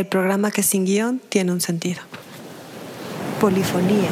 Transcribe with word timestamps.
el 0.00 0.06
programa 0.06 0.50
que 0.50 0.62
sin 0.62 0.86
guion 0.86 1.20
tiene 1.28 1.52
un 1.52 1.60
sentido. 1.60 2.00
Polifonía. 3.38 4.08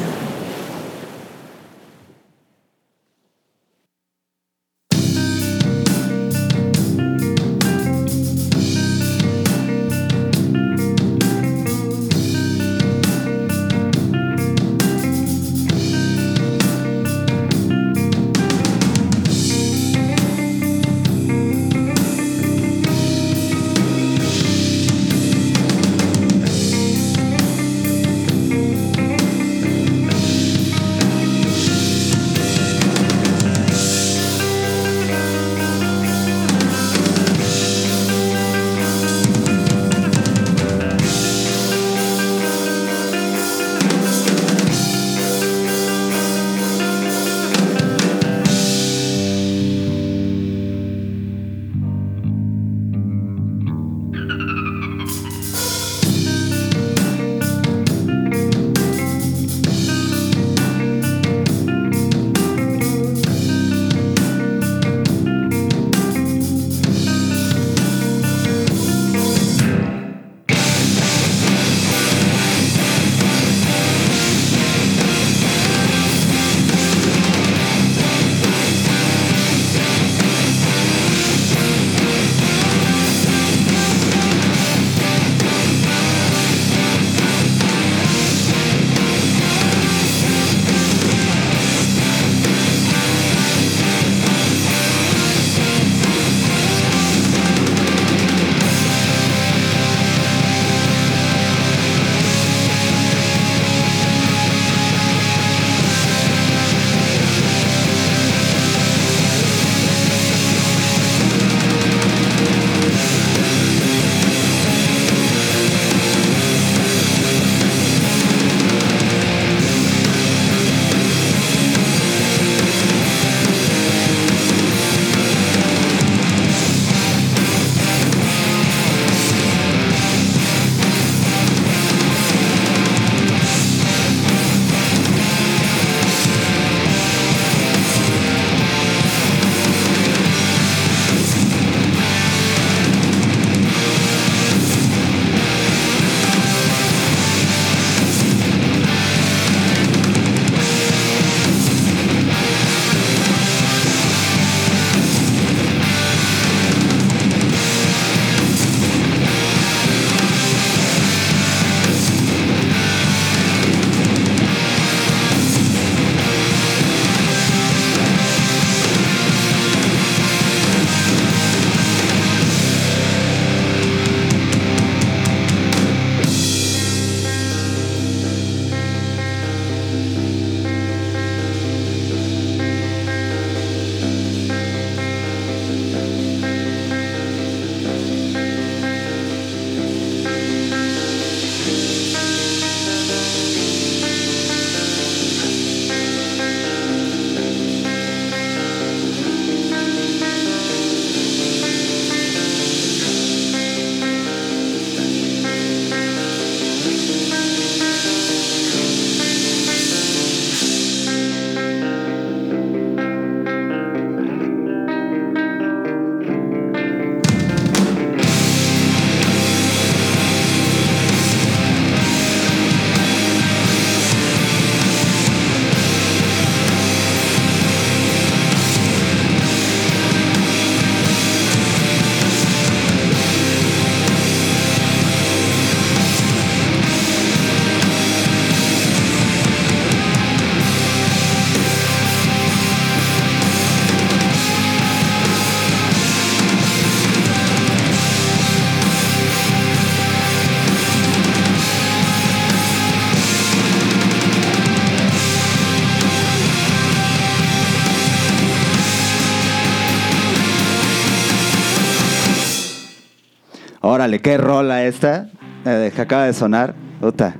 Órale, 264.09 264.21
qué 264.23 264.39
rola 264.39 264.85
esta 264.85 265.29
eh, 265.65 265.91
que 265.95 266.01
acaba 266.01 266.25
de 266.25 266.33
sonar. 266.33 266.73
Puta. 266.99 267.35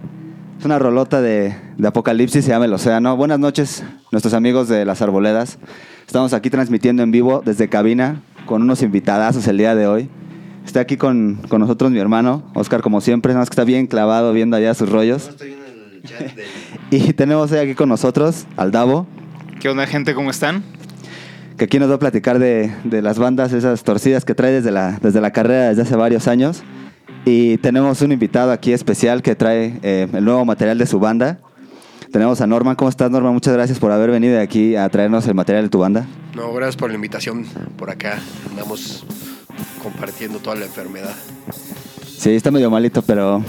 Es 0.59 0.65
una 0.65 0.77
rolota 0.77 1.19
de, 1.19 1.55
de 1.79 1.87
Apocalipsis, 1.87 2.45
se 2.45 2.51
llama 2.51 2.65
El 2.65 2.73
Océano. 2.73 3.17
Buenas 3.17 3.39
noches, 3.39 3.83
nuestros 4.11 4.35
amigos 4.35 4.67
de 4.67 4.85
las 4.85 5.01
Arboledas. 5.01 5.57
Estamos 6.05 6.31
aquí 6.33 6.51
transmitiendo 6.51 7.01
en 7.01 7.09
vivo 7.09 7.41
desde 7.43 7.69
cabina 7.69 8.21
con 8.45 8.61
unos 8.61 8.83
invitadazos 8.83 9.47
el 9.47 9.57
día 9.57 9.73
de 9.73 9.87
hoy. 9.87 10.09
Está 10.63 10.81
aquí 10.81 10.95
con, 10.95 11.39
con 11.49 11.59
nosotros 11.59 11.89
mi 11.89 11.97
hermano, 11.97 12.43
Oscar, 12.53 12.83
como 12.83 13.01
siempre, 13.01 13.33
nada 13.33 13.41
más 13.41 13.49
que 13.49 13.53
está 13.53 13.63
bien 13.63 13.87
clavado 13.87 14.31
viendo 14.31 14.55
allá 14.55 14.75
sus 14.75 14.89
rollos. 14.89 15.29
Estoy 15.29 15.53
en 15.53 15.59
el 15.63 16.03
chat 16.03 16.19
del... 16.35 16.45
Y 16.91 17.13
tenemos 17.13 17.51
hoy 17.51 17.57
aquí 17.57 17.73
con 17.73 17.89
nosotros 17.89 18.45
al 18.57 18.69
Davo, 18.69 19.07
¿Qué 19.59 19.67
onda, 19.67 19.85
gente? 19.87 20.13
¿Cómo 20.13 20.29
están? 20.29 20.63
Que 21.59 21.65
aquí 21.65 21.77
nos 21.77 21.89
va 21.91 21.95
a 21.95 21.99
platicar 21.99 22.39
de, 22.39 22.73
de 22.85 23.01
las 23.03 23.19
bandas 23.19 23.53
esas 23.53 23.83
torcidas 23.83 24.25
que 24.25 24.33
trae 24.33 24.51
desde 24.51 24.71
la, 24.71 24.97
desde 25.01 25.21
la 25.21 25.31
carrera 25.31 25.69
desde 25.69 25.83
hace 25.83 25.95
varios 25.95 26.27
años. 26.27 26.63
Y 27.25 27.57
tenemos 27.57 28.01
un 28.01 28.11
invitado 28.11 28.51
aquí 28.51 28.71
especial 28.73 29.21
que 29.21 29.35
trae 29.35 29.77
eh, 29.83 30.07
el 30.11 30.25
nuevo 30.25 30.43
material 30.45 30.77
de 30.79 30.87
su 30.87 30.99
banda. 30.99 31.37
Tenemos 32.11 32.41
a 32.41 32.47
Norman. 32.47 32.75
¿Cómo 32.75 32.89
estás, 32.89 33.11
Norman? 33.11 33.33
Muchas 33.33 33.53
gracias 33.53 33.77
por 33.77 33.91
haber 33.91 34.09
venido 34.09 34.39
aquí 34.41 34.75
a 34.75 34.89
traernos 34.89 35.27
el 35.27 35.35
material 35.35 35.65
de 35.65 35.69
tu 35.69 35.77
banda. 35.79 36.07
No, 36.33 36.51
gracias 36.53 36.77
por 36.77 36.89
la 36.89 36.95
invitación 36.95 37.45
por 37.77 37.89
acá. 37.91 38.17
Andamos 38.49 39.05
compartiendo 39.83 40.39
toda 40.39 40.55
la 40.55 40.65
enfermedad. 40.65 41.13
Sí, 42.17 42.31
está 42.31 42.51
medio 42.51 42.71
malito, 42.71 43.01
pero 43.01 43.43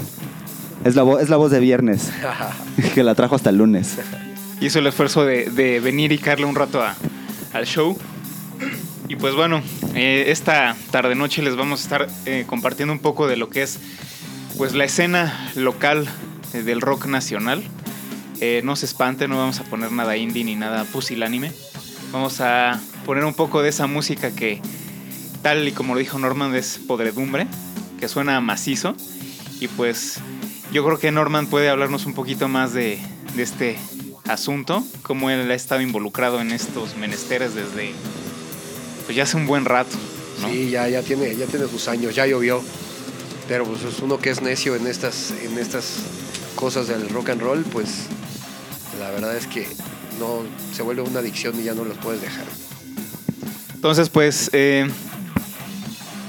es 0.83 0.95
la, 0.95 1.03
vo- 1.03 1.19
es 1.19 1.29
la 1.29 1.37
voz 1.37 1.49
de 1.51 1.59
viernes, 1.59 2.11
que 2.93 3.03
la 3.03 3.15
trajo 3.15 3.35
hasta 3.35 3.49
el 3.49 3.57
lunes. 3.57 3.97
Hizo 4.61 4.79
el 4.79 4.87
esfuerzo 4.87 5.25
de, 5.25 5.49
de 5.49 5.79
venir 5.79 6.11
y 6.11 6.17
caerle 6.19 6.45
un 6.45 6.55
rato 6.55 6.81
a- 6.83 6.95
al 7.53 7.65
show. 7.65 7.97
Y 9.07 9.15
pues 9.17 9.35
bueno, 9.35 9.61
eh, 9.93 10.25
esta 10.27 10.75
tarde 10.89 11.15
noche 11.15 11.41
les 11.41 11.55
vamos 11.55 11.81
a 11.81 11.83
estar 11.83 12.07
eh, 12.25 12.45
compartiendo 12.47 12.93
un 12.93 12.99
poco 12.99 13.27
de 13.27 13.35
lo 13.35 13.49
que 13.49 13.63
es 13.63 13.79
pues 14.57 14.73
la 14.73 14.85
escena 14.85 15.51
local 15.55 16.07
eh, 16.53 16.63
del 16.63 16.81
rock 16.81 17.07
nacional. 17.07 17.63
No 18.63 18.75
se 18.75 18.87
espanten, 18.87 19.29
no 19.29 19.37
vamos 19.37 19.59
a 19.59 19.63
poner 19.65 19.91
nada 19.91 20.17
indie 20.17 20.43
ni 20.43 20.55
nada 20.55 20.83
pusilánime. 20.85 21.51
Vamos 22.11 22.41
a 22.41 22.81
poner 23.05 23.23
un 23.23 23.35
poco 23.35 23.61
de 23.61 23.69
esa 23.69 23.85
música 23.85 24.33
que, 24.33 24.59
tal 25.43 25.67
y 25.67 25.73
como 25.73 25.93
lo 25.93 25.99
dijo 25.99 26.17
Norman, 26.17 26.55
es 26.55 26.79
podredumbre, 26.79 27.45
que 27.99 28.07
suena 28.07 28.41
macizo. 28.41 28.95
Y 29.59 29.67
pues 29.67 30.21
yo 30.73 30.83
creo 30.83 30.97
que 30.97 31.11
Norman 31.11 31.45
puede 31.45 31.69
hablarnos 31.69 32.07
un 32.07 32.15
poquito 32.15 32.47
más 32.47 32.73
de, 32.73 32.99
de 33.35 33.43
este 33.43 33.77
asunto, 34.27 34.83
cómo 35.03 35.29
él 35.29 35.49
ha 35.49 35.53
estado 35.53 35.81
involucrado 35.81 36.41
en 36.41 36.51
estos 36.51 36.95
menesteres 36.95 37.55
desde 37.55 37.93
pues 39.05 39.15
ya 39.15 39.23
hace 39.23 39.37
un 39.37 39.47
buen 39.47 39.65
rato. 39.65 39.97
¿no? 40.41 40.49
Sí, 40.49 40.69
ya, 40.69 40.87
ya, 40.87 41.01
tiene, 41.01 41.35
ya 41.35 41.45
tiene 41.45 41.67
sus 41.67 41.87
años, 41.87 42.15
ya 42.15 42.25
llovió. 42.25 42.61
Pero 43.47 43.65
pues 43.65 43.83
es 43.83 43.99
uno 43.99 44.17
que 44.17 44.29
es 44.29 44.41
necio 44.41 44.75
en 44.75 44.87
estas, 44.87 45.31
en 45.43 45.57
estas 45.57 45.97
cosas 46.55 46.87
del 46.87 47.09
rock 47.09 47.29
and 47.29 47.41
roll, 47.41 47.63
pues 47.63 48.05
la 48.99 49.09
verdad 49.11 49.35
es 49.35 49.47
que 49.47 49.67
no 50.19 50.43
se 50.73 50.83
vuelve 50.83 51.01
una 51.01 51.19
adicción 51.19 51.59
y 51.59 51.63
ya 51.63 51.73
no 51.73 51.83
los 51.83 51.97
puedes 51.97 52.21
dejar. 52.21 52.45
Entonces, 53.73 54.09
pues, 54.09 54.49
eh, 54.53 54.87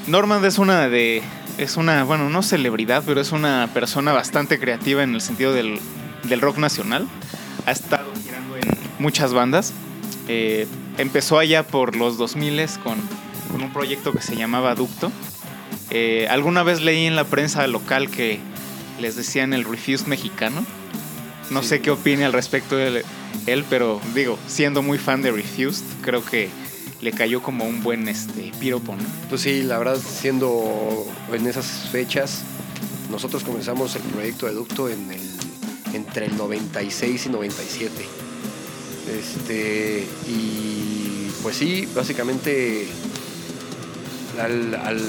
Norman 0.07 0.45
es 0.45 0.59
una 0.59 0.89
de. 0.89 1.23
Es 1.59 1.77
una, 1.77 2.03
bueno, 2.05 2.31
no 2.31 2.43
celebridad, 2.43 3.03
pero 3.07 3.21
es 3.21 3.31
una 3.31 3.69
persona 3.75 4.13
bastante 4.13 4.59
creativa 4.59 5.03
en 5.03 5.15
el 5.15 5.21
sentido 5.21 5.53
del, 5.53 5.79
del 6.25 6.41
rock 6.41 6.57
nacional. 6.57 7.07
Ha 7.67 7.71
estado 7.73 8.11
girando 8.25 8.57
en 8.57 8.63
muchas 8.99 9.33
bandas. 9.33 9.73
Eh, 10.29 10.67
empezó 10.99 11.39
allá 11.39 11.67
por 11.67 11.97
los 11.97 12.19
2000 12.19 12.61
con, 12.83 12.99
con 13.51 13.63
un 13.63 13.73
proyecto 13.73 14.13
que 14.13 14.21
se 14.23 14.37
llamaba 14.37 14.75
Ducto. 14.75 15.11
Eh, 15.91 16.27
alguna 16.31 16.63
vez 16.63 16.81
leí 16.81 17.07
en 17.07 17.17
la 17.17 17.25
prensa 17.25 17.67
local 17.67 18.11
que 18.11 18.41
les 19.01 19.17
decían 19.17 19.53
el 19.53 19.65
Refused 19.65 20.07
mexicano. 20.07 20.65
No 21.51 21.63
Sí. 21.63 21.69
sé 21.69 21.81
qué 21.83 21.91
opine 21.91 22.25
al 22.25 22.33
respecto 22.33 22.79
él, 22.79 23.05
él, 23.47 23.65
pero 23.69 24.01
digo, 24.15 24.39
siendo 24.47 24.81
muy 24.83 24.99
fan 24.99 25.23
de 25.23 25.33
Refused, 25.33 25.85
creo 26.01 26.25
que 26.25 26.49
le 27.03 27.13
cayó 27.13 27.43
como 27.43 27.65
un 27.65 27.83
buen 27.83 28.09
este, 28.09 28.53
piropo, 28.61 28.95
¿no? 28.97 29.03
Pues 29.29 29.43
sí, 29.43 29.63
la 29.63 29.77
verdad, 29.79 29.99
siendo 29.99 31.05
en 31.33 31.47
esas 31.47 31.89
fechas, 31.91 32.43
nosotros 33.11 33.43
comenzamos 33.45 33.95
el 33.97 34.03
proyecto 34.03 34.47
de 34.47 34.53
Ducto 34.55 34.89
en 34.89 35.11
el, 35.11 35.21
entre 35.95 36.27
el 36.27 36.37
96 36.37 37.27
y 37.27 37.29
97. 37.29 38.07
Este, 39.19 40.07
y 40.29 41.31
pues 41.43 41.57
sí, 41.57 41.89
básicamente 41.95 42.87
al, 44.41 45.03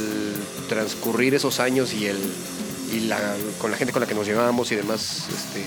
transcurrir 0.67 1.35
esos 1.35 1.59
años 1.59 1.93
y, 1.93 2.07
el, 2.07 2.17
y 2.91 3.01
la, 3.01 3.19
con 3.59 3.71
la 3.71 3.77
gente 3.77 3.93
con 3.93 4.01
la 4.01 4.07
que 4.07 4.15
nos 4.15 4.25
llevábamos 4.25 4.71
y 4.71 4.75
demás, 4.75 5.27
este, 5.29 5.63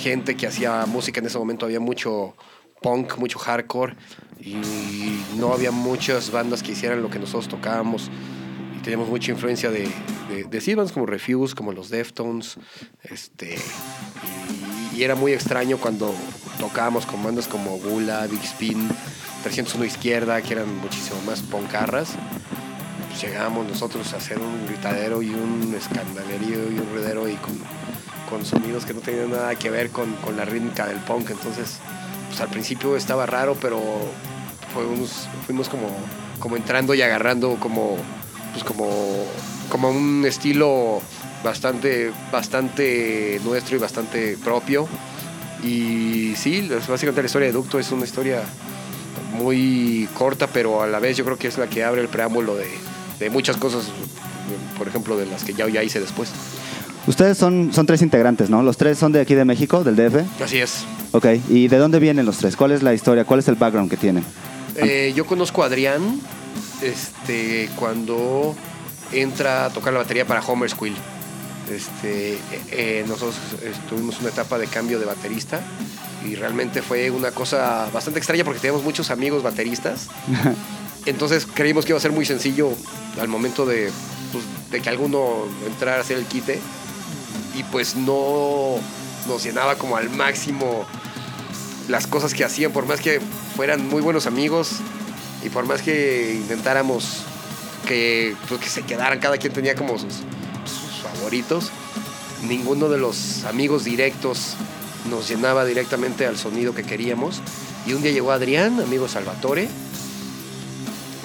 gente 0.00 0.36
que 0.36 0.46
hacía 0.46 0.86
música 0.86 1.20
en 1.20 1.26
ese 1.26 1.38
momento, 1.38 1.66
había 1.66 1.80
mucho 1.80 2.34
punk, 2.80 3.18
mucho 3.18 3.38
hardcore 3.38 3.94
y 4.40 4.56
no 5.36 5.52
había 5.52 5.70
muchas 5.70 6.30
bandas 6.30 6.62
que 6.62 6.72
hicieran 6.72 7.02
lo 7.02 7.10
que 7.10 7.18
nosotros 7.18 7.48
tocábamos 7.48 8.10
y 8.78 8.82
teníamos 8.82 9.08
mucha 9.08 9.32
influencia 9.32 9.70
de, 9.70 9.86
de, 10.30 10.74
bandas 10.74 10.92
como 10.92 11.06
Refuse, 11.06 11.54
como 11.54 11.72
los 11.72 11.90
Deftones, 11.90 12.56
este, 13.02 13.58
y, 14.94 14.98
y 14.98 15.04
era 15.04 15.14
muy 15.14 15.32
extraño 15.32 15.78
cuando 15.78 16.14
tocábamos 16.58 17.06
con 17.06 17.22
bandas 17.22 17.48
como 17.48 17.78
Gula, 17.78 18.26
Big 18.26 18.42
Spin, 18.42 18.88
301 19.42 19.84
Izquierda, 19.84 20.42
que 20.42 20.52
eran 20.52 20.76
muchísimo 20.78 21.20
más 21.22 21.40
poncarras. 21.40 22.10
Pues 23.08 23.22
llegábamos 23.22 23.66
nosotros 23.66 24.12
a 24.12 24.18
hacer 24.18 24.38
un 24.38 24.66
gritadero 24.66 25.22
y 25.22 25.30
un 25.30 25.74
escandalerío 25.74 26.70
y 26.70 26.78
un 26.78 26.88
ruidero 26.92 27.28
y 27.28 27.34
con, 27.36 27.58
con 28.28 28.44
sonidos 28.44 28.84
que 28.84 28.94
no 28.94 29.00
tenían 29.00 29.30
nada 29.30 29.54
que 29.56 29.70
ver 29.70 29.90
con, 29.90 30.12
con 30.16 30.36
la 30.36 30.44
rítmica 30.44 30.86
del 30.86 30.98
punk. 30.98 31.30
Entonces, 31.30 31.78
pues 32.28 32.40
al 32.40 32.48
principio 32.48 32.96
estaba 32.96 33.26
raro, 33.26 33.56
pero 33.60 33.80
fuimos, 34.74 35.28
fuimos 35.46 35.68
como, 35.68 35.88
como 36.38 36.56
entrando 36.56 36.94
y 36.94 37.02
agarrando 37.02 37.56
como, 37.58 37.96
pues 38.52 38.64
como, 38.64 38.88
como 39.70 39.90
un 39.90 40.24
estilo 40.26 41.00
bastante, 41.42 42.12
bastante 42.30 43.40
nuestro 43.44 43.76
y 43.76 43.78
bastante 43.78 44.36
propio. 44.42 44.86
Y 45.62 46.34
sí, 46.36 46.68
básicamente 46.88 47.22
la 47.22 47.26
historia 47.26 47.48
de 47.48 47.52
Ducto 47.52 47.78
es 47.78 47.90
una 47.92 48.04
historia 48.04 48.42
muy 49.32 50.08
corta, 50.14 50.46
pero 50.46 50.82
a 50.82 50.86
la 50.86 50.98
vez 50.98 51.16
yo 51.16 51.24
creo 51.24 51.38
que 51.38 51.48
es 51.48 51.56
la 51.56 51.68
que 51.68 51.84
abre 51.84 52.02
el 52.02 52.08
preámbulo 52.08 52.56
de, 52.56 52.68
de 53.18 53.30
muchas 53.30 53.56
cosas, 53.56 53.84
por 54.76 54.88
ejemplo, 54.88 55.16
de 55.16 55.26
las 55.26 55.44
que 55.44 55.54
ya, 55.54 55.68
ya 55.68 55.82
hice 55.82 56.00
después. 56.00 56.30
Ustedes 57.06 57.38
son, 57.38 57.72
son 57.72 57.86
tres 57.86 58.02
integrantes, 58.02 58.50
¿no? 58.50 58.62
Los 58.62 58.76
tres 58.76 58.98
son 58.98 59.12
de 59.12 59.20
aquí 59.20 59.34
de 59.34 59.44
México, 59.44 59.82
del 59.84 59.96
DF. 59.96 60.42
Así 60.42 60.58
es. 60.58 60.84
Ok, 61.12 61.26
¿y 61.48 61.68
de 61.68 61.78
dónde 61.78 61.98
vienen 61.98 62.26
los 62.26 62.38
tres? 62.38 62.56
¿Cuál 62.56 62.72
es 62.72 62.82
la 62.82 62.92
historia? 62.94 63.24
¿Cuál 63.24 63.40
es 63.40 63.48
el 63.48 63.54
background 63.54 63.90
que 63.90 63.96
tienen? 63.96 64.24
Eh, 64.76 65.12
yo 65.16 65.26
conozco 65.26 65.62
a 65.62 65.66
Adrián 65.66 66.20
este, 66.82 67.68
cuando 67.76 68.54
entra 69.12 69.66
a 69.66 69.70
tocar 69.70 69.92
la 69.92 70.00
batería 70.00 70.26
para 70.26 70.40
Homer 70.40 70.70
Squill. 70.70 70.96
Este, 71.70 72.34
eh, 72.34 72.40
eh, 72.72 73.04
nosotros 73.06 73.36
tuvimos 73.88 74.18
una 74.20 74.30
etapa 74.30 74.58
de 74.58 74.66
cambio 74.66 74.98
de 74.98 75.06
baterista 75.06 75.60
y 76.24 76.34
realmente 76.34 76.82
fue 76.82 77.10
una 77.10 77.30
cosa 77.30 77.88
bastante 77.92 78.18
extraña 78.18 78.44
porque 78.44 78.60
teníamos 78.60 78.82
muchos 78.82 79.10
amigos 79.10 79.42
bateristas. 79.42 80.08
Entonces 81.06 81.46
creímos 81.52 81.84
que 81.84 81.92
iba 81.92 81.98
a 81.98 82.02
ser 82.02 82.12
muy 82.12 82.26
sencillo 82.26 82.70
al 83.20 83.28
momento 83.28 83.64
de, 83.66 83.90
pues, 84.32 84.44
de 84.70 84.80
que 84.82 84.88
alguno 84.88 85.44
entrara 85.66 85.98
a 85.98 86.00
hacer 86.00 86.18
el 86.18 86.26
quite 86.26 86.60
y 87.56 87.62
pues 87.64 87.96
no 87.96 88.76
nos 89.26 89.44
llenaba 89.44 89.76
como 89.76 89.96
al 89.96 90.10
máximo 90.10 90.84
las 91.88 92.06
cosas 92.06 92.34
que 92.34 92.44
hacían, 92.44 92.72
por 92.72 92.86
más 92.86 93.00
que 93.00 93.20
fueran 93.56 93.88
muy 93.88 94.02
buenos 94.02 94.26
amigos 94.26 94.76
y 95.42 95.48
por 95.48 95.66
más 95.66 95.82
que 95.82 96.34
intentáramos 96.34 97.24
que, 97.90 98.36
pues, 98.48 98.60
que 98.60 98.68
se 98.68 98.82
quedaran, 98.82 99.18
cada 99.18 99.36
quien 99.36 99.52
tenía 99.52 99.74
como 99.74 99.98
sus, 99.98 100.14
sus 100.64 101.02
favoritos, 101.02 101.72
ninguno 102.48 102.88
de 102.88 102.98
los 102.98 103.42
amigos 103.46 103.82
directos 103.82 104.54
nos 105.10 105.28
llenaba 105.28 105.64
directamente 105.64 106.24
al 106.24 106.38
sonido 106.38 106.72
que 106.72 106.84
queríamos. 106.84 107.42
Y 107.88 107.94
un 107.94 108.02
día 108.02 108.12
llegó 108.12 108.30
Adrián, 108.30 108.78
amigo 108.80 109.08
Salvatore, 109.08 109.68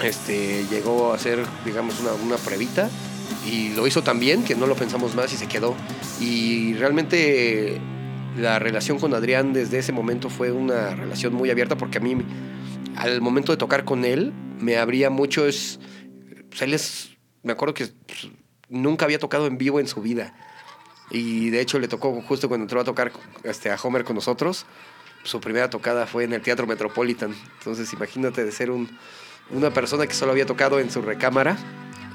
este, 0.02 0.66
llegó 0.68 1.12
a 1.12 1.14
hacer, 1.14 1.38
digamos, 1.64 2.00
una, 2.00 2.14
una 2.14 2.36
pruebita 2.36 2.90
y 3.48 3.68
lo 3.74 3.86
hizo 3.86 4.02
tan 4.02 4.18
bien 4.18 4.42
que 4.42 4.56
no 4.56 4.66
lo 4.66 4.74
pensamos 4.74 5.14
más 5.14 5.32
y 5.32 5.36
se 5.36 5.46
quedó. 5.46 5.76
Y 6.20 6.74
realmente 6.74 7.80
la 8.36 8.58
relación 8.58 8.98
con 8.98 9.14
Adrián 9.14 9.52
desde 9.52 9.78
ese 9.78 9.92
momento 9.92 10.30
fue 10.30 10.50
una 10.50 10.96
relación 10.96 11.32
muy 11.32 11.48
abierta 11.48 11.76
porque 11.76 11.98
a 11.98 12.00
mí, 12.00 12.16
al 12.96 13.20
momento 13.20 13.52
de 13.52 13.56
tocar 13.56 13.84
con 13.84 14.04
él, 14.04 14.32
me 14.58 14.78
abría 14.78 15.10
mucho. 15.10 15.46
Es, 15.46 15.78
pues, 16.56 16.62
él 16.62 16.74
es, 16.74 17.10
me 17.42 17.52
acuerdo 17.52 17.74
que 17.74 17.86
pues, 18.06 18.28
nunca 18.70 19.04
había 19.04 19.18
tocado 19.18 19.46
en 19.46 19.58
vivo 19.58 19.78
en 19.78 19.86
su 19.86 20.00
vida. 20.00 20.34
Y 21.10 21.50
de 21.50 21.60
hecho 21.60 21.78
le 21.78 21.86
tocó 21.86 22.20
justo 22.22 22.48
cuando 22.48 22.64
entró 22.64 22.80
a 22.80 22.84
tocar 22.84 23.12
este, 23.44 23.70
a 23.70 23.76
Homer 23.76 24.04
con 24.04 24.16
nosotros. 24.16 24.64
Su 25.22 25.40
primera 25.40 25.68
tocada 25.70 26.06
fue 26.06 26.24
en 26.24 26.32
el 26.32 26.40
Teatro 26.40 26.66
Metropolitan. 26.66 27.34
Entonces 27.58 27.92
imagínate 27.92 28.44
de 28.44 28.52
ser 28.52 28.70
un, 28.70 28.88
una 29.50 29.70
persona 29.70 30.06
que 30.06 30.14
solo 30.14 30.32
había 30.32 30.46
tocado 30.46 30.80
en 30.80 30.90
su 30.90 31.02
recámara. 31.02 31.56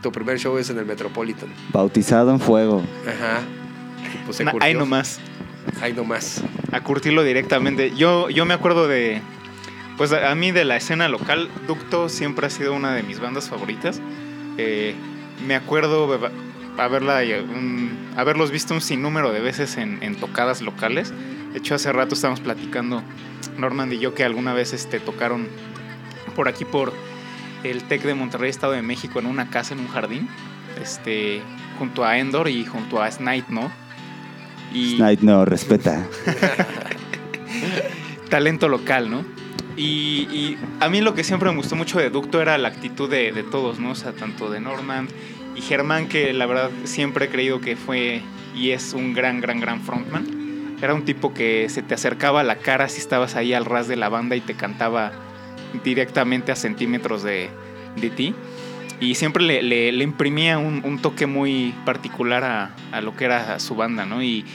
Tu 0.01 0.11
primer 0.11 0.39
show 0.39 0.57
es 0.57 0.69
en 0.71 0.79
el 0.79 0.85
Metropolitan. 0.85 1.53
Bautizado 1.71 2.31
en 2.31 2.39
fuego. 2.39 2.81
Ajá. 3.07 3.41
Y 4.03 4.25
pues 4.25 4.37
se 4.37 4.45
curtió. 4.45 4.63
ahí 4.63 4.73
nomás. 4.73 5.19
Ahí 5.81 5.93
nomás. 5.93 6.41
a 6.71 6.81
curtirlo 6.81 7.23
directamente. 7.23 7.95
Yo, 7.95 8.29
yo 8.29 8.45
me 8.45 8.55
acuerdo 8.55 8.87
de. 8.87 9.21
Pues 9.97 10.11
a 10.11 10.31
a 10.31 10.35
mí 10.35 10.51
de 10.51 10.65
la 10.65 10.77
escena 10.77 11.07
local, 11.07 11.49
Ducto 11.67 12.09
siempre 12.09 12.47
ha 12.47 12.49
sido 12.49 12.73
una 12.73 12.95
de 12.95 13.03
mis 13.03 13.19
bandas 13.19 13.47
favoritas. 13.47 14.01
Eh, 14.57 14.93
me 15.47 15.55
acuerdo 15.55 16.19
haberla, 16.77 17.23
eh, 17.23 17.41
un- 17.41 18.11
haberlos 18.15 18.51
visto 18.51 18.73
un 18.73 18.81
sinnúmero 18.81 19.31
de 19.31 19.39
veces 19.39 19.77
en, 19.77 19.99
en 20.01 20.15
tocadas 20.15 20.61
locales. 20.61 21.13
De 21.53 21.59
hecho, 21.59 21.75
hace 21.75 21.91
rato 21.91 22.13
estábamos 22.15 22.39
platicando, 22.41 23.03
Norman 23.57 23.91
y 23.91 23.99
yo, 23.99 24.13
que 24.13 24.23
alguna 24.23 24.53
vez 24.53 24.73
este, 24.73 24.99
tocaron 24.99 25.47
por 26.35 26.47
aquí, 26.47 26.65
por 26.65 26.93
el 27.63 27.83
TEC 27.83 28.03
de 28.03 28.13
Monterrey, 28.13 28.49
Estado 28.49 28.73
de 28.73 28.81
México, 28.81 29.19
en 29.19 29.25
una 29.25 29.49
casa, 29.49 29.73
en 29.73 29.81
un 29.81 29.87
jardín. 29.87 30.29
este, 30.81 31.41
junto 31.77 32.05
a 32.05 32.17
Endor 32.17 32.47
y 32.47 32.65
junto 32.65 33.01
a 33.01 33.11
Snipe, 33.11 33.51
¿no? 33.51 33.71
Y... 34.73 34.97
No, 35.21 35.43
respeta. 35.45 36.05
talento 38.29 38.69
local, 38.69 39.09
¿no? 39.09 39.25
Y, 39.83 40.57
a 40.79 40.89
mí 40.89 41.01
lo 41.01 41.15
que 41.15 41.23
siempre 41.23 41.49
me 41.49 41.55
gustó 41.55 41.75
mucho 41.75 41.97
de 41.97 42.11
Ducto 42.11 42.39
era 42.39 42.57
la 42.59 42.67
actitud 42.67 43.09
de, 43.09 43.31
de, 43.31 43.41
todos, 43.41 43.79
¿no? 43.79 43.91
O 43.91 43.95
sea, 43.95 44.11
tanto 44.11 44.51
de 44.51 44.59
Norman 44.59 45.07
y 45.55 45.61
Germán, 45.61 46.07
que 46.07 46.33
la 46.33 46.45
verdad 46.45 46.69
siempre 46.83 47.25
he 47.25 47.29
creído 47.29 47.61
que 47.61 47.75
fue 47.75 48.21
y 48.55 48.71
es 48.71 48.93
un 48.93 49.13
gran, 49.13 49.41
gran, 49.41 49.59
gran 49.59 49.81
frontman. 49.81 50.77
Era 50.81 50.93
un 50.93 51.03
tipo 51.03 51.33
que 51.33 51.67
se 51.69 51.81
te 51.81 51.95
acercaba 51.95 52.41
a 52.41 52.43
la 52.43 52.57
cara 52.57 52.89
si 52.89 52.99
estabas 52.99 53.35
ahí 53.35 53.53
al 53.53 53.65
ras 53.65 53.87
de 53.87 53.95
la 53.95 54.09
banda 54.09 54.35
y 54.35 54.41
te 54.41 54.53
cantaba 54.53 55.13
directamente 55.83 56.51
a 56.51 56.55
centímetros 56.55 57.23
de, 57.23 57.49
de 57.95 58.09
ti. 58.11 58.35
Y 58.99 59.15
siempre 59.15 59.43
le, 59.43 59.63
le, 59.63 60.03
imprimía 60.03 60.59
un, 60.59 60.83
un, 60.85 60.99
toque 60.99 61.25
muy 61.25 61.73
particular 61.85 62.43
a, 62.43 62.75
a, 62.91 63.01
lo 63.01 63.15
que 63.15 63.25
era 63.25 63.59
su 63.59 63.73
banda, 63.73 64.05
¿no? 64.05 64.21
Y, 64.21 64.45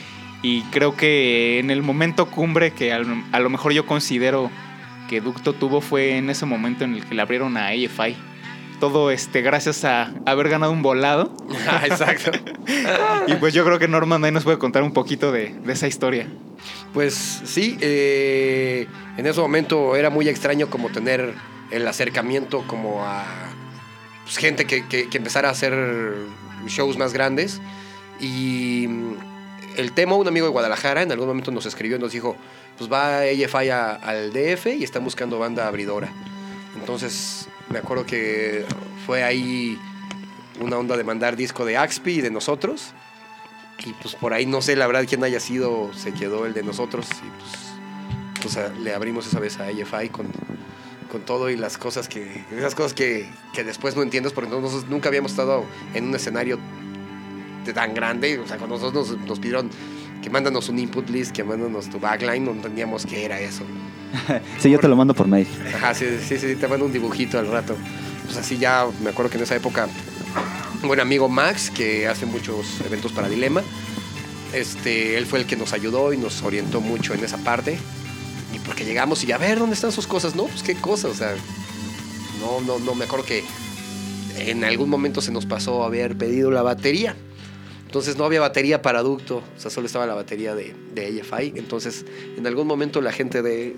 y 0.41 0.61
creo 0.71 0.95
que 0.95 1.59
en 1.59 1.69
el 1.69 1.81
momento 1.81 2.27
cumbre 2.27 2.71
que 2.71 2.93
a 2.93 2.99
lo 3.39 3.49
mejor 3.49 3.73
yo 3.73 3.85
considero 3.85 4.49
que 5.07 5.21
Ducto 5.21 5.53
tuvo 5.53 5.81
fue 5.81 6.17
en 6.17 6.29
ese 6.29 6.45
momento 6.45 6.83
en 6.83 6.95
el 6.95 7.05
que 7.05 7.15
le 7.15 7.21
abrieron 7.21 7.57
a 7.57 7.67
AFI. 7.67 8.15
Todo 8.79 9.09
este, 9.09 9.41
gracias 9.41 9.83
a 9.85 10.13
haber 10.25 10.49
ganado 10.49 10.71
un 10.71 10.81
volado. 10.81 11.35
Ah, 11.69 11.85
exacto. 11.85 12.31
y 13.27 13.35
pues 13.35 13.53
yo 13.53 13.65
creo 13.65 13.77
que 13.77 13.89
Norman 13.89 14.23
ahí 14.23 14.31
nos 14.31 14.45
puede 14.45 14.57
contar 14.57 14.83
un 14.83 14.93
poquito 14.93 15.31
de, 15.31 15.49
de 15.49 15.73
esa 15.73 15.87
historia. 15.87 16.27
Pues 16.93 17.13
sí, 17.43 17.77
eh, 17.81 18.87
en 19.17 19.25
ese 19.25 19.39
momento 19.41 19.95
era 19.95 20.09
muy 20.09 20.29
extraño 20.29 20.69
como 20.69 20.89
tener 20.89 21.33
el 21.71 21.87
acercamiento 21.87 22.63
como 22.67 23.05
a 23.05 23.25
pues, 24.23 24.37
gente 24.37 24.65
que, 24.65 24.87
que, 24.87 25.09
que, 25.09 25.17
empezara 25.17 25.49
a 25.49 25.51
hacer 25.51 25.73
shows 26.67 26.97
más 26.97 27.13
grandes. 27.13 27.61
Y 28.19 28.87
el 29.75 29.91
tema, 29.91 30.15
un 30.15 30.27
amigo 30.27 30.45
de 30.45 30.51
Guadalajara, 30.51 31.01
en 31.01 31.11
algún 31.11 31.27
momento 31.27 31.51
nos 31.51 31.65
escribió 31.65 31.97
y 31.97 31.99
nos 31.99 32.11
dijo, 32.11 32.35
pues 32.77 32.91
va 32.91 33.21
AFI 33.21 33.69
al 33.69 34.31
DF 34.31 34.67
y 34.67 34.83
está 34.83 34.99
buscando 34.99 35.39
banda 35.39 35.67
abridora. 35.67 36.09
Entonces 36.79 37.47
me 37.69 37.79
acuerdo 37.79 38.05
que 38.05 38.65
fue 39.05 39.23
ahí 39.23 39.79
una 40.59 40.77
onda 40.77 40.97
de 40.97 41.03
mandar 41.03 41.35
disco 41.35 41.65
de 41.65 41.77
Axpi 41.77 42.11
y 42.11 42.21
de 42.21 42.31
nosotros. 42.31 42.93
Y 43.85 43.93
pues 43.93 44.15
por 44.15 44.33
ahí 44.33 44.45
no 44.45 44.61
sé 44.61 44.75
la 44.75 44.87
verdad 44.87 45.05
quién 45.07 45.23
haya 45.23 45.39
sido, 45.39 45.91
se 45.93 46.13
quedó 46.13 46.45
el 46.45 46.53
de 46.53 46.63
nosotros. 46.63 47.07
Y 47.11 48.41
pues, 48.41 48.57
le 48.79 48.93
abrimos 48.93 49.27
esa 49.27 49.39
vez 49.39 49.59
a 49.59 49.65
AFI 49.65 50.09
con, 50.09 50.27
con 51.11 51.21
todo 51.21 51.49
y 51.49 51.57
las 51.57 51.77
cosas 51.77 52.07
que, 52.07 52.45
esas 52.55 52.75
cosas 52.75 52.93
que, 52.93 53.29
que 53.53 53.63
después 53.63 53.95
no 53.95 54.03
entiendes 54.03 54.33
porque 54.33 54.49
nosotros 54.49 54.87
nunca 54.89 55.09
habíamos 55.09 55.31
estado 55.31 55.65
en 55.93 56.07
un 56.07 56.15
escenario 56.15 56.59
tan 57.73 57.93
grande. 57.93 58.39
O 58.39 58.47
sea, 58.47 58.57
cuando 58.57 58.77
nosotros 58.77 59.09
nos, 59.11 59.27
nos 59.27 59.39
pidieron 59.39 59.69
que 60.21 60.29
mándanos 60.29 60.69
un 60.69 60.79
input 60.79 61.09
list, 61.09 61.31
que 61.31 61.43
mándanos 61.43 61.89
tu 61.89 61.99
backline, 61.99 62.43
no 62.43 62.51
entendíamos 62.51 63.05
qué 63.05 63.25
era 63.25 63.39
eso. 63.39 63.63
sí, 64.59 64.69
yo 64.69 64.79
te 64.79 64.87
lo 64.87 64.95
mando 64.95 65.13
por 65.13 65.27
mail. 65.27 65.47
Ajá, 65.75 65.93
sí, 65.93 66.05
sí, 66.25 66.37
sí, 66.37 66.55
te 66.55 66.67
mando 66.67 66.85
un 66.85 66.93
dibujito 66.93 67.39
al 67.39 67.47
rato. 67.47 67.75
Pues 68.25 68.37
así 68.37 68.57
ya, 68.57 68.85
me 69.03 69.09
acuerdo 69.09 69.31
que 69.31 69.37
en 69.37 69.43
esa 69.43 69.55
época, 69.55 69.87
un 70.81 70.87
buen 70.87 70.99
amigo 70.99 71.29
Max, 71.29 71.69
que 71.69 72.07
hace 72.07 72.25
muchos 72.25 72.81
eventos 72.85 73.11
para 73.11 73.29
Dilema, 73.29 73.61
este, 74.53 75.17
él 75.17 75.25
fue 75.25 75.39
el 75.39 75.45
que 75.45 75.55
nos 75.55 75.73
ayudó 75.73 76.13
y 76.13 76.17
nos 76.17 76.41
orientó 76.43 76.81
mucho 76.81 77.13
en 77.13 77.23
esa 77.23 77.37
parte. 77.37 77.77
Y 78.53 78.59
porque 78.59 78.85
llegamos 78.85 79.23
y 79.23 79.31
a 79.31 79.37
ver, 79.37 79.59
¿dónde 79.59 79.75
están 79.75 79.91
sus 79.91 80.07
cosas? 80.07 80.35
No, 80.35 80.45
pues 80.45 80.63
qué 80.63 80.75
cosas, 80.75 81.11
o 81.11 81.15
sea, 81.15 81.35
no, 82.39 82.61
no, 82.61 82.79
no, 82.79 82.95
me 82.95 83.05
acuerdo 83.05 83.25
que 83.25 83.43
en 84.37 84.63
algún 84.63 84.89
momento 84.89 85.21
se 85.21 85.31
nos 85.31 85.45
pasó 85.45 85.83
haber 85.83 86.17
pedido 86.17 86.51
la 86.51 86.61
batería. 86.61 87.15
Entonces 87.87 88.17
no 88.17 88.25
había 88.25 88.41
batería 88.41 88.81
para 88.81 89.01
ducto, 89.01 89.37
o 89.37 89.59
sea, 89.59 89.71
solo 89.71 89.87
estaba 89.87 90.05
la 90.05 90.13
batería 90.13 90.53
de, 90.53 90.75
de 90.93 91.21
AFI. 91.21 91.53
Entonces, 91.55 92.05
en 92.35 92.45
algún 92.45 92.67
momento 92.67 92.99
la 92.99 93.13
gente 93.13 93.41
de, 93.41 93.77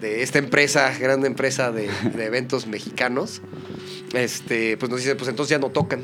de, 0.00 0.22
esta 0.22 0.38
empresa, 0.38 0.96
grande 0.98 1.26
empresa 1.26 1.70
de, 1.70 1.90
eventos 2.18 2.66
mexicanos, 2.66 3.42
este, 4.14 4.78
pues 4.78 4.90
nos 4.90 5.00
dice, 5.00 5.16
pues 5.16 5.28
entonces 5.28 5.50
ya 5.50 5.58
no 5.58 5.68
tocan. 5.68 6.00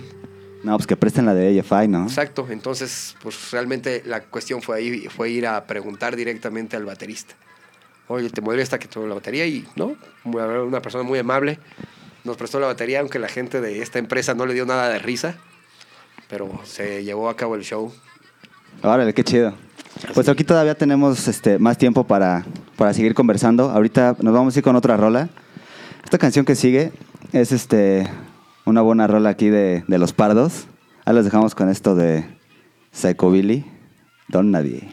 No, 0.62 0.76
pues 0.76 0.86
que 0.86 0.94
presten 0.94 1.24
la 1.24 1.34
de 1.34 1.58
AFI, 1.58 1.88
¿no? 1.88 2.04
Exacto, 2.04 2.48
entonces, 2.50 3.16
pues 3.22 3.50
realmente 3.50 4.02
la 4.04 4.20
cuestión 4.24 4.60
fue 4.60 4.76
ahí, 4.76 5.06
fue 5.08 5.30
ir 5.30 5.46
a 5.46 5.66
preguntar 5.66 6.16
directamente 6.16 6.76
al 6.76 6.84
baterista. 6.84 7.34
Oye, 8.08 8.28
¿te 8.28 8.42
molesta 8.42 8.78
que 8.78 8.88
tuve 8.88 9.08
la 9.08 9.14
batería? 9.14 9.46
Y 9.46 9.66
no, 9.74 9.96
una 10.24 10.82
persona 10.82 11.02
muy 11.02 11.18
amable 11.18 11.58
nos 12.24 12.36
prestó 12.36 12.60
la 12.60 12.66
batería, 12.66 13.00
aunque 13.00 13.18
la 13.18 13.28
gente 13.28 13.62
de 13.62 13.80
esta 13.80 13.98
empresa 13.98 14.34
no 14.34 14.44
le 14.44 14.52
dio 14.52 14.66
nada 14.66 14.90
de 14.90 14.98
risa 14.98 15.38
pero 16.28 16.60
se 16.64 17.04
llevó 17.04 17.28
a 17.28 17.36
cabo 17.36 17.54
el 17.54 17.62
show. 17.62 17.92
Órale, 18.82 19.14
qué 19.14 19.24
chido. 19.24 19.54
Pues 20.14 20.28
aquí 20.28 20.44
todavía 20.44 20.74
tenemos 20.74 21.28
este, 21.28 21.58
más 21.58 21.78
tiempo 21.78 22.04
para, 22.04 22.44
para 22.76 22.92
seguir 22.92 23.14
conversando. 23.14 23.70
Ahorita 23.70 24.16
nos 24.20 24.34
vamos 24.34 24.54
a 24.54 24.58
ir 24.58 24.64
con 24.64 24.76
otra 24.76 24.96
rola. 24.96 25.28
Esta 26.02 26.18
canción 26.18 26.44
que 26.44 26.54
sigue 26.54 26.92
es 27.32 27.52
este, 27.52 28.06
una 28.64 28.82
buena 28.82 29.06
rola 29.06 29.30
aquí 29.30 29.48
de, 29.48 29.84
de 29.86 29.98
Los 29.98 30.12
Pardos. 30.12 30.66
Ahí 31.04 31.14
les 31.14 31.24
dejamos 31.24 31.54
con 31.54 31.68
esto 31.68 31.94
de 31.94 32.24
Psycho 32.92 33.30
Billy, 33.30 33.64
Don 34.28 34.50
Nadie. 34.50 34.88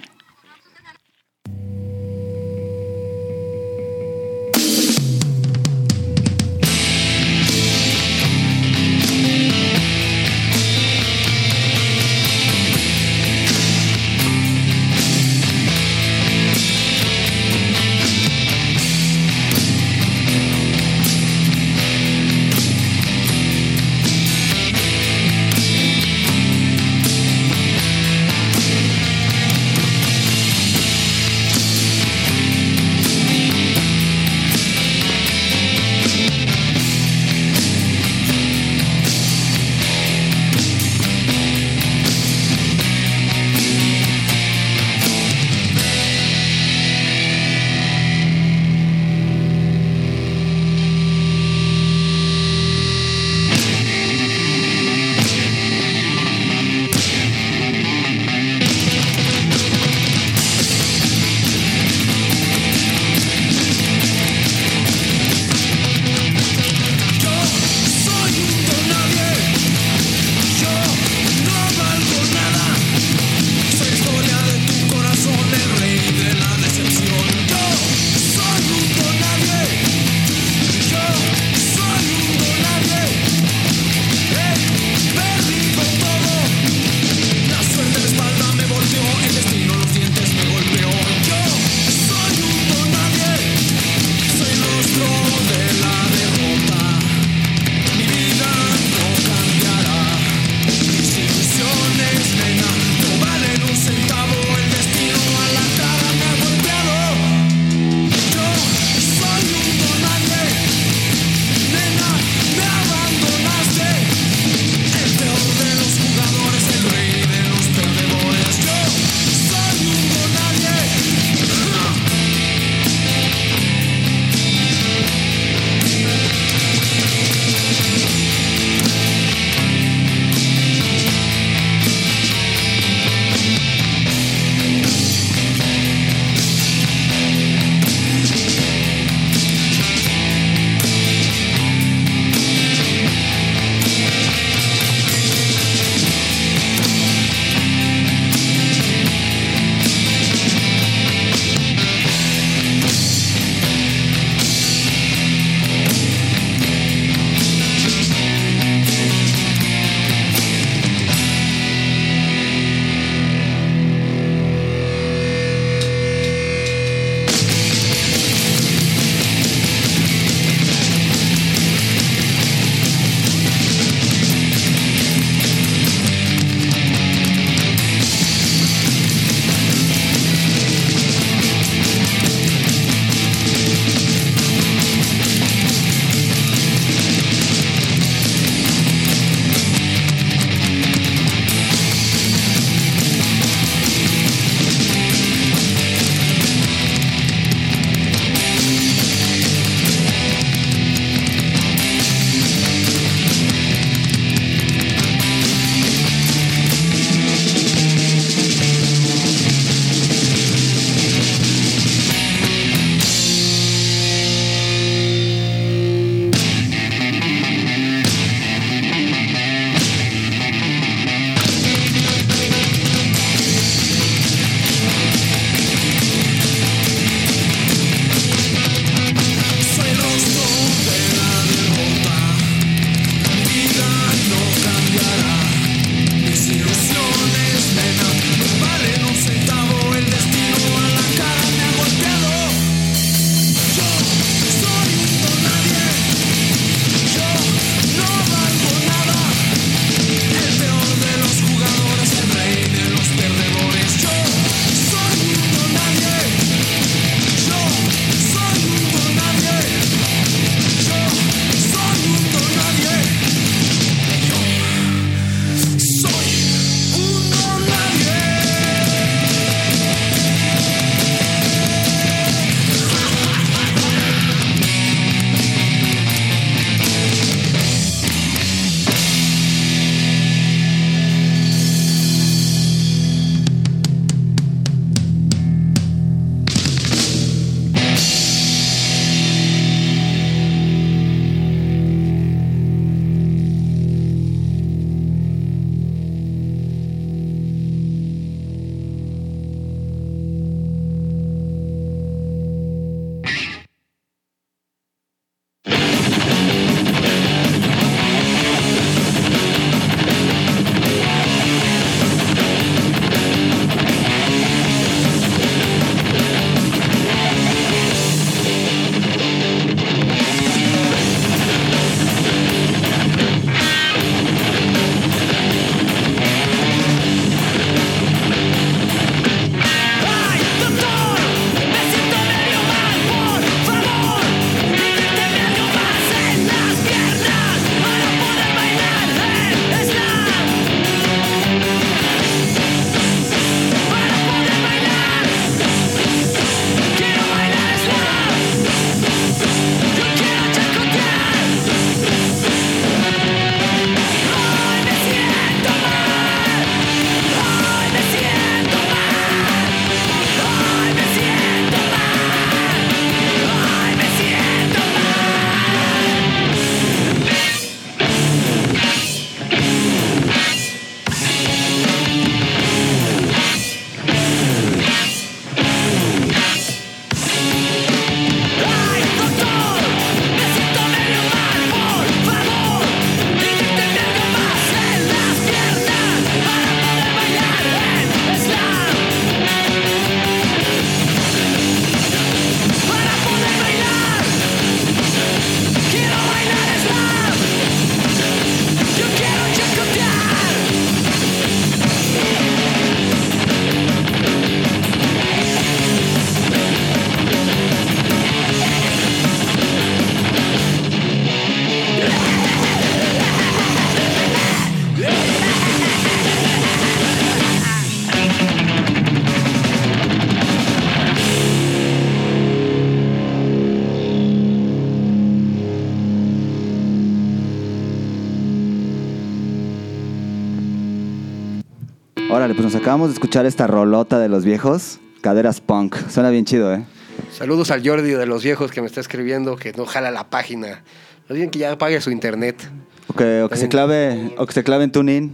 Acabamos 432.92 433.08
de 433.08 433.14
escuchar 433.14 433.46
esta 433.46 433.68
rolota 433.68 434.20
de 434.20 434.28
los 434.28 434.44
viejos. 434.44 435.00
Caderas 435.22 435.62
punk. 435.62 435.96
Suena 436.10 436.30
bien 436.30 436.44
chido, 436.44 436.74
¿eh? 436.74 436.84
Saludos 437.32 437.72
al 437.72 437.88
Jordi 437.88 438.12
de 438.12 438.26
los 438.26 438.44
viejos 438.44 438.70
que 438.70 438.82
me 438.82 438.88
está 438.88 439.00
escribiendo 439.00 439.56
que 439.56 439.72
no 439.72 439.86
jala 439.86 440.12
la 440.12 440.30
página. 440.30 440.84
Más 441.30 441.38
bien 441.38 441.50
que 441.50 441.60
ya 441.60 441.78
pague 441.78 442.02
su 442.02 442.12
internet. 442.12 442.70
O 443.08 443.14
que, 443.14 443.44
o 443.44 443.48
que 443.48 443.56
se 443.56 443.70
clave, 443.70 444.36
o 444.38 444.46
que 444.46 444.52
se 444.52 444.66
clave 444.66 444.84
en 444.84 444.92
Tunin. 444.92 445.34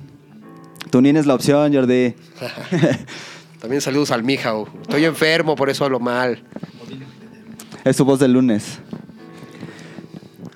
Tunin 0.91 1.17
es 1.17 1.25
la 1.25 1.33
opción, 1.33 1.73
Jordi. 1.73 2.13
También 3.59 3.81
saludos 3.81 4.11
al 4.11 4.21
Mijao. 4.21 4.69
Estoy 4.83 5.05
enfermo, 5.05 5.55
por 5.55 5.71
eso 5.71 5.83
hablo 5.83 5.99
mal. 5.99 6.43
Es 7.83 7.95
su 7.95 8.05
voz 8.05 8.19
del 8.19 8.33
lunes. 8.33 8.77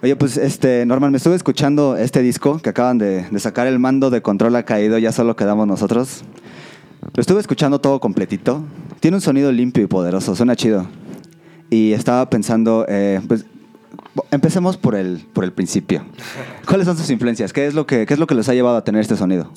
Oye, 0.03 0.15
pues 0.15 0.37
este, 0.37 0.85
Norman, 0.85 1.09
me 1.09 1.17
estuve 1.17 1.35
escuchando 1.35 1.97
este 1.97 2.21
disco 2.21 2.59
que 2.59 2.69
acaban 2.69 2.99
de, 2.99 3.23
de 3.27 3.39
sacar. 3.39 3.65
El 3.65 3.79
mando 3.79 4.11
de 4.11 4.21
control 4.21 4.55
ha 4.55 4.65
caído, 4.65 4.99
ya 4.99 5.11
solo 5.11 5.35
quedamos 5.35 5.65
nosotros. 5.65 6.23
Lo 7.13 7.19
estuve 7.19 7.41
escuchando 7.41 7.79
todo 7.79 7.99
completito. 7.99 8.63
Tiene 9.01 9.17
un 9.17 9.21
sonido 9.21 9.51
limpio 9.51 9.83
y 9.83 9.87
poderoso, 9.87 10.33
suena 10.33 10.55
chido. 10.55 10.87
Y 11.69 11.91
estaba 11.91 12.29
pensando, 12.29 12.85
eh, 12.87 13.19
pues, 13.27 13.45
empecemos 14.31 14.77
por 14.77 14.95
el, 14.95 15.25
por 15.33 15.43
el 15.43 15.51
principio. 15.51 16.05
¿Cuáles 16.65 16.87
son 16.87 16.97
sus 16.97 17.09
influencias? 17.09 17.51
¿Qué 17.51 17.67
es, 17.67 17.73
lo 17.73 17.85
que, 17.85 18.05
¿Qué 18.05 18.13
es 18.13 18.19
lo 18.19 18.27
que 18.27 18.35
les 18.35 18.47
ha 18.47 18.53
llevado 18.53 18.77
a 18.77 18.83
tener 18.85 19.01
este 19.01 19.17
sonido? 19.17 19.51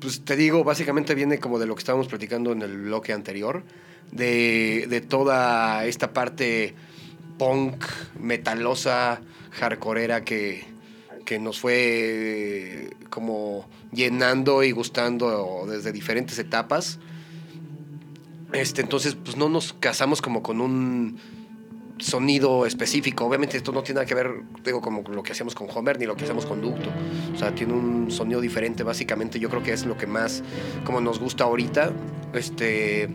Pues 0.00 0.24
te 0.24 0.34
digo, 0.34 0.64
básicamente 0.64 1.14
viene 1.14 1.38
como 1.38 1.60
de 1.60 1.66
lo 1.66 1.76
que 1.76 1.80
estábamos 1.80 2.08
platicando 2.08 2.50
en 2.52 2.62
el 2.62 2.76
bloque 2.76 3.12
anterior, 3.12 3.62
de, 4.10 4.86
de 4.88 5.00
toda 5.00 5.84
esta 5.86 6.12
parte 6.12 6.74
punk, 7.38 7.84
metalosa, 8.20 9.20
hardcoreera 9.52 10.24
que, 10.24 10.64
que 11.24 11.38
nos 11.38 11.60
fue 11.60 12.90
como 13.10 13.68
llenando 13.96 14.62
y 14.62 14.70
gustando 14.70 15.64
desde 15.68 15.90
diferentes 15.90 16.38
etapas. 16.38 16.98
Este, 18.52 18.82
entonces, 18.82 19.16
pues 19.16 19.36
no 19.36 19.48
nos 19.48 19.72
casamos 19.72 20.22
como 20.22 20.42
con 20.42 20.60
un 20.60 21.18
sonido 21.98 22.66
específico. 22.66 23.24
Obviamente 23.24 23.56
esto 23.56 23.72
no 23.72 23.82
tiene 23.82 23.96
nada 23.96 24.06
que 24.06 24.14
ver, 24.14 24.30
digo, 24.64 24.80
como 24.82 25.02
lo 25.08 25.22
que 25.22 25.32
hacíamos 25.32 25.54
con 25.54 25.66
Homer 25.74 25.98
ni 25.98 26.04
lo 26.04 26.14
que 26.14 26.24
hacemos 26.24 26.44
con 26.46 26.60
Ducto. 26.60 26.90
O 27.34 27.38
sea, 27.38 27.54
tiene 27.54 27.72
un 27.72 28.10
sonido 28.10 28.40
diferente, 28.40 28.82
básicamente. 28.82 29.40
Yo 29.40 29.48
creo 29.48 29.62
que 29.62 29.72
es 29.72 29.86
lo 29.86 29.96
que 29.96 30.06
más 30.06 30.42
como 30.84 31.00
nos 31.00 31.18
gusta 31.18 31.44
ahorita. 31.44 31.92
Este 32.34 33.08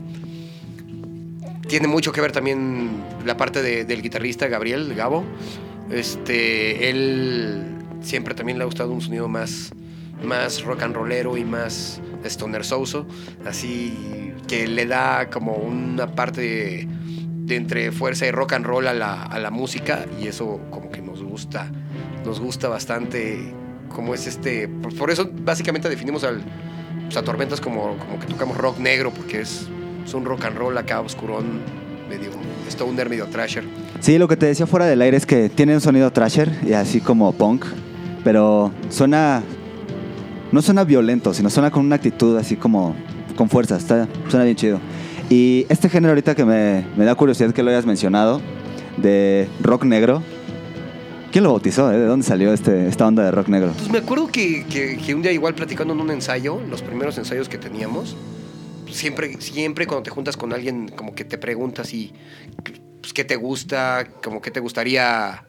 tiene 1.70 1.88
mucho 1.88 2.12
que 2.12 2.20
ver 2.20 2.32
también 2.34 2.90
la 3.26 3.38
parte 3.38 3.62
de- 3.62 3.86
del 3.86 4.02
guitarrista 4.02 4.48
Gabriel 4.48 4.94
Gabo. 4.96 5.24
Este, 5.92 6.90
él 6.90 7.64
siempre 8.02 8.34
también 8.34 8.58
le 8.58 8.64
ha 8.64 8.66
gustado 8.66 8.92
un 8.92 9.02
sonido 9.02 9.28
más, 9.30 9.72
más 10.24 10.64
rock 10.64 10.84
and 10.84 10.96
rollero 10.96 11.38
y 11.38 11.46
más 11.46 12.02
stoner 12.24 12.64
souso, 12.64 13.06
así 13.46 14.34
que 14.48 14.68
le 14.68 14.86
da 14.86 15.30
como 15.30 15.54
una 15.54 16.08
parte 16.08 16.42
de, 16.42 17.56
entre 17.56 17.92
fuerza 17.92 18.26
y 18.26 18.32
rock 18.32 18.54
and 18.54 18.66
roll 18.66 18.88
a 18.88 18.94
la, 18.94 19.24
a 19.24 19.40
la 19.40 19.52
música 19.52 20.06
y 20.22 20.28
eso 20.28 20.62
como 20.70 20.90
que 20.90 21.02
nos 21.02 21.22
gusta, 21.22 21.70
nos 22.26 22.40
gusta 22.40 22.70
bastante 22.70 23.54
como 23.94 24.14
es 24.14 24.28
este, 24.28 24.68
por, 24.68 24.96
por 24.96 25.12
eso 25.12 25.30
básicamente 25.44 25.90
definimos 25.90 26.24
al, 26.24 26.42
pues, 27.06 27.18
a 27.18 27.24
Tormentas 27.24 27.60
como, 27.60 27.98
como 27.98 28.20
que 28.20 28.28
tocamos 28.28 28.58
rock 28.58 28.80
negro 28.80 29.12
porque 29.12 29.42
es, 29.42 29.68
es 30.06 30.14
un 30.14 30.26
rock 30.26 30.46
and 30.46 30.58
roll 30.58 30.78
acá 30.78 31.02
oscurón, 31.02 31.62
medio 32.10 32.30
stoner, 32.70 33.10
medio 33.10 33.28
thrasher. 33.28 33.64
Sí, 34.00 34.18
lo 34.18 34.28
que 34.28 34.38
te 34.38 34.46
decía 34.46 34.66
fuera 34.66 34.86
del 34.86 35.02
aire 35.02 35.18
es 35.18 35.26
que 35.26 35.50
tiene 35.50 35.74
un 35.76 35.82
sonido 35.82 36.12
thrasher 36.12 36.50
y 36.66 36.74
así 36.74 37.02
como 37.02 37.34
punk, 37.34 37.66
pero 38.24 38.72
suena. 38.90 39.44
No 40.52 40.62
suena 40.62 40.84
violento, 40.84 41.34
sino 41.34 41.50
suena 41.50 41.72
con 41.72 41.86
una 41.86 41.96
actitud 41.96 42.38
así 42.38 42.56
como 42.56 42.96
con 43.36 43.50
fuerza. 43.50 43.78
Está, 43.78 44.08
suena 44.30 44.44
bien 44.46 44.56
chido. 44.58 44.80
Y 45.30 45.66
este 45.70 45.88
género 45.90 46.12
ahorita 46.12 46.36
que 46.36 46.44
me, 46.44 46.86
me 46.98 47.06
da 47.06 47.16
curiosidad 47.16 47.54
que 47.54 47.64
lo 47.64 47.70
hayas 47.70 47.86
mencionado, 47.86 48.42
de 48.98 49.48
rock 49.62 49.86
negro. 49.86 50.22
¿Quién 51.32 51.46
lo 51.46 51.52
bautizó? 51.52 51.90
eh? 51.94 51.98
¿De 51.98 52.06
dónde 52.06 52.26
salió 52.26 52.52
este, 52.52 52.88
esta 52.90 53.08
onda 53.08 53.24
de 53.24 53.32
rock 53.32 53.48
negro? 53.48 53.72
Pues 53.78 53.90
me 53.90 54.00
acuerdo 54.00 54.28
que, 54.28 54.66
que- 54.66 55.16
un 55.16 55.22
día 55.22 55.32
igual 55.32 55.56
platicando 55.56 55.94
en 55.94 56.02
un 56.02 56.12
ensayo, 56.12 56.60
los 56.70 56.82
primeros 56.82 57.18
ensayos 57.18 57.48
que 57.48 57.58
teníamos, 57.58 58.18
siempre, 58.92 59.40
siempre 59.40 59.88
cuando 59.88 60.04
te 60.04 60.10
juntas 60.10 60.36
con 60.36 60.52
alguien 60.52 60.90
como 60.90 61.16
que 61.16 61.24
te 61.24 61.38
preguntas 61.38 61.94
y 61.94 62.12
pues, 63.02 63.14
qué 63.14 63.24
te 63.24 63.38
gusta, 63.38 64.06
como 64.22 64.42
qué 64.42 64.52
te 64.52 64.60
gustaría, 64.60 65.46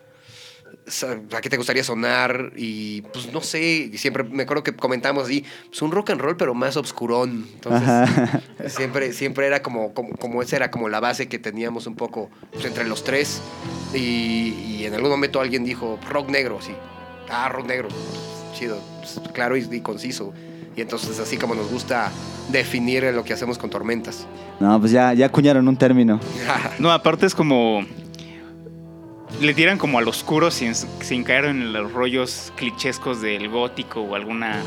a 1.04 1.40
qué 1.40 1.48
te 1.48 1.56
gustaría 1.56 1.84
sonar 1.84 2.52
y 2.56 3.02
pues 3.02 3.32
no 3.32 3.40
sé, 3.40 3.90
y 3.92 3.98
siempre 3.98 4.24
me 4.24 4.42
acuerdo 4.42 4.62
que 4.62 4.74
comentamos 4.74 5.24
así, 5.24 5.44
pues 5.68 5.80
un 5.82 5.90
rock 5.90 6.10
and 6.10 6.20
roll 6.20 6.36
pero 6.36 6.54
más 6.54 6.76
obscurón. 6.76 7.46
Entonces, 7.54 7.88
Ajá. 7.88 8.40
siempre, 8.68 9.12
siempre 9.12 9.46
era 9.46 9.62
como, 9.62 9.94
como, 9.94 10.10
como 10.16 10.42
esa 10.42 10.56
era 10.56 10.70
como 10.70 10.88
la 10.88 11.00
base 11.00 11.28
que 11.28 11.38
teníamos 11.38 11.86
un 11.86 11.94
poco 11.96 12.30
pues, 12.52 12.64
entre 12.64 12.86
los 12.86 13.04
tres. 13.04 13.40
Y, 13.94 13.98
y 13.98 14.84
en 14.86 14.94
algún 14.94 15.10
momento 15.10 15.40
alguien 15.40 15.64
dijo 15.64 15.98
rock 16.08 16.30
negro, 16.30 16.58
sí. 16.60 16.72
Ah, 17.30 17.48
rock 17.48 17.66
negro. 17.66 17.88
Chido, 18.54 18.78
pues, 18.98 19.20
claro 19.32 19.56
y, 19.56 19.66
y 19.70 19.80
conciso. 19.80 20.32
Y 20.76 20.80
entonces 20.80 21.18
así 21.18 21.36
como 21.36 21.54
nos 21.54 21.70
gusta 21.70 22.10
definir 22.50 23.04
lo 23.04 23.24
que 23.24 23.32
hacemos 23.32 23.58
con 23.58 23.70
tormentas. 23.70 24.26
No, 24.60 24.78
pues 24.80 24.92
ya, 24.92 25.12
ya 25.12 25.26
acuñaron 25.26 25.66
un 25.68 25.76
término. 25.76 26.20
No, 26.78 26.90
aparte 26.90 27.26
es 27.26 27.34
como. 27.34 27.84
Le 29.42 29.54
tiran 29.54 29.76
como 29.76 29.98
al 29.98 30.06
oscuro 30.06 30.50
sin, 30.52 30.74
sin 30.74 31.24
caer 31.24 31.46
en 31.46 31.72
los 31.72 31.92
rollos 31.92 32.52
clichescos 32.56 33.20
del 33.20 33.48
gótico 33.48 34.00
o 34.00 34.14
alguna 34.14 34.62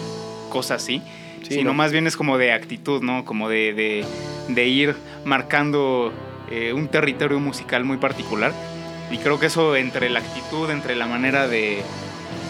cosa 0.50 0.76
así. 0.76 1.02
Sí, 1.44 1.56
sino 1.56 1.70
¿no? 1.72 1.74
más 1.76 1.92
bien 1.94 2.08
es 2.08 2.18
como 2.18 2.38
de 2.38 2.52
actitud, 2.52 3.02
¿no? 3.02 3.24
Como 3.24 3.48
de, 3.50 3.74
de- 3.74 4.06
de 4.50 4.68
ir 4.68 4.96
marcando 5.24 6.12
eh, 6.52 6.74
un 6.74 6.88
territorio 6.90 7.40
musical 7.40 7.84
muy 7.86 7.98
particular. 7.98 8.52
Y 9.12 9.18
creo 9.20 9.40
que 9.40 9.46
eso 9.46 9.76
entre 9.78 10.10
la 10.10 10.20
actitud, 10.20 10.70
entre 10.70 10.96
la 10.96 11.06
manera 11.08 11.48
de, 11.48 11.82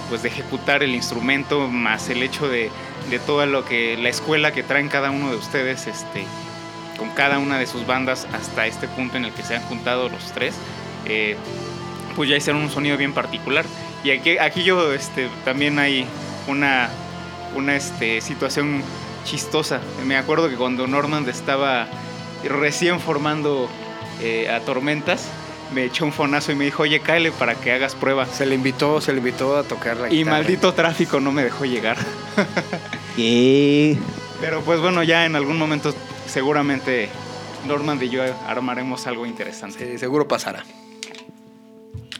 pues, 0.09 0.23
de 0.23 0.29
ejecutar 0.29 0.81
el 0.81 0.95
instrumento, 0.95 1.67
más 1.67 2.09
el 2.09 2.23
hecho 2.23 2.47
de, 2.47 2.69
de 3.09 3.19
todo 3.19 3.45
lo 3.45 3.65
que 3.65 3.97
la 3.97 4.09
escuela 4.09 4.51
que 4.51 4.63
traen 4.63 4.87
cada 4.89 5.11
uno 5.11 5.29
de 5.29 5.35
ustedes, 5.37 5.85
este, 5.87 6.23
con 6.97 7.09
cada 7.11 7.37
una 7.39 7.59
de 7.59 7.67
sus 7.67 7.85
bandas 7.85 8.27
hasta 8.33 8.65
este 8.65 8.87
punto 8.87 9.17
en 9.17 9.25
el 9.25 9.31
que 9.33 9.43
se 9.43 9.55
han 9.57 9.61
juntado 9.63 10.07
los 10.09 10.31
tres, 10.31 10.55
eh, 11.05 11.35
pues 12.15 12.29
ya 12.29 12.35
hicieron 12.37 12.61
un 12.61 12.69
sonido 12.69 12.97
bien 12.97 13.13
particular. 13.13 13.65
Y 14.03 14.11
aquí, 14.11 14.37
aquí 14.37 14.63
yo 14.63 14.93
este, 14.93 15.29
también 15.43 15.79
hay 15.79 16.05
una, 16.47 16.89
una 17.55 17.75
este, 17.75 18.21
situación 18.21 18.81
chistosa. 19.23 19.79
Me 20.05 20.17
acuerdo 20.17 20.49
que 20.49 20.55
cuando 20.55 20.87
Normand 20.87 21.27
estaba 21.27 21.87
recién 22.43 22.99
formando 22.99 23.69
eh, 24.21 24.49
a 24.49 24.59
Tormentas, 24.61 25.27
me 25.73 25.83
echó 25.83 26.05
un 26.05 26.13
fonazo 26.13 26.51
y 26.51 26.55
me 26.55 26.65
dijo, 26.65 26.83
oye, 26.83 26.99
cáele 26.99 27.31
para 27.31 27.55
que 27.55 27.71
hagas 27.71 27.95
pruebas. 27.95 28.29
Se 28.29 28.45
le 28.45 28.53
invitó, 28.55 29.01
se 29.01 29.11
le 29.13 29.17
invitó 29.17 29.57
a 29.57 29.63
tocar 29.63 29.97
la 29.97 30.07
Y 30.09 30.17
guitarra. 30.19 30.37
maldito 30.37 30.73
tráfico 30.73 31.19
no 31.19 31.31
me 31.31 31.43
dejó 31.43 31.65
llegar. 31.65 31.97
Y 33.17 33.97
Pero 34.41 34.61
pues 34.61 34.81
bueno, 34.81 35.01
ya 35.01 35.25
en 35.25 35.35
algún 35.37 35.57
momento 35.57 35.95
seguramente 36.27 37.07
Normand 37.65 38.03
y 38.03 38.09
yo 38.09 38.23
armaremos 38.45 39.07
algo 39.07 39.25
interesante. 39.25 39.93
Sí, 39.93 39.97
seguro 39.97 40.27
pasará. 40.27 40.63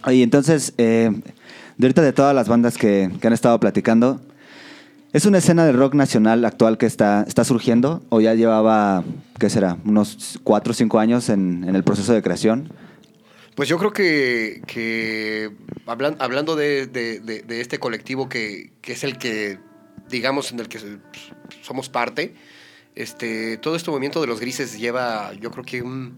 Oye, 0.05 0.21
entonces, 0.23 0.73
eh, 0.77 1.09
de 1.77 1.87
ahorita 1.87 2.01
de 2.01 2.13
todas 2.13 2.35
las 2.35 2.47
bandas 2.47 2.77
que, 2.77 3.11
que 3.19 3.27
han 3.27 3.33
estado 3.33 3.59
platicando, 3.59 4.21
¿es 5.13 5.25
una 5.25 5.39
escena 5.39 5.65
de 5.65 5.71
rock 5.71 5.95
nacional 5.95 6.45
actual 6.45 6.77
que 6.77 6.85
está, 6.85 7.23
está 7.27 7.43
surgiendo 7.43 8.03
o 8.09 8.21
ya 8.21 8.33
llevaba, 8.35 9.03
qué 9.39 9.49
será, 9.49 9.77
unos 9.83 10.39
cuatro 10.43 10.71
o 10.71 10.73
cinco 10.75 10.99
años 10.99 11.29
en, 11.29 11.63
en 11.67 11.75
el 11.75 11.83
proceso 11.83 12.13
de 12.13 12.21
creación? 12.21 12.71
Pues 13.55 13.69
yo 13.69 13.77
creo 13.77 13.93
que, 13.93 14.61
que 14.67 15.49
hablan- 15.87 16.17
hablando 16.19 16.55
de, 16.55 16.87
de- 16.87 17.19
de- 17.21 17.61
este 17.61 17.79
colectivo 17.79 18.29
que, 18.29 18.71
que 18.81 18.91
es 18.93 19.03
el 19.03 19.17
que, 19.17 19.57
digamos, 20.09 20.51
en 20.51 20.59
el 20.59 20.67
que 20.67 20.79
somos 21.63 21.89
parte, 21.89 22.35
este, 22.95 23.57
todo 23.57 23.75
este 23.75 23.89
movimiento 23.89 24.21
de 24.21 24.27
los 24.27 24.39
grises 24.39 24.77
lleva, 24.77 25.33
yo 25.39 25.51
creo 25.51 25.63
que 25.65 25.81
un, 25.81 26.13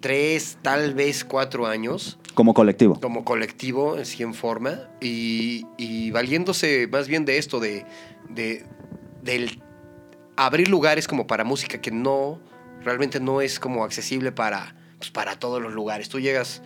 tres, 0.00 0.58
tal 0.62 0.94
vez 0.94 1.24
cuatro 1.24 1.66
años 1.66 2.18
Como 2.38 2.54
colectivo. 2.54 3.00
como 3.00 3.24
colectivo, 3.24 3.96
así 4.00 4.22
en 4.22 4.32
forma, 4.32 4.88
y, 5.00 5.66
y 5.76 6.12
valiéndose 6.12 6.86
más 6.86 7.08
bien 7.08 7.24
de 7.24 7.36
esto, 7.36 7.58
de, 7.58 7.84
de- 8.28 8.64
del 9.24 9.60
abrir 10.36 10.68
lugares 10.68 11.08
como 11.08 11.26
para 11.26 11.42
música 11.42 11.80
que 11.80 11.90
no, 11.90 12.38
realmente 12.84 13.18
no 13.18 13.40
es 13.40 13.58
como 13.58 13.82
accesible 13.82 14.30
para, 14.30 14.76
pues, 14.98 15.10
para 15.10 15.36
todos 15.40 15.60
los 15.60 15.72
lugares. 15.72 16.08
Tú 16.08 16.20
llegas 16.20 16.62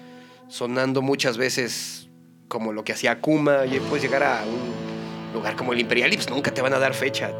sonando 0.48 1.00
muchas 1.00 1.38
veces 1.38 2.10
como 2.48 2.74
lo 2.74 2.84
que 2.84 2.92
hacía 2.92 3.22
Kuma, 3.22 3.64
y 3.64 3.80
puedes 3.80 4.02
llegar 4.04 4.22
a 4.24 4.44
un 4.44 5.32
lugar 5.32 5.56
como 5.56 5.72
el 5.72 5.80
Imperial 5.80 6.12
y 6.12 6.16
pues 6.16 6.28
nunca 6.28 6.52
te 6.52 6.60
van 6.60 6.74
a 6.74 6.78
dar 6.78 6.92
fecha. 6.92 7.30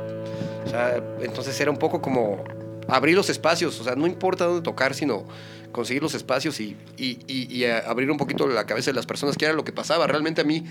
O 0.64 0.70
sea, 0.70 0.96
entonces 1.20 1.60
era 1.60 1.70
un 1.70 1.76
poco 1.76 2.00
como 2.00 2.42
abrir 2.88 3.14
los 3.14 3.28
espacios, 3.28 3.78
o 3.78 3.84
sea, 3.84 3.94
no 3.94 4.06
importa 4.06 4.46
dónde 4.46 4.62
tocar, 4.62 4.94
sino 4.94 5.24
conseguir 5.72 6.02
los 6.02 6.14
espacios 6.14 6.60
y, 6.60 6.76
y- 6.96 7.18
y- 7.28 7.64
abrir 7.64 8.10
un 8.10 8.18
poquito 8.18 8.46
la 8.46 8.66
cabeza 8.66 8.90
de 8.90 8.94
las 8.94 9.06
personas, 9.06 9.36
que 9.36 9.44
era 9.46 9.54
lo 9.54 9.64
que 9.64 9.72
pasaba. 9.72 10.06
Realmente 10.06 10.40
a 10.42 10.44
mí, 10.44 10.64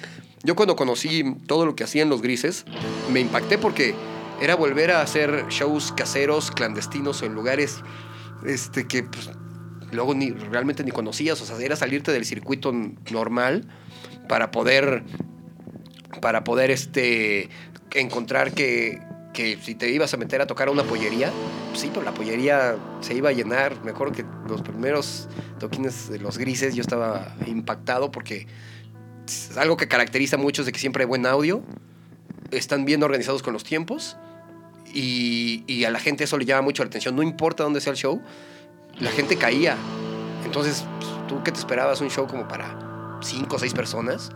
yo 0.43 0.55
cuando 0.55 0.75
conocí 0.75 1.23
todo 1.47 1.65
lo 1.65 1.75
que 1.75 1.83
hacían 1.83 2.09
los 2.09 2.21
grises, 2.21 2.65
me 3.11 3.19
impacté 3.19 3.57
porque 3.57 3.95
era 4.41 4.55
volver 4.55 4.91
a 4.91 5.01
hacer 5.01 5.45
shows 5.49 5.91
caseros, 5.91 6.51
clandestinos 6.51 7.21
en 7.21 7.33
lugares 7.33 7.79
este, 8.45 8.87
que 8.87 9.03
pues, 9.03 9.29
luego 9.91 10.13
ni, 10.15 10.31
realmente 10.31 10.83
ni 10.83 10.91
conocías. 10.91 11.41
O 11.41 11.45
sea, 11.45 11.57
era 11.59 11.75
salirte 11.75 12.11
del 12.11 12.25
circuito 12.25 12.71
normal 13.11 13.67
para 14.27 14.49
poder, 14.51 15.03
para 16.21 16.43
poder 16.43 16.71
este, 16.71 17.49
encontrar 17.93 18.53
que, 18.53 19.01
que 19.33 19.57
si 19.61 19.75
te 19.75 19.89
ibas 19.89 20.13
a 20.13 20.17
meter 20.17 20.41
a 20.41 20.47
tocar 20.47 20.67
a 20.67 20.71
una 20.71 20.83
pollería, 20.83 21.31
pues 21.69 21.81
sí, 21.81 21.89
pero 21.93 22.03
la 22.03 22.13
pollería 22.13 22.75
se 23.01 23.13
iba 23.13 23.29
a 23.29 23.31
llenar. 23.31 23.83
Me 23.83 23.91
acuerdo 23.91 24.13
que 24.13 24.25
los 24.47 24.61
primeros 24.61 25.27
toquines 25.59 26.09
de 26.09 26.19
los 26.19 26.37
grises 26.37 26.75
yo 26.75 26.81
estaba 26.81 27.35
impactado 27.47 28.11
porque 28.11 28.47
es 29.25 29.57
algo 29.57 29.77
que 29.77 29.87
caracteriza 29.87 30.37
mucho 30.37 30.61
es 30.61 30.65
de 30.65 30.71
que 30.71 30.79
siempre 30.79 31.03
hay 31.03 31.07
buen 31.07 31.25
audio, 31.25 31.63
están 32.51 32.85
bien 32.85 33.03
organizados 33.03 33.41
con 33.43 33.53
los 33.53 33.63
tiempos 33.63 34.17
y, 34.93 35.63
y 35.67 35.85
a 35.85 35.91
la 35.91 35.99
gente 35.99 36.25
eso 36.25 36.37
le 36.37 36.45
llama 36.45 36.63
mucho 36.63 36.83
la 36.83 36.87
atención. 36.87 37.15
No 37.15 37.23
importa 37.23 37.63
dónde 37.63 37.79
sea 37.79 37.91
el 37.91 37.97
show, 37.97 38.21
la 38.99 39.11
gente 39.11 39.37
caía. 39.37 39.77
Entonces, 40.45 40.83
pues, 40.99 41.27
¿tú 41.27 41.41
qué 41.43 41.51
te 41.51 41.59
esperabas? 41.59 42.01
Un 42.01 42.09
show 42.09 42.27
como 42.27 42.47
para 42.47 42.90
cinco 43.21 43.55
o 43.55 43.59
seis 43.59 43.73
personas. 43.73 44.31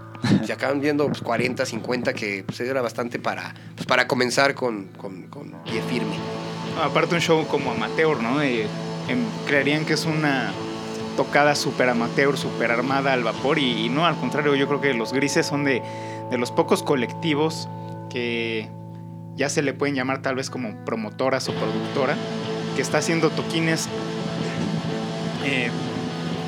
Se 0.45 0.53
acaban 0.53 0.79
viendo 0.79 1.07
pues, 1.07 1.21
40, 1.21 1.65
50, 1.65 2.13
que 2.13 2.43
pues, 2.45 2.59
era 2.59 2.81
bastante 2.81 3.19
para, 3.19 3.53
pues, 3.75 3.85
para 3.85 4.07
comenzar 4.07 4.55
con, 4.55 4.85
con, 4.97 5.23
con 5.23 5.51
pie 5.63 5.81
firme. 5.89 6.15
Aparte 6.81 7.15
un 7.15 7.21
show 7.21 7.45
como 7.47 7.71
amateur, 7.71 8.21
¿no? 8.21 8.41
Eh, 8.41 8.67
creerían 9.45 9.85
que 9.85 9.93
es 9.93 10.05
una 10.05 10.51
tocada 11.15 11.55
súper 11.55 11.89
amateur, 11.89 12.37
súper 12.37 12.71
armada 12.71 13.13
al 13.13 13.23
vapor 13.23 13.59
y, 13.59 13.85
y 13.85 13.89
no, 13.89 14.05
al 14.05 14.17
contrario, 14.17 14.55
yo 14.55 14.67
creo 14.67 14.81
que 14.81 14.93
los 14.93 15.13
grises 15.13 15.45
son 15.45 15.63
de, 15.63 15.81
de 16.29 16.37
los 16.37 16.51
pocos 16.51 16.83
colectivos 16.83 17.69
que 18.09 18.69
ya 19.35 19.49
se 19.49 19.61
le 19.61 19.73
pueden 19.73 19.95
llamar 19.95 20.21
tal 20.21 20.35
vez 20.35 20.49
como 20.49 20.85
promotoras 20.85 21.47
o 21.49 21.53
productora, 21.53 22.15
que 22.75 22.81
está 22.81 22.99
haciendo 22.99 23.29
toquines, 23.29 23.87
eh, 25.45 25.69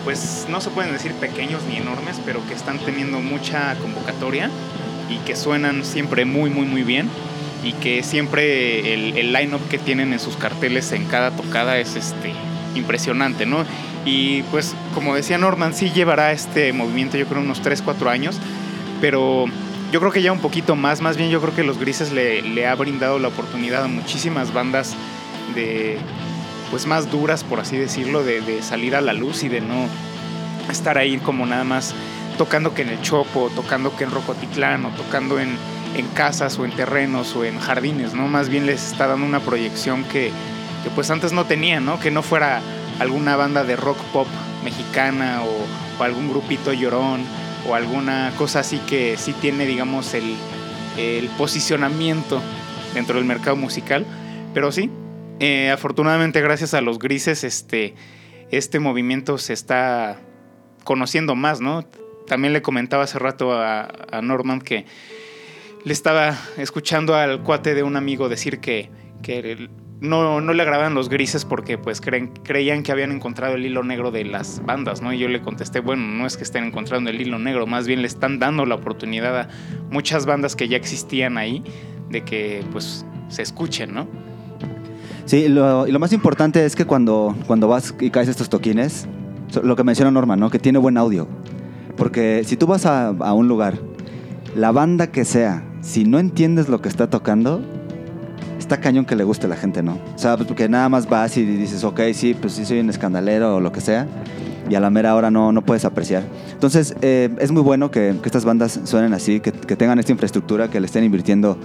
pues 0.07 0.47
no 0.49 0.61
se 0.61 0.69
pueden 0.69 0.93
decir 0.93 1.11
pequeños 1.15 1.63
ni 1.67 1.75
enormes, 1.75 2.21
pero 2.25 2.39
que 2.47 2.53
están 2.53 2.79
teniendo 2.79 3.19
mucha 3.19 3.75
convocatoria 3.75 4.49
y 5.09 5.17
que 5.25 5.35
suenan 5.35 5.83
siempre 5.83 6.23
muy, 6.23 6.49
muy, 6.49 6.65
muy 6.65 6.83
bien. 6.83 7.09
Y 7.61 7.73
que 7.73 8.03
siempre 8.03 8.93
el, 8.93 9.33
line-up 9.33 9.59
que 9.69 9.77
tienen 9.77 10.13
en 10.13 10.19
sus 10.21 10.37
carteles 10.37 10.93
en 10.93 11.03
cada 11.07 11.31
tocada 11.31 11.77
es 11.77 11.97
este, 11.97 12.31
impresionante, 12.73 13.45
¿no? 13.45 13.65
Y 14.05 14.43
pues, 14.43 14.75
como 14.95 15.13
decía 15.13 15.37
Norman, 15.37 15.73
sí 15.73 15.91
llevará 15.91 16.31
este 16.31 16.71
movimiento, 16.71 17.17
yo 17.17 17.25
creo, 17.25 17.41
unos 17.41 17.61
3, 17.61 17.81
4 17.81 18.09
años, 18.09 18.39
pero 19.01 19.43
yo 19.91 19.99
creo 19.99 20.13
que 20.13 20.21
ya 20.21 20.31
un 20.31 20.39
poquito 20.39 20.77
más, 20.77 21.01
más 21.01 21.17
bien 21.17 21.29
yo 21.31 21.41
creo 21.41 21.53
que 21.53 21.63
los 21.63 21.79
grises 21.79 22.13
le, 22.13 22.43
le 22.43 22.65
ha 22.65 22.75
brindado 22.75 23.19
la 23.19 23.27
oportunidad 23.27 23.83
a 23.83 23.87
muchísimas 23.89 24.53
bandas 24.53 24.95
de, 25.53 25.97
pues 26.69 26.86
más 26.86 27.12
duras, 27.12 27.43
por 27.43 27.60
así 27.60 27.77
decirlo, 27.77 28.23
de, 28.23 28.41
de, 28.41 28.62
salir 28.62 28.95
a 28.95 29.01
la 29.01 29.13
luz 29.13 29.43
y 29.43 29.49
de 29.49 29.62
no 29.62 29.88
estar 30.69 30.97
ahí 30.97 31.17
como 31.17 31.45
nada 31.45 31.63
más 31.63 31.93
tocando 32.38 32.73
que 32.73 32.84
en 32.84 32.89
el 32.89 33.01
Chopo, 33.01 33.49
tocando 33.56 33.95
que 33.95 34.03
en 34.03 34.12
Rocotitlán, 34.12 34.86
o 34.86 34.89
tocando 34.89 35.39
en, 35.39 35.58
en 35.95 36.08
casas 36.10 36.60
o 36.60 36.65
en 36.65 36.71
terrenos 36.71 37.36
o 37.36 37.45
en 37.45 37.60
jardines, 37.60 38.13
¿no? 38.13 38.27
Más 38.27 38.49
bien 38.49 38.65
les 38.65 38.91
está 38.91 39.08
dando 39.08 39.25
una 39.25 39.39
proyección 39.39 40.03
que, 40.06 40.32
que 40.84 40.89
pues 40.91 41.10
antes 41.10 41.32
no 41.32 41.45
tenían, 41.45 41.86
¿no? 41.86 41.99
Que 41.99 42.12
no 42.12 42.21
fuera 42.21 42.62
alguna 42.99 43.36
banda 43.36 43.63
de 43.63 43.75
rock 43.75 43.97
pop 44.13 44.27
mexicana 44.63 45.41
o, 45.43 45.99
o 45.99 46.03
algún 46.03 46.30
grupito 46.30 46.73
llorón 46.73 47.21
o 47.67 47.75
alguna 47.75 48.32
cosa 48.38 48.60
así 48.60 48.77
que 48.80 49.17
sí 49.17 49.34
tiene, 49.34 49.65
digamos, 49.65 50.13
el, 50.13 50.36
el 50.97 51.27
posicionamiento 51.30 52.41
dentro 52.93 53.15
del 53.17 53.25
mercado 53.25 53.56
musical. 53.56 54.06
Pero 54.53 54.71
sí, 54.71 54.89
eh, 55.39 55.69
afortunadamente 55.69 56.41
gracias 56.41 56.73
a 56.73 56.82
los 56.82 57.00
grises, 57.00 57.43
este, 57.43 57.93
este 58.52 58.80
movimiento 58.80 59.38
se 59.38 59.54
está 59.54 60.19
conociendo 60.84 61.36
más, 61.36 61.62
¿no? 61.62 61.84
También 62.28 62.54
le 62.54 62.62
comentaba 62.62 63.04
hace 63.04 63.19
rato 63.19 63.54
a, 63.54 63.89
Norman 64.21 64.62
que 64.62 64.86
le 65.84 65.93
estaba 65.93 66.38
escuchando 66.58 67.15
al 67.15 67.43
cuate 67.43 67.76
de 67.76 67.84
un 67.84 67.95
amigo 67.95 68.30
decir 68.30 68.60
que, 68.60 68.89
no, 70.00 70.39
le 70.39 70.62
agradaban 70.62 70.93
los 70.93 71.10
grises 71.10 71.45
porque 71.45 71.78
pues 71.78 72.02
creían 72.02 72.84
que 72.84 72.91
habían 72.91 73.12
encontrado 73.12 73.56
el 73.56 73.65
hilo 73.65 73.84
negro 73.84 74.12
de 74.12 74.26
las 74.26 74.63
bandas, 74.65 75.02
¿no? 75.02 75.13
Y 75.13 75.19
yo 75.19 75.28
le 75.28 75.41
contesté, 75.41 75.80
bueno, 75.80 76.04
no 76.04 76.26
es 76.26 76.38
que 76.38 76.43
estén 76.43 76.65
encontrando 76.65 77.10
el 77.10 77.19
hilo 77.21 77.39
negro, 77.39 77.67
más 77.67 77.88
bien 77.88 78.02
le 78.02 78.08
están 78.08 78.39
dando 78.39 78.65
la 78.65 78.76
oportunidad 78.76 79.39
a 79.39 79.50
muchas 79.89 80.26
bandas 80.26 80.56
que 80.56 80.67
ya 80.67 80.78
existían 80.78 81.38
ahí 81.38 81.63
de 82.10 82.23
que 82.23 82.63
pues 82.71 83.06
se 83.30 83.41
escuchen, 83.41 83.93
¿no? 83.93 84.08
Sí, 85.27 85.49
lo, 85.49 85.85
y 85.85 85.91
lo 85.91 85.99
más 85.99 86.13
importante 86.13 86.65
es 86.65 86.73
que 86.73 86.85
cuando, 86.85 87.35
cuando 87.47 87.67
vas 87.67 87.93
y 87.99 88.09
caes 88.11 88.29
estos 88.29 88.47
toquines, 88.47 89.07
lo 89.61 89.75
que 89.75 89.83
menciona 89.83 90.09
Norma, 90.09 90.37
¿no? 90.37 90.49
Que 90.49 90.57
tiene 90.57 90.79
buen 90.79 90.97
audio. 90.97 91.27
Porque 91.97 92.43
si 92.45 92.55
tú 92.55 92.65
vas 92.65 92.85
a, 92.85 93.09
a 93.09 93.33
un 93.33 93.49
lugar, 93.49 93.77
la 94.55 94.71
banda 94.71 95.07
que 95.07 95.25
sea, 95.25 95.65
si 95.81 96.05
no 96.05 96.17
entiendes 96.17 96.69
lo 96.69 96.81
que 96.81 96.87
está 96.87 97.09
tocando, 97.09 97.61
está 98.57 98.79
cañón 98.79 99.03
que 99.03 99.17
le 99.17 99.25
guste 99.25 99.47
a 99.47 99.49
la 99.49 99.57
gente, 99.57 99.83
¿no? 99.83 99.99
O 100.15 100.17
sea, 100.17 100.37
pues 100.37 100.47
porque 100.47 100.69
nada 100.69 100.87
más 100.87 101.09
vas 101.09 101.35
y 101.35 101.43
dices, 101.43 101.83
ok, 101.83 101.99
sí, 102.13 102.33
pues 102.33 102.53
sí 102.53 102.65
soy 102.65 102.79
un 102.79 102.89
escandalero 102.89 103.57
o 103.57 103.59
lo 103.59 103.73
que 103.73 103.81
sea, 103.81 104.07
y 104.69 104.75
a 104.75 104.80
la 104.80 104.89
mera 104.89 105.15
hora 105.15 105.32
no, 105.32 105.51
no 105.51 105.62
puedes 105.62 105.86
apreciar. 105.86 106.23
Entonces, 106.51 106.95
eh, 107.01 107.30
es 107.39 107.51
muy 107.51 107.62
bueno 107.62 107.91
que, 107.91 108.15
que, 108.21 108.27
estas 108.27 108.45
bandas 108.45 108.80
suenen 108.84 109.13
así, 109.13 109.39
que, 109.39 109.51
que, 109.51 109.75
tengan 109.75 109.99
esta 109.99 110.12
infraestructura, 110.12 110.69
que 110.69 110.80
le 110.80 110.86
estén 110.86 111.03
invirtiendo 111.03 111.58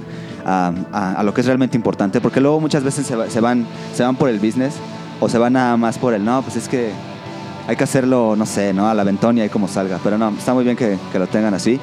a, 0.44 0.72
a, 0.92 1.22
lo 1.22 1.34
que 1.34 1.40
es 1.40 1.46
realmente 1.46 1.76
importante, 1.76 2.20
porque 2.20 2.40
luego 2.40 2.60
muchas 2.60 2.84
veces 2.84 3.06
se, 3.06 3.30
se, 3.30 3.40
van, 3.40 3.66
se 3.94 4.02
van 4.02 4.16
por 4.16 4.28
el 4.28 4.38
business 4.38 4.74
o 5.20 5.28
se 5.28 5.38
van 5.38 5.54
nada 5.54 5.76
más 5.76 5.98
por 5.98 6.14
el, 6.14 6.24
no, 6.24 6.42
pues 6.42 6.56
es 6.56 6.68
que 6.68 6.90
hay 7.66 7.76
que 7.76 7.84
hacerlo, 7.84 8.34
no 8.36 8.46
sé, 8.46 8.72
¿no? 8.72 8.88
A 8.88 8.94
la 8.94 9.04
ventón 9.04 9.38
y 9.38 9.40
ahí 9.40 9.48
como 9.48 9.68
salga, 9.68 9.98
pero 10.02 10.18
no, 10.18 10.30
está 10.30 10.54
muy 10.54 10.64
bien 10.64 10.76
que, 10.76 10.98
que 11.10 11.18
lo 11.18 11.26
tengan 11.26 11.54
así. 11.54 11.78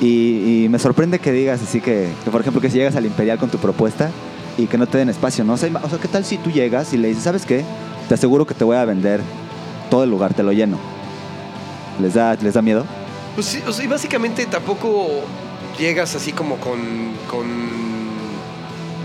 Y, 0.00 0.68
me 0.70 0.78
sorprende 0.78 1.18
que 1.18 1.32
digas 1.32 1.60
así 1.60 1.80
que, 1.80 2.08
que, 2.24 2.30
por 2.30 2.40
ejemplo, 2.40 2.60
que 2.60 2.70
si 2.70 2.78
llegas 2.78 2.94
al 2.94 3.04
Imperial 3.04 3.38
con 3.38 3.50
tu 3.50 3.58
propuesta, 3.58 4.10
y 4.58 4.66
que 4.66 4.76
no 4.76 4.86
te 4.86 4.98
den 4.98 5.08
espacio, 5.08 5.44
¿no? 5.44 5.54
O 5.54 5.56
sea, 5.56 5.70
o 5.82 5.88
sea, 5.88 5.98
¿qué 5.98 6.08
tal 6.08 6.24
si 6.24 6.36
tú 6.36 6.50
llegas 6.50 6.92
y 6.92 6.98
le 6.98 7.08
dices, 7.08 7.22
¿sabes 7.22 7.46
qué? 7.46 7.64
Te 8.08 8.14
aseguro 8.14 8.44
que 8.44 8.54
te 8.54 8.64
voy 8.64 8.76
a 8.76 8.84
vender 8.84 9.20
todo 9.90 10.04
el 10.04 10.10
lugar, 10.10 10.34
te 10.34 10.42
lo 10.42 10.52
lleno. 10.52 10.78
¿Les 12.00 12.14
da, 12.14 12.34
les 12.36 12.54
da 12.54 12.62
miedo? 12.62 12.84
Pues 13.34 13.46
sí, 13.46 13.62
o 13.66 13.72
sea, 13.72 13.88
básicamente 13.88 14.46
tampoco 14.46 15.08
llegas 15.78 16.14
así 16.14 16.32
como 16.32 16.56
con. 16.56 16.78
con 17.28 17.46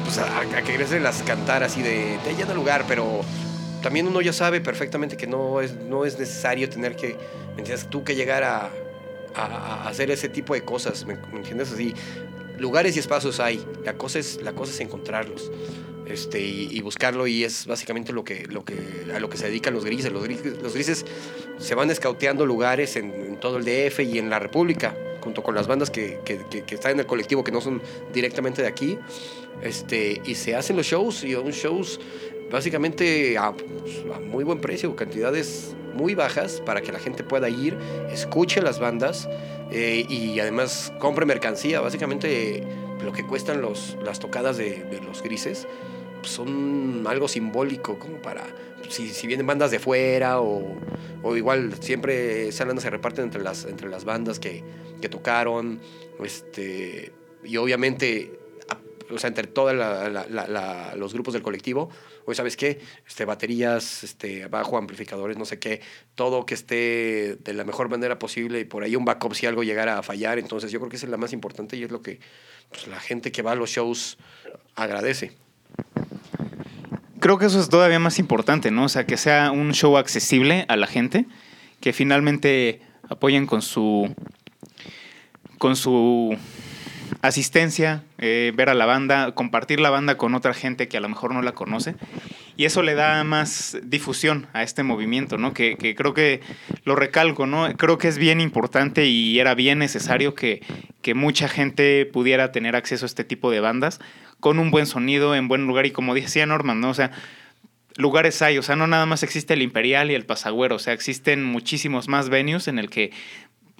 pues 0.03 0.17
a, 0.17 0.39
a 0.39 0.61
querérselas 0.61 1.23
cantar 1.23 1.63
así 1.63 1.81
de. 1.81 2.19
Te 2.23 2.35
llena 2.35 2.51
el 2.51 2.57
lugar, 2.57 2.85
pero 2.87 3.21
también 3.81 4.07
uno 4.07 4.21
ya 4.21 4.33
sabe 4.33 4.61
perfectamente 4.61 5.17
que 5.17 5.27
no 5.27 5.61
es, 5.61 5.75
no 5.75 6.05
es 6.05 6.19
necesario 6.19 6.69
tener 6.69 6.95
que. 6.95 7.17
¿Me 7.55 7.59
entiendes? 7.59 7.87
Tú 7.89 8.03
que 8.03 8.15
llegar 8.15 8.43
a, 8.43 8.69
a, 9.35 9.43
a 9.43 9.87
hacer 9.87 10.11
ese 10.11 10.29
tipo 10.29 10.53
de 10.53 10.63
cosas, 10.63 11.05
¿me, 11.05 11.15
¿me 11.31 11.37
entiendes? 11.37 11.71
Así 11.71 11.93
lugares 12.57 12.95
y 12.95 12.99
espacios 12.99 13.39
hay. 13.39 13.65
La 13.83 13.93
cosa 13.93 14.19
es, 14.19 14.41
la 14.41 14.53
cosa 14.53 14.71
es 14.71 14.79
encontrarlos. 14.79 15.51
Este, 16.07 16.41
y, 16.41 16.67
y, 16.71 16.81
buscarlo 16.81 17.27
y 17.27 17.43
es 17.43 17.65
básicamente 17.65 18.11
lo 18.11 18.23
que, 18.23 18.45
lo 18.47 18.65
que, 18.65 18.75
a 19.15 19.19
lo 19.19 19.29
que 19.29 19.37
se 19.37 19.47
dedican 19.47 19.73
los 19.73 19.85
grises. 19.85 20.11
Los 20.11 20.23
grises, 20.23 20.61
los 20.61 20.73
grises 20.73 21.05
se 21.57 21.75
van 21.75 21.89
escauteando 21.91 22.45
lugares 22.45 22.95
en, 22.97 23.11
en, 23.13 23.39
todo 23.39 23.57
el 23.57 23.63
DF 23.63 24.01
y 24.01 24.19
en 24.19 24.29
la 24.29 24.39
República, 24.39 24.95
junto 25.21 25.43
con 25.43 25.55
las 25.55 25.67
bandas 25.67 25.89
que, 25.89 26.19
que, 26.25 26.39
que, 26.49 26.63
que, 26.63 26.75
están 26.75 26.93
en 26.93 26.99
el 26.99 27.05
colectivo, 27.05 27.43
que 27.43 27.51
no 27.51 27.61
son 27.61 27.81
directamente 28.13 28.61
de 28.61 28.67
aquí. 28.67 28.97
Este, 29.61 30.21
y 30.25 30.35
se 30.35 30.55
hacen 30.55 30.75
los 30.75 30.85
shows, 30.85 31.23
y 31.23 31.33
son 31.33 31.51
shows 31.51 31.99
básicamente 32.51 33.37
a, 33.37 33.47
a 33.47 34.19
muy 34.19 34.43
buen 34.43 34.59
precio, 34.59 34.95
cantidades 34.95 35.73
muy 35.93 36.15
bajas 36.15 36.61
para 36.65 36.81
que 36.81 36.91
la 36.91 36.99
gente 36.99 37.23
pueda 37.23 37.49
ir, 37.49 37.77
escuche 38.11 38.61
las 38.61 38.79
bandas 38.79 39.29
eh, 39.71 40.05
y 40.09 40.39
además 40.39 40.91
compre 40.99 41.25
mercancía. 41.25 41.79
Básicamente 41.79 42.63
lo 43.03 43.13
que 43.13 43.25
cuestan 43.25 43.61
los, 43.61 43.97
las 44.03 44.19
tocadas 44.19 44.57
de, 44.57 44.83
de 44.83 44.99
los 45.01 45.21
grises 45.23 45.65
pues 45.65 45.92
son 46.23 47.05
algo 47.07 47.27
simbólico 47.27 47.99
como 47.99 48.21
para 48.21 48.43
si, 48.89 49.09
si 49.09 49.27
vienen 49.27 49.47
bandas 49.47 49.71
de 49.71 49.79
fuera 49.79 50.41
o, 50.41 50.75
o, 51.21 51.35
igual 51.35 51.73
siempre 51.79 52.47
esas 52.49 52.67
bandas 52.67 52.83
se 52.83 52.89
reparten 52.89 53.25
entre 53.25 53.41
las, 53.41 53.65
entre 53.65 53.89
las 53.89 54.05
bandas 54.05 54.39
que, 54.39 54.63
que 55.01 55.09
tocaron 55.09 55.79
este, 56.19 57.11
y 57.43 57.57
obviamente 57.57 58.39
o 59.13 59.19
sea, 59.19 59.27
entre 59.27 59.47
todos 59.47 59.75
los 60.95 61.13
grupos 61.13 61.33
del 61.33 61.43
colectivo, 61.43 61.89
oye, 62.25 62.35
¿sabes 62.35 62.57
qué? 62.57 62.79
Este, 63.07 63.25
baterías, 63.25 64.03
este, 64.03 64.47
bajo, 64.47 64.77
amplificadores, 64.77 65.37
no 65.37 65.45
sé 65.45 65.59
qué, 65.59 65.81
todo 66.15 66.45
que 66.45 66.53
esté 66.53 67.37
de 67.39 67.53
la 67.53 67.63
mejor 67.63 67.89
manera 67.89 68.19
posible 68.19 68.59
y 68.59 68.65
por 68.65 68.83
ahí 68.83 68.95
un 68.95 69.05
backup 69.05 69.35
si 69.35 69.45
algo 69.45 69.63
llegara 69.63 69.97
a 69.97 70.03
fallar. 70.03 70.39
Entonces, 70.39 70.71
yo 70.71 70.79
creo 70.79 70.89
que 70.89 70.95
esa 70.95 71.05
es 71.05 71.11
la 71.11 71.17
más 71.17 71.33
importante 71.33 71.77
y 71.77 71.83
es 71.83 71.91
lo 71.91 72.01
que 72.01 72.19
pues, 72.69 72.87
la 72.87 72.99
gente 72.99 73.31
que 73.31 73.41
va 73.41 73.51
a 73.51 73.55
los 73.55 73.69
shows 73.69 74.17
agradece. 74.75 75.33
Creo 77.23 77.37
que 77.37 77.45
eso 77.45 77.61
es 77.61 77.69
todavía 77.69 77.99
más 77.99 78.19
importante, 78.19 78.69
¿no? 78.69 78.83
O 78.83 78.89
sea, 78.89 79.05
que 79.05 79.15
sea 79.15 79.51
un 79.51 79.71
show 79.71 79.95
accesible 79.95 80.65
a 80.67 80.75
la 80.75 80.87
gente, 80.87 81.25
que 81.79 81.93
finalmente 81.93 82.81
apoyen 83.07 83.47
con 83.47 83.61
su 83.61 84.13
con 85.57 85.77
su 85.77 86.35
asistencia, 87.23 88.03
eh, 88.17 88.51
ver 88.53 88.69
a 88.69 88.73
la 88.73 88.85
banda, 88.85 89.33
compartir 89.33 89.79
la 89.79 89.89
banda 89.89 90.17
con 90.17 90.35
otra 90.35 90.53
gente 90.53 90.89
que 90.89 90.97
a 90.97 90.99
lo 90.99 91.07
mejor 91.07 91.33
no 91.33 91.41
la 91.41 91.53
conoce. 91.53 91.95
Y 92.57 92.65
eso 92.65 92.83
le 92.83 92.95
da 92.95 93.23
más 93.23 93.77
difusión 93.81 94.47
a 94.51 94.61
este 94.61 94.83
movimiento, 94.83 95.37
¿no? 95.37 95.53
Que, 95.53 95.77
que 95.77 95.95
creo 95.95 96.13
que 96.13 96.41
lo 96.83 96.97
recalco, 96.97 97.47
¿no? 97.47 97.73
Creo 97.77 97.97
que 97.97 98.09
es 98.09 98.17
bien 98.17 98.41
importante 98.41 99.05
y 99.05 99.39
era 99.39 99.55
bien 99.55 99.79
necesario 99.79 100.35
que, 100.35 100.61
que 101.01 101.13
mucha 101.13 101.47
gente 101.47 102.05
pudiera 102.05 102.51
tener 102.51 102.75
acceso 102.75 103.05
a 103.05 103.07
este 103.07 103.23
tipo 103.23 103.51
de 103.51 103.61
bandas 103.61 104.01
con 104.41 104.59
un 104.59 104.69
buen 104.69 104.85
sonido, 104.85 105.33
en 105.33 105.47
buen 105.47 105.65
lugar. 105.65 105.85
Y 105.85 105.91
como 105.91 106.13
decía 106.13 106.45
Norman, 106.45 106.81
¿no? 106.81 106.89
O 106.89 106.93
sea, 106.93 107.11
lugares 107.95 108.41
hay, 108.41 108.57
o 108.57 108.63
sea, 108.63 108.75
no 108.75 108.85
nada 108.85 109.05
más 109.05 109.23
existe 109.23 109.53
el 109.53 109.61
Imperial 109.61 110.11
y 110.11 110.15
el 110.15 110.25
Pasagüero, 110.25 110.75
o 110.75 110.79
sea, 110.79 110.91
existen 110.91 111.45
muchísimos 111.45 112.09
más 112.09 112.27
venues 112.27 112.67
en 112.67 112.79
el 112.79 112.89
que 112.89 113.11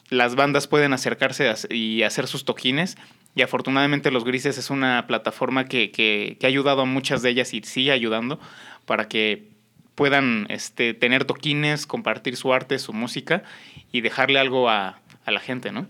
las 0.10 0.36
bandas 0.36 0.68
pueden 0.68 0.94
acercarse 0.94 1.54
y 1.70 2.04
hacer 2.04 2.28
sus 2.28 2.46
toquines. 2.46 2.96
Y 3.36 3.42
afortunadamente 3.42 4.12
Los 4.12 4.24
Grises 4.24 4.58
es 4.58 4.70
una 4.70 5.08
plataforma 5.08 5.66
que, 5.66 5.92
que, 5.92 6.38
ha 6.44 6.48
ayudado 6.48 6.82
a 6.82 6.86
muchas 6.86 7.22
de 7.22 7.30
ellas 7.30 7.54
y 7.54 7.62
sigue 7.62 7.92
ayudando 7.92 8.40
para 8.86 9.08
que 9.08 9.50
puedan 9.96 10.46
este, 10.50 10.94
tener 10.94 11.26
toquines, 11.26 11.88
compartir 11.88 12.36
su 12.36 12.54
arte, 12.54 12.78
su 12.80 12.94
música 12.94 13.44
y 13.92 14.02
dejarle 14.02 14.40
algo 14.40 14.70
a, 14.70 15.00
a 15.26 15.32
la 15.32 15.40
gente, 15.40 15.72
¿no? 15.72 15.88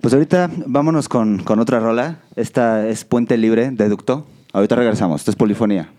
Pues 0.00 0.14
ahorita 0.14 0.50
vámonos 0.66 1.08
con, 1.08 1.42
con 1.44 1.60
otra 1.60 1.78
rola. 1.78 2.18
Esta 2.34 2.88
es 2.88 3.04
Puente 3.04 3.36
Libre 3.36 3.70
de 3.70 3.88
Ducto. 3.88 4.26
Ahorita 4.52 4.74
regresamos. 4.74 5.20
Esto 5.20 5.30
es 5.30 5.36
Polifonía. 5.36 5.90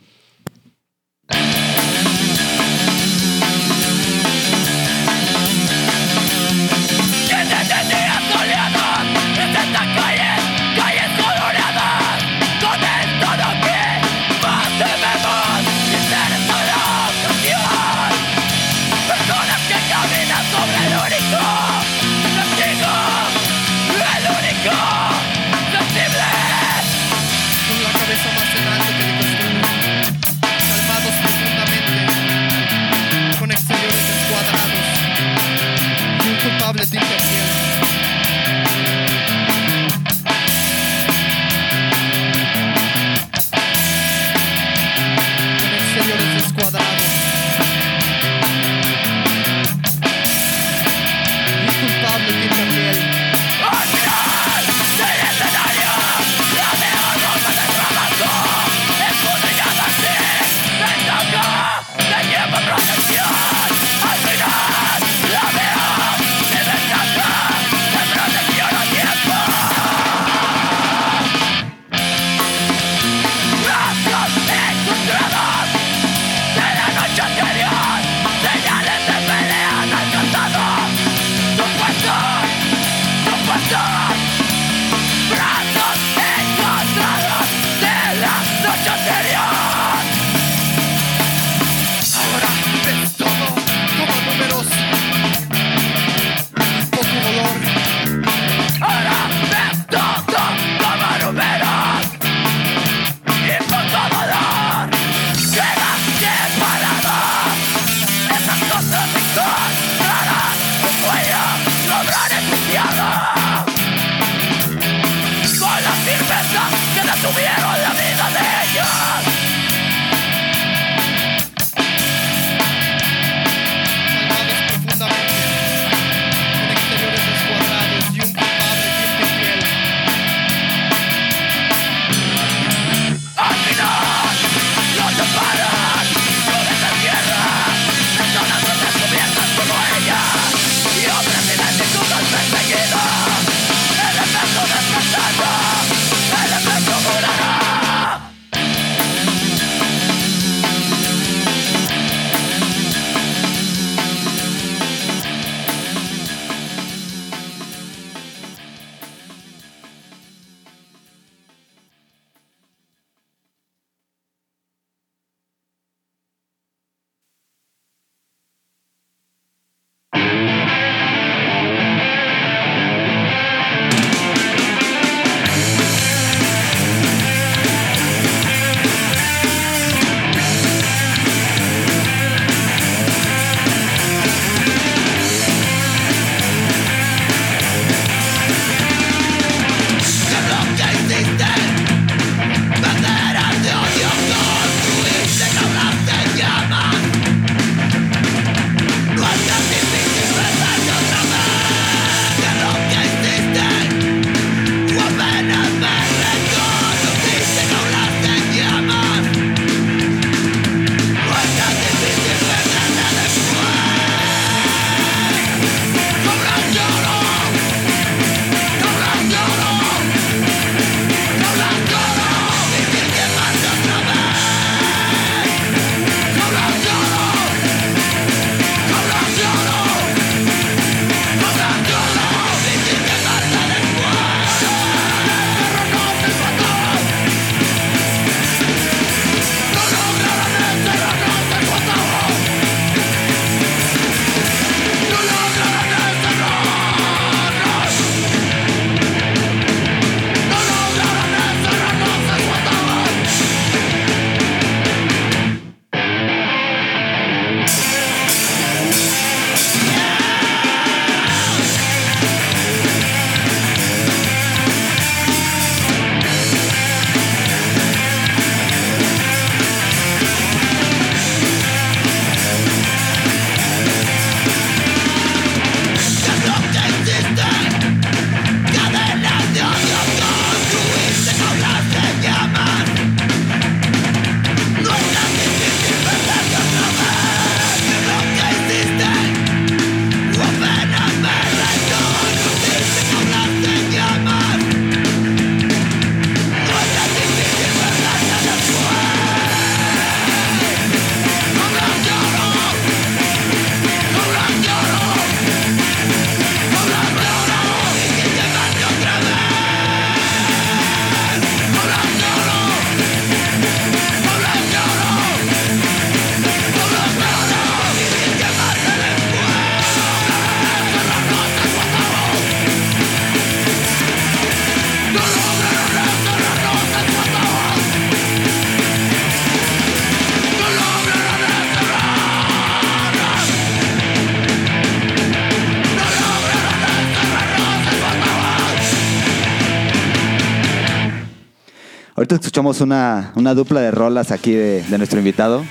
Ahorita 342.34 342.48
escuchamos 342.48 342.82
una, 342.82 343.32
una 343.36 343.54
dupla 343.54 343.80
de 343.80 343.92
rolas 343.92 344.32
aquí 344.32 344.54
de, 344.54 344.82
de 344.82 344.98
nuestro 344.98 345.20
invitado. 345.20 345.64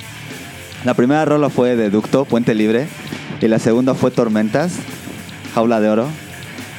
La 0.85 0.95
primera 0.95 1.25
rola 1.25 1.51
fue 1.51 1.75
de 1.75 1.91
Ducto, 1.91 2.25
Puente 2.25 2.55
Libre, 2.55 2.87
y 3.41 3.49
la 3.49 3.59
segunda 3.59 3.95
fue 3.95 4.13
Tormentas, 4.13 4.75
Jaula 5.57 5.81
de 5.81 5.89
Oro. 5.91 6.07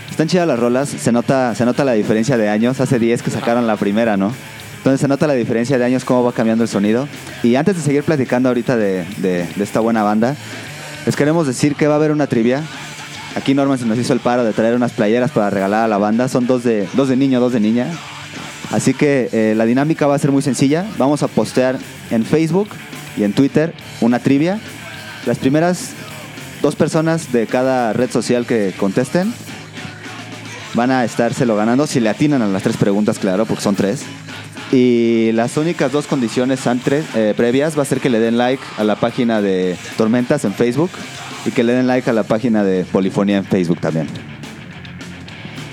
Están 0.09 0.29
chidas 0.29 0.47
las 0.47 0.57
rolas, 0.57 0.87
se 0.87 1.11
nota, 1.11 1.53
se 1.53 1.65
nota 1.65 1.83
la 1.83 1.91
diferencia 1.93 2.37
de 2.37 2.47
años. 2.47 2.79
Hace 2.79 2.97
10 2.97 3.23
que 3.23 3.29
sacaron 3.29 3.67
la 3.67 3.75
primera, 3.75 4.15
¿no? 4.15 4.31
Entonces 4.77 5.01
se 5.01 5.09
nota 5.09 5.27
la 5.27 5.33
diferencia 5.33 5.77
de 5.77 5.83
años, 5.83 6.05
cómo 6.05 6.23
va 6.23 6.31
cambiando 6.31 6.63
el 6.63 6.69
sonido. 6.69 7.09
Y 7.43 7.55
antes 7.55 7.75
de 7.75 7.81
seguir 7.81 8.03
platicando 8.03 8.47
ahorita 8.47 8.77
de, 8.77 9.03
de- 9.17 9.45
de 9.53 9.63
esta 9.65 9.81
buena 9.81 10.01
banda, 10.03 10.37
les 11.05 11.17
queremos 11.17 11.45
decir 11.45 11.75
que 11.75 11.87
va 11.87 11.95
a 11.95 11.97
haber 11.97 12.11
una 12.11 12.27
trivia. 12.27 12.63
Aquí 13.35 13.53
Norman 13.53 13.77
se 13.77 13.85
nos 13.85 13.97
hizo 13.97 14.13
el 14.13 14.21
paro 14.21 14.45
de 14.45 14.53
traer 14.53 14.75
unas 14.75 14.93
playeras 14.93 15.31
para 15.31 15.49
regalar 15.49 15.83
a 15.83 15.87
la 15.89 15.97
banda. 15.97 16.29
Son 16.29 16.47
dos 16.47 16.63
de, 16.63 16.87
dos 16.93 17.09
de 17.09 17.17
niño, 17.17 17.41
dos 17.41 17.51
de 17.51 17.59
niña. 17.59 17.87
Así 18.73 18.95
que 18.95 19.29
eh, 19.31 19.53
la 19.55 19.65
dinámica 19.65 20.07
va 20.07 20.15
a 20.15 20.19
ser 20.19 20.31
muy 20.31 20.41
sencilla. 20.41 20.83
Vamos 20.97 21.21
a 21.21 21.27
postear 21.27 21.77
en 22.09 22.25
Facebook 22.25 22.69
y 23.15 23.23
en 23.23 23.31
Twitter 23.31 23.71
una 24.01 24.17
trivia. 24.17 24.59
Las 25.27 25.37
primeras 25.37 25.91
dos 26.63 26.75
personas 26.75 27.31
de 27.31 27.45
cada 27.45 27.93
red 27.93 28.09
social 28.09 28.47
que 28.47 28.73
contesten 28.75 29.31
van 30.73 30.89
a 30.89 31.05
estárselo 31.05 31.55
ganando 31.55 31.85
si 31.85 31.99
le 31.99 32.09
atinan 32.09 32.41
a 32.41 32.47
las 32.47 32.63
tres 32.63 32.77
preguntas, 32.77 33.19
claro, 33.19 33.45
porque 33.45 33.61
son 33.61 33.75
tres. 33.75 34.05
Y 34.71 35.31
las 35.33 35.55
únicas 35.57 35.91
dos 35.91 36.07
condiciones 36.07 36.65
antes, 36.65 37.05
eh, 37.13 37.35
previas 37.37 37.77
va 37.77 37.83
a 37.83 37.85
ser 37.85 37.99
que 37.99 38.09
le 38.09 38.19
den 38.19 38.39
like 38.39 38.63
a 38.79 38.83
la 38.83 38.95
página 38.95 39.39
de 39.39 39.77
Tormentas 39.97 40.45
en 40.45 40.53
Facebook 40.55 40.89
y 41.45 41.51
que 41.51 41.63
le 41.63 41.73
den 41.73 41.85
like 41.85 42.09
a 42.09 42.13
la 42.13 42.23
página 42.23 42.63
de 42.63 42.85
Polifonía 42.85 43.37
en 43.37 43.45
Facebook 43.45 43.79
también. 43.81 44.07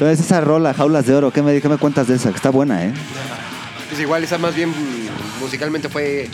Entonces 0.00 0.24
esa 0.24 0.40
rola, 0.40 0.72
Jaulas 0.72 1.04
de 1.04 1.14
Oro, 1.14 1.30
¿qué 1.30 1.42
me, 1.42 1.60
qué 1.60 1.68
me 1.68 1.76
cuentas 1.76 2.08
de 2.08 2.16
esa? 2.16 2.30
Que 2.30 2.36
está 2.36 2.48
buena, 2.48 2.86
¿eh? 2.86 2.92
Pues 3.90 4.00
igual 4.00 4.24
esa 4.24 4.38
más 4.38 4.54
bien 4.54 4.72
musicalmente 5.38 5.90
fue 5.90 6.26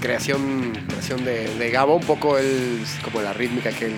creación, 0.00 0.72
creación 0.88 1.24
de, 1.24 1.70
Gabo, 1.70 1.94
un 1.94 2.02
poco 2.02 2.36
como 3.04 3.22
la 3.22 3.32
rítmica 3.32 3.70
que, 3.70 3.92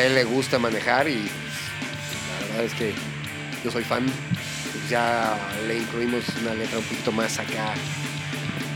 a 0.00 0.02
él 0.02 0.14
le 0.14 0.24
gusta 0.24 0.58
manejar 0.58 1.08
y 1.08 1.16
la 1.16 2.48
verdad 2.52 2.64
es 2.64 2.72
que 2.72 2.94
yo 3.62 3.70
soy 3.70 3.84
fan. 3.84 4.06
Ya 4.88 5.36
le 5.68 5.76
incluimos 5.76 6.24
una 6.40 6.54
letra 6.54 6.78
un 6.78 6.84
poquito 6.84 7.12
más 7.12 7.38
acá, 7.38 7.74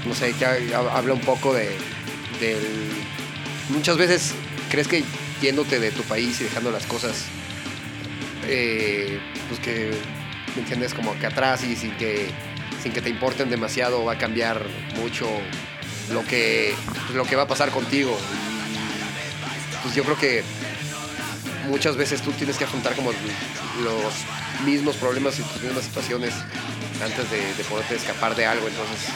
no 0.07 0.15
sé, 0.15 0.35
que 0.35 0.45
ha- 0.45 0.95
habla 0.95 1.15
un 1.15 1.21
poco 1.23 1.55
de. 1.55 1.71
Muchas 3.71 3.97
veces 3.97 4.35
crees 4.71 4.87
que 4.87 5.03
yéndote 5.41 5.81
de 5.81 5.93
tu 5.93 6.03
país 6.03 6.39
y 6.43 6.45
dejando 6.45 6.71
las 6.71 6.85
cosas, 6.85 7.25
eh, 8.49 9.21
pues 9.49 9.61
que, 9.61 9.93
¿me 10.57 10.63
entiendes? 10.63 10.95
Como 10.95 11.19
que 11.19 11.27
atrás 11.27 11.63
y 11.65 11.77
sin 11.77 11.93
que, 11.93 12.29
sin 12.83 12.93
que 12.93 13.01
te 13.01 13.11
importen 13.11 13.51
demasiado 13.51 14.05
va 14.05 14.15
a 14.15 14.19
cambiar 14.19 14.65
mucho 14.97 15.29
lo 16.13 16.25
que, 16.25 16.75
lo 17.15 17.25
que 17.25 17.37
va 17.37 17.43
a 17.43 17.49
pasar 17.49 17.71
contigo. 17.71 18.19
Pues 19.83 19.95
yo 19.95 20.03
creo 20.05 20.19
que 20.19 20.43
muchas 21.69 21.97
veces 21.97 22.23
tú 22.23 22.33
tienes 22.33 22.57
que 22.57 22.65
afrontar 22.65 22.95
como 22.95 23.13
los 23.83 24.15
mismos 24.65 24.97
problemas 24.97 25.39
y 25.39 25.43
tus 25.43 25.63
mismas 25.63 25.85
situaciones 25.85 26.35
antes 27.03 27.31
de, 27.31 27.55
de 27.55 27.65
poderte 27.65 27.97
escapar 27.97 28.35
de 28.35 28.47
algo. 28.47 28.67
Entonces, 28.67 29.09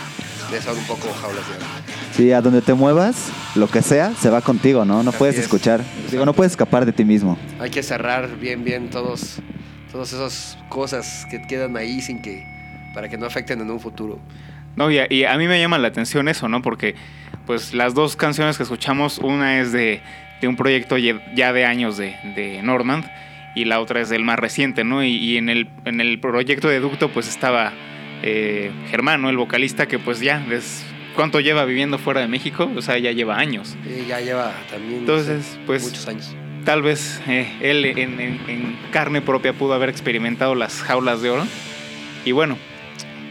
de 0.51 0.59
eso 0.59 0.73
un 0.73 0.85
poco 0.85 1.13
jaulas 1.15 1.49
de 1.49 1.57
oro. 1.57 2.02
Sí, 2.13 2.31
a 2.33 2.41
donde 2.41 2.61
te 2.63 2.75
muevas, 2.75 3.33
lo 3.55 3.69
que 3.69 3.83
sea, 3.83 4.13
se 4.15 4.29
va 4.31 4.41
contigo, 4.43 4.85
¿no? 4.85 5.03
No 5.03 5.11
Así 5.11 5.19
puedes 5.19 5.37
es. 5.37 5.43
escuchar. 5.43 5.83
Digo, 6.11 6.25
no 6.27 6.33
puedes 6.35 6.53
escapar 6.53 6.85
de 6.87 6.93
ti 6.93 7.05
mismo. 7.05 7.39
Hay 7.59 7.71
que 7.71 7.83
cerrar 7.83 8.39
bien, 8.39 8.65
bien 8.65 8.91
todos, 8.91 9.41
todas 9.91 10.13
esas 10.13 10.59
cosas 10.69 11.27
que 11.31 11.41
quedan 11.43 11.77
ahí 11.77 12.01
sin 12.03 12.21
que, 12.21 12.45
para 12.95 13.09
que 13.09 13.17
no 13.17 13.27
afecten 13.27 13.61
en 13.61 13.71
un 13.71 13.81
futuro. 13.81 14.19
No, 14.77 14.91
y 14.91 14.99
a, 14.99 15.07
y 15.13 15.25
a 15.25 15.37
mí 15.37 15.49
me 15.49 15.59
llama 15.61 15.79
la 15.79 15.89
atención 15.89 16.29
eso, 16.29 16.49
¿no? 16.49 16.61
Porque 16.63 16.95
pues 17.47 17.75
las 17.75 17.95
dos 17.95 18.17
canciones 18.17 18.57
que 18.57 18.63
escuchamos, 18.63 19.19
una 19.19 19.61
es 19.61 19.73
de, 19.73 20.01
de 20.41 20.49
un 20.49 20.57
proyecto 20.57 20.97
ye- 20.99 21.21
ya 21.35 21.53
de 21.53 21.65
años 21.67 21.97
de, 21.97 22.15
de 22.37 22.63
Normand 22.63 23.05
y 23.55 23.65
la 23.67 23.81
otra 23.81 24.01
es 24.01 24.09
del 24.09 24.25
más 24.25 24.39
reciente, 24.39 24.85
¿no? 24.85 25.03
Y, 25.05 25.17
y 25.17 25.37
en, 25.39 25.49
el, 25.49 25.69
en 25.85 26.01
el 26.01 26.21
proyecto 26.21 26.69
de 26.69 26.81
Ducto 26.81 27.11
pues 27.11 27.29
estaba 27.29 27.73
eh, 28.23 28.71
Germán, 28.91 29.21
¿no? 29.21 29.29
El 29.31 29.37
vocalista 29.37 29.87
que 29.87 29.99
pues 29.99 30.21
ya, 30.21 30.39
des- 30.41 30.85
¿cuánto 31.15 31.41
lleva 31.41 31.65
viviendo 31.65 31.99
fuera 31.99 32.21
de 32.21 32.29
México? 32.29 32.71
O 32.77 32.83
sea, 32.83 32.99
ya 32.99 33.13
lleva 33.13 33.39
años. 33.39 33.77
Y 33.87 34.07
ya 34.07 34.21
lleva 34.21 34.53
también 34.71 35.01
Entonces, 35.01 35.45
sí, 35.53 35.59
pues- 35.67 35.83
muchos 35.85 36.07
años. 36.09 36.35
Tal 36.65 36.81
vez 36.81 37.21
eh, 37.27 37.53
él 37.61 37.85
en, 37.85 38.21
en- 38.21 38.41
en 38.49 38.77
carne 38.93 39.21
propia 39.21 39.53
pudo 39.53 39.75
haber 39.75 39.89
experimentado 39.89 40.55
las 40.55 40.81
jaulas 40.83 41.21
de 41.21 41.31
oro. 41.31 41.45
Y 42.25 42.31
bueno, 42.31 42.57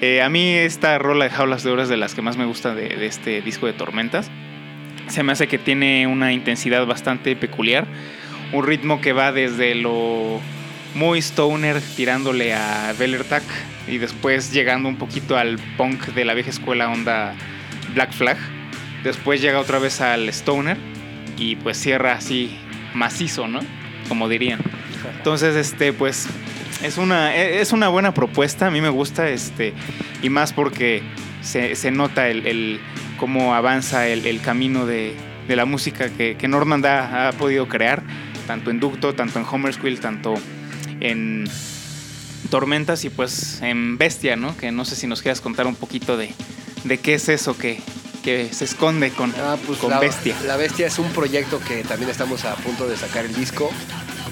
eh, 0.01 0.21
a 0.21 0.27
mí 0.27 0.49
esta 0.49 0.97
rola 0.99 1.23
de 1.25 1.31
jaulas 1.31 1.63
de 1.63 1.71
oro 1.71 1.81
es 1.83 1.87
de 1.87 1.95
las 1.95 2.13
que 2.13 2.21
más 2.21 2.35
me 2.35 2.43
gusta 2.45 2.75
de, 2.75 2.89
de 2.89 3.05
este 3.05 3.41
disco 3.41 3.67
de 3.67 3.73
Tormentas. 3.73 4.29
Se 5.07 5.23
me 5.23 5.31
hace 5.31 5.47
que 5.47 5.57
tiene 5.57 6.07
una 6.07 6.33
intensidad 6.33 6.85
bastante 6.85 7.35
peculiar. 7.37 7.87
Un 8.51 8.65
ritmo 8.67 8.99
que 8.99 9.13
va 9.13 9.31
desde 9.31 9.75
lo 9.75 10.41
muy 10.93 11.19
stoner 11.19 11.79
tirándole 11.95 12.53
a 12.53 12.93
Bellertag 12.99 13.43
y 13.87 13.97
después 13.97 14.51
llegando 14.51 14.89
un 14.89 14.97
poquito 14.97 15.37
al 15.37 15.57
punk 15.77 16.07
de 16.07 16.25
la 16.25 16.33
vieja 16.33 16.49
escuela 16.49 16.89
onda 16.89 17.33
Black 17.93 18.13
Flag. 18.13 18.37
Después 19.03 19.41
llega 19.41 19.59
otra 19.59 19.79
vez 19.79 20.01
al 20.01 20.29
stoner 20.29 20.77
y 21.37 21.55
pues 21.55 21.77
cierra 21.77 22.13
así 22.13 22.55
macizo, 22.93 23.47
¿no? 23.47 23.59
Como 24.07 24.29
dirían. 24.29 24.59
Entonces, 25.17 25.55
este, 25.55 25.93
pues, 25.93 26.27
es 26.83 26.97
una, 26.97 27.35
e- 27.35 27.61
es 27.61 27.71
una 27.71 27.87
buena 27.89 28.13
propuesta, 28.13 28.67
a 28.67 28.71
mí 28.71 28.81
me 28.81 28.89
gusta, 28.89 29.29
este, 29.29 29.73
y 30.21 30.29
más 30.29 30.53
porque 30.53 31.01
se, 31.41 31.75
se 31.75 31.91
nota 31.91 32.27
el, 32.27 32.79
cómo 33.17 33.55
avanza 33.55 34.07
el, 34.07 34.41
camino 34.41 34.85
de, 34.85 35.15
de 35.47 35.55
la 35.55 35.65
música 35.65 36.09
que, 36.09 36.35
que 36.37 36.47
Norman 36.47 36.85
ha, 36.85 37.29
ha 37.29 37.31
podido 37.33 37.67
crear, 37.67 38.03
tanto 38.47 38.69
en 38.69 38.79
Ducto, 38.79 39.13
tanto 39.15 39.39
en 39.39 39.45
Homer's 39.49 39.77
Quill, 39.77 39.99
tanto 39.99 40.35
en 40.99 41.47
Tormentas 42.49 43.05
y 43.05 43.09
pues 43.09 43.61
en 43.61 43.97
Bestia, 43.97 44.35
¿no? 44.35 44.55
Que 44.57 44.71
no 44.71 44.85
sé 44.85 44.95
si 44.95 45.07
nos 45.07 45.21
quieras 45.21 45.41
contar 45.41 45.67
un 45.67 45.75
poquito 45.75 46.17
de, 46.17 46.33
de 46.83 46.99
qué 46.99 47.15
es 47.15 47.29
eso 47.29 47.57
que, 47.57 47.81
que 48.23 48.53
se 48.53 48.65
esconde 48.65 49.11
con, 49.11 49.33
Ah, 49.37 49.57
pues 49.65 49.79
con 49.79 49.89
la, 49.89 49.99
Bestia. 49.99 50.35
La 50.45 50.57
Bestia 50.57 50.87
es 50.87 50.99
un 50.99 51.11
proyecto 51.11 51.59
que 51.59 51.83
también 51.83 52.09
estamos 52.09 52.45
a 52.45 52.55
punto 52.55 52.87
de 52.87 52.97
sacar 52.97 53.25
el 53.25 53.35
disco. 53.35 53.71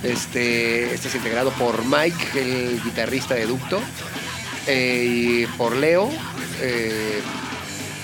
Este, 0.03 0.93
este 0.93 1.09
es 1.09 1.15
integrado 1.15 1.51
por 1.51 1.83
Mike, 1.85 2.39
el 2.39 2.81
guitarrista 2.83 3.35
de 3.35 3.45
Ducto, 3.45 3.81
eh, 4.67 5.05
y 5.07 5.45
por 5.57 5.75
Leo, 5.75 6.09
eh, 6.61 7.21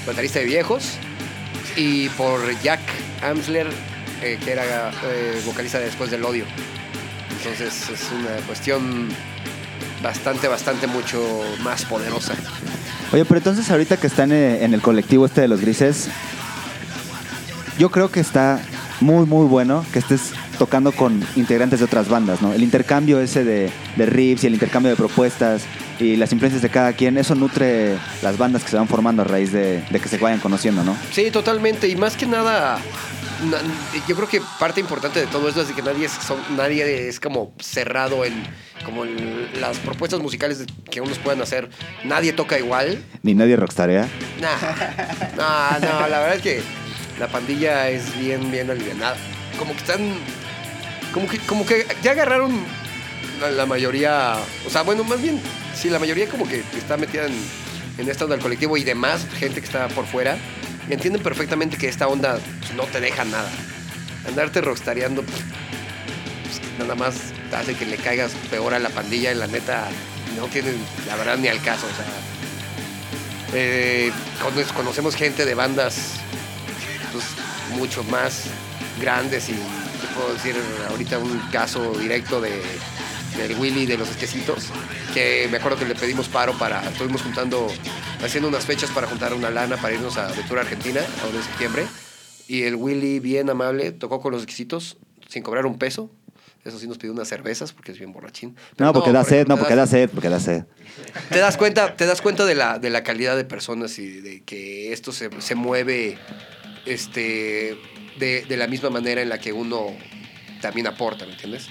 baterista 0.06 0.40
de 0.40 0.46
viejos, 0.46 0.98
y 1.76 2.10
por 2.10 2.40
Jack 2.62 2.82
Amsler, 3.22 3.68
eh, 4.22 4.38
que 4.44 4.52
era 4.52 4.92
eh, 5.04 5.42
vocalista 5.46 5.80
de 5.80 5.86
después 5.86 6.12
del 6.12 6.24
odio. 6.26 6.46
Entonces 7.38 7.90
es 7.90 8.12
una 8.12 8.46
cuestión 8.48 9.10
bastante, 10.06 10.48
bastante 10.48 10.88
mucho 10.88 11.20
más 11.64 11.84
poderosa. 11.86 12.34
Oye, 13.12 13.26
pero 13.26 13.40
entonces 13.40 13.70
ahorita 13.72 13.98
que 13.98 14.08
están 14.08 14.32
eh, 14.32 14.64
en 14.64 14.74
el 14.74 14.82
colectivo 14.82 15.26
este 15.26 15.42
de 15.42 15.48
los 15.48 15.62
grises, 15.62 16.08
yo 17.78 17.90
creo 17.92 18.10
que 18.12 18.20
está 18.20 18.60
muy, 19.02 19.26
muy 19.26 19.46
bueno 19.48 19.86
que 19.92 20.00
estés 20.00 20.32
tocando 20.58 20.92
con 20.94 21.22
integrantes 21.36 21.80
de 21.80 21.86
otras 21.86 22.08
bandas, 22.08 22.42
¿no? 22.42 22.54
El 22.54 22.64
intercambio 22.64 23.20
ese 23.20 23.44
de, 23.44 23.70
de 23.98 24.06
riffs 24.06 24.44
y 24.44 24.48
el 24.48 24.54
intercambio 24.54 24.90
de 24.92 24.96
propuestas 24.96 25.64
y 26.00 26.16
las 26.16 26.32
influencias 26.32 26.62
de 26.62 26.70
cada 26.70 26.94
quien, 26.94 27.18
eso 27.18 27.36
nutre 27.36 27.98
las 28.22 28.38
bandas 28.38 28.64
que 28.64 28.70
se 28.70 28.78
van 28.78 28.88
formando 28.88 29.22
a 29.24 29.26
raíz 29.26 29.52
de, 29.52 29.84
de 29.90 30.00
que 30.00 30.08
se 30.08 30.18
vayan 30.18 30.40
conociendo, 30.40 30.84
¿no? 30.84 30.96
Sí, 31.12 31.30
totalmente. 31.32 31.88
Y 31.90 31.96
más 31.98 32.16
que 32.16 32.26
nada, 32.26 32.78
na- 32.78 32.82
yo 34.08 34.16
creo 34.16 34.28
que 34.28 34.42
parte 34.60 34.80
importante 34.80 35.20
de 35.20 35.28
todo 35.28 35.48
esto 35.50 35.62
es 35.62 35.68
de 35.68 35.74
que 35.74 35.82
nadie 35.82 36.06
es, 36.06 36.12
son- 36.12 36.56
nadie 36.56 37.08
es 37.08 37.20
como 37.20 37.54
cerrado 37.60 38.26
en 38.26 38.34
como 38.86 39.04
en 39.04 39.50
las 39.60 39.78
propuestas 39.80 40.20
musicales 40.20 40.64
que 40.92 41.02
unos 41.02 41.18
puedan 41.18 41.42
hacer. 41.42 41.70
Nadie 42.04 42.34
toca 42.34 42.60
igual. 42.60 43.04
Ni 43.24 43.34
nadie 43.34 43.56
rockstarea. 43.56 44.08
Nah, 44.40 45.80
no, 45.80 45.80
no, 46.02 46.08
la 46.08 46.20
verdad 46.20 46.36
es 46.36 46.42
que 46.42 46.62
la 47.20 47.28
pandilla 47.28 47.90
es 47.90 48.18
bien, 48.20 48.52
bien 48.52 48.70
alivianada. 48.70 49.16
Como 49.58 49.72
que 49.74 49.80
están, 49.80 50.02
como 51.14 51.28
que, 51.28 51.40
como 51.40 51.66
que 51.66 51.88
ya 52.04 52.12
agarraron 52.12 52.60
la, 53.42 53.50
la 53.52 53.66
mayoría, 53.66 54.36
o 54.68 54.70
sea, 54.70 54.84
bueno, 54.84 55.04
más 55.04 55.22
bien, 55.22 55.42
sí, 55.74 55.90
la 55.90 55.98
mayoría 56.00 56.28
como 56.28 56.48
que 56.48 56.64
está 56.78 56.96
metida 56.98 57.26
en, 57.26 57.34
en 57.98 58.10
esta 58.10 58.26
onda 58.26 58.36
del 58.36 58.44
colectivo 58.44 58.78
y 58.78 58.84
demás, 58.84 59.26
gente 59.40 59.62
que 59.62 59.66
está 59.66 59.88
por 59.88 60.06
fuera, 60.06 60.38
entienden 60.94 61.22
perfectamente 61.22 61.78
que 61.78 61.88
esta 61.88 62.08
onda 62.08 62.38
pues, 62.60 62.74
no 62.76 62.84
te 62.84 63.00
deja 63.02 63.26
nada. 63.26 63.50
Andarte 64.28 64.62
rockstareando, 64.62 65.24
pues, 65.24 65.42
nada 66.80 66.96
más 66.96 67.16
hace 67.56 67.74
que 67.76 67.86
le 67.86 67.98
caigas 67.98 68.32
peor 68.50 68.74
a 68.74 68.80
la 68.80 68.90
pandilla 68.90 69.32
y 69.32 69.36
la 69.36 69.48
neta 69.48 69.88
no 70.38 70.48
tienen, 70.48 70.76
la 71.08 71.16
verdad, 71.16 71.38
ni 71.38 71.48
al 71.48 71.62
caso, 71.62 71.86
o 71.86 71.96
sea. 71.96 72.06
Eh, 73.54 74.12
cono- 74.42 74.68
conocemos 74.76 75.16
gente 75.16 75.46
de 75.46 75.54
bandas 75.56 76.14
pues, 77.14 77.24
mucho 77.78 78.04
más 78.06 78.44
grandes 79.00 79.48
y 79.50 79.54
te 79.54 80.08
puedo 80.16 80.34
decir 80.34 80.56
ahorita 80.90 81.20
un 81.20 81.40
caso 81.52 81.94
directo 81.98 82.42
de 82.42 82.62
del 83.38 83.58
Willy 83.58 83.86
de 83.86 83.98
los 83.98 84.10
esquecitos 84.10 84.66
que 85.14 85.48
me 85.52 85.58
acuerdo 85.58 85.78
que 85.80 85.86
le 85.86 85.96
pedimos 85.96 86.28
paro 86.28 86.58
para 86.58 86.88
estuvimos 86.90 87.22
juntando 87.22 87.68
haciendo 88.24 88.48
unas 88.50 88.66
fechas 88.66 88.90
para 88.92 89.08
juntar 89.08 89.34
una 89.34 89.50
lana 89.50 89.78
para 89.78 89.94
irnos 89.94 90.18
a 90.18 90.28
de 90.32 90.44
tour 90.44 90.58
a 90.60 90.62
Argentina, 90.62 91.02
ahora 91.24 91.38
en 91.38 91.44
septiembre. 91.44 91.86
Y 92.48 92.64
el 92.64 92.76
Willy, 92.76 93.20
bien 93.20 93.50
amable, 93.50 93.92
tocó 93.92 94.22
con 94.22 94.32
los 94.32 94.44
exquisitos 94.44 94.98
sin 95.28 95.44
cobrar 95.44 95.66
un 95.66 95.78
peso. 95.78 96.12
Eso 96.64 96.80
sí 96.80 96.88
nos 96.88 96.98
pidió 96.98 97.14
unas 97.14 97.28
cervezas 97.28 97.74
porque 97.74 97.92
es 97.92 98.00
bien 98.00 98.12
borrachín. 98.12 98.56
Pero 98.76 98.88
No, 98.88 98.94
porque 98.94 99.12
da 99.12 99.20
por 99.22 99.30
sed, 99.30 99.36
ejemplo, 99.36 99.56
no, 99.56 99.60
porque 99.62 99.76
da 99.76 99.88
sed, 99.88 100.10
porque 100.10 100.30
da 100.30 100.40
sed. 100.40 100.64
te 101.30 101.40
das 101.40 101.58
cuenta, 101.58 101.96
te 101.96 102.06
das 102.08 102.22
cuenta 102.22 102.46
de 102.46 102.56
la, 102.56 102.80
de 102.80 102.90
la 102.90 103.04
calidad 103.04 103.36
de 103.36 103.46
personas 103.46 104.00
y 104.00 104.22
de 104.22 104.44
que 104.44 104.92
esto 104.92 105.12
se, 105.12 105.30
se 105.42 105.54
mueve 105.54 106.18
este, 106.88 107.78
de, 108.18 108.46
de 108.48 108.58
la 108.58 108.68
misma 108.68 108.90
manera 108.90 109.22
en 109.22 109.30
la 109.30 109.38
que 109.38 109.54
uno 109.54 109.88
también 110.62 110.88
aporta, 110.88 111.26
¿me 111.26 111.34
entiendes? 111.34 111.68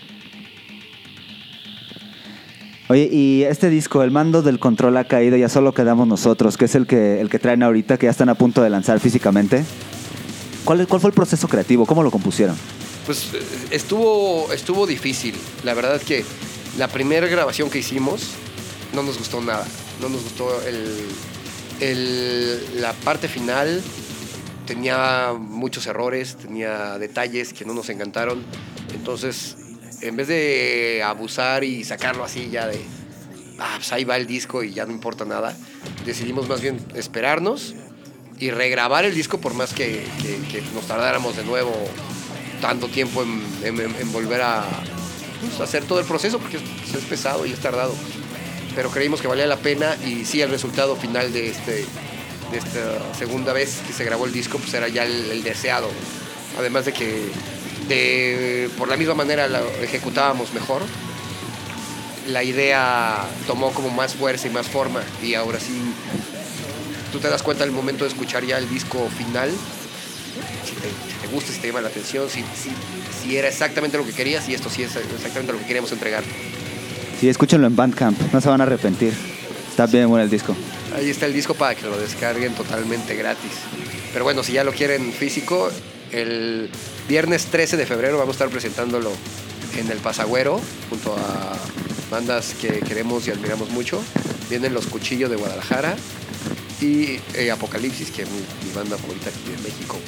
Oye, 2.88 3.08
y 3.10 3.44
este 3.44 3.70
disco, 3.70 4.02
el 4.02 4.10
mando 4.10 4.42
del 4.42 4.58
control 4.58 4.96
ha 4.98 5.04
caído, 5.04 5.36
ya 5.38 5.48
solo 5.48 5.72
quedamos 5.72 6.06
nosotros, 6.06 6.58
que 6.58 6.66
es 6.66 6.74
el 6.74 6.86
que, 6.86 7.20
el 7.20 7.30
que 7.30 7.38
traen 7.38 7.62
ahorita, 7.62 7.96
que 7.96 8.06
ya 8.06 8.10
están 8.10 8.28
a 8.28 8.34
punto 8.34 8.62
de 8.62 8.68
lanzar 8.68 9.00
físicamente. 9.00 9.64
¿Cuál, 10.64 10.86
¿Cuál 10.86 11.00
fue 11.00 11.08
el 11.08 11.14
proceso 11.14 11.48
creativo? 11.48 11.86
¿Cómo 11.86 12.02
lo 12.02 12.10
compusieron? 12.10 12.56
Pues 13.06 13.30
eh, 13.34 13.40
estuvo, 13.70 14.52
estuvo 14.52 14.86
difícil. 14.86 15.34
La 15.62 15.72
verdad 15.72 15.96
es 15.96 16.04
que 16.04 16.24
la 16.78 16.88
primera 16.88 17.26
grabación 17.26 17.70
que 17.70 17.78
hicimos 17.78 18.30
no 18.94 19.02
nos 19.02 19.16
gustó 19.18 19.40
nada. 19.40 19.66
No 20.02 20.08
nos 20.10 20.22
gustó 20.22 20.48
el, 20.66 20.84
el- 21.80 22.80
la 22.82 22.92
parte 22.92 23.28
final. 23.28 23.82
Tenía 24.66 25.32
muchos 25.38 25.86
errores, 25.86 26.36
tenía 26.36 26.98
detalles 26.98 27.52
que 27.54 27.64
no 27.64 27.72
nos 27.74 27.88
encantaron. 27.90 28.42
Entonces, 28.94 29.56
en 30.04 30.16
vez 30.16 30.28
de 30.28 31.02
abusar 31.02 31.64
y 31.64 31.82
sacarlo 31.82 32.24
así 32.24 32.50
ya 32.50 32.66
de, 32.66 32.78
ah, 33.58 33.74
pues 33.76 33.90
ahí 33.92 34.04
va 34.04 34.16
el 34.16 34.26
disco 34.26 34.62
y 34.62 34.72
ya 34.72 34.84
no 34.84 34.92
importa 34.92 35.24
nada, 35.24 35.56
decidimos 36.04 36.46
más 36.46 36.60
bien 36.60 36.78
esperarnos 36.94 37.74
y 38.38 38.50
regrabar 38.50 39.06
el 39.06 39.14
disco 39.14 39.40
por 39.40 39.54
más 39.54 39.72
que, 39.72 40.04
nos 40.74 40.86
tardáramos 40.86 41.36
de 41.36 41.44
nuevo 41.44 41.72
tanto 42.60 42.88
tiempo 42.88 43.22
en, 43.22 44.12
volver 44.12 44.42
a 44.42 44.64
pues, 45.40 45.60
hacer 45.60 45.84
todo 45.84 46.00
el 46.00 46.06
proceso 46.06 46.38
porque 46.38 46.58
es, 46.58 46.94
es 46.94 47.04
pesado 47.04 47.46
y 47.46 47.52
es 47.52 47.58
tardado. 47.60 47.94
Pero 48.74 48.90
creímos 48.90 49.22
que 49.22 49.28
valía 49.28 49.46
la 49.46 49.58
pena 49.58 49.96
y 50.04 50.24
sí, 50.24 50.42
el 50.42 50.50
resultado 50.50 50.96
final 50.96 51.32
de, 51.32 51.48
este, 51.48 51.86
de 52.50 52.58
esta 52.58 53.14
segunda 53.14 53.52
vez 53.52 53.80
que 53.86 53.92
se 53.92 54.04
grabó 54.04 54.26
el 54.26 54.32
disco 54.32 54.58
pues 54.58 54.74
era 54.74 54.88
ya 54.88 55.04
el 55.04 55.42
deseado. 55.42 55.88
Además 56.58 56.84
de 56.84 56.92
que 56.92 57.30
de, 57.88 58.70
por 58.78 58.88
la 58.88 58.96
misma 58.96 59.14
manera 59.14 59.48
lo 59.48 59.66
ejecutábamos 59.82 60.52
mejor, 60.52 60.82
la 62.28 62.42
idea 62.42 63.24
tomó 63.46 63.70
como 63.72 63.90
más 63.90 64.14
fuerza 64.14 64.48
y 64.48 64.50
más 64.50 64.66
forma 64.68 65.02
y 65.22 65.34
ahora 65.34 65.60
sí 65.60 65.80
tú 67.12 67.18
te 67.18 67.28
das 67.28 67.42
cuenta 67.42 67.64
al 67.64 67.70
momento 67.70 68.04
de 68.04 68.10
escuchar 68.10 68.44
ya 68.44 68.58
el 68.58 68.68
disco 68.68 69.08
final 69.16 69.50
si 70.64 70.74
te, 70.74 70.88
si 70.88 71.20
te 71.20 71.26
gusta, 71.28 71.52
si 71.52 71.58
te 71.58 71.68
llama 71.68 71.82
la 71.82 71.88
atención, 71.88 72.28
si, 72.28 72.40
si, 72.40 72.70
si 73.22 73.36
era 73.36 73.48
exactamente 73.48 73.96
lo 73.98 74.06
que 74.06 74.12
querías 74.12 74.48
y 74.48 74.54
esto 74.54 74.70
sí 74.70 74.82
es 74.82 74.96
exactamente 74.96 75.52
lo 75.52 75.58
que 75.58 75.66
queríamos 75.66 75.92
entregar. 75.92 76.24
Sí, 77.20 77.28
escúchenlo 77.28 77.66
en 77.66 77.76
Bandcamp, 77.76 78.18
no 78.32 78.40
se 78.40 78.48
van 78.48 78.60
a 78.60 78.64
arrepentir. 78.64 79.12
Está 79.70 79.86
bien 79.86 80.08
bueno 80.08 80.24
el 80.24 80.30
disco. 80.30 80.54
Ahí 80.96 81.10
está 81.10 81.26
el 81.26 81.32
disco 81.32 81.54
para 81.54 81.74
que 81.74 81.86
lo 81.86 81.98
descarguen 81.98 82.54
totalmente 82.54 83.14
gratis. 83.16 83.52
Pero 84.12 84.24
bueno, 84.24 84.42
si 84.42 84.52
ya 84.52 84.62
lo 84.62 84.72
quieren 84.72 85.12
físico, 85.12 85.70
el 86.12 86.70
viernes 87.08 87.46
13 87.46 87.76
de 87.76 87.86
febrero 87.86 88.18
vamos 88.18 88.34
a 88.34 88.36
estar 88.36 88.48
presentándolo 88.48 89.12
en 89.76 89.90
el 89.90 89.98
Pasagüero 89.98 90.60
junto 90.88 91.14
a 91.16 91.56
bandas 92.10 92.54
que 92.60 92.80
queremos 92.80 93.26
y 93.26 93.30
admiramos 93.30 93.70
mucho. 93.70 94.02
Vienen 94.48 94.74
Los 94.74 94.86
Cuchillos 94.86 95.30
de 95.30 95.36
Guadalajara 95.36 95.96
y 96.80 97.18
eh, 97.34 97.50
Apocalipsis, 97.50 98.10
que 98.10 98.22
es 98.22 98.28
mi, 98.30 98.72
banda 98.74 98.96
favorita 98.96 99.30
aquí 99.30 99.50
de 99.50 99.62
México 99.62 99.98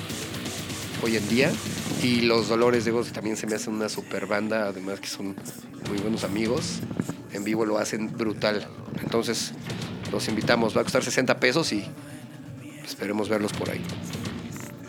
hoy 1.03 1.17
en 1.17 1.29
día. 1.29 1.53
Y 2.03 2.23
Los 2.23 2.49
Dolores 2.49 2.85
de 2.85 2.91
Gos 2.91 3.13
también 3.13 3.37
se 3.37 3.47
me 3.47 3.57
hacen 3.57 3.75
una 3.75 3.89
super 3.89 4.27
banda, 4.27 4.69
además 4.69 5.01
que 5.01 5.09
son 5.09 5.37
muy 5.89 5.99
buenos 5.99 6.25
amigos. 6.25 6.81
En 7.33 7.45
vivo 7.45 7.65
lo 7.65 7.79
hacen 7.79 8.17
brutal. 8.17 8.67
Entonces, 9.03 9.53
los 10.13 10.29
invitamos. 10.29 10.77
Va 10.77 10.83
a 10.83 10.85
costar 10.85 11.03
60 11.03 11.39
pesos 11.41 11.73
y 11.73 11.85
esperemos 12.85 13.29
verlos 13.29 13.53
por 13.53 13.71
ahí. 13.71 13.83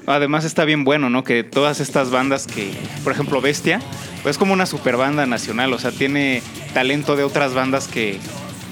Además 0.08 0.46
está 0.46 0.64
bien 0.64 0.86
bueno, 0.86 1.10
¿no? 1.10 1.26
Que 1.26 1.44
todas 1.44 1.82
estas 1.82 2.12
bandas 2.12 2.48
que, 2.48 2.72
por 3.04 3.12
ejemplo, 3.12 3.42
Bestia, 3.42 3.82
pues 4.24 4.36
es 4.36 4.38
como 4.38 4.54
una 4.54 4.66
super 4.66 4.96
banda 4.96 5.26
nacional, 5.26 5.74
o 5.74 5.80
sea, 5.80 5.92
tiene 5.92 6.42
talento 6.74 7.18
de 7.18 7.24
otras 7.24 7.54
bandas 7.54 7.90
que, 7.90 8.18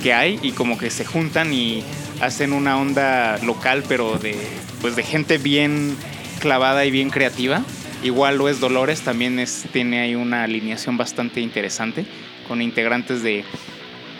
que 0.01 0.13
hay 0.13 0.39
y 0.41 0.53
como 0.53 0.77
que 0.77 0.89
se 0.89 1.03
juntan 1.03 1.53
y 1.53 1.83
hacen 2.21 2.53
una 2.53 2.77
onda 2.77 3.37
local, 3.39 3.83
pero 3.85 4.17
de, 4.17 4.37
pues 4.79 4.95
de 4.95 5.03
gente 5.03 5.37
bien 5.37 5.97
clavada 6.39 6.85
y 6.85 6.91
bien 6.91 7.09
creativa. 7.09 7.61
Igual 8.01 8.37
lo 8.37 8.47
es 8.47 8.61
Dolores, 8.61 9.01
también 9.01 9.37
es, 9.37 9.65
tiene 9.73 9.99
ahí 9.99 10.15
una 10.15 10.43
alineación 10.43 10.95
bastante 10.95 11.41
interesante 11.41 12.05
con 12.47 12.61
integrantes 12.61 13.23
de 13.23 13.43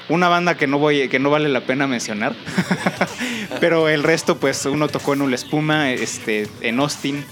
una 0.10 0.28
banda 0.28 0.56
que 0.56 0.68
no 0.68 0.78
voy 0.80 1.08
que 1.10 1.20
no 1.20 1.30
vale 1.30 1.50
la 1.50 1.62
pena 1.66 1.88
mencionar 1.88 2.36
pero 3.60 3.90
el 3.90 4.04
resto 4.04 4.38
pues 4.38 4.66
uno 4.66 4.88
tocó 4.88 5.14
en 5.14 5.22
Ula 5.22 5.36
Espuma 5.36 5.92
este 5.92 6.48
en 6.62 6.80
Austin 6.80 7.24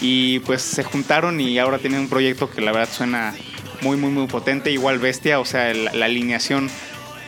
y 0.00 0.38
pues 0.40 0.62
se 0.62 0.82
juntaron 0.84 1.40
y 1.40 1.58
ahora 1.58 1.78
tienen 1.78 2.00
un 2.00 2.08
proyecto 2.08 2.50
que 2.50 2.60
la 2.60 2.72
verdad 2.72 2.88
suena 2.92 3.34
muy 3.80 3.96
muy 3.96 4.10
muy 4.10 4.26
potente 4.26 4.70
igual 4.70 4.98
bestia 4.98 5.40
o 5.40 5.44
sea 5.44 5.72
la 5.74 6.04
alineación 6.04 6.70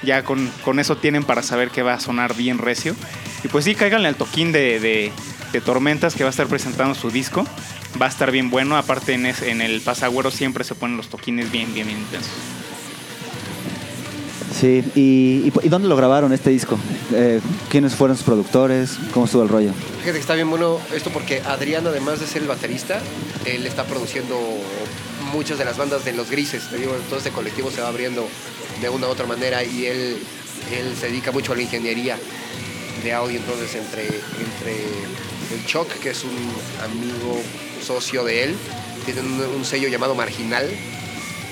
ya 0.03 0.23
con, 0.25 0.49
con 0.65 0.79
eso 0.79 0.97
tienen 0.97 1.25
para 1.25 1.43
saber 1.43 1.71
que 1.71 1.83
va 1.83 1.95
a 1.95 2.01
sonar 2.01 2.35
bien 2.37 2.59
recio. 2.59 2.95
Y 3.43 3.49
pues 3.49 3.65
sí 3.65 3.75
cáiganle 3.75 4.09
al 4.09 4.15
toquín 4.15 4.53
de, 4.53 4.79
de- 4.79 5.13
Tormentas 5.65 6.15
que 6.15 6.23
va 6.23 6.29
a 6.29 6.31
estar 6.31 6.47
presentando 6.49 6.95
su 6.95 7.11
disco. 7.11 7.47
Va 8.01 8.05
a 8.05 8.09
estar 8.11 8.31
bien 8.31 8.51
bueno 8.51 8.77
aparte 8.77 9.15
en, 9.15 9.25
en 9.25 9.63
el 9.63 9.81
pasagüero 9.81 10.31
siempre 10.31 10.65
se 10.65 10.75
ponen 10.75 10.99
los 10.99 11.09
toquines 11.09 11.51
bien 11.51 11.73
bien 11.73 11.87
bien 11.87 11.99
intensos 11.99 12.31
Sí, 14.59 14.83
y, 14.95 15.49
y, 15.49 15.53
¿y 15.63 15.69
dónde 15.69 15.87
lo 15.87 15.97
grabaron 15.97 16.33
este 16.33 16.49
disco? 16.49 16.79
Eh, 17.13 17.41
¿Quiénes 17.69 17.95
fueron 17.95 18.17
sus 18.17 18.25
productores? 18.25 18.97
¿Cómo 19.13 19.27
estuvo 19.27 19.43
el 19.43 19.51
rollo? 19.51 19.73
Fíjate 20.01 20.13
que 20.13 20.19
está 20.19 20.35
bien 20.35 20.49
bueno 20.49 20.81
esto 20.95 21.11
porque 21.11 21.43
Adrián, 21.43 21.87
además 21.87 22.21
de 22.21 22.27
ser 22.27 22.43
el 22.43 22.49
baterista, 22.49 23.01
él 23.45 23.67
está 23.67 23.85
produciendo 23.85 24.39
muchas 25.33 25.59
de 25.59 25.67
las 25.67 25.77
bandas 25.77 26.07
de 26.07 26.15
Los 26.15 26.31
Grises. 26.31 26.71
Te 26.71 26.79
digo, 26.79 26.93
todo 27.09 27.19
este 27.19 27.31
colectivo 27.31 27.71
se 27.71 27.83
va 27.83 27.89
abriendo 27.89 28.27
de 28.81 28.89
una 28.89 29.09
u 29.09 29.11
otra 29.11 29.27
manera 29.27 29.63
y 29.63 29.87
él, 29.87 30.17
él 30.73 30.95
se 30.99 31.09
dedica 31.09 31.33
mucho 31.33 31.53
a 31.53 31.57
la 31.57 31.63
ingeniería 31.63 32.19
de 33.05 33.13
audio. 33.13 33.39
Entonces, 33.39 33.75
entre, 33.75 34.07
entre 34.07 34.75
el 35.55 35.67
Choc, 35.67 35.89
que 35.99 36.11
es 36.11 36.25
un 36.25 36.37
amigo 36.83 37.39
socio 37.85 38.25
de 38.25 38.45
él, 38.45 38.57
tienen 39.05 39.27
un 39.27 39.65
sello 39.67 39.89
llamado 39.89 40.15
Marginal 40.15 40.67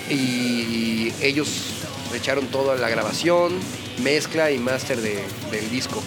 y 0.09 1.12
ellos 1.20 1.74
echaron 2.17 2.47
toda 2.47 2.77
la 2.77 2.89
grabación, 2.89 3.53
mezcla 4.03 4.51
y 4.51 4.59
máster 4.59 5.01
de- 5.01 5.25
del 5.51 5.71
disco. 5.71 6.03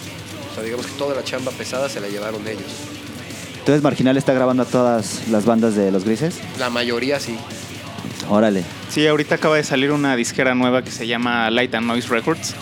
O 0.52 0.56
sea, 0.56 0.64
digamos 0.64 0.86
que 0.88 0.94
toda 0.94 1.16
la 1.16 1.24
chamba 1.24 1.52
pesada 1.52 1.90
se 1.90 2.00
la 2.00 2.08
llevaron 2.08 2.48
ellos. 2.48 2.64
Entonces 3.60 3.84
Marginal 3.84 4.16
está 4.18 4.34
grabando 4.34 4.64
a 4.64 4.66
todas 4.66 5.28
las 5.30 5.46
bandas 5.46 5.76
de 5.76 5.92
Los 5.92 6.06
Grises. 6.06 6.36
La 6.58 6.70
mayoría 6.70 7.20
sí. 7.20 7.38
Órale. 8.30 8.64
Sí, 8.90 9.06
ahorita 9.08 9.36
acaba 9.36 9.56
de 9.58 9.64
salir 9.64 9.92
una 9.92 10.16
disquera 10.16 10.56
nueva 10.56 10.84
que 10.84 10.92
se 10.92 11.06
llama 11.08 11.50
Light 11.52 11.74
and 11.76 11.86
Noise 11.88 12.08
Records, 12.10 12.54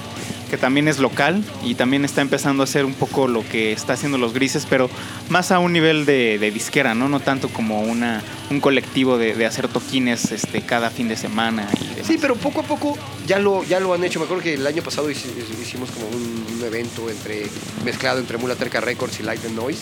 que 0.56 0.62
también 0.62 0.88
es 0.88 1.00
local 1.00 1.44
y 1.66 1.76
también 1.76 2.06
está 2.06 2.22
empezando 2.22 2.64
a 2.64 2.66
hacer 2.66 2.86
un 2.86 2.94
poco 2.94 3.28
lo 3.28 3.46
que 3.46 3.74
está 3.74 3.92
haciendo 3.92 4.18
los 4.18 4.34
grises, 4.34 4.66
pero 4.70 4.90
más 5.28 5.52
a 5.52 5.60
un 5.60 5.74
nivel 5.74 6.06
de, 6.06 6.40
disquera, 6.54 6.96
¿no? 6.96 7.10
No 7.10 7.20
tanto 7.20 7.50
como 7.50 7.82
una, 7.82 8.24
un 8.50 8.62
colectivo 8.62 9.18
de, 9.18 9.46
hacer 9.46 9.68
toquines 9.68 10.32
este, 10.32 10.62
cada 10.62 10.90
fin 10.92 11.10
de 11.10 11.18
semana. 11.18 11.68
Y. 11.74 12.06
Sí, 12.06 12.18
pero 12.22 12.36
poco 12.38 12.62
a 12.62 12.64
poco 12.64 12.98
ya 13.28 13.38
lo, 13.38 13.66
ya 13.66 13.82
lo 13.82 13.94
han 13.94 14.06
hecho. 14.06 14.20
Me 14.20 14.26
acuerdo 14.26 14.44
que 14.44 14.54
el 14.54 14.66
año 14.66 14.82
pasado 14.82 15.12
hici- 15.12 15.34
hicimos 15.62 15.92
como 15.92 16.08
un, 16.08 16.46
evento 16.66 17.10
entre 17.10 17.46
mezclado 17.84 18.18
entre 18.20 18.38
Mula 18.38 18.56
Terca 18.56 18.80
Records 18.80 19.20
y 19.20 19.24
Light 19.24 19.44
and 19.46 19.58
Noise. 19.58 19.82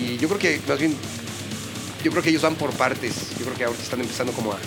Y 0.00 0.18
yo 0.18 0.28
creo 0.28 0.38
que 0.38 0.60
más 0.68 0.78
bien, 0.78 0.94
yo 2.04 2.10
creo 2.12 2.22
que 2.22 2.30
ellos 2.30 2.42
van 2.42 2.54
por 2.54 2.70
partes. 2.70 3.30
Yo 3.38 3.44
creo 3.44 3.56
que 3.56 3.64
ahorita 3.64 3.82
están 3.82 4.00
empezando 4.00 4.32
como 4.32 4.52
a, 4.52 4.58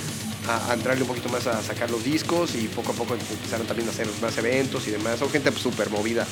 a- 0.56 0.74
entrarle 0.74 1.02
un 1.04 1.08
poquito 1.08 1.30
más 1.30 1.46
a 1.48 1.62
sacar 1.62 1.90
los 1.92 2.04
discos 2.04 2.56
y 2.56 2.68
poco 2.68 2.92
a 2.92 2.96
poco 2.96 3.14
empezaron 3.14 3.66
también 3.68 3.88
a 3.88 3.92
hacer 3.92 4.08
más 4.22 4.38
eventos 4.38 4.88
y 4.88 4.92
demás. 4.92 5.20
Son 5.20 5.30
gente 5.30 5.52
súper 5.52 5.90
movida, 5.90 6.26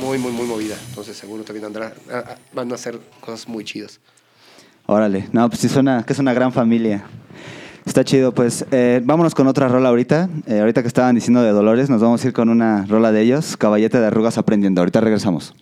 muy, 0.00 0.18
muy, 0.18 0.32
muy 0.32 0.46
movida. 0.46 0.76
Entonces 0.88 1.16
seguro 1.16 1.42
también 1.44 1.66
andrá, 1.66 1.92
a- 2.12 2.16
a- 2.18 2.38
van 2.52 2.70
a 2.72 2.74
hacer 2.74 2.98
cosas 3.20 3.48
muy 3.48 3.64
chidas. 3.64 4.00
Órale. 4.86 5.28
No, 5.32 5.48
pues 5.48 5.60
sí 5.60 5.68
suena 5.68 6.04
que 6.04 6.12
es 6.12 6.18
una 6.18 6.32
gran 6.34 6.52
familia. 6.52 7.04
Está 7.84 8.02
chido, 8.04 8.32
pues 8.32 8.64
eh, 8.72 9.00
vámonos 9.04 9.34
con 9.34 9.46
otra 9.46 9.68
rola 9.68 9.88
ahorita. 9.90 10.28
Eh, 10.46 10.58
ahorita 10.60 10.82
que 10.82 10.88
estaban 10.88 11.14
diciendo 11.14 11.42
de 11.42 11.50
Dolores, 11.50 11.88
nos 11.88 12.00
vamos 12.02 12.22
a 12.24 12.26
ir 12.26 12.32
con 12.32 12.48
una 12.48 12.84
rola 12.86 13.12
de 13.12 13.22
ellos, 13.22 13.56
Caballete 13.56 14.00
de 14.00 14.06
Arrugas 14.06 14.38
Aprendiendo. 14.38 14.80
Ahorita 14.80 15.00
regresamos. 15.00 15.54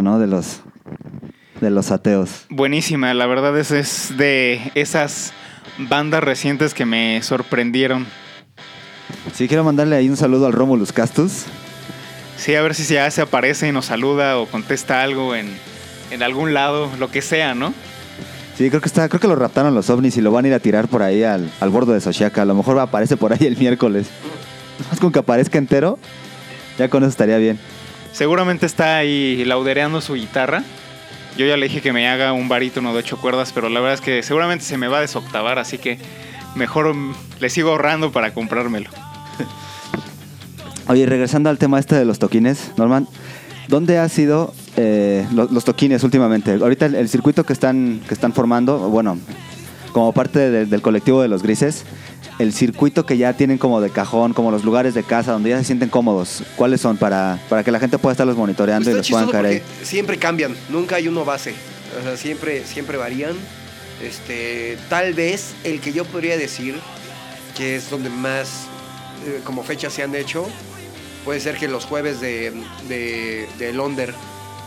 Rola, 0.00 0.10
¿no? 0.10 0.18
De 0.18 0.26
los, 0.26 0.60
de 1.60 1.70
los 1.70 1.90
ateos. 1.90 2.46
Buenísima, 2.48 3.12
la 3.14 3.26
verdad 3.26 3.58
es, 3.58 3.70
es 3.70 4.16
de 4.16 4.72
esas 4.74 5.32
bandas 5.78 6.22
recientes 6.22 6.74
que 6.74 6.84
me 6.84 7.22
sorprendieron. 7.22 8.06
Sí, 9.34 9.48
quiero 9.48 9.64
mandarle 9.64 9.96
ahí 9.96 10.08
un 10.08 10.16
saludo 10.16 10.46
al 10.46 10.52
Romulus 10.52 10.92
Castus. 10.92 11.44
Sí, 12.36 12.54
a 12.54 12.62
ver 12.62 12.74
si 12.74 12.84
ya 12.94 13.10
se 13.10 13.20
aparece 13.20 13.68
y 13.68 13.72
nos 13.72 13.86
saluda 13.86 14.38
o 14.38 14.46
contesta 14.46 15.02
algo 15.02 15.34
en, 15.34 15.48
en 16.10 16.22
algún 16.22 16.54
lado, 16.54 16.88
lo 16.98 17.10
que 17.10 17.20
sea, 17.20 17.54
¿no? 17.54 17.74
Sí, 18.56 18.68
creo 18.68 18.80
que 18.80 18.88
está, 18.88 19.08
creo 19.08 19.20
que 19.20 19.28
lo 19.28 19.36
raptaron 19.36 19.74
los 19.74 19.88
ovnis 19.90 20.16
y 20.16 20.20
lo 20.20 20.32
van 20.32 20.44
a 20.44 20.48
ir 20.48 20.54
a 20.54 20.58
tirar 20.58 20.88
por 20.88 21.02
ahí 21.02 21.22
al, 21.22 21.50
al 21.60 21.70
bordo 21.70 21.92
de 21.92 22.00
Sochiaca. 22.00 22.42
A 22.42 22.44
lo 22.44 22.54
mejor 22.54 22.78
aparece 22.78 23.16
por 23.16 23.32
ahí 23.32 23.46
el 23.46 23.56
miércoles. 23.56 24.08
Más 24.90 24.98
con 25.00 25.12
que 25.12 25.18
aparezca 25.18 25.58
entero, 25.58 25.98
ya 26.78 26.88
con 26.88 27.02
eso 27.02 27.10
estaría 27.10 27.36
bien. 27.38 27.58
Seguramente 28.24 28.66
está 28.66 28.98
ahí 28.98 29.46
laudereando 29.46 30.02
su 30.02 30.12
guitarra. 30.12 30.62
Yo 31.38 31.46
ya 31.46 31.56
le 31.56 31.68
dije 31.68 31.80
que 31.80 31.90
me 31.94 32.06
haga 32.06 32.34
un 32.34 32.50
barítono 32.50 32.92
de 32.92 32.98
ocho 32.98 33.16
cuerdas, 33.16 33.50
pero 33.54 33.70
la 33.70 33.80
verdad 33.80 33.94
es 33.94 34.02
que 34.02 34.22
seguramente 34.22 34.62
se 34.62 34.76
me 34.76 34.88
va 34.88 34.98
a 34.98 35.00
desoctavar, 35.00 35.58
así 35.58 35.78
que 35.78 35.98
mejor 36.54 36.94
le 37.40 37.48
sigo 37.48 37.70
ahorrando 37.70 38.12
para 38.12 38.34
comprármelo. 38.34 38.90
Oye, 40.88 41.06
regresando 41.06 41.48
al 41.48 41.56
tema 41.56 41.78
este 41.78 41.94
de 41.94 42.04
los 42.04 42.18
toquines, 42.18 42.72
Norman, 42.76 43.08
¿dónde 43.68 43.96
ha 43.96 44.06
sido 44.10 44.52
eh, 44.76 45.26
lo- 45.32 45.48
los, 45.50 45.64
toquines 45.64 46.04
últimamente? 46.04 46.52
Ahorita 46.52 46.84
el, 46.84 47.08
circuito 47.08 47.44
que 47.44 47.54
están, 47.54 48.02
que 48.06 48.12
están 48.12 48.34
formando, 48.34 48.90
bueno, 48.90 49.16
como 49.92 50.12
parte 50.12 50.50
de- 50.50 50.66
del 50.66 50.82
colectivo 50.82 51.22
de 51.22 51.28
los 51.28 51.42
grises, 51.42 51.86
el 52.40 52.54
circuito 52.54 53.04
que 53.04 53.18
ya 53.18 53.34
tienen 53.34 53.58
como 53.58 53.82
de 53.82 53.90
cajón, 53.90 54.32
como 54.32 54.50
los 54.50 54.64
lugares 54.64 54.94
de 54.94 55.02
casa 55.02 55.32
donde 55.32 55.50
ya 55.50 55.58
se 55.58 55.64
sienten 55.64 55.90
cómodos, 55.90 56.42
¿cuáles 56.56 56.80
son 56.80 56.96
para, 56.96 57.38
para 57.50 57.62
que 57.62 57.70
la 57.70 57.78
gente 57.78 57.98
pueda 57.98 58.12
estarlos 58.12 58.34
monitoreando 58.36 58.90
Pues 58.90 58.94
y 58.94 58.98
los 58.98 59.10
puedan 59.10 59.30
caer 59.30 59.46
ahí? 59.46 59.62
siempre 59.82 60.16
cambian, 60.16 60.56
nunca 60.70 60.96
hay 60.96 61.06
uno 61.06 61.26
base. 61.26 61.52
O 61.98 62.02
sea, 62.02 62.16
siempre, 62.16 62.64
siempre 62.64 62.96
varían. 62.96 63.34
Este, 64.02 64.78
tal 64.88 65.12
vez 65.12 65.52
el 65.64 65.80
que 65.80 65.92
yo 65.92 66.06
podría 66.06 66.38
decir 66.38 66.80
que 67.58 67.76
es 67.76 67.90
donde 67.90 68.08
más 68.08 68.68
eh, 69.26 69.42
como 69.44 69.62
fechas 69.62 69.92
se 69.92 70.02
han 70.02 70.14
hecho, 70.14 70.46
puede 71.26 71.40
ser 71.40 71.58
que 71.58 71.68
los 71.68 71.84
jueves 71.84 72.22
de, 72.22 72.54
de, 72.88 73.46
de 73.58 73.72
Londres 73.74 74.14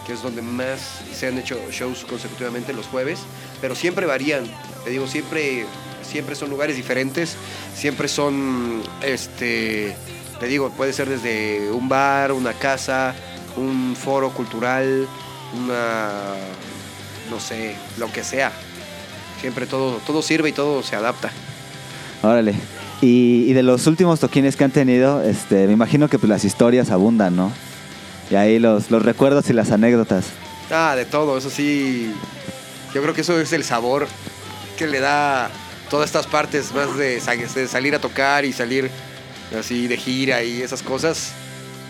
que 0.06 0.14
es 0.14 0.22
donde 0.22 0.42
más 0.42 1.02
se 1.14 1.28
han 1.28 1.38
hecho 1.38 1.58
shows 1.72 2.06
consecutivamente 2.06 2.74
los 2.74 2.88
jueves, 2.88 3.20
pero 3.62 3.76
siempre 3.76 4.06
varían, 4.06 4.44
te 4.84 4.90
digo, 4.90 5.08
siempre, 5.08 5.66
siempre 6.14 6.36
son 6.36 6.52
lugares 6.52 6.76
diferentes, 6.76 7.36
siempre 7.76 8.08
son, 8.08 8.84
este, 9.02 9.96
te 10.40 10.46
digo, 10.46 10.70
puede 10.70 10.94
ser 10.94 11.10
desde 11.10 11.72
un 11.72 11.90
bar, 11.90 12.32
una 12.34 12.54
casa, 12.54 13.16
un 13.58 13.96
foro 14.00 14.30
cultural, 14.30 15.08
una, 15.58 16.10
no 17.32 17.40
sé, 17.40 17.76
lo 17.98 18.12
que 18.12 18.24
sea. 18.24 18.52
Siempre 19.42 19.66
todo, 19.66 20.00
todo 20.06 20.22
sirve 20.22 20.50
y 20.50 20.52
todo 20.52 20.84
se 20.84 20.96
adapta. 20.96 21.32
Órale. 22.22 22.54
Y, 23.02 23.46
y 23.48 23.54
de 23.54 23.64
los 23.64 23.88
últimos 23.88 24.20
toquines 24.20 24.56
que 24.56 24.66
han 24.66 24.72
tenido, 24.72 25.24
este, 25.24 25.66
me 25.66 25.74
imagino 25.74 26.10
que 26.10 26.20
pues, 26.20 26.30
las 26.30 26.46
historias 26.46 26.92
abundan, 26.92 27.36
¿no? 27.36 27.52
Y 28.30 28.36
ahí 28.36 28.60
los, 28.60 28.92
los 28.92 29.02
recuerdos 29.02 29.50
y 29.50 29.54
las 29.54 29.72
anécdotas. 29.72 30.26
Ah, 30.70 30.94
de 30.96 31.06
todo, 31.06 31.40
eso 31.40 31.50
sí. 31.50 32.14
Yo 32.94 33.02
creo 33.02 33.16
que 33.16 33.22
eso 33.22 33.40
es 33.40 33.52
el 33.52 33.64
sabor 33.64 34.08
que 34.78 34.86
le 34.86 35.00
da 35.00 35.50
todas 35.94 36.08
estas 36.10 36.26
partes 36.26 36.74
más 36.74 36.98
de, 36.98 37.20
sa- 37.20 37.36
de 37.36 37.68
salir 37.68 37.94
a 37.94 38.00
tocar 38.00 38.46
y 38.46 38.52
salir 38.52 38.90
así 39.56 39.86
de 39.88 39.96
gira 39.96 40.42
y 40.44 40.64
esas 40.64 40.82
cosas. 40.82 41.34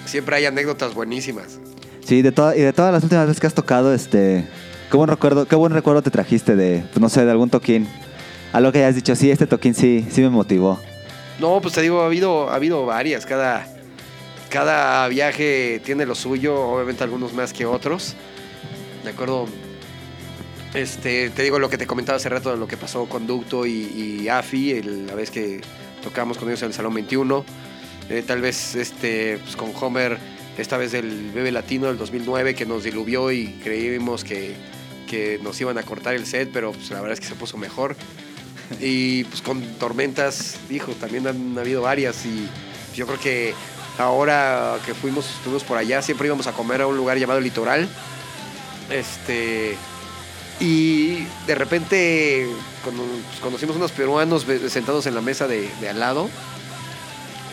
Siempre 0.06 0.36
hay 0.36 0.46
anécdotas 0.46 0.94
buenísimas. 0.94 1.58
Sí, 2.06 2.22
de 2.22 2.34
y 2.58 2.60
de 2.60 2.74
todas 2.74 2.92
las 2.92 3.02
últimas 3.04 3.28
veces 3.28 3.40
que 3.40 3.48
has 3.48 3.54
tocado, 3.54 3.94
este, 3.94 4.46
qué 4.92 4.98
buen 4.98 5.10
recuerdo, 5.10 5.46
qué 5.48 5.56
buen 5.56 5.72
recuerdo 5.72 6.02
te 6.02 6.12
trajiste 6.12 6.58
de, 6.58 6.84
pues, 6.92 7.00
no 7.00 7.08
sé, 7.08 7.24
de 7.24 7.32
algún 7.32 7.50
toquín. 7.50 7.88
Algo 8.52 8.74
que 8.74 8.80
hayas 8.80 8.96
dicho, 8.96 9.16
sí, 9.16 9.32
este 9.32 9.48
toquín 9.48 9.74
sí, 9.74 10.06
sí 10.12 10.20
me 10.20 10.30
motivó. 10.30 10.78
No, 11.40 11.62
pues 11.62 11.74
te 11.74 11.82
digo, 11.82 12.02
ha 12.02 12.08
habido, 12.08 12.50
ha 12.50 12.56
habido 12.56 12.86
varias. 12.86 13.26
Cada, 13.26 13.66
cada 14.50 15.08
viaje 15.08 15.82
tiene 15.86 16.06
lo 16.06 16.14
suyo, 16.16 16.60
obviamente 16.62 17.06
algunos 17.06 17.32
más 17.32 17.54
que 17.54 17.66
otros. 17.66 18.16
De 19.06 19.12
acuerdo. 19.12 19.48
Este, 20.74 21.30
te 21.30 21.44
digo 21.44 21.60
lo 21.60 21.70
que 21.70 21.78
te 21.78 21.86
comentaba 21.86 22.16
hace 22.16 22.30
rato 22.30 22.50
de 22.50 22.58
lo 22.58 22.68
que 22.68 22.78
pasó 22.78 23.06
con 23.06 23.28
Ducto 23.28 23.66
y, 23.68 24.28
AFI, 24.28 24.82
la 24.82 25.14
vez 25.14 25.30
que 25.30 25.62
tocamos 26.02 26.38
con 26.38 26.50
ellos 26.50 26.64
en 26.64 26.70
el 26.70 26.74
Salón 26.74 26.96
21. 26.96 27.46
Eh, 28.10 28.24
tal 28.26 28.42
vez 28.42 28.76
este, 28.76 29.38
pues 29.38 29.56
con 29.56 29.72
Homer, 29.80 30.18
esta 30.58 30.78
vez 30.78 30.92
del 30.92 31.32
Bebe 31.32 31.52
Latino 31.52 31.88
del 31.88 31.98
2009, 31.98 32.56
que 32.56 32.66
nos 32.66 32.84
diluvió 32.84 33.32
y 33.32 33.60
creímos 33.64 34.24
que, 34.24 34.56
que 35.08 35.40
nos 35.44 35.62
iban 35.62 35.78
a 35.78 35.84
cortar 35.84 36.16
el 36.16 36.26
set, 36.26 36.50
pero 36.52 36.72
pues, 36.72 36.90
la 36.90 37.02
verdad 37.02 37.14
es 37.14 37.20
que 37.20 37.28
se 37.28 37.36
puso 37.36 37.56
mejor. 37.58 37.96
Y 38.80 39.26
pues 39.26 39.44
con 39.44 39.62
tormentas, 39.76 40.58
dijo, 40.70 40.92
también 40.94 41.28
han 41.28 41.56
habido 41.58 41.84
varias 41.84 42.26
y 42.26 42.48
yo 42.96 43.06
creo 43.06 43.20
que 43.20 43.54
ahora 44.00 44.80
que 44.88 44.96
fuimos, 44.96 45.30
estuvimos 45.30 45.64
por 45.64 45.78
allá, 45.78 46.02
siempre 46.02 46.26
íbamos 46.26 46.48
a 46.48 46.54
comer 46.54 46.82
a 46.82 46.88
un 46.88 46.98
lugar 46.98 47.20
llamado 47.20 47.40
Litoral. 47.40 47.88
Este. 48.90 49.78
Y 50.60 51.26
de 51.48 51.56
repente 51.56 52.48
conocimos 53.42 53.76
unos 53.76 53.92
peruanos 53.92 54.46
sentados 54.70 55.06
en 55.08 55.16
la 55.16 55.22
mesa 55.22 55.48
de, 55.48 55.70
al 55.90 56.00
lado. 56.00 56.30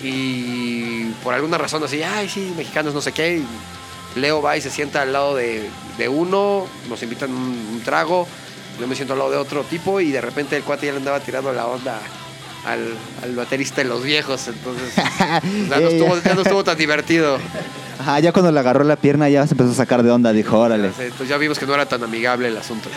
Y 0.03 1.11
por 1.22 1.34
alguna 1.34 1.59
razón 1.59 1.82
así, 1.84 2.03
ay, 2.03 2.28
sí, 2.28 2.53
mexicanos, 2.57 2.94
no 2.94 3.01
sé 3.01 3.12
qué. 3.12 3.42
Leo 4.16 4.42
va 4.42 4.57
y 4.57 4.61
se 4.61 4.70
sienta 4.70 5.03
al 5.03 5.12
lado 5.12 5.36
de, 5.36 5.68
de 5.98 6.09
uno, 6.09 6.66
nos 6.88 7.03
invitan 7.03 7.30
un, 7.30 7.68
un 7.72 7.80
trago. 7.84 8.26
Yo 8.78 8.86
me 8.86 8.94
siento 8.94 9.12
al 9.12 9.18
lado 9.18 9.30
de 9.30 9.36
otro 9.36 9.62
tipo 9.64 10.01
y 10.01 10.11
de 10.11 10.20
repente 10.20 10.57
el 10.57 10.62
cuate 10.62 10.86
ya 10.86 10.92
le 10.92 10.98
andaba 10.98 11.20
tirando 11.20 11.53
la 11.53 11.66
onda 11.66 12.01
al, 12.72 12.94
al 13.22 13.34
baterista 13.36 13.82
de 13.82 13.88
los 13.88 14.02
viejos. 14.02 14.48
Entonces, 14.48 14.94
ya 15.68 15.80
no, 15.80 15.88
estuvo, 15.88 16.18
ya 16.22 16.34
no 16.34 16.42
estuvo 16.42 16.64
tan 16.64 16.76
divertido. 16.78 17.38
Ajá, 17.98 18.18
ya 18.20 18.32
cuando 18.32 18.50
le 18.50 18.58
agarró 18.60 18.82
la 18.84 18.96
pierna 18.96 19.28
ya 19.28 19.46
se 19.46 19.54
empezó 19.54 19.70
a 19.72 19.74
sacar 19.74 20.02
de 20.02 20.10
onda, 20.10 20.32
dijo, 20.32 20.58
órale. 20.58 20.86
Entonces 20.98 21.28
ya 21.28 21.36
vimos 21.36 21.58
que 21.58 21.66
no 21.66 21.74
era 21.74 21.86
tan 21.86 22.02
amigable 22.02 22.48
el 22.48 22.56
asunto. 22.56 22.88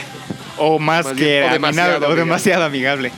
O 0.57 0.79
más, 0.79 1.05
Más 1.05 1.13
que 1.15 1.23
bien, 1.23 1.43
o 1.43 1.47
amigable, 1.47 1.53
demasiado 1.53 1.91
o 1.91 1.95
amigable. 1.97 2.19
demasiado 2.21 2.63
amigable. 2.63 3.11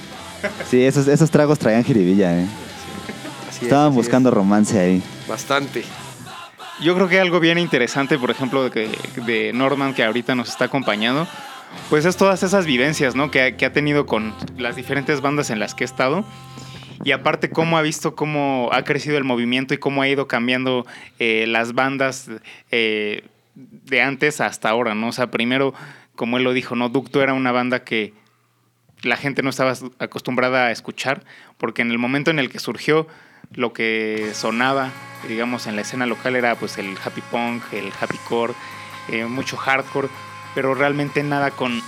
Sí, 0.70 0.84
esos, 0.84 1.08
esos 1.08 1.30
tragos 1.30 1.60
traían 1.60 1.84
jiribilla, 1.84 2.38
¿eh? 2.40 2.46
Es, 3.50 3.62
Estaban 3.64 3.88
así 3.90 3.96
buscando 3.96 4.32
romance 4.32 4.80
ahí. 4.80 5.04
es. 5.22 5.28
Bastante. 5.28 5.84
Yo 6.82 6.94
creo 6.96 7.08
que 7.08 7.20
algo 7.20 7.40
bien 7.40 7.58
interesante, 7.58 8.18
por 8.20 8.32
ejemplo, 8.32 8.70
de, 8.70 8.90
de 9.26 9.52
Norman, 9.54 9.94
que 9.94 10.04
ahorita 10.04 10.36
nos 10.36 10.50
está 10.50 10.66
acompañando, 10.66 11.28
pues 11.90 12.06
es 12.06 12.18
todas 12.18 12.44
esas 12.44 12.66
vivencias, 12.66 13.16
¿no? 13.16 13.32
Que, 13.32 13.56
ha- 13.60 13.74
tenido 13.74 14.06
con 14.06 14.34
las 14.58 14.76
diferentes 14.76 15.22
bandas 15.22 15.50
en 15.50 15.60
las 15.60 15.76
que 15.76 15.84
he 15.84 15.86
estado. 15.86 16.26
Y 17.04 17.12
aparte, 17.12 17.50
cómo 17.50 17.78
ha 17.78 17.82
visto 17.82 18.16
cómo 18.16 18.70
ha 18.72 18.84
crecido 18.84 19.18
el 19.18 19.24
movimiento 19.24 19.74
y 19.74 19.78
cómo 19.78 20.02
ha 20.02 20.08
ido 20.08 20.28
cambiando 20.28 20.86
eh, 21.20 21.46
las 21.48 21.74
bandas 21.74 22.30
eh, 22.72 23.26
de 23.56 24.02
antes 24.02 24.42
hasta 24.42 24.70
ahora, 24.70 24.96
¿no? 24.96 25.10
O 25.10 25.12
sea, 25.12 25.30
primero, 25.30 25.74
como 26.16 26.38
él 26.38 26.44
lo 26.44 26.54
dijo, 26.54 26.76
¿no? 26.76 26.90
Ducto 26.90 27.22
era 27.22 27.34
una 27.34 27.52
banda 27.52 27.84
que 27.84 28.14
la 29.04 29.18
gente 29.18 29.44
no 29.44 29.50
estaba 29.50 29.74
acostumbrada 30.00 30.68
a 30.68 30.72
escuchar, 30.72 31.24
porque 31.58 31.82
en 31.84 31.92
el 31.92 32.00
momento 32.00 32.32
en 32.32 32.40
el 32.40 32.50
que 32.50 32.60
surgió, 32.60 33.08
lo 33.54 33.72
que 33.74 34.32
sonaba, 34.34 34.90
digamos, 35.28 35.68
en 35.68 35.76
la 35.76 35.82
escena 35.84 36.06
local 36.08 36.36
era 36.36 36.56
pues 36.56 36.78
el 36.80 36.96
happy 37.04 37.22
punk, 37.30 37.62
el 37.74 37.92
happy 38.00 38.18
core, 38.28 38.54
eh, 39.10 39.26
mucho 39.26 39.58
hardcore, 39.58 40.08
pero 40.56 40.74
realmente 40.74 41.22
nada 41.22 41.52
con, 41.52 41.82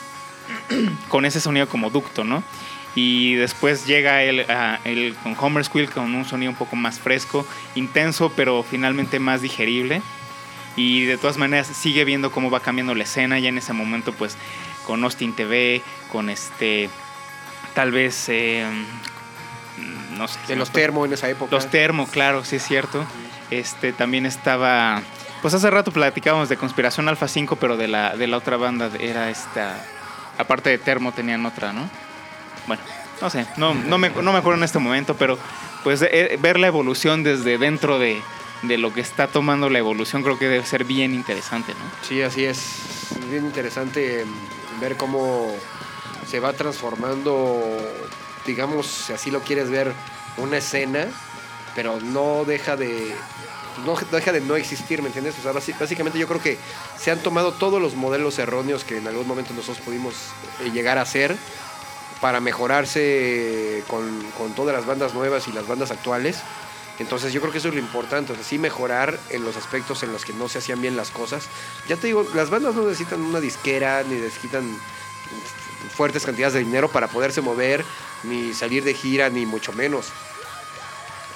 con 1.09 1.25
ese 1.25 1.39
sonido 1.39 1.67
como 1.67 1.89
ducto, 1.89 2.23
¿no? 2.23 2.43
Y 2.93 3.35
después 3.35 3.85
llega 3.85 4.23
él, 4.23 4.45
él 4.83 5.15
con 5.21 5.35
Homer 5.39 5.63
Squill 5.63 5.89
con 5.89 6.15
un 6.15 6.25
sonido 6.25 6.51
un 6.51 6.57
poco 6.57 6.75
más 6.75 6.99
fresco, 6.99 7.45
intenso, 7.75 8.31
pero 8.35 8.63
finalmente 8.63 9.19
más 9.19 9.41
digerible. 9.41 10.01
Y 10.75 11.05
de 11.05 11.17
todas 11.17 11.37
maneras 11.37 11.67
sigue 11.67 12.05
viendo 12.05 12.31
cómo 12.31 12.49
va 12.49 12.59
cambiando 12.59 12.95
la 12.95 13.03
escena. 13.03 13.37
Ya 13.39 13.49
en 13.49 13.57
ese 13.57 13.73
momento, 13.73 14.13
pues, 14.13 14.35
con 14.85 15.03
Austin 15.03 15.33
TV, 15.33 15.81
con 16.11 16.29
este. 16.29 16.89
Tal 17.75 17.91
vez. 17.91 18.29
eh, 18.29 18.65
no 20.17 20.27
sé. 20.27 20.39
De 20.47 20.55
los 20.55 20.71
termo 20.71 21.05
en 21.05 21.13
esa 21.13 21.29
época. 21.29 21.51
Los 21.51 21.69
termo, 21.69 22.07
claro, 22.07 22.43
sí 22.45 22.55
es 22.55 22.63
cierto. 22.63 23.05
Este 23.51 23.93
también 23.93 24.25
estaba. 24.25 25.01
Pues 25.41 25.53
hace 25.53 25.69
rato 25.69 25.91
platicábamos 25.91 26.49
de 26.49 26.57
Conspiración 26.57 27.07
Alfa 27.09 27.27
5, 27.27 27.57
pero 27.57 27.77
de 27.77 27.87
la, 27.87 28.15
de 28.15 28.27
la 28.27 28.37
otra 28.37 28.57
banda 28.57 28.89
era 28.99 29.29
esta. 29.29 29.83
Aparte 30.37 30.69
de 30.69 30.77
Termo 30.77 31.11
tenían 31.11 31.45
otra, 31.45 31.73
¿no? 31.73 31.89
Bueno, 32.65 32.81
no 33.21 33.29
sé, 33.29 33.45
no, 33.57 33.73
no, 33.73 33.97
me, 33.97 34.09
no 34.09 34.35
acuerdo 34.35 34.57
en 34.57 34.63
este 34.63 34.79
momento, 34.79 35.15
pero 35.15 35.37
pues 35.83 36.01
eh, 36.01 36.37
ver 36.39 36.59
la 36.59 36.67
evolución 36.67 37.23
desde 37.23 37.57
dentro 37.57 37.97
de, 37.97 38.21
de 38.63 38.77
lo 38.77 38.93
que 38.93 39.01
está 39.01 39.27
tomando 39.27 39.69
la 39.69 39.79
evolución 39.79 40.23
creo 40.23 40.37
que 40.37 40.47
debe 40.47 40.65
ser 40.65 40.83
bien 40.83 41.13
interesante, 41.13 41.73
¿no? 41.73 42.07
Sí, 42.07 42.21
así 42.21 42.45
es. 42.45 43.11
Es 43.11 43.29
bien 43.29 43.45
interesante 43.45 44.25
mm, 44.25 44.79
ver 44.81 44.97
cómo 44.97 45.51
se 46.27 46.39
va 46.39 46.53
transformando, 46.53 47.63
digamos, 48.45 48.87
si 48.87 49.13
así 49.13 49.31
lo 49.31 49.41
quieres 49.41 49.69
ver, 49.69 49.93
una 50.37 50.57
escena, 50.57 51.07
pero 51.75 51.99
no 52.01 52.43
deja 52.45 52.75
de 52.75 53.15
no 53.85 53.95
deja 54.11 54.31
de 54.31 54.41
no 54.41 54.55
existir, 54.55 55.01
¿me 55.01 55.07
entiendes? 55.07 55.35
O 55.39 55.41
sea, 55.41 55.51
básicamente 55.51 56.19
yo 56.19 56.27
creo 56.27 56.41
que 56.41 56.57
se 56.97 57.11
han 57.11 57.19
tomado 57.19 57.53
todos 57.53 57.81
los 57.81 57.95
modelos 57.95 58.39
erróneos 58.39 58.83
que 58.83 58.97
en 58.97 59.07
algún 59.07 59.27
momento 59.27 59.53
nosotros 59.53 59.83
pudimos 59.83 60.15
eh, 60.61 60.71
llegar 60.71 60.97
a 60.97 61.01
hacer 61.01 61.35
para 62.21 62.39
mejorarse 62.39 63.83
con, 63.87 64.53
todas 64.55 64.75
las 64.75 64.85
bandas 64.85 65.13
nuevas 65.13 65.47
y 65.47 65.51
las 65.51 65.67
bandas 65.67 65.91
actuales. 65.91 66.39
Entonces 66.99 67.31
yo 67.31 67.41
creo 67.41 67.51
que 67.51 67.59
eso 67.59 67.67
es 67.67 67.75
lo 67.75 67.79
importante, 67.79 68.33
o 68.33 68.35
sí 68.43 68.57
mejorar 68.57 69.19
en 69.29 69.43
los 69.43 69.55
aspectos 69.55 70.01
en 70.01 70.11
los 70.11 70.25
que 70.25 70.33
no 70.33 70.49
se 70.49 70.57
hacían 70.57 70.81
bien 70.81 70.97
las 70.97 71.11
cosas. 71.11 71.43
Ya 71.87 71.95
te 71.95 72.07
digo, 72.07 72.25
las 72.33 72.49
bandas 72.49 72.73
no 72.73 72.83
necesitan 72.83 73.21
una 73.21 73.39
disquera, 73.39 74.03
ni 74.03 74.15
necesitan 74.15 74.63
fuertes 75.95 76.25
cantidades 76.25 76.55
de 76.55 76.61
dinero 76.61 76.89
para 76.89 77.07
poderse 77.07 77.41
mover, 77.41 77.85
ni 78.23 78.53
salir 78.53 78.83
de 78.83 78.95
gira, 78.95 79.29
ni 79.29 79.45
mucho 79.45 79.73
menos. 79.73 80.07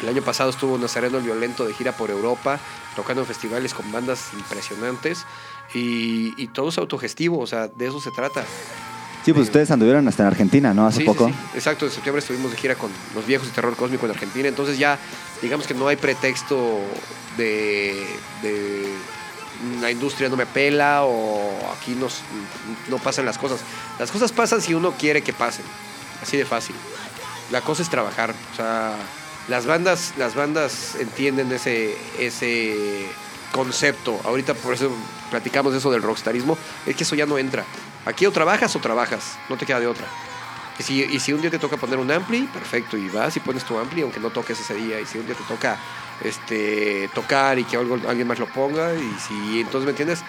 El 0.02 0.10
año 0.10 0.22
pasado 0.22 0.50
estuvo 0.50 0.78
Nazareno 0.78 1.18
el 1.20 1.24
Violento 1.24 1.66
de 1.66 1.74
gira 1.74 1.92
por 1.92 2.10
Europa, 2.10 2.60
tocando 2.96 3.22
en 3.22 3.28
festivales 3.28 3.74
con 3.74 3.92
bandas 3.92 4.30
impresionantes 4.34 5.26
y, 5.74 6.34
y 6.42 6.48
todo 6.48 6.70
es 6.70 6.78
autogestivo, 6.78 7.40
o 7.40 7.48
sea, 7.48 7.68
de 7.68 7.88
eso 7.88 8.02
se 8.02 8.12
trata. 8.12 8.44
Sí, 9.24 9.34
pues 9.34 9.46
ustedes 9.48 9.70
anduvieron 9.70 10.08
hasta 10.08 10.24
en 10.24 10.28
Argentina, 10.28 10.74
¿no? 10.74 10.88
Hace 10.88 10.98
Sí, 10.98 11.04
sí, 11.04 11.06
poco. 11.08 11.28
sí. 11.28 11.36
Exacto, 11.54 11.86
en 11.86 11.92
septiembre 11.92 12.20
estuvimos 12.22 12.50
de 12.52 12.58
gira 12.58 12.74
con 12.76 12.90
los 13.14 13.26
viejos 13.28 13.48
de 13.48 13.54
terror 13.54 13.76
cósmico 13.76 14.06
en 14.08 14.12
Argentina, 14.14 14.48
entonces 14.48 14.80
ya 14.80 14.98
digamos 15.44 15.68
que 15.68 15.76
no 15.76 15.88
hay 15.88 15.96
pretexto 15.96 16.80
de, 17.38 18.04
de 18.42 18.92
la 19.80 19.92
industria 19.92 20.28
no 20.28 20.36
me 20.38 20.48
pela 20.48 21.04
o 21.04 21.52
aquí 21.78 21.92
nos, 21.94 22.22
no 22.90 22.98
pasan 22.98 23.26
las 23.28 23.38
cosas. 23.38 23.60
Las 24.00 24.10
cosas 24.12 24.32
pasan 24.32 24.60
si 24.62 24.74
uno 24.74 24.94
quiere 24.98 25.22
que 25.22 25.34
pasen, 25.34 25.66
así 26.24 26.36
de 26.38 26.46
fácil. 26.46 26.76
La 27.52 27.62
cosa 27.62 27.84
es 27.84 27.90
trabajar, 27.90 28.34
o 28.54 28.56
sea, 28.56 28.96
las 29.52 29.66
bandas, 29.66 30.14
las 30.18 30.34
bandas 30.34 30.96
entienden 30.96 31.52
ese, 31.52 31.98
ese 32.18 33.06
concepto. 33.52 34.18
Ahorita 34.24 34.54
por 34.54 34.74
eso 34.74 34.90
platicamos 35.30 35.76
eso 35.76 35.92
del 35.92 36.02
rockstarismo, 36.02 36.58
es 36.86 36.96
que 36.96 37.04
eso 37.04 37.16
ya 37.16 37.26
no 37.26 37.38
entra. 37.38 37.66
Aquí 38.06 38.26
o 38.26 38.32
trabajas 38.32 38.74
o 38.78 38.80
trabajas, 38.80 39.38
no 39.50 39.58
te 39.58 39.66
queda 39.66 39.82
de 39.82 39.88
otra. 39.88 40.08
Y 40.80 40.84
si, 40.84 41.04
y 41.04 41.20
si 41.20 41.34
un 41.34 41.42
día 41.42 41.52
te 41.52 41.60
toca 41.60 41.76
poner 41.76 42.00
un 42.00 42.10
ampli, 42.10 42.44
perfecto, 42.44 42.96
y 42.96 43.10
vas 43.10 43.36
y 43.36 43.42
pones 43.42 43.66
tu 43.66 43.78
ampli, 43.78 44.02
aunque 44.04 44.22
no 44.22 44.30
toques 44.30 44.58
ese 44.58 44.74
día. 44.74 45.02
Y 45.02 45.06
si 45.06 45.18
un 45.18 45.26
día 45.26 45.36
te 45.36 45.44
toca 45.44 45.78
este, 46.24 47.10
tocar 47.14 47.60
y 47.60 47.66
que 47.66 47.76
alguien 47.76 48.26
más 48.26 48.40
lo 48.40 48.48
ponga. 48.48 48.94
Y 48.96 49.18
si, 49.20 49.60
entonces, 49.60 49.84
¿me 49.84 49.92
entiendes? 49.92 50.24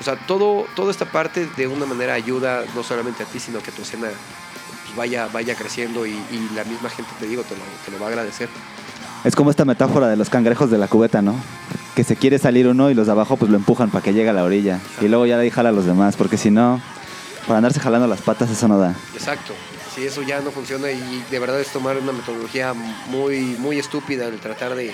O 0.00 0.02
sea, 0.02 0.16
todo, 0.16 0.66
toda 0.74 0.90
esta 0.90 1.04
parte 1.04 1.46
de 1.46 1.66
una 1.68 1.86
manera 1.86 2.14
ayuda 2.14 2.64
no 2.74 2.82
solamente 2.82 3.22
a 3.22 3.26
ti, 3.26 3.38
sino 3.38 3.62
que 3.62 3.70
tu 3.70 3.82
escena 3.82 4.08
pues, 4.94 5.10
vaya, 5.10 5.28
vaya 5.32 5.54
creciendo 5.54 6.06
y, 6.06 6.10
y 6.10 6.50
la 6.54 6.64
misma 6.64 6.88
gente, 6.90 7.10
te 7.18 7.26
digo, 7.26 7.42
te 7.42 7.54
lo, 7.56 7.62
te 7.84 7.90
lo 7.92 7.98
va 7.98 8.06
a 8.06 8.08
agradecer. 8.10 8.48
Es 9.24 9.34
como 9.34 9.50
esta 9.50 9.64
metáfora 9.64 10.06
de 10.08 10.16
los 10.16 10.28
cangrejos 10.28 10.70
de 10.70 10.78
la 10.78 10.86
cubeta, 10.88 11.22
¿no? 11.22 11.34
Que 11.94 12.04
se 12.04 12.16
quiere 12.16 12.38
salir 12.38 12.66
uno 12.68 12.90
y 12.90 12.94
los 12.94 13.06
de 13.06 13.12
abajo 13.12 13.36
pues 13.36 13.50
lo 13.50 13.56
empujan 13.56 13.90
para 13.90 14.02
que 14.04 14.12
llegue 14.12 14.28
a 14.28 14.32
la 14.34 14.44
orilla. 14.44 14.80
Y 15.00 15.08
luego 15.08 15.24
ya 15.26 15.36
de 15.38 15.44
ahí 15.44 15.50
jala 15.50 15.70
a 15.70 15.72
los 15.72 15.86
demás, 15.86 16.16
porque 16.16 16.36
si 16.36 16.50
no, 16.50 16.80
para 17.46 17.58
andarse 17.58 17.80
jalando 17.80 18.06
las 18.06 18.20
patas 18.20 18.50
eso 18.50 18.68
no 18.68 18.78
da. 18.78 18.94
Exacto. 19.14 19.54
Si 19.94 20.04
eso 20.04 20.22
ya 20.22 20.40
no 20.40 20.50
funciona 20.50 20.90
y 20.90 21.24
de 21.30 21.38
verdad 21.38 21.60
es 21.60 21.68
tomar 21.68 21.96
una 21.96 22.12
metodología 22.12 22.74
muy, 23.08 23.56
muy 23.58 23.78
estúpida 23.78 24.26
el 24.26 24.40
tratar 24.40 24.74
de, 24.74 24.86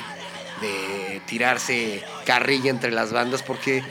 de 0.60 1.22
tirarse 1.26 2.02
carrilla 2.26 2.70
entre 2.70 2.92
las 2.92 3.10
bandas, 3.12 3.42
porque 3.42 3.82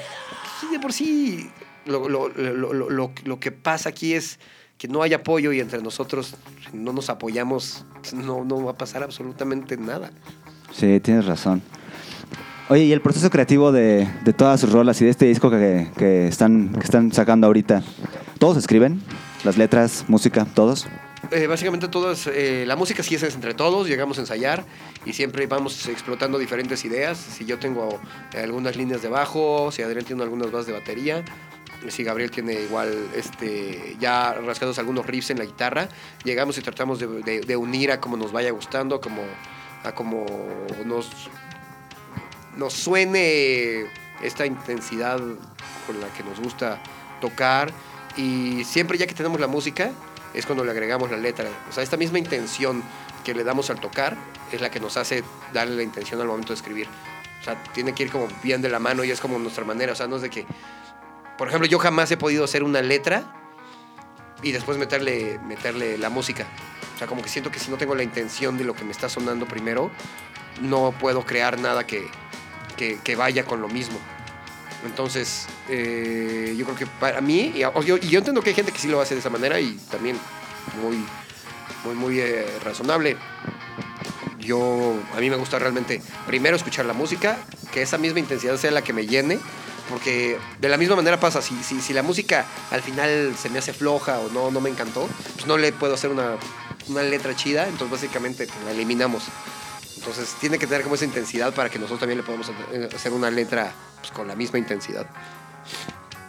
sí, 0.62 0.68
de 0.72 0.80
por 0.80 0.93
sí 0.93 1.49
lo- 1.86 2.07
lo- 2.07 2.30
lo- 2.30 3.12
lo 3.24 3.39
que 3.39 3.51
pasa 3.51 3.89
aquí 3.89 4.14
es 4.14 4.39
que 4.80 4.88
no 4.88 5.03
hay 5.03 5.13
apoyo 5.13 5.51
y 5.51 5.59
entre 5.59 5.82
nosotros 5.82 6.36
no 6.71 6.93
nos 6.93 7.09
apoyamos, 7.09 7.84
no, 8.13 8.45
no 8.45 8.63
va 8.63 8.71
a 8.71 8.77
pasar 8.77 9.03
absolutamente 9.03 9.75
nada. 9.75 10.09
Sí, 10.73 11.01
tienes 11.01 11.25
razón. 11.25 11.61
Oye, 12.69 12.86
y 12.86 12.93
el 12.93 13.01
proceso 13.01 13.30
creativo 13.30 13.73
de, 13.73 14.07
de 14.23 14.34
todas 14.34 14.61
sus 14.61 14.71
rolas 14.71 15.01
y 15.01 15.05
de 15.05 15.11
este 15.11 15.25
disco 15.25 15.51
que, 15.51 15.89
que 15.97 16.27
están, 16.27 16.71
que 16.71 16.86
están 16.86 17.11
sacando 17.11 17.47
ahorita, 17.47 17.84
¿todos 18.39 18.55
escriben? 18.55 19.01
¿Las 19.43 19.57
letras, 19.57 20.05
música, 20.07 20.45
todos? 20.45 20.88
Eh, 21.32 21.47
básicamente 21.47 21.89
todas, 21.89 22.27
eh, 22.27 22.63
la 22.65 22.77
música 22.77 23.03
sí 23.03 23.15
es 23.15 23.23
entre 23.23 23.53
todos, 23.53 23.88
llegamos 23.88 24.17
a 24.17 24.21
ensayar 24.21 24.63
y 25.05 25.11
siempre 25.11 25.45
vamos 25.47 25.88
explotando 25.88 26.38
diferentes 26.38 26.86
ideas. 26.86 27.17
Si 27.17 27.45
yo 27.45 27.59
tengo 27.59 27.99
eh, 28.34 28.43
algunas 28.43 28.77
líneas 28.77 29.01
de 29.01 29.09
bajo, 29.09 29.71
si 29.71 29.82
Adrián 29.82 30.05
tiene 30.05 30.23
algunas 30.23 30.49
bases 30.51 30.67
de 30.67 30.73
batería, 30.73 31.25
si 31.88 32.03
Gabriel 32.03 32.32
tiene 32.32 32.53
igual 32.53 33.09
este, 33.15 33.95
ya 33.99 34.34
rascados 34.34 34.80
algunos 34.80 35.05
riffs 35.05 35.30
en 35.30 35.39
la 35.39 35.45
guitarra, 35.45 35.89
llegamos 36.23 36.57
y 36.57 36.61
tratamos 36.61 36.99
de, 36.99 37.55
unir 37.57 37.91
a 37.91 38.01
como 38.01 38.17
nos 38.17 38.32
vaya 38.32 38.51
gustando, 38.51 38.99
como, 38.99 39.21
a 39.84 39.93
como 39.93 40.25
nos, 40.86 41.09
nos 42.57 42.73
suene 42.73 43.86
esta 44.21 44.45
intensidad 44.45 45.19
con 45.88 46.01
la 46.01 46.07
que 46.15 46.23
nos 46.23 46.39
gusta 46.39 46.82
tocar 47.21 47.71
y 48.17 48.63
siempre 48.65 48.97
ya 48.97 49.07
que 49.07 49.13
tenemos 49.13 49.39
la 49.39 49.47
música 49.47 49.91
es 50.34 50.45
cuando 50.45 50.63
le 50.63 50.71
agregamos 50.71 51.09
la 51.09 51.17
letra. 51.17 51.49
O 51.69 51.71
sea, 51.71 51.84
esta 51.84 51.97
misma 51.97 52.19
intención 52.19 52.84
que 53.23 53.34
le 53.34 53.43
damos 53.43 53.69
al 53.69 53.80
tocar 53.80 54.15
es 54.51 54.61
la 54.61 54.69
que 54.69 54.80
nos 54.80 54.97
hace 54.97 55.23
darle 55.53 55.75
la 55.75 55.84
intención 55.84 56.19
al 56.21 56.27
momento 56.27 56.49
de 56.49 56.55
escribir. 56.55 56.88
O 57.41 57.43
sea, 57.43 57.61
tiene 57.73 57.93
que 57.93 58.03
ir 58.03 58.11
como 58.11 58.27
bien 58.43 58.61
de 58.61 58.69
la 58.69 58.80
mano 58.80 59.03
y 59.03 59.11
es 59.11 59.19
como 59.21 59.39
nuestra 59.39 59.63
manera. 59.63 59.93
O 59.93 59.95
sea, 59.95 60.07
no 60.07 60.17
es 60.17 60.21
de 60.21 60.30
que, 60.30 60.45
por 61.40 61.48
ejemplo, 61.48 61.70
yo 61.70 61.80
jamás 61.80 62.12
he 62.12 62.18
podido 62.18 62.44
hacer 62.44 62.64
una 62.64 62.82
letra 62.82 63.24
y 64.44 64.52
después 64.52 64.78
meterle, 64.78 65.40
meterle 65.40 65.98
la 65.98 66.10
música. 66.10 66.46
O 66.94 66.98
sea, 66.98 67.08
como 67.08 67.22
que 67.22 67.30
siento 67.30 67.50
que 67.50 67.60
si 67.60 67.72
no 67.72 67.78
tengo 67.78 67.96
la 67.96 68.04
intención 68.04 68.58
de 68.58 68.66
lo 68.66 68.76
que 68.76 68.84
me 68.84 68.92
está 68.92 69.08
sonando 69.08 69.48
primero, 69.48 69.90
no 70.62 70.94
puedo 71.00 71.26
crear 71.26 71.58
nada 71.58 71.88
que, 71.88 72.06
que, 72.76 73.00
que 73.02 73.16
vaya 73.16 73.46
con 73.46 73.62
lo 73.62 73.70
mismo. 73.70 73.98
Entonces, 74.86 75.48
eh, 75.70 76.56
yo 76.58 76.66
creo 76.66 76.78
que 76.78 76.88
para 76.88 77.22
mí, 77.22 77.54
y 77.56 77.60
yo, 77.60 77.96
y 77.96 78.10
yo 78.10 78.18
entiendo 78.18 78.42
que 78.42 78.50
hay 78.50 78.56
gente 78.56 78.74
que 78.74 78.80
sí 78.80 78.90
lo 78.90 79.00
hace 79.00 79.14
de 79.14 79.22
esa 79.22 79.30
manera 79.30 79.62
y 79.62 79.78
también 79.90 80.18
muy, 80.84 80.98
muy, 81.86 81.96
muy 81.96 82.20
eh, 82.20 82.46
razonable. 82.66 83.16
Yo, 84.40 84.94
a 85.16 85.22
mí 85.22 85.30
me 85.30 85.38
gusta 85.38 85.58
realmente 85.58 86.02
primero 86.28 86.58
escuchar 86.58 86.86
la 86.86 86.94
música, 86.94 87.38
que 87.72 87.82
esa 87.82 87.98
misma 87.98 88.20
intensidad 88.20 88.58
sea 88.58 88.72
la 88.72 88.82
que 88.82 88.92
me 88.92 89.08
llene, 89.08 89.40
porque 89.90 90.38
de 90.62 90.70
la 90.70 90.78
misma 90.78 90.96
manera 90.96 91.20
pasa, 91.20 91.42
si, 91.42 91.56
si, 91.64 91.82
si 91.82 91.94
la 91.94 92.04
música 92.04 92.46
al 92.72 92.82
final 92.82 93.34
se 93.38 93.50
me 93.50 93.60
hace 93.60 93.74
floja 93.74 94.20
o 94.20 94.30
no, 94.30 94.52
no 94.52 94.62
me 94.62 94.70
encantó, 94.70 95.08
pues 95.34 95.48
no 95.48 95.58
le 95.58 95.72
puedo 95.72 95.96
hacer 95.96 96.12
una, 96.12 96.36
una 96.88 97.04
letra 97.04 97.36
chida, 97.36 97.68
entonces 97.68 97.90
básicamente 97.90 98.46
pues, 98.46 98.60
la 98.66 98.72
eliminamos. 98.72 99.24
Entonces 99.98 100.36
tiene 100.40 100.58
que 100.58 100.68
tener 100.68 100.84
como 100.84 100.96
esa 100.96 101.06
intensidad 101.06 101.54
para 101.54 101.70
que 101.70 101.78
nosotros 101.78 102.00
también 102.00 102.20
le 102.20 102.24
podamos 102.24 102.50
eh, 102.72 102.88
hacer 102.96 103.12
una 103.12 103.30
letra 103.30 103.72
pues, 104.00 104.12
con 104.12 104.28
la 104.28 104.36
misma 104.36 104.60
intensidad. 104.60 105.06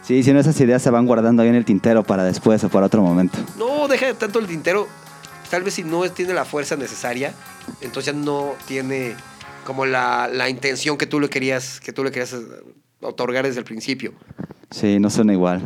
Sí, 0.03 0.23
si 0.23 0.33
no 0.33 0.39
esas 0.39 0.59
ideas 0.59 0.81
se 0.81 0.89
van 0.89 1.05
guardando 1.05 1.43
ahí 1.43 1.49
en 1.49 1.55
el 1.55 1.63
tintero 1.63 2.03
para 2.03 2.23
después 2.23 2.63
o 2.63 2.69
para 2.69 2.87
otro 2.87 3.01
momento. 3.01 3.37
No, 3.57 3.87
deja 3.87 4.07
de 4.07 4.13
tanto 4.15 4.39
el 4.39 4.47
tintero. 4.47 4.87
Tal 5.49 5.63
vez 5.63 5.75
si 5.75 5.83
no 5.83 6.09
tiene 6.09 6.33
la 6.33 6.45
fuerza 6.45 6.75
necesaria, 6.75 7.33
entonces 7.81 8.13
ya 8.13 8.19
no 8.19 8.55
tiene 8.67 9.15
como 9.65 9.85
la, 9.85 10.27
la 10.27 10.49
intención 10.49 10.97
que 10.97 11.05
tú 11.05 11.19
le 11.19 11.29
querías, 11.29 11.79
que 11.79 11.93
tú 11.93 12.03
le 12.03 12.11
querías 12.11 12.33
eh, 12.33 12.39
otorgar 13.01 13.45
desde 13.45 13.59
el 13.59 13.65
principio. 13.65 14.13
Sí, 14.69 14.99
no 14.99 15.09
suena 15.09 15.33
igual. 15.33 15.61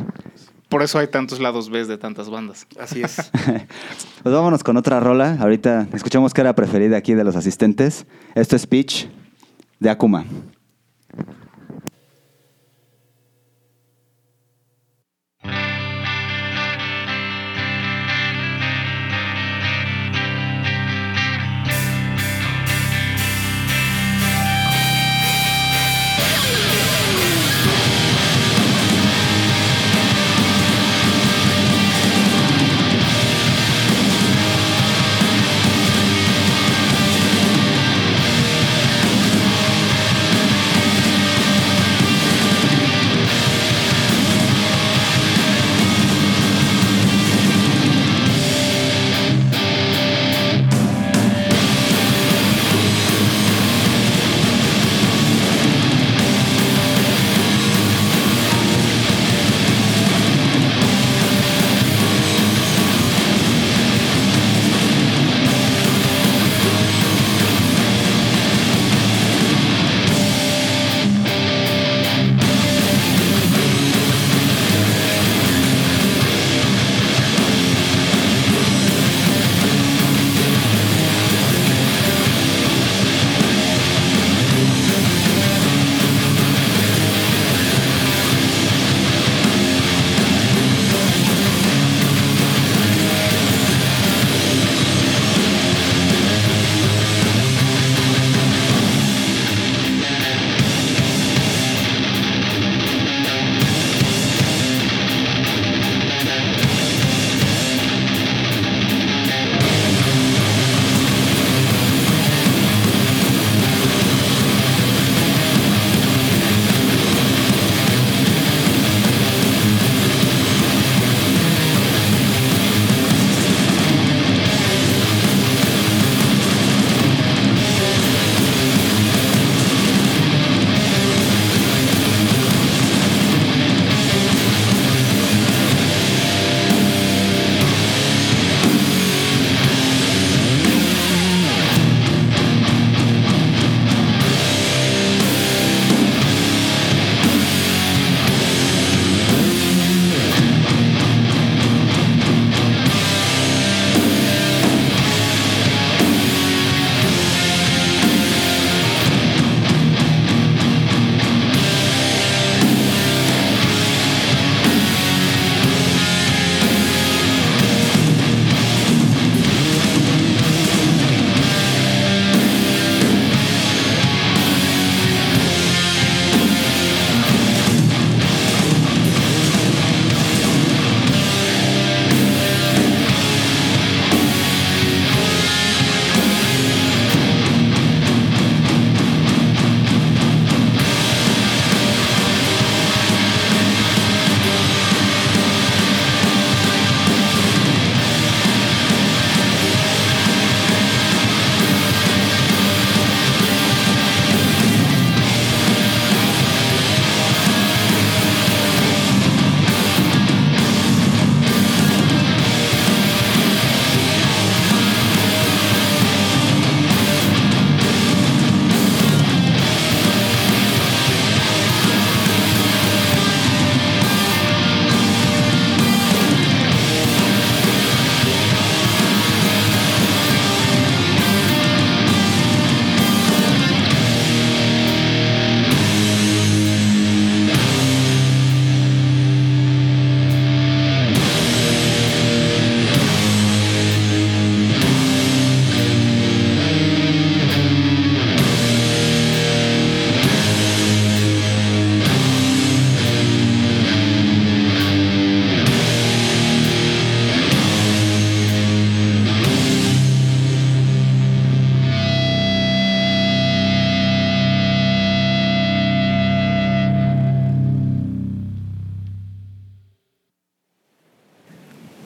Por 0.69 0.81
eso 0.81 0.97
hay 0.99 1.07
tantos 1.07 1.39
lados 1.39 1.69
B 1.69 1.85
de 1.85 1.97
tantas 1.97 2.29
bandas. 2.29 2.67
Así 2.79 3.01
es. 3.01 3.31
Pues 4.23 4.33
vámonos 4.33 4.63
con 4.63 4.75
otra 4.75 4.99
rola. 4.99 5.37
Ahorita 5.39 5.87
escuchamos 5.93 6.33
que 6.33 6.41
era 6.41 6.55
preferida 6.55 6.97
aquí 6.97 7.13
de 7.13 7.23
los 7.23 7.35
asistentes. 7.35 8.07
Esto 8.33 8.55
es 8.55 8.65
Pitch 8.65 9.07
de 9.79 9.91
Akuma. 9.91 10.25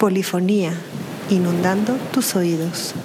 Polifonía, 0.09 0.73
inundando 1.29 1.93
tus 2.11 2.35
oídos. 2.35 2.95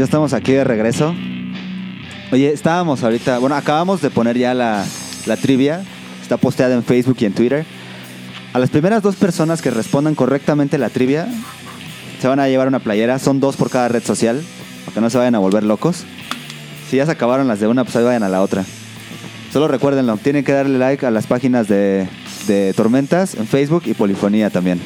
Ya 0.00 0.04
estamos 0.04 0.32
aquí 0.32 0.52
de 0.52 0.64
regreso. 0.64 1.14
Oye, 2.32 2.50
estábamos 2.54 3.02
ahorita, 3.02 3.38
bueno, 3.38 3.54
acabamos 3.54 4.00
de 4.00 4.08
poner 4.08 4.38
ya 4.38 4.54
la, 4.54 4.86
la 5.26 5.36
trivia. 5.36 5.82
Está 6.22 6.38
posteada 6.38 6.74
en 6.74 6.82
Facebook 6.82 7.18
y 7.20 7.26
en 7.26 7.34
Twitter. 7.34 7.66
A 8.54 8.58
las 8.58 8.70
primeras 8.70 9.02
dos 9.02 9.16
personas 9.16 9.60
que 9.60 9.70
respondan 9.70 10.14
correctamente 10.14 10.78
la 10.78 10.88
trivia 10.88 11.28
se 12.18 12.28
van 12.28 12.40
a 12.40 12.48
llevar 12.48 12.66
una 12.66 12.78
playera. 12.78 13.18
Son 13.18 13.40
dos 13.40 13.56
por 13.56 13.68
cada 13.68 13.88
red 13.88 14.02
social, 14.02 14.42
para 14.86 14.94
que 14.94 15.00
no 15.02 15.10
se 15.10 15.18
vayan 15.18 15.34
a 15.34 15.38
volver 15.38 15.64
locos. 15.64 16.04
Si 16.88 16.96
ya 16.96 17.04
se 17.04 17.12
acabaron 17.12 17.46
las 17.46 17.60
de 17.60 17.66
una, 17.66 17.84
pues 17.84 17.94
ahí 17.96 18.04
vayan 18.04 18.22
a 18.22 18.30
la 18.30 18.40
otra. 18.40 18.64
Solo 19.52 19.68
recuérdenlo, 19.68 20.16
tienen 20.16 20.44
que 20.44 20.52
darle 20.52 20.78
like 20.78 21.04
a 21.04 21.10
las 21.10 21.26
páginas 21.26 21.68
de, 21.68 22.08
de 22.46 22.72
Tormentas 22.72 23.34
en 23.34 23.46
Facebook 23.46 23.82
y 23.84 23.92
Polifonía 23.92 24.48
también. 24.48 24.80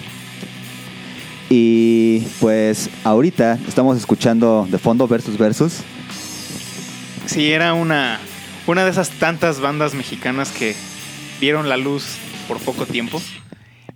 Y 1.56 2.18
pues 2.40 2.90
ahorita 3.04 3.60
estamos 3.68 3.96
escuchando 3.96 4.66
de 4.68 4.76
fondo 4.76 5.06
Versus 5.06 5.38
Versus. 5.38 5.84
Sí, 7.26 7.52
era 7.52 7.74
una, 7.74 8.18
una 8.66 8.84
de 8.84 8.90
esas 8.90 9.10
tantas 9.10 9.60
bandas 9.60 9.94
mexicanas 9.94 10.50
que 10.50 10.74
vieron 11.40 11.68
la 11.68 11.76
luz 11.76 12.18
por 12.48 12.58
poco 12.58 12.86
tiempo. 12.86 13.22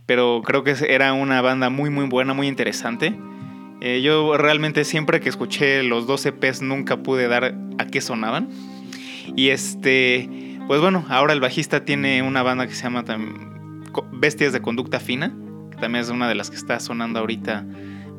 Pero 0.06 0.40
creo 0.44 0.62
que 0.62 0.76
era 0.88 1.12
una 1.14 1.40
banda 1.40 1.68
muy, 1.68 1.90
muy 1.90 2.06
buena, 2.06 2.32
muy 2.32 2.46
interesante. 2.46 3.18
Eh, 3.80 4.02
yo 4.02 4.36
realmente 4.36 4.84
siempre 4.84 5.18
que 5.18 5.28
escuché 5.28 5.82
los 5.82 6.06
12 6.06 6.28
EPs 6.28 6.62
nunca 6.62 6.98
pude 6.98 7.26
dar 7.26 7.56
a 7.78 7.86
qué 7.88 8.00
sonaban. 8.00 8.50
Y 9.34 9.48
este, 9.48 10.60
pues 10.68 10.80
bueno, 10.80 11.04
ahora 11.08 11.32
el 11.32 11.40
bajista 11.40 11.84
tiene 11.84 12.22
una 12.22 12.44
banda 12.44 12.68
que 12.68 12.74
se 12.74 12.84
llama 12.84 13.04
Bestias 14.12 14.52
de 14.52 14.62
Conducta 14.62 15.00
Fina, 15.00 15.34
también 15.80 16.04
es 16.04 16.10
una 16.10 16.28
de 16.28 16.34
las 16.34 16.50
que 16.50 16.56
está 16.56 16.80
sonando 16.80 17.18
ahorita 17.18 17.64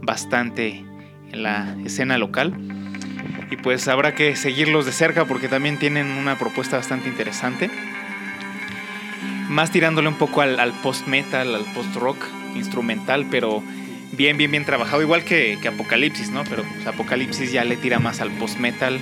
bastante 0.01 0.83
en 1.31 1.43
la 1.43 1.75
escena 1.85 2.17
local. 2.17 2.53
Y 3.51 3.57
pues 3.57 3.87
habrá 3.87 4.13
que 4.13 4.35
seguirlos 4.35 4.85
de 4.85 4.91
cerca 4.91 5.25
porque 5.25 5.47
también 5.47 5.77
tienen 5.79 6.07
una 6.07 6.37
propuesta 6.37 6.77
bastante 6.77 7.09
interesante. 7.09 7.69
Más 9.49 9.71
tirándole 9.71 10.07
un 10.07 10.17
poco 10.17 10.41
al, 10.41 10.59
al 10.59 10.73
post-metal, 10.73 11.55
al 11.55 11.65
post-rock 11.73 12.17
instrumental, 12.55 13.25
pero 13.31 13.63
bien, 14.11 14.37
bien, 14.37 14.51
bien 14.51 14.65
trabajado, 14.65 15.01
igual 15.01 15.23
que, 15.23 15.57
Apocalipsis, 15.67 16.31
¿no? 16.31 16.43
Pero 16.43 16.63
pues, 16.63 16.85
Apocalipsis 16.87 17.51
ya 17.51 17.63
le 17.63 17.77
tira 17.77 17.99
más 17.99 18.21
al 18.21 18.31
post-metal, 18.31 18.99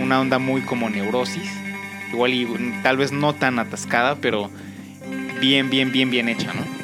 una 0.00 0.20
onda 0.20 0.38
muy 0.38 0.62
como 0.62 0.88
neurosis, 0.90 1.50
igual 2.12 2.34
y 2.34 2.46
tal 2.82 2.96
vez 2.96 3.12
no 3.12 3.34
tan 3.34 3.58
atascada, 3.58 4.16
pero 4.16 4.50
bien, 5.40 5.70
bien, 5.70 5.92
bien, 5.92 6.10
bien 6.10 6.28
hecha, 6.28 6.52
¿no? 6.52 6.75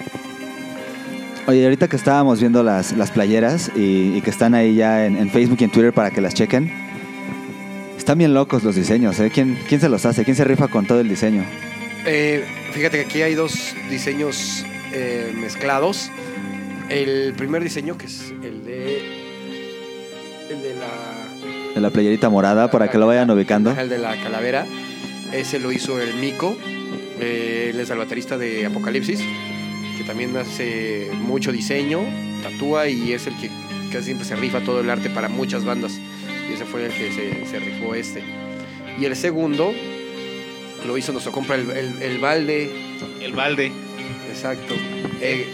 Oye, 1.46 1.64
ahorita 1.64 1.88
que 1.88 1.96
estábamos 1.96 2.40
viendo 2.40 2.62
las, 2.62 2.92
las 2.92 3.10
playeras 3.10 3.72
y, 3.74 4.16
y 4.16 4.20
que 4.20 4.30
están 4.30 4.54
ahí 4.54 4.76
ya 4.76 5.06
en, 5.06 5.16
en 5.16 5.28
Facebook 5.28 5.58
y 5.60 5.64
en 5.64 5.70
Twitter 5.70 5.92
para 5.92 6.10
que 6.10 6.20
las 6.20 6.34
chequen, 6.34 6.72
están 7.98 8.18
bien 8.18 8.32
locos 8.32 8.62
los 8.62 8.76
diseños, 8.76 9.18
¿eh? 9.20 9.30
¿Quién, 9.32 9.58
¿Quién 9.68 9.80
se 9.80 9.88
los 9.88 10.06
hace? 10.06 10.24
¿Quién 10.24 10.36
se 10.36 10.44
rifa 10.44 10.68
con 10.68 10.86
todo 10.86 11.00
el 11.00 11.08
diseño? 11.08 11.44
Eh, 12.04 12.44
fíjate 12.72 12.98
que 12.98 13.04
aquí 13.06 13.22
hay 13.22 13.34
dos 13.34 13.74
diseños 13.90 14.64
eh, 14.92 15.32
mezclados. 15.36 16.10
El 16.88 17.32
primer 17.34 17.62
diseño, 17.62 17.96
que 17.96 18.06
es 18.06 18.32
el 18.42 18.64
de. 18.64 18.98
El 20.50 20.62
de 20.62 20.74
la. 20.74 21.74
De 21.74 21.80
la 21.80 21.90
playerita 21.90 22.28
morada 22.28 22.70
para 22.70 22.90
que 22.90 22.98
lo 22.98 23.06
vayan 23.06 23.30
ubicando. 23.30 23.70
El 23.78 23.88
de 23.88 23.98
la 23.98 24.16
calavera. 24.16 24.66
Ese 25.32 25.58
lo 25.58 25.72
hizo 25.72 26.00
el 26.00 26.14
Mico. 26.16 26.56
Eh, 27.20 27.72
el 27.72 27.96
baterista 27.96 28.36
de 28.36 28.66
Apocalipsis. 28.66 29.20
Que 30.02 30.08
también 30.08 30.36
hace 30.36 31.10
mucho 31.14 31.52
diseño, 31.52 32.00
tatúa 32.42 32.88
y 32.88 33.12
es 33.12 33.28
el 33.28 33.36
que 33.36 33.50
casi 33.92 34.06
siempre 34.06 34.26
se 34.26 34.34
rifa 34.34 34.60
todo 34.60 34.80
el 34.80 34.90
arte 34.90 35.10
para 35.10 35.28
muchas 35.28 35.64
bandas. 35.64 36.00
Y 36.50 36.54
ese 36.54 36.64
fue 36.64 36.86
el 36.86 36.92
que 36.92 37.12
se, 37.12 37.46
se 37.46 37.60
rifó 37.60 37.94
este. 37.94 38.20
Y 38.98 39.04
el 39.04 39.14
segundo 39.14 39.72
lo 40.84 40.98
hizo 40.98 41.12
nuestro 41.12 41.30
compra 41.30 41.54
el, 41.54 41.70
el, 41.70 42.02
el 42.02 42.18
balde. 42.18 42.68
El 43.20 43.32
balde. 43.32 43.70
Exacto. 44.28 44.74
Eh, 45.20 45.46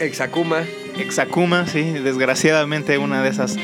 Exacuma. 0.00 0.62
Exacuma, 0.96 1.66
sí, 1.66 1.82
desgraciadamente 1.82 2.96
una 2.98 3.24
de 3.24 3.30
esas. 3.30 3.56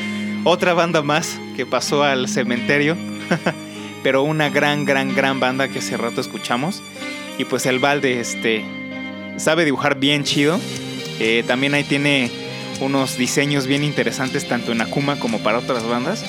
Otra 0.43 0.73
banda 0.73 1.01
más 1.01 1.39
que 1.55 1.65
pasó 1.65 2.03
al 2.03 2.27
cementerio, 2.27 2.97
pero 4.03 4.23
una 4.23 4.49
gran, 4.49 4.83
gran, 4.83 5.15
gran 5.15 5.39
banda 5.39 5.69
que 5.69 5.79
hace 5.79 5.95
rato 5.95 6.19
escuchamos. 6.19 6.83
Y 7.37 7.45
pues 7.45 7.65
el 7.65 7.79
balde, 7.79 8.19
este, 8.19 8.65
sabe 9.37 9.65
dibujar 9.65 9.99
bien 9.99 10.23
chido. 10.23 10.59
Eh, 11.19 11.43
también 11.45 11.73
ahí 11.73 11.83
tiene 11.83 12.31
unos 12.79 13.17
diseños 13.17 13.67
bien 13.67 13.83
interesantes, 13.83 14.47
tanto 14.47 14.71
en 14.71 14.81
Akuma 14.81 15.19
como 15.19 15.39
para 15.39 15.59
otras 15.59 15.83
bandas. 15.83 16.23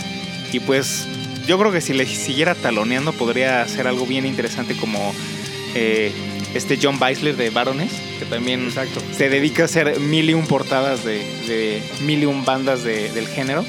Y 0.52 0.60
pues 0.60 1.06
yo 1.46 1.58
creo 1.58 1.72
que 1.72 1.80
si 1.80 1.92
le 1.94 2.06
siguiera 2.06 2.54
taloneando 2.54 3.12
podría 3.12 3.62
hacer 3.62 3.86
algo 3.86 4.06
bien 4.06 4.26
interesante 4.26 4.76
como 4.76 5.14
eh, 5.74 6.12
este 6.54 6.78
John 6.80 6.98
Beisler 6.98 7.36
de 7.36 7.48
Barones, 7.50 7.90
que 8.18 8.26
también 8.26 8.66
Exacto. 8.66 9.00
se 9.16 9.30
dedica 9.30 9.62
a 9.62 9.64
hacer 9.64 9.98
mil 10.00 10.28
y 10.28 10.34
un 10.34 10.46
portadas 10.46 11.04
de, 11.04 11.18
de 11.48 11.82
mil 12.02 12.22
y 12.22 12.26
un 12.26 12.44
bandas 12.44 12.84
de- 12.84 13.10
del 13.12 13.26
género. 13.28 13.64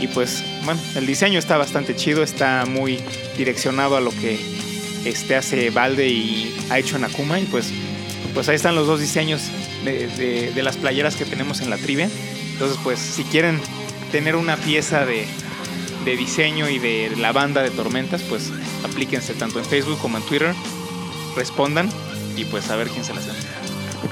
Y 0.00 0.06
pues, 0.08 0.42
bueno, 0.64 0.80
el 0.96 1.06
diseño 1.06 1.38
está 1.38 1.56
bastante 1.58 1.94
chido, 1.96 2.22
está 2.22 2.64
muy 2.66 2.98
direccionado 3.38 3.96
a 3.96 4.00
lo 4.00 4.10
que 4.10 4.38
este 5.04 5.36
hace 5.36 5.70
Valde 5.70 6.08
y 6.08 6.54
ha 6.70 6.78
hecho 6.78 6.96
en 6.96 7.04
Akuma. 7.04 7.38
Y 7.40 7.44
pues, 7.44 7.70
pues 8.34 8.48
ahí 8.48 8.56
están 8.56 8.74
los 8.74 8.86
dos 8.86 9.00
diseños 9.00 9.42
de, 9.84 10.06
de- 10.08 10.52
de 10.52 10.62
las 10.62 10.76
playeras 10.76 11.16
que 11.16 11.24
tenemos 11.24 11.60
en 11.60 11.70
la 11.70 11.76
trivia. 11.76 12.08
Entonces, 12.52 12.78
pues, 12.82 12.98
si 12.98 13.24
quieren 13.24 13.60
tener 14.12 14.36
una 14.36 14.56
pieza 14.56 15.04
de, 15.06 15.26
de 16.04 16.16
diseño 16.16 16.68
y 16.68 16.78
de 16.78 17.12
la 17.16 17.32
banda 17.32 17.62
de 17.62 17.70
tormentas, 17.70 18.22
pues 18.22 18.50
aplíquense 18.84 19.34
tanto 19.34 19.58
en 19.58 19.64
Facebook 19.64 19.98
como 19.98 20.18
en 20.18 20.22
Twitter, 20.24 20.54
respondan 21.36 21.88
y 22.36 22.44
pues 22.44 22.70
a 22.70 22.76
ver 22.76 22.88
quién 22.88 23.04
se 23.04 23.14
las 23.14 23.24
hace. 23.28 23.38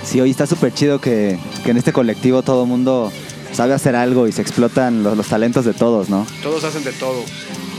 Sí, 0.04 0.20
hoy 0.20 0.30
está 0.30 0.46
súper 0.46 0.72
chido 0.74 1.00
que, 1.00 1.38
que 1.64 1.70
en 1.70 1.76
este 1.78 1.92
colectivo 1.92 2.42
todo 2.42 2.62
el 2.64 2.68
mundo 2.68 3.10
sabe 3.52 3.74
hacer 3.74 3.96
algo 3.96 4.28
y 4.28 4.32
se 4.32 4.42
explotan 4.42 5.02
los, 5.02 5.16
los 5.16 5.26
talentos 5.26 5.64
de 5.64 5.72
todos, 5.74 6.08
¿no? 6.10 6.26
Todos 6.42 6.64
hacen 6.64 6.84
de 6.84 6.92
todo. 6.92 7.24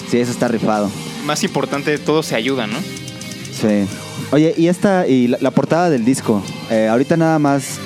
Sí, 0.09 0.19
eso 0.19 0.31
está 0.31 0.47
rifado. 0.47 0.89
Más 1.25 1.43
importante, 1.43 1.97
todos 1.99 2.25
se 2.25 2.35
ayudan, 2.35 2.71
¿no? 2.71 2.79
Sí. 2.79 3.85
Oye, 4.31 4.53
y 4.55 4.67
esta, 4.67 5.07
y 5.07 5.27
la, 5.27 5.51
portada 5.51 5.89
del 5.89 6.05
disco, 6.05 6.43
eh, 6.69 6.87
ahorita 6.87 7.17
nada 7.17 7.39
más 7.39 7.79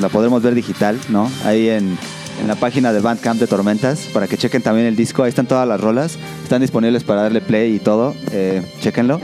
la 0.00 0.08
podremos 0.08 0.40
ver 0.40 0.54
digital, 0.54 0.98
¿no? 1.08 1.28
Ahí 1.44 1.68
en, 1.68 1.98
en 2.40 2.46
la 2.46 2.54
página 2.54 2.92
de 2.92 3.00
Bandcamp 3.00 3.40
de 3.40 3.48
Tormentas, 3.48 4.08
para 4.12 4.28
que 4.28 4.36
chequen 4.36 4.62
también 4.62 4.86
el 4.86 4.94
disco, 4.94 5.24
ahí 5.24 5.28
están 5.28 5.46
todas 5.46 5.66
las 5.66 5.80
rolas, 5.80 6.18
están 6.44 6.60
disponibles 6.60 7.02
para 7.02 7.22
darle 7.22 7.40
play 7.40 7.74
y 7.74 7.78
todo, 7.80 8.14
eh, 8.30 8.62
chequenlo. 8.80 9.20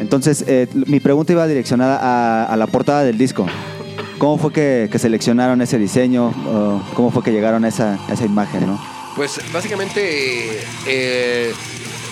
Entonces, 0.00 0.44
eh, 0.48 0.66
mi 0.86 0.98
pregunta 0.98 1.32
iba 1.32 1.46
direccionada 1.46 2.44
a, 2.44 2.56
la 2.56 2.66
portada 2.66 3.04
del 3.04 3.16
disco. 3.16 3.46
¿Cómo 4.18 4.36
fue 4.38 4.52
que, 4.52 4.98
seleccionaron 4.98 5.62
ese 5.62 5.78
diseño? 5.78 6.32
¿Cómo 6.94 7.12
fue 7.12 7.22
que 7.22 7.30
llegaron 7.30 7.64
a 7.64 7.68
esa, 7.68 7.98
a 8.08 8.12
esa 8.14 8.24
imagen, 8.24 8.66
no? 8.66 8.80
Pues 9.14 9.40
básicamente 9.52 10.60
eh, 10.88 11.52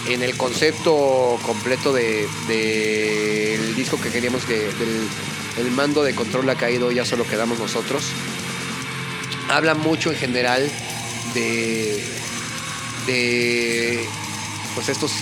en 0.09 0.23
el 0.23 0.37
concepto 0.37 1.39
completo 1.43 1.93
de, 1.93 2.27
de 2.49 3.55
el 3.55 3.75
disco 3.77 4.01
que 4.01 4.11
queríamos 4.11 4.45
que 4.45 4.55
del 4.55 5.09
el 5.59 5.71
mando 5.71 6.03
de 6.03 6.15
control 6.15 6.49
ha 6.49 6.55
caído, 6.55 6.91
ya 6.91 7.05
solo 7.05 7.27
quedamos 7.27 7.59
nosotros. 7.59 8.05
Habla 9.49 9.75
mucho 9.75 10.11
en 10.11 10.17
general 10.17 10.71
de 11.35 12.03
de 13.07 14.07
pues 14.75 14.89
estos 14.89 15.13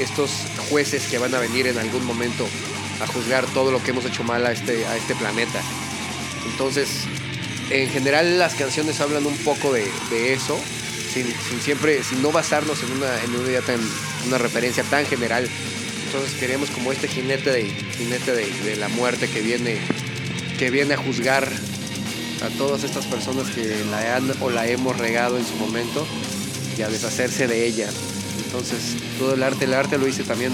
estos 0.00 0.30
jueces 0.70 1.06
que 1.06 1.18
van 1.18 1.34
a 1.34 1.38
venir 1.38 1.66
en 1.66 1.78
algún 1.78 2.04
momento 2.04 2.46
a 3.00 3.06
juzgar 3.06 3.46
todo 3.46 3.70
lo 3.70 3.82
que 3.82 3.90
hemos 3.90 4.04
hecho 4.04 4.24
mal 4.24 4.44
a 4.46 4.52
este 4.52 4.84
a 4.86 4.96
este 4.96 5.14
planeta. 5.14 5.60
Entonces, 6.50 7.04
en 7.70 7.88
general 7.90 8.38
las 8.38 8.54
canciones 8.54 9.00
hablan 9.00 9.26
un 9.26 9.36
poco 9.38 9.72
de 9.72 10.32
eso, 10.32 10.58
sin, 11.08 11.26
siempre, 11.60 12.02
sin 12.02 12.22
no 12.22 12.32
basarnos 12.32 12.82
en 12.82 12.92
una, 12.92 13.22
en 13.22 13.34
una 13.34 13.48
idea 13.48 13.62
tan, 13.62 13.80
una 14.26 14.38
referencia 14.38 14.84
tan 14.84 15.06
general. 15.06 15.48
Entonces 16.06 16.34
queremos 16.38 16.70
como 16.70 16.92
este 16.92 17.08
jinete 17.08 17.50
de, 17.50 17.64
jinete 17.96 18.32
de 18.32 18.76
la 18.76 18.88
muerte 18.88 19.28
que 19.28 19.40
viene, 19.42 19.78
que 20.58 20.70
viene 20.70 20.94
a 20.94 20.96
juzgar 20.96 21.50
a 22.42 22.48
todas 22.56 22.84
estas 22.84 23.04
personas 23.06 23.48
que 23.50 23.84
la 23.90 24.16
han 24.16 24.32
o 24.40 24.50
la 24.50 24.66
hemos 24.66 24.96
regado 24.96 25.38
en 25.38 25.46
su 25.46 25.54
momento 25.56 26.06
y 26.76 26.82
a 26.82 26.88
deshacerse 26.88 27.46
de 27.46 27.66
ella. 27.66 27.88
Entonces 28.44 28.96
todo 29.18 29.34
el 29.34 29.42
arte, 29.42 29.64
el 29.64 29.74
arte 29.74 29.98
lo 29.98 30.06
hice 30.06 30.22
también 30.24 30.52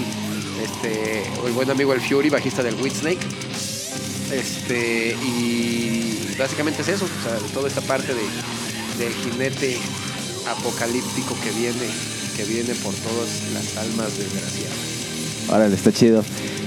este, 0.61 1.23
el 1.45 1.53
buen 1.53 1.69
amigo 1.69 1.93
el 1.93 2.01
Fury, 2.01 2.29
bajista 2.29 2.63
del 2.63 2.75
Whitsnake. 2.75 3.19
Este, 4.31 5.15
y 5.23 6.35
básicamente 6.37 6.81
es 6.81 6.87
eso, 6.89 7.05
o 7.05 7.23
sea, 7.23 7.37
toda 7.53 7.67
esta 7.67 7.81
parte 7.81 8.13
de, 8.13 8.23
del 8.97 9.13
jinete 9.13 9.77
apocalíptico 10.47 11.35
que 11.43 11.51
viene, 11.51 11.87
que 12.35 12.43
viene 12.45 12.73
por 12.75 12.93
todas 12.93 13.29
las 13.53 13.77
almas 13.77 14.17
desgraciadas. 14.17 14.77
Órale, 15.49 15.75
está 15.75 15.91
chido. 15.91 16.23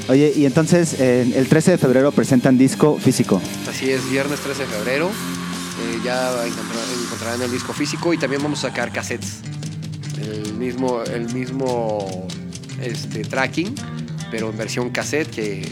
Oye, 0.09 0.33
y 0.35 0.47
entonces 0.47 0.95
eh, 1.01 1.31
el 1.37 1.49
13 1.49 1.73
de 1.73 1.79
febrero 1.79 2.13
presentan 2.13 2.57
disco 2.57 2.99
físico. 2.99 3.41
Así 3.69 3.91
es, 3.91 4.09
viernes 4.11 4.41
13 4.41 4.63
de 4.63 4.67
febrero. 4.69 5.09
eh, 5.11 6.01
ya 6.05 6.31
encontrar- 6.47 6.85
encontrarán 7.05 7.43
el 7.43 7.53
disco 7.53 7.73
físico 7.73 8.13
y 8.13 8.19
también 8.19 8.43
vamos 8.43 8.65
a 8.65 8.69
sacar 8.69 8.91
cassettes. 8.93 9.35
El 10.21 10.55
mismo, 10.55 11.03
el 11.03 11.33
mismo 11.33 12.27
este, 12.83 13.23
tracking, 13.23 13.75
pero 14.31 14.51
en 14.51 14.59
versión 14.59 14.91
cassette 14.91 15.31
que 15.31 15.69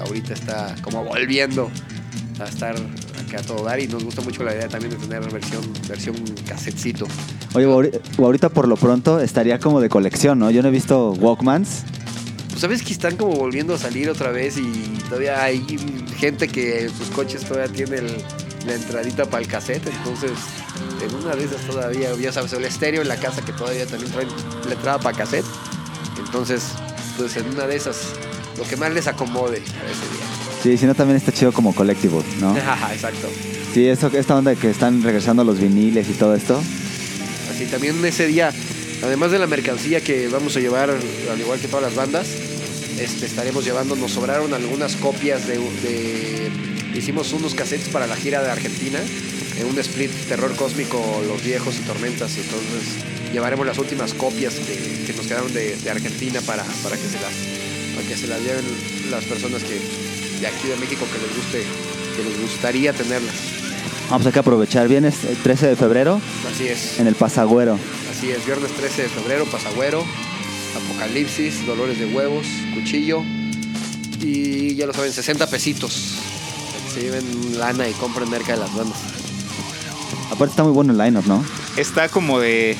ahorita 0.00 0.34
está 0.34 0.76
como 0.82 1.02
volviendo 1.04 1.70
a 2.40 2.44
estar 2.44 2.76
acá 3.28 3.40
a 3.40 3.42
todo 3.42 3.64
dar 3.64 3.78
y 3.80 3.86
nos 3.86 4.02
gusta 4.04 4.20
mucho 4.22 4.42
la 4.42 4.54
idea 4.54 4.68
también 4.68 4.90
de 4.90 4.96
tener 5.06 5.20
versión, 5.30 5.60
versión 5.88 6.16
cassettecito. 6.46 7.06
Oye, 7.54 7.66
ahori- 7.66 8.00
ahorita 8.18 8.48
por 8.48 8.66
lo 8.68 8.76
pronto 8.76 9.20
estaría 9.20 9.58
como 9.58 9.80
de 9.80 9.88
colección, 9.88 10.38
¿no? 10.38 10.50
Yo 10.50 10.62
no 10.62 10.68
he 10.68 10.72
visto 10.72 11.12
Walkmans. 11.12 11.82
Pues 12.48 12.60
sabes 12.60 12.82
que 12.82 12.92
están 12.92 13.16
como 13.16 13.34
volviendo 13.36 13.74
a 13.74 13.78
salir 13.78 14.08
otra 14.10 14.30
vez 14.32 14.56
y 14.58 14.98
todavía 15.08 15.42
hay 15.42 15.64
gente 16.16 16.48
que 16.48 16.84
en 16.84 16.96
sus 16.96 17.08
coches 17.10 17.44
todavía 17.44 17.72
tiene 17.72 17.98
el- 17.98 18.16
la 18.66 18.74
entradita 18.74 19.24
para 19.26 19.42
el 19.42 19.48
cassette, 19.48 19.86
entonces 19.86 20.32
en 21.02 21.14
una 21.14 21.34
de 21.36 21.44
esas 21.44 21.60
todavía, 21.62 22.10
ya 22.20 22.32
sabes, 22.32 22.52
el 22.52 22.64
estéreo 22.64 23.02
en 23.02 23.08
la 23.08 23.16
casa 23.16 23.42
que 23.44 23.52
todavía 23.52 23.86
también 23.86 24.10
traen 24.12 24.28
la 24.66 24.74
entrada 24.74 24.98
para 24.98 25.16
cassette, 25.16 25.44
entonces 26.18 26.62
pues 27.16 27.36
en 27.36 27.48
una 27.50 27.66
de 27.66 27.76
esas 27.76 27.98
lo 28.58 28.64
que 28.64 28.76
más 28.76 28.92
les 28.92 29.06
acomode 29.06 29.58
a 29.58 29.60
ese 29.60 29.64
día. 29.64 30.26
Sí, 30.62 30.76
si 30.76 30.86
no 30.86 30.94
también 30.94 31.16
está 31.16 31.32
chido 31.32 31.52
como 31.52 31.74
collectible, 31.74 32.22
¿no? 32.40 32.56
Exacto. 32.92 33.28
Sí, 33.72 33.86
eso, 33.86 34.08
esta 34.12 34.36
onda 34.36 34.50
de 34.52 34.56
que 34.56 34.70
están 34.70 35.02
regresando 35.02 35.44
los 35.44 35.60
viniles 35.60 36.08
y 36.08 36.12
todo 36.14 36.34
esto. 36.34 36.60
Así 37.54 37.64
también 37.66 38.04
ese 38.04 38.26
día, 38.26 38.52
además 39.02 39.30
de 39.30 39.38
la 39.38 39.46
mercancía 39.46 40.00
que 40.00 40.28
vamos 40.28 40.56
a 40.56 40.60
llevar, 40.60 40.90
al 40.90 41.40
igual 41.40 41.60
que 41.60 41.68
todas 41.68 41.84
las 41.84 41.94
bandas, 41.94 42.26
este, 42.98 43.26
estaremos 43.26 43.64
llevando, 43.64 43.94
nos 43.94 44.12
sobraron 44.12 44.52
algunas 44.54 44.96
copias 44.96 45.46
de, 45.46 45.58
de- 45.58 46.50
Hicimos 46.94 47.32
unos 47.32 47.54
cassettes 47.54 47.88
para 47.90 48.08
la 48.08 48.16
gira 48.16 48.42
de 48.42 48.50
Argentina, 48.50 48.98
en 49.60 49.66
un 49.66 49.78
split 49.78 50.10
Terror 50.28 50.56
Cósmico, 50.56 50.98
Los 51.28 51.44
Viejos 51.44 51.76
y 51.76 51.86
Tormentas, 51.86 52.32
entonces 52.36 53.32
llevaremos 53.32 53.64
las 53.66 53.78
últimas 53.78 54.14
copias 54.14 54.54
que, 54.54 55.04
que 55.06 55.12
nos 55.16 55.26
quedaron 55.26 55.52
de, 55.54 55.76
de 55.76 55.90
Argentina 55.90 56.40
para, 56.40 56.64
para, 56.82 56.96
que 56.96 57.02
se 57.06 57.20
las, 57.20 57.94
para 57.94 58.08
que 58.08 58.16
se 58.16 58.26
las 58.26 58.40
lleven 58.40 58.64
las 59.12 59.22
personas 59.24 59.62
que 59.62 59.78
de 60.40 60.46
aquí 60.46 60.68
de 60.68 60.76
México 60.76 61.04
que 61.12 61.18
les 61.18 61.36
guste, 61.36 61.64
que 62.16 62.22
les 62.28 62.40
gustaría 62.40 62.92
tenerlas. 62.92 63.34
Vamos 64.10 64.26
a 64.26 64.32
que 64.32 64.38
aprovechar. 64.38 64.88
Vienes 64.88 65.24
el 65.24 65.36
13 65.36 65.66
de 65.68 65.76
febrero 65.76 66.20
Así 66.52 66.66
es. 66.68 66.98
en 66.98 67.06
el 67.06 67.14
Pasagüero. 67.14 67.78
Así 68.10 68.30
es, 68.30 68.44
viernes 68.46 68.70
13 68.72 69.02
de 69.02 69.08
febrero, 69.08 69.44
Pasagüero, 69.46 70.04
Apocalipsis, 70.76 71.66
Dolores 71.66 71.98
de 71.98 72.06
Huevos, 72.06 72.46
Cuchillo. 72.74 73.22
Y 74.20 74.74
ya 74.74 74.86
lo 74.86 74.92
saben, 74.94 75.12
60 75.12 75.46
pesitos. 75.48 76.14
Que 76.88 76.94
se 76.94 77.00
lleven 77.02 77.58
lana 77.58 77.88
y 77.88 77.92
compren 77.92 78.28
merca 78.30 78.52
de 78.52 78.58
las 78.58 78.74
bandas. 78.74 78.98
Aparte 80.30 80.52
está 80.52 80.64
muy 80.64 80.72
bueno 80.72 80.92
el 80.92 80.98
line-up, 80.98 81.26
¿no? 81.26 81.44
está 81.76 82.08
como 82.08 82.40
de. 82.40 82.76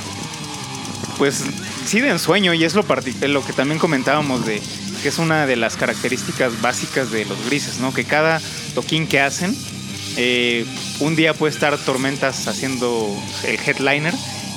Pues 1.19 1.43
sí, 1.87 2.01
de 2.01 2.11
ensueño, 2.11 2.55
y 2.55 2.65
es 2.65 2.75
lo, 2.75 2.85
parti- 2.85 3.15
lo 3.29 3.45
que 3.45 3.53
también 3.53 3.79
comentábamos 3.79 4.45
de 4.47 4.61
que 5.03 5.09
es 5.09 5.19
una 5.19 5.47
de 5.47 5.57
las 5.57 5.77
características 5.77 6.61
básicas 6.61 7.11
de 7.11 7.25
los 7.25 7.45
grises, 7.47 7.79
¿no? 7.79 7.93
Que 7.93 8.05
cada 8.05 8.41
toquín 8.75 9.07
que 9.07 9.21
hacen, 9.21 9.57
eh, 10.17 10.67
un 11.01 11.17
día 11.17 11.35
puede 11.35 11.53
estar 11.53 11.77
Tormentas 11.79 12.49
haciendo 12.49 13.09
el 13.45 13.59
headliner 13.59 14.15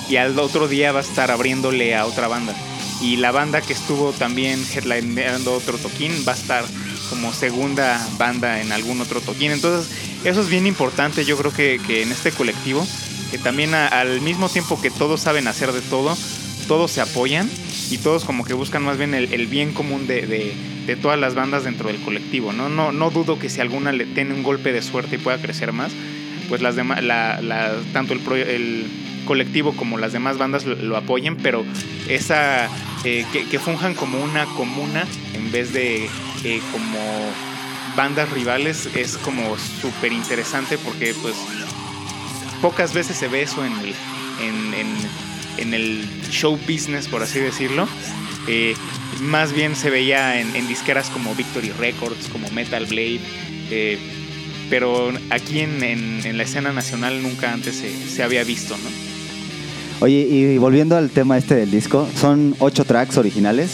y 0.09 0.17
al 0.17 0.37
otro 0.39 0.67
día 0.67 0.91
va 0.91 0.99
a 0.99 1.03
estar 1.03 1.31
abriéndole 1.31 1.95
a 1.95 2.05
otra 2.05 2.27
banda. 2.27 2.55
Y 3.01 3.17
la 3.17 3.31
banda 3.31 3.61
que 3.61 3.73
estuvo 3.73 4.11
también 4.13 4.63
headlineando 4.73 5.53
otro 5.53 5.77
toquín 5.77 6.11
va 6.27 6.33
a 6.33 6.35
estar 6.35 6.65
como 7.09 7.33
segunda 7.33 8.05
banda 8.17 8.61
en 8.61 8.71
algún 8.71 9.01
otro 9.01 9.21
toquín. 9.21 9.51
Entonces, 9.51 9.91
eso 10.23 10.41
es 10.41 10.49
bien 10.49 10.67
importante, 10.67 11.25
yo 11.25 11.37
creo 11.37 11.51
que, 11.51 11.79
que 11.85 12.03
en 12.03 12.11
este 12.11 12.31
colectivo, 12.31 12.85
que 13.31 13.37
también 13.37 13.73
al 13.73 14.21
mismo 14.21 14.49
tiempo 14.49 14.79
que 14.81 14.91
todos 14.91 15.21
saben 15.21 15.47
hacer 15.47 15.71
de 15.71 15.81
todo, 15.81 16.15
todos 16.67 16.91
se 16.91 17.01
apoyan 17.01 17.49
y 17.91 17.97
todos 17.99 18.23
como 18.25 18.43
que 18.45 18.53
buscan 18.53 18.83
más 18.83 18.97
bien 18.97 19.13
el, 19.13 19.45
bien 19.47 19.73
común 19.73 20.07
de, 20.07 20.25
de- 20.25 20.55
todas 20.95 21.19
las 21.19 21.35
bandas 21.35 21.63
dentro 21.63 21.87
del 21.87 22.01
colectivo. 22.01 22.51
¿no? 22.51 22.67
No, 22.67 22.91
no 22.91 23.11
dudo 23.11 23.37
que 23.39 23.49
si 23.49 23.61
alguna 23.61 23.91
le 23.91 24.05
tiene 24.05 24.33
un 24.33 24.43
golpe 24.43 24.73
de 24.73 24.81
suerte 24.81 25.15
y 25.15 25.19
pueda 25.19 25.37
crecer 25.41 25.71
más, 25.71 25.91
pues 26.49 26.61
las 26.61 26.75
demás, 26.75 27.01
la, 27.03 27.39
tanto 27.93 28.13
el, 28.13 28.19
pro- 28.19 28.35
el 28.35 28.87
colectivo 29.25 29.73
como 29.73 29.97
las 29.97 30.11
demás 30.11 30.37
bandas 30.37 30.65
lo, 30.65 30.75
lo 30.75 30.97
apoyen, 30.97 31.37
pero 31.37 31.63
esa 32.09 32.65
eh, 33.05 33.25
que, 33.31 33.45
que 33.45 33.59
funjan 33.59 33.93
como 33.93 34.19
una 34.21 34.45
comuna 34.45 35.05
en 35.33 35.51
vez 35.51 35.71
de 35.71 36.09
eh, 36.43 36.61
como 36.73 36.99
bandas 37.95 38.29
rivales 38.31 38.89
es 38.95 39.17
como 39.17 39.57
súper 39.81 40.11
interesante 40.11 40.77
porque 40.77 41.13
pues 41.21 41.35
pocas 42.61 42.93
veces 42.93 43.17
se 43.17 43.27
ve 43.27 43.43
eso 43.43 43.65
en 43.65 43.73
el, 43.79 43.93
en, 44.41 44.73
en- 44.73 45.30
en 45.57 45.73
el 45.73 46.03
show 46.29 46.57
business, 46.67 47.07
por 47.07 47.21
así 47.23 47.39
decirlo. 47.39 47.87
Eh, 48.47 48.73
más 49.21 49.53
bien 49.53 49.75
se 49.75 49.89
veía 49.89 50.39
en, 50.41 50.55
en 50.55 50.67
disqueras 50.67 51.09
como 51.09 51.35
Victory 51.35 51.71
Records, 51.79 52.27
como 52.31 52.49
Metal 52.51 52.85
Blade. 52.85 53.19
eh, 53.69 53.97
pero 54.69 55.11
aquí 55.31 55.59
en, 55.59 55.83
en- 55.83 56.21
en 56.25 56.37
la 56.37 56.43
escena 56.43 56.71
nacional 56.71 57.21
nunca 57.21 57.51
antes 57.51 57.75
se, 57.75 57.91
se 58.07 58.23
había 58.23 58.43
visto, 58.45 58.75
¿no? 58.77 58.89
Oye, 60.05 60.19
y 60.29 60.57
volviendo 60.57 60.95
al 60.97 61.09
tema 61.09 61.37
este 61.37 61.55
del 61.55 61.69
disco, 61.69 62.07
son 62.19 62.55
ocho 62.59 62.85
tracks 62.85 63.17
originales. 63.17 63.71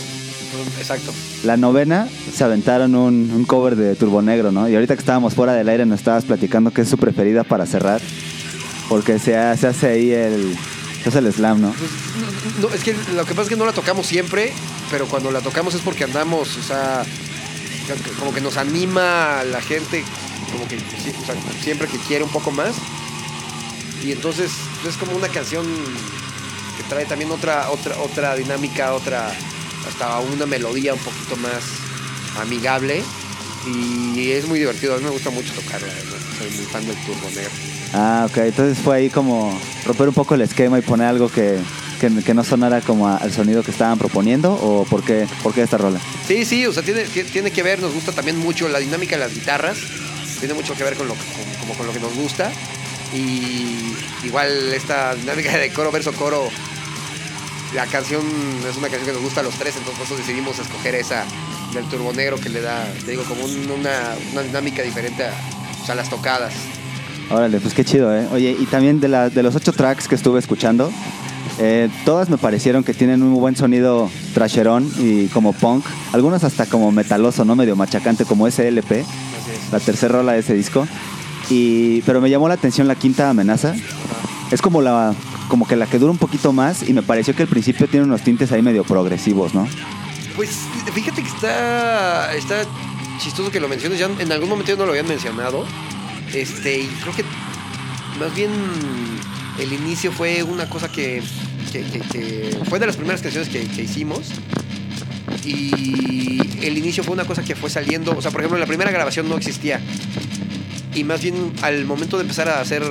Exacto. 0.79 1.13
La 1.43 1.55
novena 1.55 2.07
se 2.33 2.43
aventaron 2.43 2.95
un, 2.95 3.29
un 3.31 3.45
cover 3.45 3.75
de 3.75 3.95
Turbo 3.95 4.21
Negro, 4.23 4.51
¿no? 4.51 4.67
Y 4.67 4.73
ahorita 4.73 4.95
que 4.95 4.99
estábamos 4.99 5.35
fuera 5.35 5.53
del 5.53 5.69
aire 5.69 5.85
nos 5.85 5.99
estabas 5.99 6.25
platicando 6.25 6.71
que 6.71 6.81
es 6.81 6.89
su 6.89 6.97
preferida 6.97 7.43
para 7.43 7.65
cerrar. 7.67 8.01
Porque 8.89 9.19
se 9.19 9.37
hace 9.37 9.87
ahí 9.87 10.11
el, 10.11 10.55
hace 11.07 11.19
el 11.19 11.31
slam, 11.31 11.61
¿no? 11.61 11.73
Pues, 11.73 11.91
no, 12.59 12.69
es 12.69 12.83
que 12.83 12.93
lo 13.13 13.25
que 13.25 13.31
pasa 13.31 13.43
es 13.43 13.49
que 13.49 13.55
no 13.55 13.65
la 13.65 13.73
tocamos 13.73 14.05
siempre, 14.05 14.53
pero 14.89 15.07
cuando 15.07 15.31
la 15.31 15.41
tocamos 15.41 15.73
es 15.75 15.81
porque 15.81 16.03
andamos, 16.03 16.57
o 16.57 16.63
sea, 16.63 17.03
como 18.19 18.33
que 18.33 18.41
nos 18.41 18.57
anima 18.57 19.43
la 19.43 19.61
gente, 19.61 20.03
como 20.51 20.67
que 20.67 20.79
siempre 21.61 21.87
que 21.87 21.97
quiere 21.99 22.23
un 22.23 22.31
poco 22.31 22.51
más. 22.51 22.75
Y 24.03 24.11
entonces 24.11 24.51
es 24.87 24.95
como 24.97 25.15
una 25.15 25.27
canción 25.27 25.65
que 26.77 26.83
trae 26.83 27.05
también 27.05 27.31
otra, 27.31 27.69
otra, 27.69 27.97
otra 27.99 28.35
dinámica, 28.35 28.93
otra, 28.93 29.33
hasta 29.87 30.19
una 30.19 30.45
melodía 30.45 30.93
un 30.93 30.99
poquito 30.99 31.35
más 31.37 31.63
amigable. 32.39 33.03
Y 33.65 34.31
es 34.31 34.47
muy 34.47 34.59
divertido, 34.59 34.95
a 34.95 34.97
mí 34.97 35.03
me 35.03 35.09
gusta 35.09 35.29
mucho 35.29 35.51
tocarla, 35.53 35.91
además. 35.91 36.21
soy 36.37 36.49
muy 36.51 36.65
fan 36.65 36.85
del 36.85 36.95
Turbo 37.05 37.29
Negro. 37.29 37.76
Ah, 37.93 38.27
ok. 38.29 38.37
Entonces 38.37 38.77
fue 38.77 38.97
ahí 38.97 39.09
como 39.09 39.57
romper 39.85 40.09
un 40.09 40.13
poco 40.13 40.35
el 40.35 40.41
esquema 40.41 40.77
y 40.79 40.81
poner 40.81 41.07
algo 41.07 41.29
que, 41.29 41.57
que, 41.99 42.33
no 42.33 42.43
sonara 42.43 42.81
como 42.81 43.07
al 43.07 43.31
sonido 43.31 43.63
que 43.63 43.71
estaban 43.71 43.97
proponiendo. 43.97 44.53
¿O 44.53 44.85
por 44.85 45.03
qué, 45.03 45.27
esta 45.57 45.77
rola? 45.77 45.99
Sí, 46.27 46.45
sí, 46.45 46.65
o 46.65 46.73
sea, 46.73 46.83
tiene, 46.83 47.03
tiene 47.05 47.51
que 47.51 47.63
ver, 47.63 47.81
nos 47.81 47.93
gusta 47.93 48.11
también 48.11 48.37
mucho 48.37 48.67
la 48.69 48.79
dinámica 48.79 49.15
de 49.17 49.23
las 49.25 49.33
guitarras, 49.33 49.77
tiene 50.39 50.53
mucho 50.53 50.75
que 50.75 50.83
ver 50.83 50.95
con 50.95 51.07
lo, 51.07 51.15
con, 51.77 51.85
lo 51.87 51.93
que 51.93 51.99
nos 51.99 52.13
gusta. 52.15 52.51
Y 53.13 53.95
igual 54.25 54.73
esta 54.73 55.15
dinámica 55.15 55.57
de 55.57 55.71
coro 55.71 55.91
verso 55.91 56.11
coro, 56.11 56.49
la 57.73 57.85
canción 57.85 58.21
es 58.69 58.75
una 58.75 58.89
canción 58.89 59.05
que 59.05 59.13
nos 59.13 59.21
gusta 59.21 59.39
a 59.39 59.43
los 59.43 59.55
tres, 59.55 59.75
entonces 59.77 60.03
eso 60.05 60.17
decidimos 60.17 60.59
escoger 60.59 60.95
esa 60.95 61.25
del 61.73 61.85
Turbo 61.85 62.11
Negro 62.13 62.37
que 62.37 62.49
le 62.49 62.61
da, 62.61 62.85
te 63.05 63.11
digo, 63.11 63.23
como 63.23 63.45
un- 63.45 63.71
una, 63.71 64.15
una 64.33 64.41
dinámica 64.41 64.81
diferente 64.83 65.23
a 65.25 65.95
las 65.95 66.09
tocadas. 66.09 66.53
Órale, 67.29 67.59
pues 67.59 67.73
qué 67.73 67.83
chido, 67.83 68.15
¿eh? 68.15 68.27
Oye, 68.31 68.55
y 68.57 68.65
también 68.65 68.99
de, 68.99 69.09
la, 69.09 69.29
de 69.29 69.43
los 69.43 69.55
ocho 69.55 69.73
tracks 69.73 70.07
que 70.07 70.15
estuve 70.15 70.39
escuchando, 70.39 70.91
eh, 71.59 71.89
todas 72.05 72.29
me 72.29 72.37
parecieron 72.37 72.83
que 72.83 72.93
tienen 72.93 73.23
un 73.23 73.33
buen 73.35 73.55
sonido 73.55 74.09
trasherón 74.33 74.89
y 74.97 75.27
como 75.27 75.53
punk. 75.53 75.83
Algunos 76.13 76.43
hasta 76.43 76.65
como 76.67 76.91
metaloso, 76.91 77.45
¿no? 77.45 77.55
Medio 77.55 77.75
machacante, 77.75 78.25
como 78.25 78.49
SLP, 78.49 79.03
la 79.71 79.79
tercera 79.79 80.13
rola 80.13 80.33
de 80.33 80.39
ese 80.39 80.53
disco. 80.53 80.87
Y, 81.49 82.01
pero 82.01 82.21
me 82.21 82.29
llamó 82.29 82.47
la 82.47 82.53
atención 82.53 82.87
la 82.87 82.95
quinta 82.95 83.29
amenaza. 83.29 83.73
Es 84.51 84.61
como 84.61 84.81
la 84.81 85.13
como 85.49 85.65
que 85.65 85.77
la 85.77 85.85
que 85.85 85.97
dura 85.97 86.11
un 86.11 86.17
poquito 86.17 86.51
más 86.51 86.87
y 86.87 86.93
me 86.93 87.01
pareció 87.01 87.33
que 87.33 87.43
al 87.43 87.47
principio 87.47 87.87
tiene 87.87 88.05
unos 88.05 88.21
tintes 88.21 88.51
ahí 88.51 88.61
medio 88.61 88.83
progresivos, 88.83 89.53
¿no? 89.53 89.67
Pues 90.35 90.49
fíjate 90.93 91.21
que 91.23 91.29
está, 91.29 92.33
está 92.35 92.63
chistoso 93.17 93.49
que 93.49 93.59
lo 93.59 93.67
menciones. 93.67 93.97
Ya 93.97 94.07
en 94.19 94.31
algún 94.31 94.49
momento 94.49 94.71
ya 94.71 94.77
no 94.77 94.85
lo 94.85 94.91
habían 94.91 95.07
mencionado. 95.07 95.65
Este, 96.33 96.81
y 96.81 96.87
creo 97.01 97.15
que 97.15 97.23
más 98.19 98.33
bien 98.35 98.51
el 99.59 99.73
inicio 99.73 100.11
fue 100.11 100.43
una 100.43 100.69
cosa 100.69 100.91
que, 100.91 101.21
que- 101.71 101.83
que- 101.83 102.57
fue 102.69 102.79
de 102.79 102.85
las 102.85 102.95
primeras 102.95 103.21
canciones 103.21 103.49
que, 103.49 103.81
hicimos. 103.81 104.31
Y 105.43 106.65
el 106.65 106.77
inicio 106.77 107.03
fue 107.03 107.13
una 107.13 107.25
cosa 107.25 107.43
que 107.43 107.55
fue 107.55 107.69
saliendo. 107.69 108.11
O 108.11 108.21
sea, 108.21 108.31
por 108.31 108.41
ejemplo, 108.41 108.57
la 108.57 108.65
primera 108.65 108.91
grabación 108.91 109.29
no 109.29 109.37
existía. 109.37 109.79
Y 110.93 111.03
más 111.03 111.21
bien 111.21 111.53
al 111.61 111.85
momento 111.85 112.17
de 112.17 112.23
empezar 112.23 112.49
a 112.49 112.59
hacer, 112.59 112.83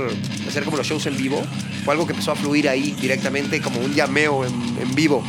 hacer 0.48 0.64
como 0.64 0.76
los 0.76 0.86
shows 0.86 1.06
en 1.06 1.16
vivo, 1.16 1.42
fue 1.84 1.92
algo 1.92 2.06
que 2.06 2.12
empezó 2.12 2.32
a 2.32 2.36
fluir 2.36 2.68
ahí 2.68 2.96
directamente, 3.00 3.60
como 3.60 3.80
un 3.80 3.94
llameo 3.94 4.44
en, 4.44 4.94
vivo. 4.94 5.22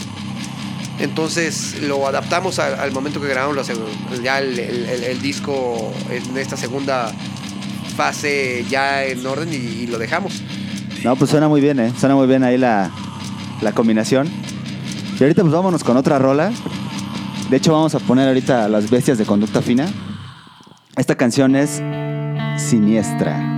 Entonces 0.99 1.81
lo 1.81 2.07
adaptamos 2.07 2.59
al, 2.59 2.91
momento 2.91 3.19
que 3.21 3.27
grabamos 3.27 3.67
ya 4.23 4.39
el 4.39 5.21
disco 5.21 5.93
en 6.09 6.37
esta 6.37 6.55
segunda 6.55 7.13
fase 7.97 8.63
ya 8.69 9.03
en 9.03 9.25
orden 9.25 9.49
y, 9.51 9.87
lo 9.87 9.97
dejamos. 9.97 10.41
No, 11.03 11.15
pues 11.15 11.31
suena 11.31 11.47
muy 11.47 11.59
bien, 11.59 11.79
¿eh? 11.79 11.91
Suena 11.99 12.15
muy 12.15 12.27
bien 12.27 12.43
ahí 12.43 12.57
la, 12.57 12.91
la 13.61 13.71
combinación. 13.73 14.29
Y 15.19 15.23
ahorita 15.23 15.41
pues 15.41 15.53
vámonos 15.53 15.83
con 15.83 15.97
otra 15.97 16.19
rola. 16.19 16.51
De 17.49 17.57
hecho 17.57 17.73
vamos 17.73 17.95
a 17.95 17.99
poner 17.99 18.27
ahorita 18.27 18.69
las 18.69 18.89
bestias 18.89 19.17
de 19.17 19.25
conducta 19.25 19.61
fina. 19.61 19.87
Esta 20.95 21.15
canción 21.15 21.55
es 21.55 21.81
Siniestra. 22.57 23.56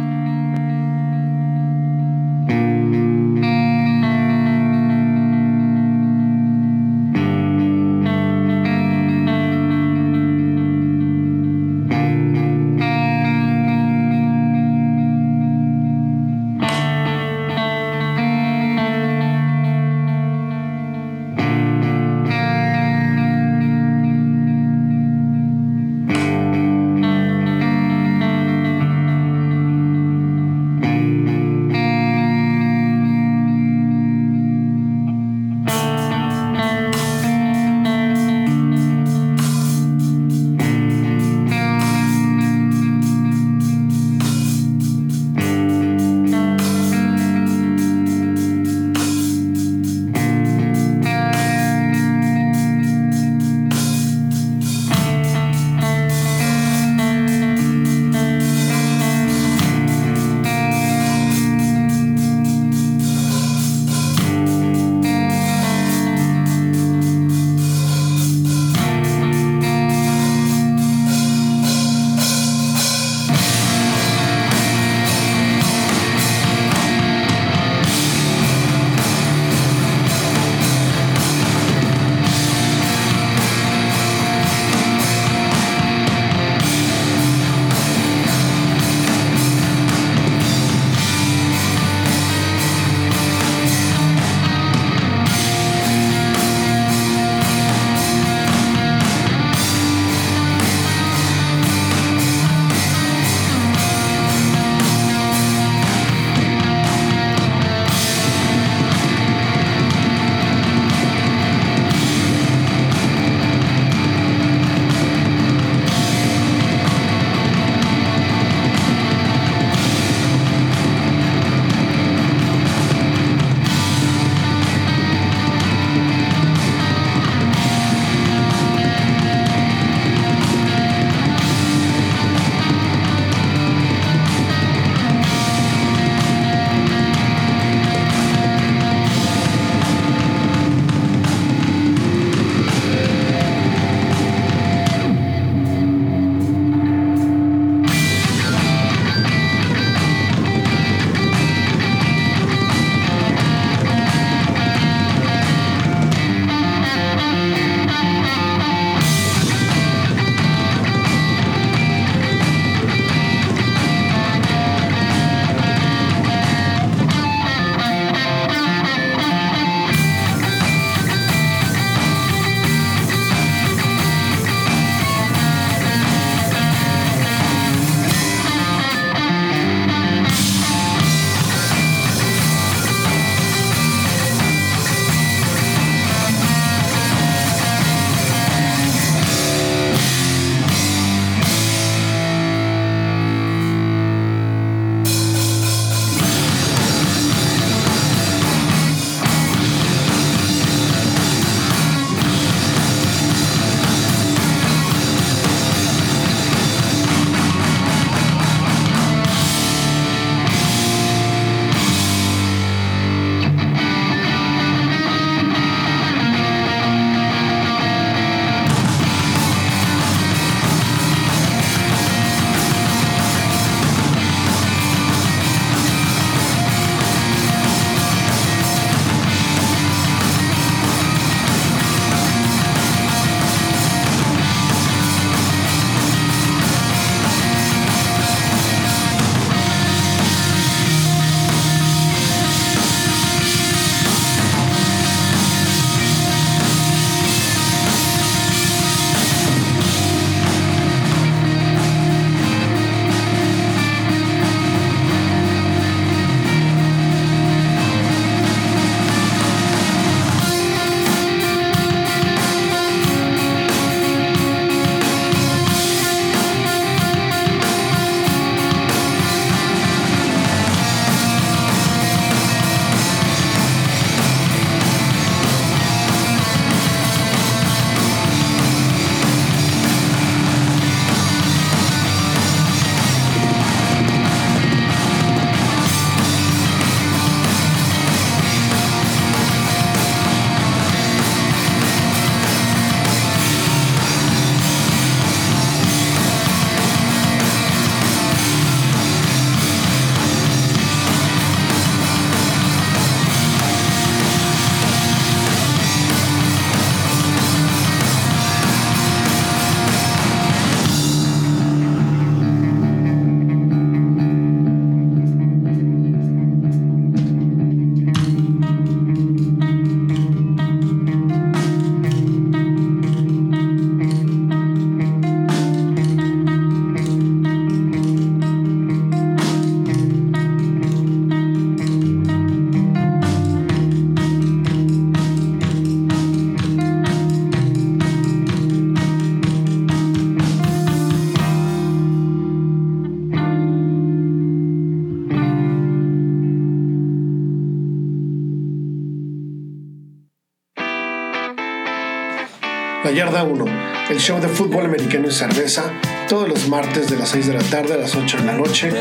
Yarda 353.30 353.43
1, 353.43 353.65
el 354.10 354.18
show 354.18 354.41
de 354.41 354.47
fútbol 354.47 354.88
americano 354.88 355.27
y 355.27 355.31
cerveza, 355.31 355.93
todos 356.27 356.49
los 356.49 356.68
martes 356.68 357.11
de 357.11 357.18
las 357.18 357.30
6 357.30 357.45
de 357.45 357.53
la 357.53 357.61
tarde 357.61 357.93
a 357.93 357.97
las 357.97 358.15
8 358.15 358.38
de 358.38 358.43
la 358.43 358.53
noche, 358.53 358.91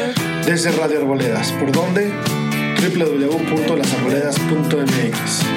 desde 0.44 0.70
Radio 0.72 0.98
Arboledas. 0.98 1.50
¿Por 1.52 1.72
dónde? 1.72 2.12
www.lasarboledas.mx. 2.78 5.47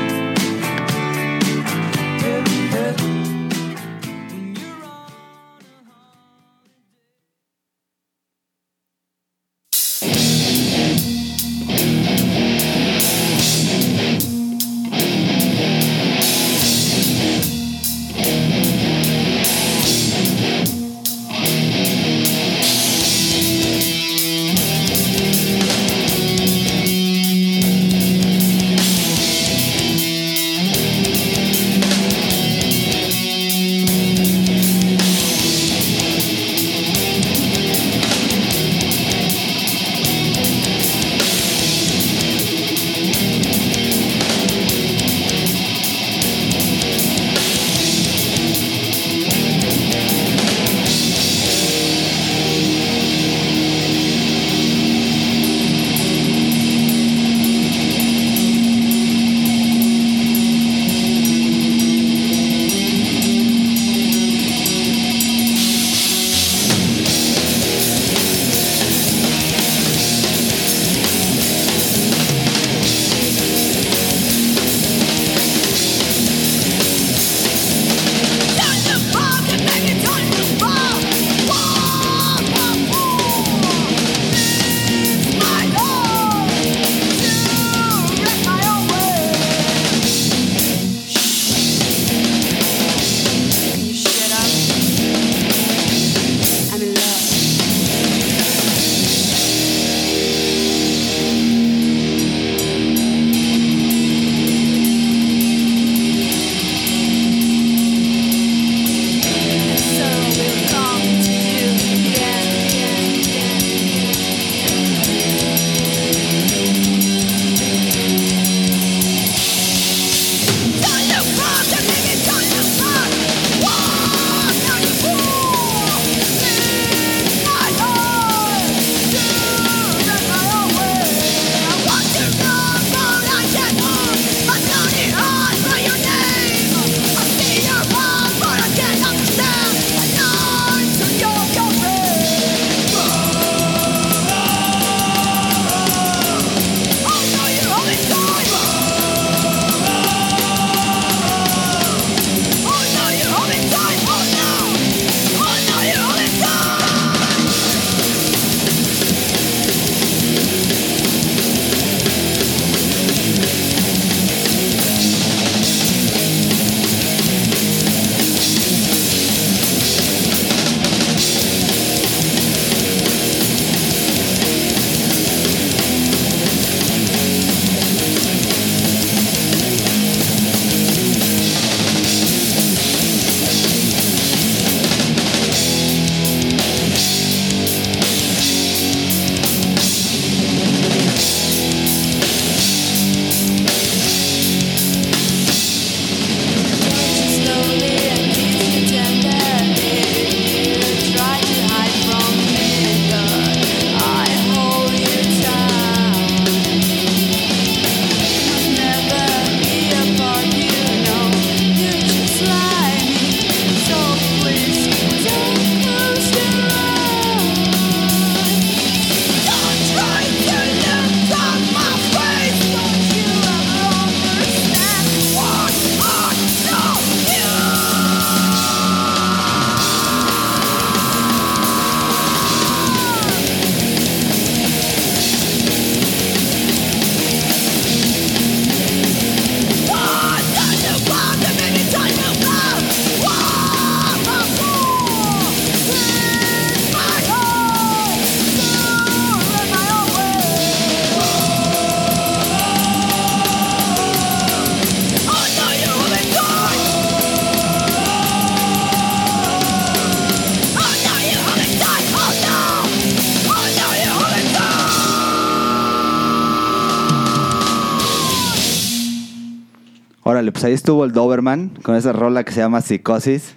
pues 270.61 270.67
ahí 270.67 270.73
estuvo 270.75 271.05
el 271.05 271.11
Doberman 271.11 271.69
con 271.81 271.95
esa 271.95 272.13
rola 272.13 272.43
que 272.43 272.51
se 272.51 272.59
llama 272.59 272.81
Psicosis. 272.81 273.55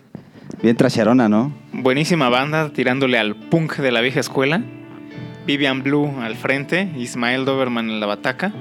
Bien 0.62 0.74
trasherona, 0.74 1.28
¿no? 1.28 1.52
Buenísima 1.74 2.30
banda, 2.30 2.70
tirándole 2.70 3.18
al 3.18 3.36
punk 3.36 3.76
de 3.76 3.92
la 3.92 4.00
vieja 4.00 4.20
escuela. 4.20 4.62
Vivian 5.46 5.82
Blue 5.82 6.10
al 6.22 6.34
frente, 6.34 6.88
Ismael 6.96 7.44
Doberman 7.44 7.90
en 7.90 8.00
la 8.00 8.06
bataca. 8.06 8.54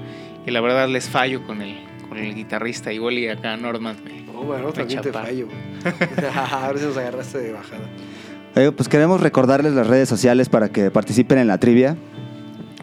Y 0.45 0.51
la 0.51 0.59
verdad 0.59 0.89
les 0.89 1.07
fallo 1.07 1.41
con 1.47 1.61
el, 1.61 1.77
con 2.09 2.17
el 2.17 2.35
guitarrista, 2.35 2.91
igual 2.91 3.17
y 3.17 3.29
acá 3.29 3.55
Norman. 3.55 3.95
me- 4.03 4.23
No, 4.33 4.41
bueno, 4.43 4.67
me 4.67 4.73
también 4.73 4.99
te 5.01 5.09
chapa. 5.11 5.23
fallo. 5.25 5.47
Ahora 6.51 6.77
sí 6.79 6.85
nos 6.85 6.97
agarraste 6.97 7.37
de 7.37 7.53
bajada. 7.53 8.71
Pues 8.75 8.89
queremos 8.89 9.21
recordarles 9.21 9.71
las 9.71 9.87
redes 9.87 10.09
sociales 10.09 10.49
para 10.49 10.67
que 10.67 10.91
participen 10.91 11.37
en 11.37 11.47
la 11.47 11.59
trivia. 11.59 11.95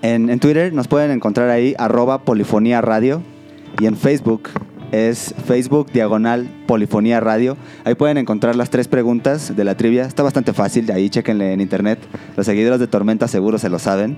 En, 0.00 0.30
en 0.30 0.40
Twitter 0.40 0.72
nos 0.72 0.88
pueden 0.88 1.10
encontrar 1.10 1.50
ahí 1.50 1.74
arroba 1.78 2.22
polifonía 2.22 2.80
radio 2.80 3.22
y 3.78 3.84
en 3.84 3.98
Facebook 3.98 4.48
es 4.92 5.34
Facebook 5.46 5.90
diagonal 5.92 6.48
polifonía 6.66 7.20
radio. 7.20 7.56
Ahí 7.84 7.94
pueden 7.94 8.18
encontrar 8.18 8.56
las 8.56 8.70
tres 8.70 8.88
preguntas 8.88 9.54
de 9.56 9.64
la 9.64 9.76
trivia. 9.76 10.04
Está 10.04 10.22
bastante 10.22 10.52
fácil, 10.52 10.86
de 10.86 10.92
ahí 10.92 11.10
chequenle 11.10 11.52
en 11.52 11.60
internet. 11.60 11.98
Los 12.36 12.46
seguidores 12.46 12.80
de 12.80 12.86
Tormenta 12.86 13.28
seguro 13.28 13.58
se 13.58 13.68
lo 13.68 13.78
saben. 13.78 14.16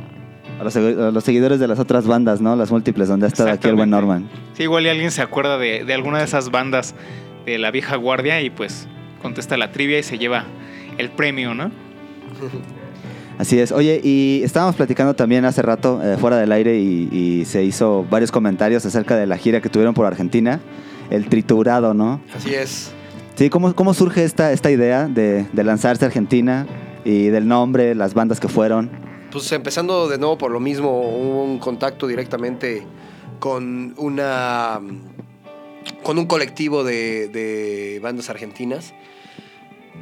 A 0.61 0.65
los, 0.65 0.77
a 0.77 0.81
los 0.81 1.25
seguidores 1.25 1.59
de 1.59 1.67
las 1.67 1.79
otras 1.79 2.07
bandas, 2.07 2.41
¿no? 2.41 2.55
Las 2.55 2.71
múltiples, 2.71 3.09
donde 3.09 3.27
ha 3.27 3.29
estado 3.29 3.51
aquí 3.51 3.69
el 3.69 3.75
buen. 3.75 3.91
Norman. 3.91 4.29
Sí, 4.55 4.65
igual 4.65 4.87
y 4.87 4.89
alguien 4.89 5.11
se 5.11 5.23
acuerda 5.23 5.59
de, 5.59 5.85
de 5.85 5.95
alguna 5.95 6.19
de 6.19 6.25
esas 6.25 6.51
bandas 6.51 6.95
de 7.47 7.59
la 7.59 7.71
vieja 7.71 7.97
guardia 7.97 8.41
y 8.43 8.51
pues 8.51 8.87
contesta 9.21 9.57
la 9.57 9.73
trivia 9.73 9.99
y 9.99 10.03
se 10.03 10.19
lleva 10.19 10.45
el 10.99 11.11
premio, 11.11 11.55
¿no? 11.55 11.71
Así 13.39 13.59
es. 13.59 13.73
Oye, 13.73 14.01
y 14.03 14.43
estábamos 14.45 14.77
platicando 14.77 15.15
también 15.15 15.45
hace 15.45 15.63
rato, 15.63 16.01
eh, 16.03 16.17
fuera 16.19 16.37
del 16.37 16.53
aire, 16.53 16.79
y, 16.79 17.09
y 17.13 17.45
se 17.45 17.65
hizo 17.65 18.07
varios 18.11 18.31
comentarios 18.31 18.85
acerca 18.87 19.17
de 19.17 19.27
la 19.27 19.37
gira 19.37 19.61
que 19.61 19.69
tuvieron 19.69 19.95
por 19.95 20.07
Argentina. 20.07 20.61
El 21.11 21.29
triturado, 21.29 21.93
¿no? 21.93 22.23
Así 22.35 22.55
es. 22.55 22.93
Sí, 23.35 23.51
¿cómo, 23.51 23.75
cómo 23.75 23.95
surge 23.95 24.25
esta, 24.25 24.53
esta 24.53 24.71
idea 24.71 25.09
de, 25.09 25.47
de 25.53 25.65
lanzarse 25.65 26.05
a 26.05 26.09
Argentina 26.09 26.67
y 27.05 27.29
del 27.29 27.49
nombre, 27.49 27.95
las 27.95 28.15
bandas 28.15 28.41
que 28.41 28.49
fueron? 28.49 28.91
Pues 29.33 29.51
empezando 29.53 30.09
de 30.09 30.19
nuevo 30.19 30.37
por 30.39 30.51
lo 30.51 30.61
mismo, 30.61 30.91
hubo 31.01 31.45
un 31.45 31.59
contacto 31.59 32.07
directamente 32.07 32.87
con 33.39 33.95
una 33.97 34.81
con 36.03 36.19
un 36.19 36.27
colectivo 36.27 36.85
de, 36.85 37.29
de 37.29 37.99
bandas 38.03 38.31
argentinas 38.31 38.93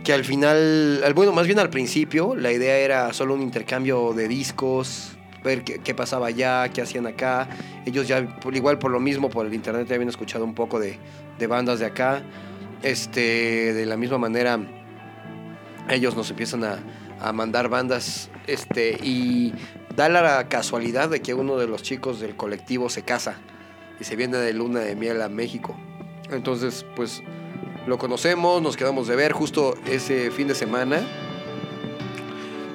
que 0.04 0.12
al 0.12 0.24
final, 0.24 1.02
al- 1.04 1.14
bueno, 1.14 1.32
más 1.32 1.46
bien 1.46 1.58
al 1.58 1.70
principio, 1.70 2.34
la 2.34 2.52
idea 2.52 2.78
era 2.78 3.12
solo 3.12 3.34
un 3.34 3.42
intercambio 3.42 4.12
de 4.12 4.28
discos, 4.28 5.12
ver 5.44 5.62
qué, 5.64 5.94
pasaba 5.94 6.26
allá, 6.28 6.68
qué 6.70 6.82
hacían 6.82 7.06
acá. 7.06 7.48
Ellos 7.86 8.06
ya, 8.08 8.26
igual 8.52 8.78
por 8.78 8.90
lo 8.90 9.00
mismo, 9.00 9.30
por 9.30 9.46
el 9.46 9.54
internet 9.54 9.86
ya 9.88 9.94
habían 9.94 10.08
escuchado 10.08 10.44
un 10.44 10.54
poco 10.54 10.78
de, 10.78 10.98
de 11.38 11.46
bandas 11.46 11.78
de 11.80 11.86
acá. 11.86 12.22
Este, 12.82 13.72
de 13.74 13.86
la 13.86 13.96
misma 13.96 14.18
manera, 14.18 14.58
ellos 15.88 16.16
nos 16.16 16.30
empiezan 16.30 16.64
a, 16.64 16.78
a 17.20 17.32
mandar 17.32 17.68
bandas 17.68 18.30
este, 18.46 18.98
y 19.02 19.52
da 19.96 20.08
la 20.08 20.48
casualidad 20.48 21.08
de 21.10 21.20
que 21.20 21.34
uno 21.34 21.56
de 21.58 21.66
los 21.66 21.82
chicos 21.82 22.20
del 22.20 22.36
colectivo 22.36 22.88
se 22.88 23.02
casa 23.02 23.34
y 24.00 24.04
se 24.04 24.16
viene 24.16 24.38
de 24.38 24.52
luna 24.54 24.80
de 24.80 24.96
miel 24.96 25.20
a 25.20 25.28
México. 25.28 25.76
Entonces, 26.30 26.86
pues 26.96 27.22
lo 27.86 27.98
conocemos, 27.98 28.60
nos 28.62 28.76
quedamos 28.76 29.06
de 29.08 29.16
ver 29.16 29.32
justo 29.32 29.74
ese 29.86 30.30
fin 30.30 30.48
de 30.48 30.54
semana. 30.54 31.00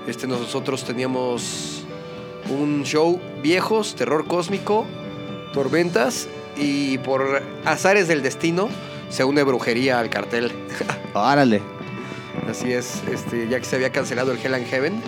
Este, 0.07 0.27
nosotros 0.27 0.83
teníamos 0.83 1.85
un 2.49 2.83
show 2.83 3.19
viejos, 3.41 3.95
terror 3.95 4.27
cósmico, 4.27 4.85
tormentas 5.53 6.27
y 6.57 6.97
por 6.99 7.41
azares 7.65 8.07
del 8.07 8.21
destino 8.21 8.69
se 9.09 9.23
une 9.23 9.43
brujería 9.43 9.99
al 9.99 10.09
cartel. 10.09 10.51
Órale. 11.13 11.61
Así 12.49 12.73
es, 12.73 13.01
este, 13.11 13.47
ya 13.47 13.59
que 13.59 13.65
se 13.65 13.75
había 13.75 13.91
cancelado 13.91 14.31
el 14.31 14.37
Hell 14.37 14.53
and 14.53 14.67
Heaven 14.67 15.01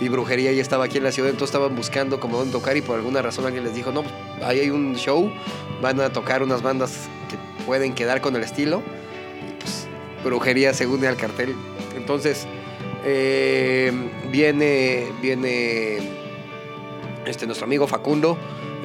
y 0.00 0.08
Brujería 0.08 0.52
ya 0.52 0.62
estaba 0.62 0.84
aquí 0.84 0.98
en 0.98 1.04
la 1.04 1.12
ciudad, 1.12 1.30
entonces 1.30 1.54
estaban 1.54 1.76
buscando 1.76 2.20
como 2.20 2.38
dónde 2.38 2.52
tocar 2.52 2.76
y 2.76 2.82
por 2.82 2.96
alguna 2.96 3.20
razón 3.20 3.44
alguien 3.44 3.64
les 3.64 3.74
dijo, 3.74 3.92
no, 3.92 4.02
pues, 4.02 4.14
ahí 4.44 4.60
hay 4.60 4.70
un 4.70 4.94
show, 4.96 5.30
van 5.82 6.00
a 6.00 6.10
tocar 6.10 6.42
unas 6.42 6.62
bandas 6.62 7.08
que 7.28 7.36
pueden 7.64 7.94
quedar 7.94 8.20
con 8.20 8.34
el 8.36 8.42
estilo 8.42 8.82
Brujería 10.28 10.72
se 10.74 10.86
une 10.86 11.06
al 11.08 11.16
cartel. 11.16 11.54
Entonces 11.96 12.46
eh, 13.04 13.92
viene, 14.30 15.06
viene 15.22 15.98
este, 17.26 17.46
nuestro 17.46 17.66
amigo 17.66 17.86
Facundo, 17.86 18.36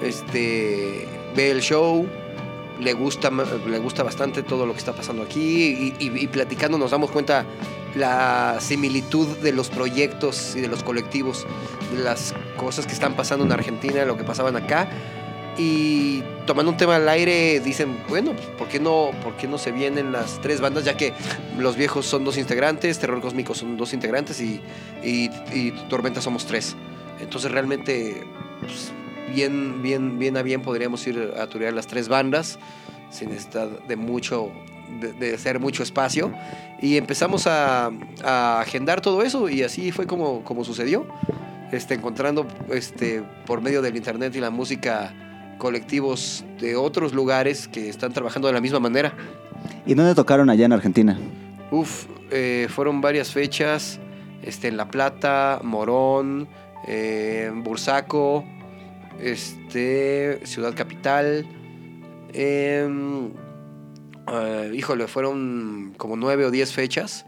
este, 0.01 1.07
ve 1.35 1.51
el 1.51 1.61
show, 1.61 2.07
le 2.79 2.93
gusta, 2.93 3.29
le 3.67 3.79
gusta 3.79 4.03
bastante 4.03 4.43
todo 4.43 4.65
lo 4.65 4.73
que 4.73 4.79
está 4.79 4.93
pasando 4.93 5.23
aquí 5.23 5.93
y, 5.99 6.05
y- 6.05 6.23
y 6.23 6.27
platicando 6.27 6.77
nos 6.77 6.91
damos 6.91 7.11
cuenta 7.11 7.45
la 7.95 8.57
similitud 8.59 9.27
de 9.37 9.51
los 9.51 9.69
proyectos 9.69 10.55
y 10.55 10.61
de 10.61 10.67
los 10.67 10.83
colectivos, 10.83 11.45
de 11.95 12.01
las 12.03 12.33
cosas 12.57 12.87
que 12.87 12.93
están 12.93 13.15
pasando 13.15 13.45
en 13.45 13.51
Argentina, 13.51 14.03
lo 14.05 14.17
que 14.17 14.23
pasaban 14.23 14.55
acá. 14.55 14.89
Y 15.57 16.23
tomando 16.47 16.71
un 16.71 16.77
tema 16.77 16.95
al 16.95 17.07
aire, 17.07 17.59
dicen, 17.59 17.97
bueno, 18.09 18.33
pues, 18.33 18.47
¿por 18.57 18.67
qué, 18.67 18.79
no, 18.79 19.11
¿por 19.23 19.35
qué 19.37 19.47
no 19.47 19.57
se 19.57 19.71
vienen 19.71 20.11
las 20.11 20.41
tres 20.41 20.61
bandas? 20.61 20.83
Ya 20.83 20.97
que 20.97 21.13
los 21.59 21.75
viejos 21.75 22.05
son 22.05 22.25
dos 22.25 22.37
integrantes, 22.37 22.97
Terror 22.99 23.21
Cósmico 23.21 23.53
son 23.53 23.77
dos 23.77 23.93
integrantes 23.93 24.41
y, 24.41 24.59
y, 25.03 25.29
Tormenta 25.89 26.21
somos 26.21 26.45
tres. 26.45 26.75
Entonces 27.19 27.51
realmente, 27.51 28.23
pues, 28.61 28.91
bien, 29.33 29.83
bien, 29.83 30.17
bien 30.17 30.37
a 30.37 30.41
bien 30.41 30.61
podríamos 30.61 31.05
ir 31.05 31.33
a 31.37 31.45
turear 31.47 31.73
las 31.73 31.85
tres 31.87 32.07
bandas 32.07 32.57
sin 33.11 33.29
necesidad 33.29 33.67
de 33.67 33.95
mucho, 33.95 34.51
de, 34.99 35.13
de 35.13 35.35
hacer 35.35 35.59
mucho 35.59 35.83
espacio. 35.83 36.33
Y 36.81 36.97
empezamos 36.97 37.45
a, 37.45 37.91
a 38.23 38.59
agendar 38.59 39.01
todo 39.01 39.21
eso 39.21 39.49
y 39.49 39.61
así 39.61 39.91
fue 39.91 40.07
como, 40.07 40.43
como 40.43 40.63
sucedió. 40.63 41.05
Este, 41.71 41.95
encontrando 41.95 42.47
este, 42.71 43.23
por 43.47 43.61
medio 43.61 43.81
del 43.81 43.95
internet 43.95 44.35
y 44.35 44.39
la 44.39 44.51
música 44.51 45.11
colectivos 45.63 46.43
de 46.59 46.75
otros 46.75 47.13
lugares 47.13 47.69
que 47.69 47.87
están 47.87 48.11
trabajando 48.11 48.49
de 48.49 48.53
la 48.53 48.59
misma 48.59 48.81
manera. 48.81 49.13
¿Y 49.85 49.93
dónde 49.93 50.13
tocaron 50.13 50.49
allá 50.49 50.65
en 50.65 50.73
Argentina? 50.73 51.17
Uf, 51.71 52.05
eh, 52.31 52.67
fueron 52.69 52.99
varias 52.99 53.31
fechas, 53.31 53.97
este, 54.41 54.67
en 54.67 54.75
La 54.75 54.89
Plata, 54.89 55.61
Morón, 55.63 56.49
eh, 56.85 57.49
Bursaco, 57.55 58.43
este, 59.21 60.41
Ciudad 60.43 60.75
Capital. 60.75 61.47
eh, 62.33 62.85
híjole, 64.73 65.07
fueron 65.07 65.93
como 65.95 66.17
nueve 66.17 66.45
o 66.45 66.51
diez 66.51 66.73
fechas. 66.73 67.25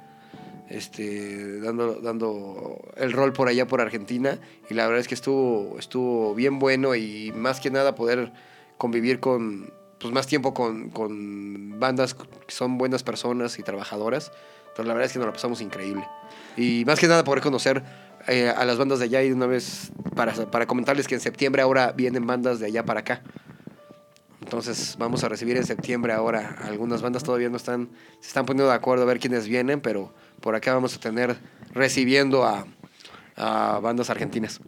Este, 0.69 1.59
dando, 1.59 2.01
dando 2.01 2.79
el 2.97 3.11
rol 3.13 3.33
por 3.33 3.47
allá 3.47 3.67
por 3.67 3.81
Argentina. 3.81 4.39
Y 4.69 4.73
la 4.73 4.85
verdad 4.85 4.99
es 4.99 5.07
que 5.07 5.15
estuvo, 5.15 5.77
estuvo 5.77 6.33
bien 6.33 6.59
bueno 6.59 6.95
y 6.95 7.31
más 7.35 7.59
que 7.59 7.69
nada 7.69 7.95
poder 7.95 8.31
convivir 8.77 9.19
con, 9.19 9.71
pues 9.99 10.13
más 10.13 10.27
tiempo 10.27 10.53
con, 10.53 10.89
con 10.89 11.79
bandas 11.79 12.13
que 12.13 12.25
son 12.53 12.77
buenas 12.77 13.03
personas 13.03 13.59
y 13.59 13.63
trabajadoras. 13.63 14.31
Entonces 14.69 14.87
la 14.87 14.93
verdad 14.93 15.05
es 15.05 15.13
que 15.13 15.19
nos 15.19 15.27
la 15.27 15.33
pasamos 15.33 15.61
increíble. 15.61 16.05
Y 16.57 16.83
más 16.85 16.99
que 16.99 17.07
nada 17.07 17.23
poder 17.23 17.41
conocer 17.41 17.83
eh, 18.27 18.49
a 18.49 18.65
las 18.65 18.77
bandas 18.77 18.99
de 18.99 19.05
allá 19.05 19.21
y 19.21 19.29
de 19.29 19.35
una 19.35 19.45
vez 19.45 19.91
para, 20.15 20.33
para 20.33 20.65
comentarles 20.65 21.07
que 21.07 21.15
en 21.15 21.21
septiembre 21.21 21.61
ahora 21.61 21.91
vienen 21.91 22.25
bandas 22.25 22.59
de 22.59 22.65
allá 22.65 22.83
para 22.83 23.01
acá. 23.01 23.21
Entonces 24.41 24.95
vamos 24.99 25.23
a 25.23 25.29
recibir 25.29 25.57
en 25.57 25.65
septiembre 25.65 26.13
ahora 26.13 26.57
algunas 26.63 27.01
bandas 27.01 27.23
todavía 27.23 27.49
no 27.49 27.57
están, 27.57 27.89
se 28.19 28.27
están 28.27 28.45
poniendo 28.45 28.69
de 28.69 28.75
acuerdo 28.75 29.03
a 29.03 29.05
ver 29.07 29.19
quiénes 29.19 29.47
vienen, 29.47 29.81
pero 29.81 30.13
por 30.45 30.53
acá 30.55 30.75
vamos 30.75 30.95
a 30.95 30.99
tener 30.99 31.35
recibiendo 31.73 32.43
a, 32.45 32.67
a 33.35 33.79
bandas 33.81 34.11
argentinas. 34.11 34.59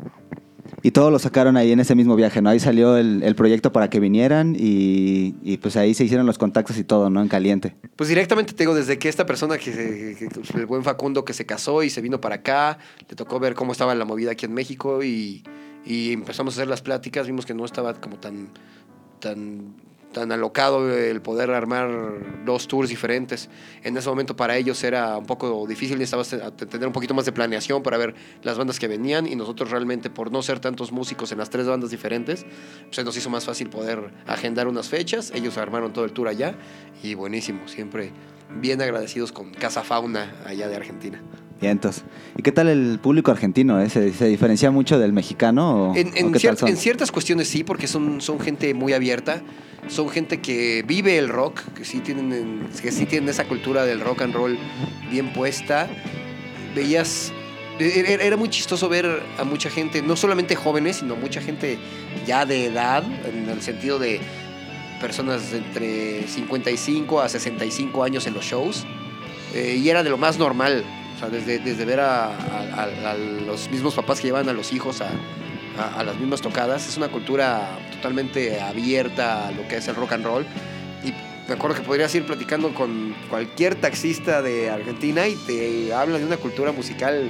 Y 0.81 0.89
todo 0.89 1.11
lo 1.11 1.19
sacaron 1.19 1.55
ahí 1.55 1.71
en 1.71 1.79
ese 1.79 1.93
mismo 1.93 2.15
viaje, 2.15 2.41
¿no? 2.41 2.49
Ahí 2.49 2.59
salió 2.59 2.97
el, 2.97 3.21
el 3.21 3.35
proyecto 3.35 3.71
para 3.71 3.87
que 3.91 3.99
vinieran 3.99 4.55
y, 4.57 5.35
y, 5.43 5.57
pues 5.57 5.77
ahí 5.77 5.93
se 5.93 6.03
hicieron 6.03 6.25
los 6.25 6.39
contactos 6.39 6.77
y 6.79 6.83
todo, 6.83 7.11
¿no? 7.11 7.21
En 7.21 7.27
caliente. 7.27 7.75
Pues 7.95 8.09
directamente 8.09 8.53
te 8.53 8.63
digo, 8.63 8.73
desde 8.73 8.97
que 8.97 9.07
esta 9.07 9.25
persona, 9.27 9.59
que, 9.59 9.71
se- 9.71 10.15
que- 10.17 10.27
que- 10.29 10.57
el 10.59 10.65
buen 10.65 10.83
Facundo, 10.83 11.23
que 11.25 11.33
se 11.33 11.45
casó 11.45 11.83
y 11.83 11.89
se 11.91 12.01
vino 12.01 12.19
para 12.19 12.35
acá, 12.35 12.79
le 13.07 13.15
tocó 13.15 13.39
ver 13.39 13.53
cómo 13.53 13.71
estaba 13.71 13.93
la 13.93 14.05
movida 14.05 14.31
aquí 14.31 14.45
en 14.47 14.53
México 14.55 15.03
y, 15.03 15.43
y 15.85 16.13
empezamos 16.13 16.55
a 16.55 16.61
hacer 16.61 16.67
las 16.67 16.81
pláticas, 16.81 17.27
vimos 17.27 17.45
que 17.45 17.53
no 17.53 17.63
estaba 17.65 17.93
como 17.93 18.17
tan, 18.17 18.49
tan, 19.19 19.75
tan 20.13 20.31
alocado 20.31 20.91
el 20.95 21.21
poder 21.21 21.51
armar 21.51 21.89
dos 22.45 22.67
tours 22.67 22.89
diferentes. 22.89 23.49
En 23.83 23.95
ese 23.97 24.09
momento 24.09 24.35
para 24.35 24.57
ellos 24.57 24.83
era 24.83 25.17
un 25.17 25.25
poco 25.25 25.65
difícil, 25.67 25.99
necesitabas 25.99 26.55
te- 26.55 26.65
tener 26.65 26.87
un 26.87 26.93
poquito 26.93 27.13
más 27.13 27.25
de 27.25 27.31
planeación 27.31 27.83
para 27.83 27.97
ver 27.97 28.15
las 28.41 28.57
bandas 28.57 28.79
que 28.79 28.87
venían 28.87 29.27
y 29.27 29.35
nosotros 29.35 29.69
realmente 29.69 30.09
por 30.09 30.31
no 30.31 30.41
ser 30.41 30.59
tantos 30.59 30.91
músicos 30.91 31.31
en 31.31 31.37
las 31.37 31.49
tres 31.49 31.67
bandas 31.67 31.91
diferentes, 31.91 32.43
pues 32.85 32.95
se 32.95 33.03
nos 33.03 33.15
hizo 33.17 33.29
más 33.29 33.45
fácil 33.45 33.69
poder 33.69 34.11
agendar 34.25 34.67
unas 34.67 34.87
fechas, 34.89 35.31
ellos 35.35 35.57
armaron 35.57 35.93
todo 35.93 36.05
el 36.05 36.11
tour 36.13 36.27
allá 36.29 36.55
y 37.03 37.13
buenísimo, 37.13 37.67
siempre 37.67 38.11
bien 38.59 38.81
agradecidos 38.81 39.31
con 39.31 39.51
Casa 39.53 39.83
Fauna 39.83 40.33
allá 40.45 40.67
de 40.67 40.75
Argentina. 40.77 41.21
Y 41.59 41.65
entonces, 41.65 42.03
¿y 42.37 42.43
qué 42.43 42.51
tal 42.51 42.67
el 42.69 42.99
público 43.01 43.31
argentino? 43.31 43.81
eh? 43.81 43.89
¿Se, 43.89 44.13
se 44.13 44.25
diferencia 44.27 44.69
mucho 44.69 44.99
del 44.99 45.11
mexicano 45.11 45.89
o, 45.91 45.95
En, 45.95 46.15
en 46.15 46.27
o 46.27 46.31
qué 46.31 46.37
cier- 46.39 46.47
tal 46.49 46.57
son? 46.59 46.69
en 46.69 46.77
ciertas 46.77 47.11
cuestiones 47.11 47.47
sí, 47.47 47.63
porque 47.63 47.87
son, 47.87 48.21
son 48.21 48.39
gente 48.39 48.71
muy 48.75 48.93
abierta, 48.93 49.41
son 49.89 50.09
gente 50.09 50.39
que 50.41 50.83
vive 50.85 51.17
el 51.17 51.29
rock, 51.29 51.61
que 51.75 51.85
sí, 51.85 51.99
tienen, 51.99 52.67
que 52.81 52.91
sí 52.91 53.05
tienen 53.05 53.29
esa 53.29 53.45
cultura 53.45 53.85
del 53.85 53.99
rock 54.01 54.21
and 54.23 54.33
roll 54.33 54.57
bien 55.09 55.31
puesta. 55.33 55.87
Veías, 56.75 57.31
e- 57.79 57.85
e- 58.19 58.25
era 58.27 58.37
muy 58.37 58.49
chistoso 58.49 58.89
ver 58.89 59.21
a 59.37 59.43
mucha 59.43 59.69
gente, 59.69 60.01
no 60.01 60.15
solamente 60.15 60.55
jóvenes, 60.55 60.97
sino 60.97 61.15
mucha 61.15 61.41
gente 61.41 61.77
ya 62.25 62.45
de 62.45 62.65
edad, 62.65 63.03
en 63.25 63.49
el 63.49 63.61
sentido 63.61 63.99
de 63.99 64.19
personas 65.01 65.51
de 65.51 65.57
entre 65.59 66.27
55 66.27 67.21
a 67.21 67.29
65 67.29 68.03
años 68.03 68.25
en 68.27 68.33
los 68.33 68.45
shows. 68.45 68.85
eh, 69.53 69.79
y 69.81 69.89
era 69.89 70.03
de 70.03 70.09
lo 70.09 70.17
más 70.17 70.37
normal. 70.37 70.83
O 71.15 71.19
sea, 71.19 71.29
desde, 71.29 71.57
desde 71.59 71.85
ver 71.85 71.99
a, 72.01 72.25
a- 72.25 72.83
a- 73.11 73.15
los 73.17 73.69
mismos 73.71 73.95
papás 73.95 74.19
que 74.19 74.27
llevan 74.27 74.49
a 74.49 74.53
los 74.53 74.71
hijos 74.73 75.01
a, 75.01 75.09
a- 75.77 75.99
a 75.99 76.03
las 76.03 76.15
mismas 76.17 76.41
tocadas. 76.41 76.87
Es 76.87 76.97
una 76.97 77.07
cultura 77.09 77.67
totalmente 77.93 78.59
abierta 78.61 79.47
a 79.47 79.51
lo 79.51 79.67
que 79.67 79.77
es 79.77 79.87
el 79.87 79.95
rock 79.95 80.13
and 80.13 80.25
roll. 80.25 80.45
Y 81.03 81.13
me 81.47 81.55
acuerdo 81.55 81.75
que 81.77 81.83
podrías 81.83 82.13
ir 82.15 82.25
platicando 82.25 82.73
con 82.73 83.15
cualquier 83.29 83.75
taxista 83.75 84.41
de 84.41 84.69
Argentina 84.69 85.27
y 85.27 85.35
te 85.47 85.93
hablan 85.93 86.19
de 86.21 86.27
una 86.27 86.37
cultura 86.37 86.71
musical 86.71 87.29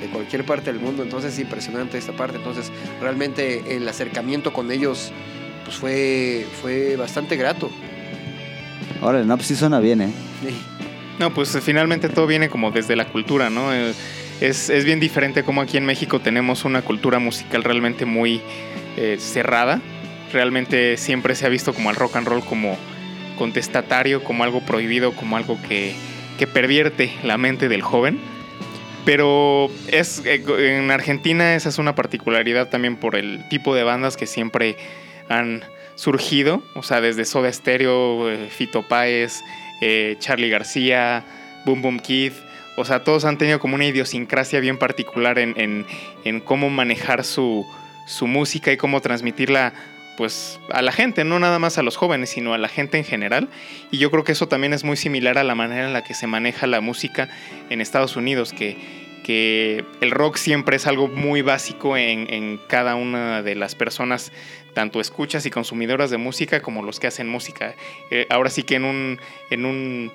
de 0.00 0.06
cualquier 0.08 0.44
parte 0.44 0.72
del 0.72 0.80
mundo. 0.80 1.02
Entonces 1.02 1.32
es 1.34 1.38
impresionante 1.40 1.96
esta 1.98 2.12
parte. 2.12 2.36
Entonces 2.36 2.70
realmente 3.00 3.76
el 3.76 3.88
acercamiento 3.88 4.52
con 4.52 4.70
ellos 4.70 5.12
pues 5.64 5.76
fue, 5.78 6.46
fue 6.60 6.96
bastante 6.96 7.36
grato. 7.36 7.70
Órale, 9.00 9.24
no, 9.24 9.36
pues 9.36 9.48
sí 9.48 9.56
suena 9.56 9.80
bien, 9.80 10.02
¿eh? 10.02 10.12
No, 11.18 11.32
pues 11.32 11.56
finalmente 11.62 12.08
todo 12.08 12.26
viene 12.26 12.48
como 12.48 12.70
desde 12.70 12.96
la 12.96 13.06
cultura, 13.06 13.48
¿no? 13.50 13.72
Eh, 13.72 13.94
Es, 14.44 14.68
es 14.68 14.84
bien 14.84 15.00
diferente 15.00 15.42
como 15.42 15.62
aquí 15.62 15.78
en 15.78 15.86
México 15.86 16.20
tenemos 16.20 16.66
una 16.66 16.82
cultura 16.82 17.18
musical 17.18 17.64
realmente 17.64 18.04
muy 18.04 18.42
eh, 18.98 19.16
cerrada. 19.18 19.80
Realmente 20.34 20.98
siempre 20.98 21.34
se 21.34 21.46
ha 21.46 21.48
visto 21.48 21.72
como 21.72 21.88
al 21.88 21.96
rock 21.96 22.16
and 22.16 22.28
roll 22.28 22.44
como 22.44 22.76
contestatario, 23.38 24.22
como 24.22 24.44
algo 24.44 24.60
prohibido, 24.60 25.12
como 25.12 25.38
algo 25.38 25.58
que, 25.66 25.94
que 26.38 26.46
pervierte 26.46 27.10
la 27.22 27.38
mente 27.38 27.70
del 27.70 27.80
joven. 27.80 28.18
Pero 29.06 29.70
es, 29.88 30.20
eh, 30.26 30.44
en 30.76 30.90
Argentina 30.90 31.54
esa 31.54 31.70
es 31.70 31.78
una 31.78 31.94
particularidad 31.94 32.68
también 32.68 32.96
por 32.96 33.16
el 33.16 33.48
tipo 33.48 33.74
de 33.74 33.82
bandas 33.82 34.18
que 34.18 34.26
siempre 34.26 34.76
han 35.30 35.62
surgido. 35.94 36.62
O 36.74 36.82
sea, 36.82 37.00
desde 37.00 37.24
Soda 37.24 37.50
Stereo, 37.50 38.30
eh, 38.30 38.50
Fito 38.50 38.82
Páez, 38.82 39.40
eh, 39.80 40.16
Charlie 40.18 40.50
García, 40.50 41.24
Boom 41.64 41.80
Boom 41.80 41.98
Kid. 41.98 42.32
O 42.76 42.84
sea, 42.84 43.04
todos 43.04 43.24
han 43.24 43.38
tenido 43.38 43.58
como 43.60 43.74
una 43.76 43.84
idiosincrasia 43.86 44.60
bien 44.60 44.78
particular 44.78 45.38
en, 45.38 45.54
en- 45.56 45.86
en 46.24 46.40
cómo 46.40 46.70
manejar 46.70 47.24
su, 47.24 47.66
su 48.06 48.26
música 48.26 48.72
y 48.72 48.76
cómo 48.76 49.00
transmitirla 49.00 49.72
pues 50.16 50.60
a 50.70 50.80
la 50.80 50.92
gente, 50.92 51.24
no 51.24 51.40
nada 51.40 51.58
más 51.58 51.76
a 51.78 51.82
los 51.82 51.96
jóvenes, 51.96 52.30
sino 52.30 52.54
a 52.54 52.58
la 52.58 52.68
gente 52.68 52.98
en 52.98 53.04
general. 53.04 53.48
Y 53.90 53.98
yo 53.98 54.10
creo 54.12 54.22
que 54.24 54.32
eso 54.32 54.46
también 54.46 54.72
es 54.72 54.84
muy 54.84 54.96
similar 54.96 55.38
a 55.38 55.44
la 55.44 55.54
manera 55.56 55.86
en 55.86 55.92
la 55.92 56.04
que 56.04 56.14
se 56.14 56.26
maneja 56.28 56.66
la 56.68 56.80
música 56.80 57.28
en 57.68 57.80
Estados 57.80 58.14
Unidos, 58.14 58.52
que, 58.52 58.76
que 59.24 59.84
el 60.00 60.12
rock 60.12 60.36
siempre 60.36 60.76
es 60.76 60.86
algo 60.86 61.08
muy 61.08 61.42
básico 61.42 61.96
en, 61.96 62.32
en 62.32 62.60
cada 62.68 62.94
una 62.94 63.42
de 63.42 63.56
las 63.56 63.74
personas, 63.74 64.30
tanto 64.72 65.00
escuchas 65.00 65.46
y 65.46 65.50
consumidoras 65.50 66.10
de 66.10 66.16
música 66.18 66.60
como 66.62 66.82
los 66.84 67.00
que 67.00 67.08
hacen 67.08 67.28
música. 67.28 67.74
Eh, 68.12 68.26
ahora 68.30 68.50
sí 68.50 68.62
que 68.62 68.76
en 68.76 68.84
un, 68.84 69.18
en 69.50 69.64
un 69.66 70.12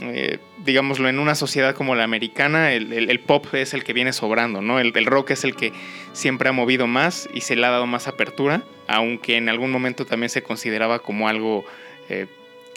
eh, 0.00 0.38
digámoslo, 0.64 1.08
en 1.08 1.18
una 1.18 1.34
sociedad 1.34 1.74
como 1.74 1.94
la 1.94 2.04
americana, 2.04 2.72
el, 2.72 2.92
el- 2.92 3.20
pop 3.20 3.46
es 3.54 3.74
el 3.74 3.84
que 3.84 3.92
viene 3.92 4.12
sobrando, 4.12 4.60
¿no? 4.60 4.80
El, 4.80 4.92
el 4.96 5.06
rock 5.06 5.30
es 5.30 5.44
el 5.44 5.54
que 5.54 5.72
siempre 6.12 6.48
ha 6.48 6.52
movido 6.52 6.86
más 6.86 7.28
y 7.32 7.42
se 7.42 7.56
le 7.56 7.64
ha 7.66 7.70
dado 7.70 7.86
más 7.86 8.08
apertura, 8.08 8.62
aunque 8.88 9.36
en 9.36 9.48
algún 9.48 9.70
momento 9.70 10.04
también 10.04 10.30
se 10.30 10.42
consideraba 10.42 10.98
como 10.98 11.28
algo 11.28 11.64
eh, 12.08 12.26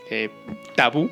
eh, 0.09 0.29
tabú, 0.75 1.09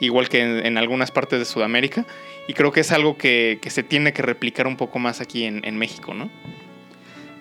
igual 0.00 0.28
que 0.28 0.66
en, 0.66 0.76
algunas 0.76 1.10
partes 1.10 1.38
de 1.38 1.44
Sudamérica. 1.44 2.04
Y 2.46 2.54
creo 2.54 2.72
que 2.72 2.80
es 2.80 2.92
algo 2.92 3.16
que, 3.16 3.58
que 3.60 3.70
se 3.70 3.82
tiene 3.82 4.12
que 4.12 4.22
replicar 4.22 4.66
un 4.66 4.76
poco 4.76 4.98
más 4.98 5.20
aquí 5.20 5.44
en, 5.44 5.64
en 5.64 5.76
México, 5.76 6.14
¿no? 6.14 6.30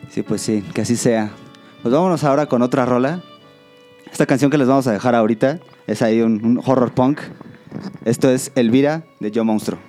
Sí, 0.10 0.22
pues 0.22 0.42
sí, 0.42 0.64
que 0.74 0.82
así 0.82 0.96
sea. 0.96 1.32
Pues 1.82 1.94
vámonos 1.94 2.24
ahora 2.24 2.46
con 2.46 2.62
otra 2.62 2.86
rola. 2.86 3.22
Esta 4.12 4.26
canción 4.26 4.50
que 4.52 4.58
les 4.58 4.68
vamos 4.68 4.88
a 4.88 4.94
dejar 4.94 5.16
ahorita 5.16 5.60
es 5.86 6.02
ahí 6.02 6.22
un 6.22 6.62
horror 6.66 6.94
punk. 6.94 7.20
Esto 8.06 8.30
es 8.30 8.52
Elvira 8.56 9.04
de 9.20 9.32
Yo 9.32 9.44
Monstruo. 9.44 9.87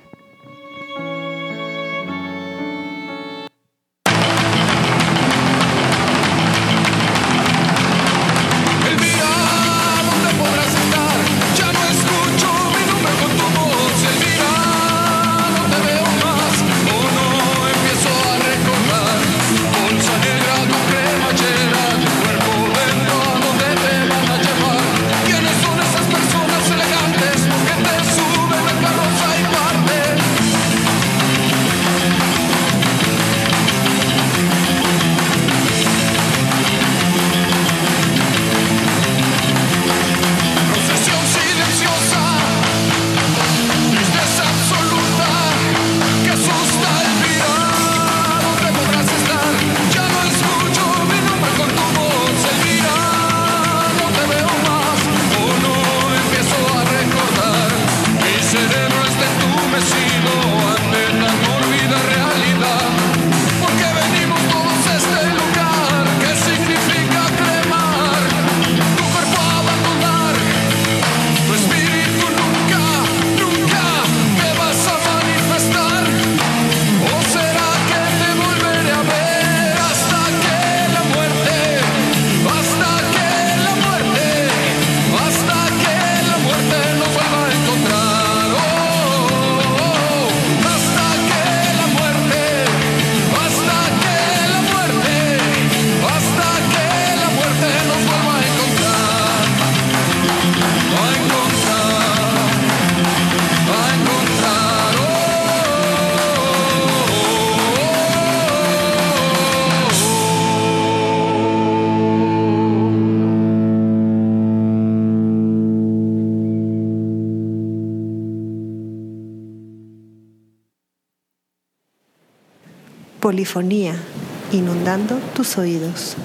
Inundando 124.52 125.20
tus 125.34 125.58
oídos. 125.58 126.16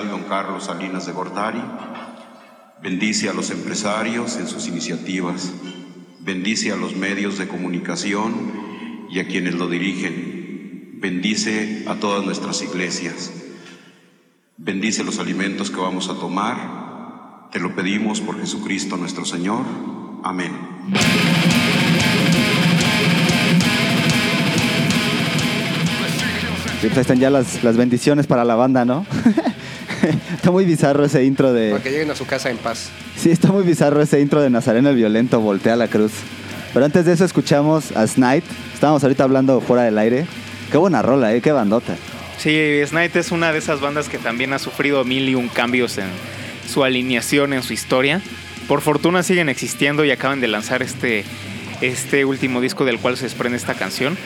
Don 0.00 0.22
Carlos 0.22 0.64
Salinas 0.64 1.06
de 1.06 1.12
Gortari. 1.12 1.62
Bendice 2.82 3.28
a 3.28 3.34
los 3.34 3.50
empresarios 3.50 4.36
en 4.36 4.48
sus 4.48 4.66
iniciativas. 4.66 5.52
Bendice 6.20 6.72
a 6.72 6.76
los 6.76 6.96
medios 6.96 7.38
de 7.38 7.46
comunicación 7.46 8.32
y 9.10 9.20
a 9.20 9.26
quienes 9.26 9.54
lo 9.54 9.68
dirigen. 9.68 10.98
Bendice 11.00 11.84
a 11.86 11.96
todas 11.96 12.24
nuestras 12.24 12.62
iglesias. 12.62 13.32
Bendice 14.56 15.04
los 15.04 15.18
alimentos 15.18 15.70
que 15.70 15.80
vamos 15.80 16.08
a 16.08 16.14
tomar. 16.14 17.50
Te 17.52 17.60
lo 17.60 17.74
pedimos 17.74 18.20
por 18.22 18.40
Jesucristo 18.40 18.96
nuestro 18.96 19.26
Señor. 19.26 19.64
Amén. 20.24 20.52
Pues 26.80 26.96
están 26.96 27.20
ya 27.20 27.30
las, 27.30 27.62
las 27.62 27.76
bendiciones 27.76 28.26
para 28.26 28.44
la 28.44 28.54
banda, 28.54 28.84
¿no? 28.84 29.06
está 30.34 30.50
muy 30.50 30.64
bizarro 30.64 31.04
ese 31.04 31.24
intro 31.24 31.52
de... 31.52 31.70
Para 31.70 31.82
que 31.82 31.90
lleguen 31.90 32.10
a 32.10 32.14
su 32.14 32.26
casa 32.26 32.50
en 32.50 32.56
paz. 32.56 32.90
Sí, 33.16 33.30
está 33.30 33.52
muy 33.52 33.64
bizarro 33.64 34.00
ese 34.00 34.20
intro 34.20 34.42
de 34.42 34.50
Nazareno 34.50 34.90
el 34.90 34.96
Violento, 34.96 35.40
Voltea 35.40 35.76
la 35.76 35.88
Cruz. 35.88 36.12
Pero 36.72 36.84
antes 36.84 37.04
de 37.04 37.12
eso 37.12 37.24
escuchamos 37.24 37.92
a 37.96 38.06
Snipe. 38.06 38.46
Estábamos 38.72 39.02
ahorita 39.02 39.24
hablando 39.24 39.60
fuera 39.60 39.82
del 39.84 39.98
aire. 39.98 40.26
Qué 40.70 40.78
buena 40.78 41.02
rola, 41.02 41.34
¿eh? 41.34 41.40
Qué 41.40 41.52
bandota. 41.52 41.96
Sí, 42.38 42.80
Snipe 42.86 43.18
es 43.18 43.30
una 43.30 43.52
de 43.52 43.58
esas 43.58 43.80
bandas 43.80 44.08
que 44.08 44.18
también 44.18 44.52
ha 44.52 44.58
sufrido 44.58 45.04
mil 45.04 45.28
y 45.28 45.34
un 45.34 45.48
cambios 45.48 45.98
en 45.98 46.08
su 46.66 46.82
alineación, 46.82 47.52
en 47.52 47.62
su 47.62 47.72
historia. 47.72 48.22
Por 48.68 48.80
fortuna 48.80 49.22
siguen 49.22 49.48
existiendo 49.48 50.04
y 50.04 50.10
acaban 50.10 50.40
de 50.40 50.48
lanzar 50.48 50.82
este, 50.82 51.24
este 51.82 52.24
último 52.24 52.60
disco 52.60 52.84
del 52.84 52.98
cual 52.98 53.16
se 53.16 53.24
desprende 53.24 53.58
esta 53.58 53.74
canción. 53.74 54.16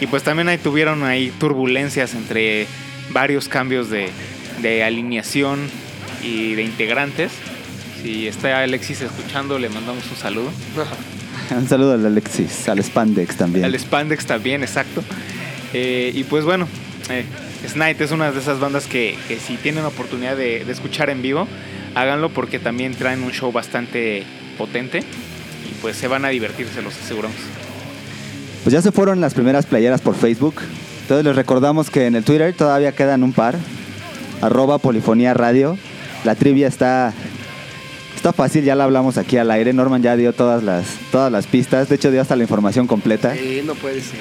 Y 0.00 0.06
pues 0.06 0.22
también 0.22 0.48
ahí 0.48 0.58
tuvieron 0.58 1.02
ahí 1.02 1.32
turbulencias 1.40 2.14
entre 2.14 2.66
varios 3.10 3.48
cambios 3.48 3.90
de, 3.90 4.10
de 4.62 4.84
alineación 4.84 5.58
y 6.22 6.54
de 6.54 6.62
integrantes. 6.62 7.32
Si 8.02 8.28
está 8.28 8.62
Alexis 8.62 9.00
escuchando, 9.00 9.58
le 9.58 9.68
mandamos 9.68 10.04
un 10.10 10.16
saludo. 10.16 10.50
Un 11.50 11.66
saludo 11.66 11.94
al 11.94 12.04
Alexis, 12.04 12.68
al 12.68 12.78
Spandex 12.82 13.36
también. 13.36 13.64
Al 13.64 13.74
Spandex 13.74 14.26
también, 14.26 14.62
exacto. 14.62 15.02
Eh, 15.72 16.12
y 16.14 16.24
pues 16.24 16.44
bueno, 16.44 16.68
eh, 17.08 17.24
es 17.64 18.10
una 18.10 18.30
de 18.30 18.38
esas 18.38 18.60
bandas 18.60 18.86
que, 18.86 19.16
que 19.28 19.38
si 19.38 19.56
tienen 19.56 19.86
oportunidad 19.86 20.36
de, 20.36 20.66
de 20.66 20.72
escuchar 20.72 21.08
en 21.08 21.22
vivo, 21.22 21.48
háganlo 21.94 22.28
porque 22.30 22.58
también 22.58 22.94
traen 22.94 23.22
un 23.22 23.32
show 23.32 23.50
bastante 23.50 24.24
potente 24.58 24.98
y 24.98 25.74
pues 25.80 25.96
se 25.96 26.06
van 26.06 26.24
a 26.24 26.28
divertir, 26.28 26.66
se 26.74 26.82
los 26.82 26.94
aseguramos. 26.98 27.36
Pues 28.62 28.72
ya 28.72 28.82
se 28.82 28.92
fueron 28.92 29.20
las 29.20 29.34
primeras 29.34 29.66
playeras 29.66 30.00
por 30.00 30.14
Facebook. 30.14 30.56
Entonces 31.02 31.24
les 31.24 31.36
recordamos 31.36 31.88
que 31.90 32.06
en 32.06 32.16
el 32.16 32.24
Twitter 32.24 32.52
todavía 32.52 32.92
quedan 32.92 33.22
un 33.22 33.32
par. 33.32 33.56
Arroba 34.42 34.78
Polifonía 34.78 35.34
Radio. 35.34 35.76
La 36.24 36.34
trivia 36.34 36.66
está, 36.66 37.12
está 38.14 38.32
fácil, 38.32 38.64
ya 38.64 38.74
la 38.74 38.84
hablamos 38.84 39.18
aquí 39.18 39.36
al 39.36 39.50
aire. 39.50 39.72
Norman 39.72 40.02
ya 40.02 40.16
dio 40.16 40.32
todas 40.32 40.62
las, 40.62 40.86
todas 41.10 41.30
las 41.30 41.46
pistas. 41.46 41.88
De 41.88 41.96
hecho 41.96 42.10
dio 42.10 42.20
hasta 42.20 42.36
la 42.36 42.42
información 42.42 42.86
completa. 42.86 43.34
Eh, 43.34 43.62
no 43.64 43.74
puede 43.74 44.00
ser. 44.00 44.20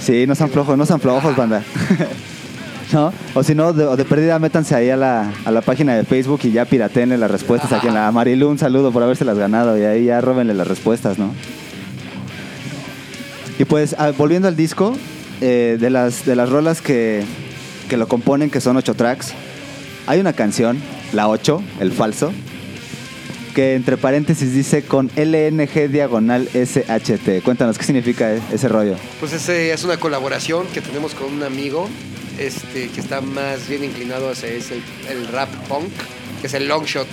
Sí, 0.00 0.26
no 0.26 0.34
sean 0.34 0.50
flojos, 0.50 0.76
no 0.76 0.86
sean 0.86 1.00
flojos, 1.00 1.36
banda. 1.36 1.62
¿No? 2.92 3.12
O 3.34 3.42
si 3.42 3.54
no, 3.54 3.72
de, 3.72 3.96
de 3.96 4.04
perdida 4.04 4.38
métanse 4.38 4.74
ahí 4.76 4.90
a 4.90 4.96
la, 4.96 5.32
a 5.44 5.50
la 5.50 5.60
página 5.60 5.96
de 5.96 6.04
Facebook 6.04 6.40
y 6.44 6.52
ya 6.52 6.64
piratenle 6.64 7.18
las 7.18 7.30
respuestas 7.30 7.72
aquí 7.72 7.88
en 7.88 7.94
la 7.94 8.10
Marilu. 8.12 8.48
Un 8.48 8.58
saludo 8.58 8.92
por 8.92 9.02
haberse 9.02 9.24
las 9.24 9.36
ganado 9.36 9.76
y 9.76 9.82
ahí 9.82 10.04
ya 10.04 10.20
róbenle 10.20 10.54
las 10.54 10.68
respuestas, 10.68 11.18
¿no? 11.18 11.32
Y 13.58 13.64
pues, 13.64 13.96
ah, 13.98 14.12
volviendo 14.16 14.48
al 14.48 14.56
disco, 14.56 14.96
eh, 15.40 15.78
de, 15.80 15.90
las, 15.90 16.26
de 16.26 16.36
las 16.36 16.48
rolas 16.48 16.80
que, 16.82 17.24
que 17.88 17.96
lo 17.96 18.08
componen, 18.08 18.50
que 18.50 18.60
son 18.60 18.76
ocho 18.76 18.94
tracks, 18.94 19.32
hay 20.06 20.20
una 20.20 20.32
canción, 20.32 20.80
la 21.12 21.28
8, 21.28 21.62
El 21.80 21.92
Falso, 21.92 22.32
que 23.54 23.74
entre 23.74 23.96
paréntesis 23.96 24.52
dice 24.52 24.84
con 24.84 25.10
LNG 25.16 25.88
diagonal 25.90 26.48
SHT. 26.52 27.42
Cuéntanos, 27.42 27.78
¿qué 27.78 27.84
significa 27.84 28.32
ese 28.52 28.68
rollo? 28.68 28.96
Pues 29.18 29.32
ese 29.32 29.72
es 29.72 29.82
una 29.82 29.96
colaboración 29.96 30.66
que 30.68 30.80
tenemos 30.80 31.14
con 31.14 31.32
un 31.32 31.42
amigo 31.42 31.88
este, 32.38 32.88
que 32.88 33.00
está 33.00 33.20
más 33.20 33.68
bien 33.68 33.82
inclinado 33.82 34.30
hacia 34.30 34.48
ese, 34.50 34.80
el 35.08 35.26
rap 35.28 35.48
punk, 35.68 35.90
que 36.40 36.48
es 36.48 36.54
el 36.54 36.68
long 36.68 36.84
shot. 36.84 37.08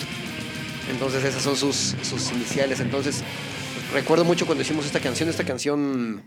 Entonces 0.91 1.23
esas 1.23 1.41
son 1.41 1.55
sus, 1.55 1.95
sus 2.01 2.31
iniciales. 2.33 2.79
Entonces 2.81 3.23
recuerdo 3.93 4.25
mucho 4.25 4.45
cuando 4.45 4.63
hicimos 4.63 4.85
esta 4.85 4.99
canción. 4.99 5.29
Esta 5.29 5.45
canción 5.45 6.21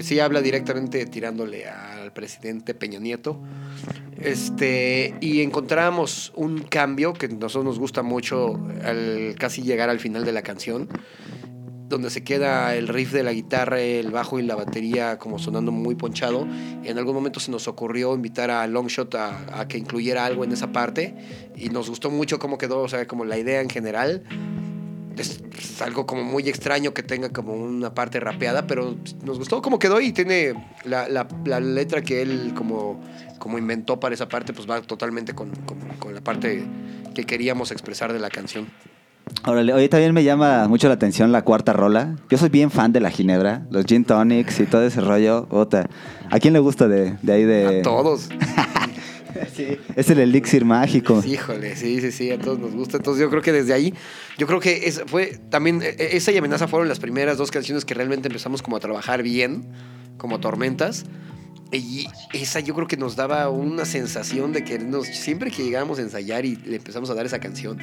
sí 0.00 0.20
habla 0.20 0.40
directamente 0.40 1.04
tirándole 1.06 1.66
al 1.68 2.12
presidente 2.12 2.74
Peña 2.74 2.98
Nieto. 2.98 3.40
Este, 4.18 5.14
y 5.20 5.42
encontramos 5.42 6.32
un 6.36 6.60
cambio 6.60 7.12
que 7.12 7.26
a 7.26 7.28
nosotros 7.28 7.64
nos 7.64 7.78
gusta 7.78 8.02
mucho 8.02 8.58
al 8.82 9.34
casi 9.38 9.62
llegar 9.62 9.90
al 9.90 10.00
final 10.00 10.24
de 10.24 10.32
la 10.32 10.42
canción 10.42 10.88
donde 11.88 12.10
se 12.10 12.24
queda 12.24 12.74
el 12.74 12.88
riff 12.88 13.12
de 13.12 13.22
la 13.22 13.32
guitarra, 13.32 13.80
el 13.80 14.10
bajo 14.10 14.38
y 14.38 14.42
la 14.42 14.56
batería 14.56 15.18
como 15.18 15.38
sonando 15.38 15.70
muy 15.70 15.94
ponchado. 15.94 16.46
En 16.82 16.98
algún 16.98 17.14
momento 17.14 17.38
se 17.40 17.50
nos 17.50 17.68
ocurrió 17.68 18.14
invitar 18.14 18.50
a 18.50 18.66
Longshot 18.66 19.14
a, 19.14 19.60
a 19.60 19.68
que 19.68 19.78
incluyera 19.78 20.26
algo 20.26 20.44
en 20.44 20.52
esa 20.52 20.72
parte 20.72 21.14
y 21.54 21.68
nos 21.68 21.88
gustó 21.88 22.10
mucho 22.10 22.38
cómo 22.38 22.58
quedó, 22.58 22.80
o 22.80 22.88
sea, 22.88 23.06
como 23.06 23.24
la 23.24 23.38
idea 23.38 23.60
en 23.60 23.70
general. 23.70 24.24
Es, 25.16 25.40
es 25.58 25.80
algo 25.82 26.04
como 26.06 26.22
muy 26.24 26.48
extraño 26.48 26.92
que 26.92 27.02
tenga 27.02 27.30
como 27.30 27.54
una 27.54 27.94
parte 27.94 28.20
rapeada, 28.20 28.66
pero 28.66 28.96
nos 29.24 29.38
gustó 29.38 29.62
cómo 29.62 29.78
quedó 29.78 30.00
y 30.00 30.12
tiene 30.12 30.52
la, 30.84 31.08
la- 31.08 31.26
la 31.44 31.58
letra 31.60 32.02
que 32.02 32.20
él 32.22 32.52
como, 32.54 33.00
como 33.38 33.56
inventó 33.58 33.98
para 33.98 34.14
esa 34.14 34.28
parte, 34.28 34.52
pues 34.52 34.68
va 34.68 34.82
totalmente 34.82 35.34
con, 35.34 35.50
con- 35.64 35.78
con 35.98 36.14
la 36.14 36.20
parte 36.20 36.64
que 37.14 37.24
queríamos 37.24 37.70
expresar 37.70 38.12
de 38.12 38.18
la 38.20 38.28
canción. 38.28 38.66
Órale, 39.44 39.72
oye, 39.72 39.88
también 39.88 40.14
me 40.14 40.22
llama 40.22 40.68
mucho 40.68 40.86
la 40.88 40.94
atención 40.94 41.32
la 41.32 41.42
cuarta 41.42 41.72
rola. 41.72 42.14
Yo 42.30 42.38
soy 42.38 42.48
bien 42.48 42.70
fan 42.70 42.92
de 42.92 43.00
la 43.00 43.10
ginebra, 43.10 43.66
los 43.70 43.84
gin 43.84 44.04
tonics 44.04 44.60
y 44.60 44.66
todo 44.66 44.82
ese 44.86 45.00
rollo. 45.00 45.46
Ota. 45.50 45.88
¿A 46.30 46.38
quién 46.38 46.52
le 46.52 46.60
gusta 46.60 46.86
de, 46.88 47.16
de 47.22 47.32
ahí 47.32 47.44
de...? 47.44 47.80
A 47.80 47.82
todos. 47.82 48.28
Sí, 49.54 49.78
es 49.94 50.10
el 50.10 50.18
elixir 50.18 50.64
mágico. 50.64 51.22
Híjole, 51.26 51.76
sí, 51.76 52.00
sí, 52.00 52.12
sí, 52.12 52.30
a 52.30 52.38
todos 52.38 52.58
nos 52.58 52.72
gusta. 52.72 52.96
Entonces 52.98 53.20
yo 53.22 53.30
creo 53.30 53.42
que 53.42 53.52
desde 53.52 53.72
ahí, 53.72 53.94
yo 54.38 54.46
creo 54.46 54.60
que 54.60 54.86
es, 54.86 55.02
fue 55.06 55.38
también, 55.50 55.82
e- 55.82 55.88
e- 55.98 56.16
esa 56.16 56.32
y 56.32 56.36
amenaza 56.38 56.68
fueron 56.68 56.88
las 56.88 56.98
primeras 56.98 57.38
dos 57.38 57.50
canciones 57.50 57.84
que 57.84 57.94
realmente 57.94 58.28
empezamos 58.28 58.62
como 58.62 58.76
a 58.76 58.80
trabajar 58.80 59.22
bien, 59.22 59.66
como 60.18 60.40
tormentas. 60.40 61.04
Y 61.72 62.06
esa 62.32 62.60
yo 62.60 62.74
creo 62.74 62.86
que 62.86 62.96
nos 62.96 63.16
daba 63.16 63.48
una 63.50 63.84
sensación 63.84 64.52
de 64.52 64.62
querernos, 64.62 65.06
siempre 65.08 65.50
que 65.50 65.64
llegábamos 65.64 65.98
a 65.98 66.02
ensayar 66.02 66.44
y 66.44 66.54
le 66.56 66.76
empezamos 66.76 67.10
a 67.10 67.14
dar 67.14 67.26
esa 67.26 67.40
canción, 67.40 67.78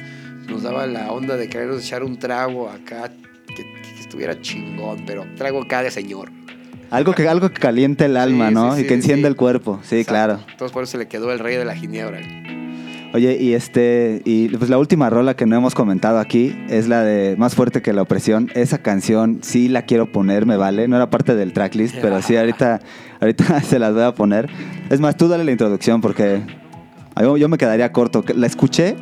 nos 0.48 0.62
daba 0.62 0.86
la 0.86 1.12
onda 1.12 1.36
de 1.36 1.48
querernos 1.50 1.84
echar 1.84 2.02
un 2.02 2.18
trago 2.18 2.70
acá, 2.70 3.12
que, 3.48 3.62
que 3.62 4.00
estuviera 4.00 4.40
chingón, 4.40 5.04
pero 5.06 5.26
trago 5.36 5.62
acá 5.62 5.82
de 5.82 5.90
señor. 5.90 6.30
Algo 6.94 7.12
que, 7.12 7.28
algo 7.28 7.48
que 7.50 7.60
caliente 7.60 8.04
el 8.06 8.16
alma, 8.16 8.48
Sí, 8.48 8.54
¿no? 8.54 8.74
sí, 8.76 8.82
y 8.82 8.86
que 8.86 9.00
sí. 9.02 9.10
el 9.12 9.36
cuerpo. 9.36 9.80
Sí, 9.82 9.96
Exacto. 9.96 10.10
claro. 10.12 10.40
Entonces 10.50 10.72
por 10.72 10.82
eso 10.84 10.92
se 10.92 10.98
le 10.98 11.06
quedó 11.08 11.32
el 11.32 11.38
rey 11.38 11.56
de 11.56 11.64
la 11.64 11.74
ginebra. 11.74 12.20
Oye, 13.12 13.36
y 13.40 13.54
este, 13.54 14.22
y 14.24 14.48
pues 14.48 14.68
la 14.70 14.76
última 14.78 15.08
rola 15.08 15.36
que 15.36 15.46
no 15.46 15.54
hemos 15.56 15.74
comentado 15.76 16.18
aquí 16.18 16.56
es 16.68 16.88
la 16.88 17.02
de 17.04 17.36
Más 17.36 17.54
fuerte 17.54 17.80
que 17.80 17.92
la 17.92 18.02
opresión. 18.02 18.50
Esa 18.54 18.78
canción 18.78 19.38
sí 19.42 19.68
la 19.68 19.82
quiero 19.82 20.10
poner, 20.10 20.46
me 20.46 20.56
vale. 20.56 20.88
No 20.88 20.96
era 20.96 21.10
parte 21.10 21.36
del 21.36 21.52
tracklist, 21.52 21.94
pero 22.02 22.20
sí 22.22 22.36
ahorita, 22.36 22.80
ahorita 23.20 23.60
se 23.62 23.78
las 23.78 23.92
voy 23.94 24.02
a 24.02 24.14
poner. 24.14 24.48
Es 24.90 24.98
más, 25.00 25.16
tú 25.16 25.28
dale 25.28 25.44
la 25.44 25.52
introducción 25.52 26.00
porque 26.00 26.40
yo, 27.20 27.36
yo 27.36 27.48
me 27.48 27.56
quedaría 27.56 27.92
corto. 27.92 28.24
La 28.34 28.48
escuché 28.48 28.96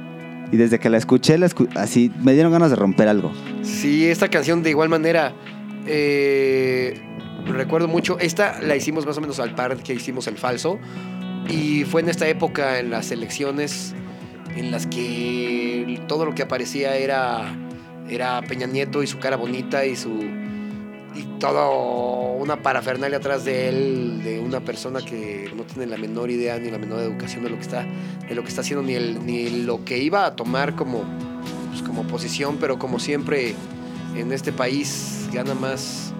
y 0.50 0.58
desde 0.58 0.78
que 0.78 0.90
la 0.90 0.98
escuché, 0.98 1.38
la 1.38 1.46
escu- 1.46 1.68
así 1.74 2.10
me 2.22 2.34
dieron 2.34 2.52
ganas 2.52 2.68
de 2.68 2.76
romper 2.76 3.08
algo. 3.08 3.32
Sí, 3.62 4.06
esta 4.06 4.28
canción 4.28 4.62
de 4.62 4.68
igual 4.68 4.90
manera, 4.90 5.32
eh, 5.86 7.00
recuerdo 7.46 7.88
mucho, 7.88 8.18
esta 8.18 8.60
la 8.60 8.76
hicimos 8.76 9.06
más 9.06 9.16
o 9.18 9.20
menos 9.20 9.40
al 9.40 9.54
par 9.54 9.76
que 9.76 9.94
hicimos 9.94 10.26
el 10.26 10.38
falso, 10.38 10.78
y 11.48 11.84
fue 11.84 12.02
en 12.02 12.08
esta 12.08 12.28
época, 12.28 12.78
en 12.78 12.90
las 12.90 13.10
elecciones, 13.10 13.94
en 14.56 14.70
las 14.70 14.86
que 14.86 16.00
todo 16.06 16.24
lo 16.24 16.34
que 16.34 16.42
aparecía 16.42 16.96
era, 16.96 17.56
era 18.08 18.42
Peña 18.42 18.66
Nieto 18.66 19.02
y 19.02 19.06
su 19.06 19.18
cara 19.18 19.36
bonita 19.36 19.84
y 19.84 19.96
su... 19.96 20.42
Y 21.14 21.24
todo 21.38 22.32
una 22.36 22.62
parafernalia 22.62 23.18
atrás 23.18 23.44
de 23.44 23.68
él, 23.68 24.22
de 24.24 24.40
una 24.40 24.60
persona 24.60 25.00
que 25.02 25.50
no 25.54 25.64
tiene 25.64 25.86
la 25.86 25.98
menor 25.98 26.30
idea 26.30 26.58
ni 26.58 26.70
la 26.70 26.78
menor 26.78 27.00
educación 27.00 27.44
de 27.44 27.50
lo 27.50 27.56
que 27.56 27.62
está, 27.62 27.86
de 28.26 28.34
lo 28.34 28.42
que 28.42 28.48
está 28.48 28.62
haciendo, 28.62 28.82
ni, 28.82 28.94
el, 28.94 29.26
ni 29.26 29.50
lo 29.64 29.84
que 29.84 29.98
iba 29.98 30.24
a 30.24 30.36
tomar 30.36 30.74
como, 30.74 31.04
pues, 31.68 31.82
como 31.82 32.04
posición, 32.04 32.56
pero 32.58 32.78
como 32.78 32.98
siempre 32.98 33.54
en 34.16 34.32
este 34.32 34.52
país 34.52 35.28
gana 35.34 35.54
más 35.54 36.11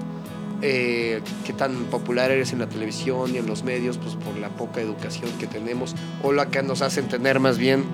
eh, 0.62 1.20
qué 1.44 1.52
tan 1.52 1.74
popular 1.84 2.30
eres 2.30 2.52
en 2.52 2.60
la 2.60 2.68
televisión 2.68 3.34
y 3.34 3.38
en 3.38 3.46
los 3.46 3.64
medios, 3.64 3.98
pues 3.98 4.14
por 4.14 4.36
la 4.38 4.48
poca 4.48 4.80
educación 4.80 5.30
que 5.38 5.46
tenemos 5.46 5.94
o 6.22 6.32
la 6.32 6.46
que 6.46 6.62
nos 6.62 6.82
hacen 6.82 7.08
tener 7.08 7.40
más 7.40 7.58
bien 7.58 7.84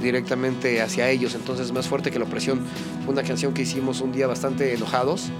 directamente 0.00 0.82
hacia 0.82 1.08
ellos. 1.08 1.34
Entonces, 1.34 1.72
más 1.72 1.88
fuerte 1.88 2.10
que 2.10 2.18
la 2.18 2.26
opresión 2.26 2.60
fue 3.04 3.14
una 3.14 3.22
canción 3.22 3.54
que 3.54 3.62
hicimos 3.62 4.00
un 4.00 4.12
día 4.12 4.26
bastante 4.26 4.74
enojados 4.74 5.30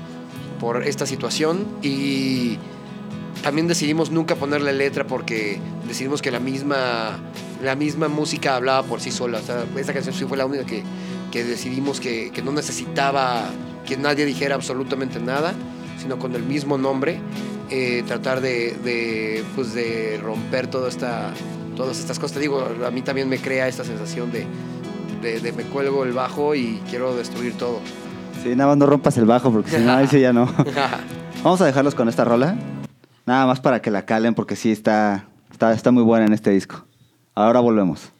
por 0.60 0.84
esta 0.84 1.06
situación 1.06 1.66
y 1.82 2.56
también 3.42 3.66
decidimos 3.66 4.10
nunca 4.10 4.36
ponerle 4.36 4.72
letra 4.72 5.06
porque 5.06 5.60
decidimos 5.86 6.22
que 6.22 6.30
la 6.30 6.40
misma, 6.40 7.18
la 7.62 7.74
misma 7.74 8.08
música 8.08 8.56
hablaba 8.56 8.82
por 8.84 9.00
sí 9.00 9.10
sola. 9.10 9.40
O 9.40 9.42
sea, 9.42 9.66
esa 9.76 9.92
canción 9.92 10.14
sí 10.14 10.24
fue 10.24 10.38
la 10.38 10.46
única 10.46 10.64
que, 10.64 10.84
que 11.30 11.44
decidimos 11.44 12.00
que, 12.00 12.30
que 12.30 12.40
no 12.40 12.52
necesitaba 12.52 13.50
que 13.86 13.96
nadie 13.96 14.24
dijera 14.24 14.54
absolutamente 14.54 15.18
nada, 15.18 15.54
sino 16.02 16.18
con 16.18 16.34
el 16.34 16.42
mismo 16.42 16.76
nombre, 16.76 17.20
eh, 17.70 18.02
tratar 18.06 18.40
de, 18.40 18.76
de, 18.84 19.44
pues 19.54 19.72
de 19.72 20.20
romper 20.22 20.66
toda 20.66 20.88
esta, 20.88 21.32
todas 21.76 22.00
estas 22.00 22.18
cosas. 22.18 22.34
Te 22.34 22.40
digo, 22.40 22.66
a 22.84 22.90
mí 22.90 23.02
también 23.02 23.28
me 23.28 23.38
crea 23.38 23.68
esta 23.68 23.84
sensación 23.84 24.32
de, 24.32 24.46
de, 25.22 25.40
de 25.40 25.52
me 25.52 25.62
cuelgo 25.62 26.04
el 26.04 26.12
bajo 26.12 26.54
y 26.54 26.82
quiero 26.90 27.14
destruir 27.14 27.56
todo. 27.56 27.80
Sí, 28.42 28.56
nada 28.56 28.70
más 28.70 28.78
no 28.78 28.86
rompas 28.86 29.16
el 29.16 29.24
bajo 29.24 29.52
porque 29.52 29.70
si 29.70 29.84
no, 29.84 29.92
ahí 29.92 30.08
sí 30.08 30.20
ya 30.20 30.32
no. 30.32 30.52
Vamos 31.44 31.60
a 31.60 31.66
dejarlos 31.66 31.94
con 31.94 32.08
esta 32.08 32.24
rola. 32.24 32.56
Nada 33.24 33.46
más 33.46 33.60
para 33.60 33.80
que 33.80 33.92
la 33.92 34.04
calen 34.04 34.34
porque 34.34 34.56
sí 34.56 34.72
está, 34.72 35.26
está, 35.52 35.72
está 35.72 35.92
muy 35.92 36.02
buena 36.02 36.26
en 36.26 36.32
este 36.32 36.50
disco. 36.50 36.84
Ahora 37.34 37.60
volvemos. 37.60 38.10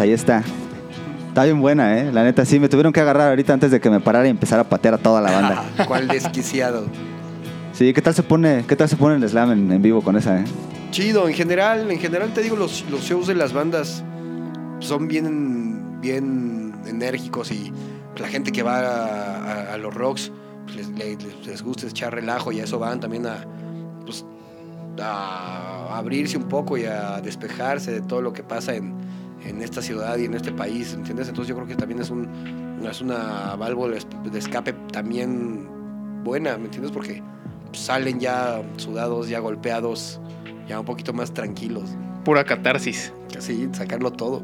Pues 0.00 0.08
ahí 0.08 0.12
está. 0.14 0.42
Está 1.28 1.44
bien 1.44 1.60
buena, 1.60 1.98
¿eh? 1.98 2.10
La 2.10 2.24
neta, 2.24 2.44
sí, 2.46 2.58
me 2.58 2.68
tuvieron 2.70 2.90
que 2.92 3.00
agarrar 3.00 3.28
ahorita 3.28 3.52
antes 3.52 3.70
de 3.70 3.80
que 3.80 3.90
me 3.90 4.00
parara 4.00 4.26
y 4.26 4.30
empezara 4.30 4.62
a 4.62 4.68
patear 4.68 4.94
a 4.94 4.98
toda 4.98 5.20
la 5.20 5.30
banda. 5.30 5.64
¿Cuál 5.86 6.08
desquiciado? 6.08 6.86
Sí, 7.74 7.92
¿qué 7.92 8.00
tal 8.02 8.14
se 8.14 8.22
pone, 8.22 8.64
qué 8.66 8.76
tal 8.76 8.88
se 8.88 8.96
pone 8.96 9.16
el 9.16 9.28
slam 9.28 9.52
en, 9.52 9.70
en 9.70 9.82
vivo 9.82 10.00
con 10.02 10.16
esa, 10.16 10.40
eh? 10.40 10.44
Chido, 10.90 11.28
en 11.28 11.34
general, 11.34 11.90
en 11.90 11.98
general 12.00 12.32
te 12.32 12.40
digo, 12.42 12.56
los, 12.56 12.84
los 12.90 13.02
shows 13.02 13.26
de 13.26 13.34
las 13.34 13.52
bandas 13.52 14.02
son 14.80 15.06
bien, 15.06 16.00
bien 16.00 16.72
enérgicos 16.86 17.52
y 17.52 17.70
la 18.16 18.26
gente 18.26 18.50
que 18.52 18.62
va 18.62 18.78
a, 18.80 19.36
a- 19.70 19.74
a 19.74 19.76
los 19.76 19.94
rocks 19.94 20.32
pues, 20.64 20.76
les, 20.76 20.88
les- 20.88 21.46
les 21.46 21.62
gusta 21.62 21.86
echar 21.86 22.12
relajo 22.14 22.50
y 22.52 22.60
a 22.60 22.64
eso 22.64 22.78
van 22.78 22.98
también 23.00 23.26
a, 23.26 23.44
pues, 24.04 24.24
a 25.00 25.96
abrirse 25.96 26.36
un 26.38 26.44
poco 26.48 26.76
y 26.78 26.84
a 26.86 27.20
despejarse 27.20 27.92
de 27.92 28.00
todo 28.00 28.20
lo 28.22 28.32
que 28.32 28.42
pasa 28.42 28.74
en, 28.74 28.94
en 29.44 29.62
esta 29.62 29.82
ciudad 29.82 30.16
y 30.18 30.24
en 30.24 30.34
este 30.34 30.52
país, 30.52 30.94
¿entiendes? 30.94 31.28
Entonces 31.28 31.48
yo 31.48 31.56
creo 31.56 31.66
que 31.66 31.76
también 31.76 32.00
es, 32.00 32.10
un, 32.10 32.28
es 32.88 33.00
una 33.00 33.56
válvula 33.56 33.96
de 34.30 34.38
escape 34.38 34.72
también 34.92 35.68
buena, 36.24 36.56
¿me 36.58 36.64
entiendes? 36.66 36.92
Porque 36.92 37.22
salen 37.72 38.20
ya 38.20 38.62
sudados, 38.76 39.28
ya 39.28 39.38
golpeados, 39.38 40.20
ya 40.68 40.80
un 40.80 40.86
poquito 40.86 41.12
más 41.12 41.32
tranquilos. 41.32 41.96
Pura 42.24 42.44
catarsis. 42.44 43.12
Así, 43.36 43.68
sacarlo 43.72 44.12
todo. 44.12 44.42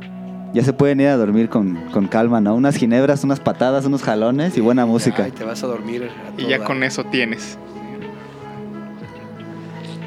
Ya 0.54 0.62
se 0.62 0.72
pueden 0.72 1.00
ir 1.00 1.08
a 1.08 1.16
dormir 1.16 1.48
con, 1.48 1.76
con 1.90 2.06
calma, 2.06 2.40
¿no? 2.40 2.54
Unas 2.54 2.76
ginebras, 2.76 3.24
unas 3.24 3.40
patadas, 3.40 3.84
unos 3.84 4.02
jalones 4.02 4.56
y 4.56 4.60
buena 4.60 4.86
música. 4.86 5.24
Ay, 5.24 5.32
te 5.32 5.44
vas 5.44 5.62
a 5.62 5.66
dormir. 5.66 6.08
a 6.08 6.40
Y 6.40 6.46
ya 6.46 6.64
con 6.64 6.82
eso 6.82 7.04
tienes. 7.04 7.58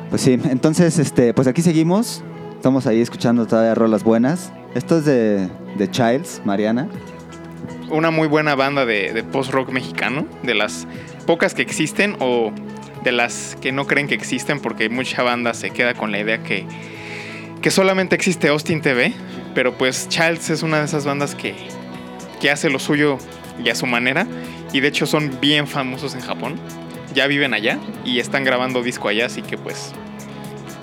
Pues 0.09 0.23
sí, 0.23 0.39
entonces, 0.45 0.97
este, 0.97 1.35
pues 1.35 1.47
aquí 1.47 1.61
seguimos. 1.61 2.23
Estamos 2.55 2.87
ahí 2.87 2.99
escuchando 2.99 3.45
todavía 3.45 3.75
rolas 3.75 4.03
buenas. 4.03 4.51
Esto 4.75 4.99
es 4.99 5.05
de, 5.05 5.49
de 5.77 5.89
Childs, 5.89 6.41
Mariana. 6.45 6.87
Una 7.89 8.11
muy 8.11 8.27
buena 8.27 8.53
banda 8.53 8.85
de, 8.85 9.13
de 9.13 9.23
post-rock 9.23 9.69
mexicano. 9.69 10.27
De 10.43 10.53
las 10.53 10.87
pocas 11.25 11.55
que 11.55 11.63
existen 11.63 12.15
o 12.19 12.51
de 13.03 13.11
las 13.11 13.57
que 13.61 13.71
no 13.71 13.87
creen 13.87 14.07
que 14.07 14.15
existen 14.15 14.59
porque 14.59 14.89
mucha 14.89 15.23
banda 15.23 15.53
se 15.53 15.71
queda 15.71 15.95
con 15.95 16.11
la 16.11 16.19
idea 16.19 16.43
que, 16.43 16.65
que 17.61 17.71
solamente 17.71 18.15
existe 18.15 18.47
Austin 18.49 18.81
TV. 18.81 19.13
Pero 19.55 19.73
pues 19.73 20.07
Childs 20.07 20.51
es 20.51 20.61
una 20.61 20.79
de 20.79 20.85
esas 20.85 21.03
bandas 21.03 21.33
que, 21.33 21.55
que 22.39 22.51
hace 22.51 22.69
lo 22.69 22.77
suyo 22.77 23.17
y 23.63 23.69
a 23.69 23.75
su 23.75 23.87
manera. 23.87 24.27
Y 24.71 24.81
de 24.81 24.87
hecho 24.87 25.07
son 25.07 25.39
bien 25.41 25.65
famosos 25.65 26.13
en 26.13 26.21
Japón. 26.21 26.59
Ya 27.15 27.25
viven 27.25 27.55
allá 27.55 27.79
y 28.05 28.19
están 28.19 28.43
grabando 28.43 28.83
disco 28.83 29.07
allá, 29.07 29.25
así 29.25 29.41
que 29.41 29.57
pues 29.57 29.93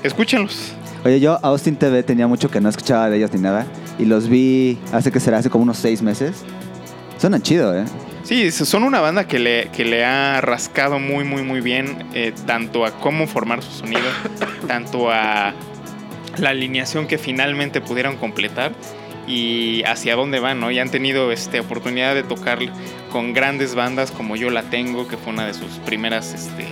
escúchenlos. 0.02 0.75
Oye, 1.06 1.20
yo 1.20 1.38
Austin 1.40 1.76
TV 1.76 2.02
tenía 2.02 2.26
mucho 2.26 2.50
que 2.50 2.60
no 2.60 2.68
escuchaba 2.68 3.08
de 3.08 3.18
ellos 3.18 3.32
ni 3.32 3.40
nada. 3.40 3.64
Y 3.96 4.06
los 4.06 4.28
vi 4.28 4.76
hace 4.90 5.12
que 5.12 5.20
será, 5.20 5.38
hace 5.38 5.48
como 5.48 5.62
unos 5.62 5.78
seis 5.78 6.02
meses. 6.02 6.42
Suenan 7.16 7.42
chido, 7.42 7.78
¿eh? 7.78 7.84
Sí, 8.24 8.50
son 8.50 8.82
una 8.82 9.00
banda 9.00 9.28
que 9.28 9.38
le, 9.38 9.68
que 9.68 9.84
le 9.84 10.04
ha 10.04 10.40
rascado 10.40 10.98
muy, 10.98 11.22
muy, 11.22 11.44
muy 11.44 11.60
bien, 11.60 11.96
eh, 12.12 12.32
tanto 12.44 12.84
a 12.84 12.90
cómo 12.90 13.28
formar 13.28 13.62
su 13.62 13.70
sonido, 13.70 14.02
tanto 14.66 15.08
a 15.12 15.54
la 16.38 16.50
alineación 16.50 17.06
que 17.06 17.18
finalmente 17.18 17.80
pudieron 17.80 18.16
completar 18.16 18.72
y 19.28 19.84
hacia 19.84 20.16
dónde 20.16 20.40
van, 20.40 20.58
¿no? 20.58 20.72
Y 20.72 20.80
han 20.80 20.90
tenido 20.90 21.30
este, 21.30 21.60
oportunidad 21.60 22.16
de 22.16 22.24
tocar 22.24 22.58
con 23.12 23.32
grandes 23.32 23.76
bandas 23.76 24.10
como 24.10 24.34
Yo 24.34 24.50
La 24.50 24.64
Tengo, 24.64 25.06
que 25.06 25.16
fue 25.16 25.32
una 25.32 25.46
de 25.46 25.54
sus 25.54 25.70
primeras 25.84 26.34
este, 26.34 26.66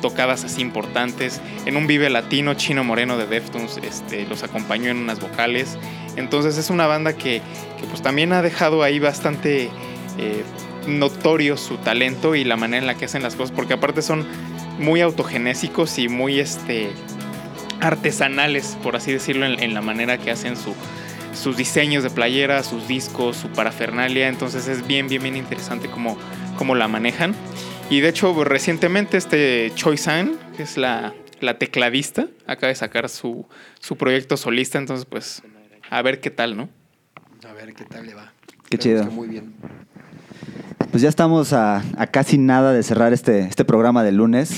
tocadas 0.00 0.44
así 0.44 0.60
importantes. 0.60 1.40
En 1.66 1.76
un 1.76 1.86
Vive 1.86 2.10
Latino, 2.10 2.54
Chino 2.54 2.84
Moreno 2.84 3.16
de 3.16 3.26
Deftones 3.26 3.78
este, 3.82 4.26
los 4.26 4.42
acompañó 4.42 4.90
en 4.90 4.98
unas 4.98 5.20
vocales. 5.20 5.78
Entonces 6.16 6.58
es 6.58 6.70
una 6.70 6.86
banda 6.86 7.14
que, 7.14 7.42
que, 7.80 7.86
pues 7.88 8.02
también 8.02 8.32
ha 8.32 8.42
dejado 8.42 8.82
ahí 8.82 8.98
bastante 8.98 9.70
eh, 10.18 10.42
notorio 10.86 11.56
su 11.56 11.76
talento 11.78 12.34
y 12.34 12.44
la 12.44 12.56
manera 12.56 12.78
en 12.78 12.86
la 12.86 12.94
que 12.94 13.04
hacen 13.04 13.22
las 13.22 13.36
cosas, 13.36 13.54
porque 13.54 13.74
aparte 13.74 14.02
son 14.02 14.26
muy 14.78 15.00
autogenésicos 15.00 15.98
y 15.98 16.08
muy 16.08 16.40
este, 16.40 16.90
artesanales, 17.80 18.76
por 18.82 18.96
así 18.96 19.12
decirlo, 19.12 19.46
en, 19.46 19.60
en 19.62 19.74
la 19.74 19.80
manera 19.80 20.18
que 20.18 20.30
hacen 20.30 20.56
su, 20.56 20.74
sus 21.34 21.56
diseños 21.56 22.02
de 22.02 22.10
playera, 22.10 22.62
sus 22.62 22.88
discos, 22.88 23.36
su 23.36 23.48
parafernalia. 23.48 24.28
Entonces 24.28 24.68
es 24.68 24.86
bien, 24.86 25.08
bien, 25.08 25.22
bien 25.22 25.36
interesante 25.36 25.88
cómo, 25.88 26.18
cómo 26.56 26.74
la 26.74 26.88
manejan. 26.88 27.34
Y 27.90 28.00
de 28.00 28.08
hecho, 28.08 28.44
recientemente 28.44 29.16
este 29.16 29.72
Choi 29.74 29.96
San, 29.96 30.36
que 30.56 30.62
es 30.62 30.76
la, 30.76 31.14
la 31.40 31.58
tecladista, 31.58 32.26
acaba 32.46 32.68
de 32.68 32.74
sacar 32.74 33.08
su, 33.08 33.46
su 33.80 33.96
proyecto 33.96 34.36
solista. 34.36 34.78
Entonces, 34.78 35.06
pues, 35.06 35.42
a 35.88 36.02
ver 36.02 36.20
qué 36.20 36.30
tal, 36.30 36.54
¿no? 36.56 36.68
A 37.48 37.52
ver 37.54 37.72
qué 37.72 37.84
tal 37.84 38.04
le 38.04 38.14
va. 38.14 38.32
Qué 38.68 38.76
Esperemos 38.76 39.02
chido. 39.02 39.08
que 39.08 39.16
Muy 39.16 39.28
bien. 39.28 39.54
Pues 40.90 41.02
ya 41.02 41.08
estamos 41.08 41.54
a, 41.54 41.82
a 41.96 42.06
casi 42.08 42.36
nada 42.36 42.74
de 42.74 42.82
cerrar 42.82 43.14
este, 43.14 43.40
este 43.40 43.64
programa 43.64 44.04
de 44.04 44.12
lunes 44.12 44.50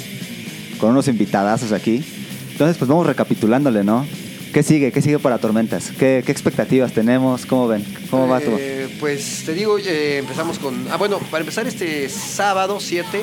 con 0.80 0.90
unos 0.90 1.06
invitadazos 1.06 1.70
aquí. 1.70 2.04
Entonces, 2.50 2.78
pues 2.78 2.88
vamos 2.88 3.06
recapitulándole, 3.06 3.84
¿no? 3.84 4.06
¿Qué 4.52 4.62
sigue? 4.64 4.90
¿Qué 4.90 5.00
sigue 5.00 5.18
para 5.18 5.38
Tormentas? 5.38 5.92
¿Qué, 5.96 6.18
expectativas 6.26 6.92
tenemos? 6.92 7.46
¿Cómo 7.46 7.68
ven? 7.68 7.84
¿Cómo 8.10 8.26
va 8.26 8.40
tú? 8.40 8.50
Eh, 8.58 8.88
pues 8.98 9.44
te 9.46 9.54
digo, 9.54 9.78
empezamos 9.78 10.58
con. 10.58 10.88
Ah, 10.90 10.96
bueno, 10.96 11.18
para 11.30 11.42
empezar 11.42 11.68
este 11.68 12.08
sábado 12.08 12.80
7, 12.80 13.20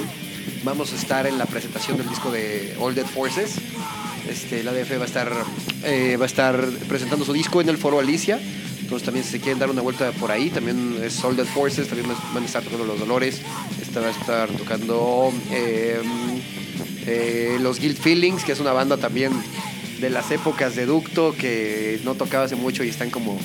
vamos 0.63 0.93
a 0.93 0.95
estar 0.95 1.27
en 1.27 1.37
la 1.37 1.45
presentación 1.45 1.97
del 1.97 2.07
disco 2.07 2.31
de 2.31 2.75
All 2.79 2.95
Dead 2.95 3.05
Forces. 3.05 3.55
Este, 4.29 4.63
la 4.63 4.71
ADF 4.71 4.99
va 4.99 5.03
a 5.03 5.05
estar 5.05 5.31
eh, 5.83 6.17
va 6.17 6.23
a 6.23 6.27
estar 6.27 6.65
presentando 6.87 7.25
su 7.25 7.33
disco 7.33 7.61
en 7.61 7.69
el 7.69 7.77
Foro 7.77 7.99
Alicia. 7.99 8.39
Entonces 8.81 9.05
también 9.05 9.25
si 9.25 9.31
se 9.31 9.39
quieren 9.41 9.59
dar 9.59 9.69
una 9.69 9.81
vuelta 9.81 10.11
por 10.13 10.31
ahí, 10.31 10.49
también 10.49 10.97
es 11.03 11.21
All 11.23 11.35
Dead 11.35 11.45
Forces, 11.45 11.89
también 11.89 12.09
van 12.33 12.43
a 12.43 12.45
estar 12.45 12.63
tocando 12.63 12.85
Los 12.85 12.99
Dolores, 12.99 13.41
esta 13.81 13.99
va 13.99 14.07
a 14.07 14.11
estar 14.11 14.49
tocando 14.51 15.33
eh, 15.51 15.99
eh, 17.05 17.57
Los 17.59 17.81
Guild 17.81 17.97
Feelings, 17.97 18.45
que 18.45 18.53
es 18.53 18.61
una 18.61 18.71
banda 18.71 18.95
también 18.95 19.33
de 19.99 20.09
las 20.09 20.29
épocas 20.31 20.75
de 20.75 20.85
Ducto 20.85 21.35
que 21.37 21.99
no 22.03 22.15
tocaba 22.15 22.45
hace 22.45 22.55
mucho 22.55 22.83
y 22.83 22.89
están 22.89 23.09
como, 23.09 23.37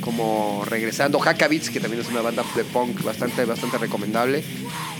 como 0.00 0.64
regresando. 0.64 1.18
Hackabits, 1.18 1.70
que 1.70 1.80
también 1.80 2.02
es 2.02 2.08
una 2.08 2.20
banda 2.20 2.44
de 2.54 2.64
punk 2.64 3.02
bastante, 3.02 3.44
bastante 3.44 3.78
recomendable. 3.78 4.44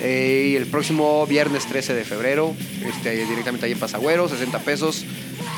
Eh, 0.00 0.48
y 0.50 0.56
el 0.56 0.66
próximo 0.66 1.26
viernes 1.26 1.66
13 1.66 1.94
de 1.94 2.04
febrero, 2.04 2.54
este, 2.84 3.24
directamente 3.24 3.66
ahí 3.66 3.72
en 3.72 3.78
Pasagüero, 3.78 4.28
60 4.28 4.58
pesos. 4.60 5.04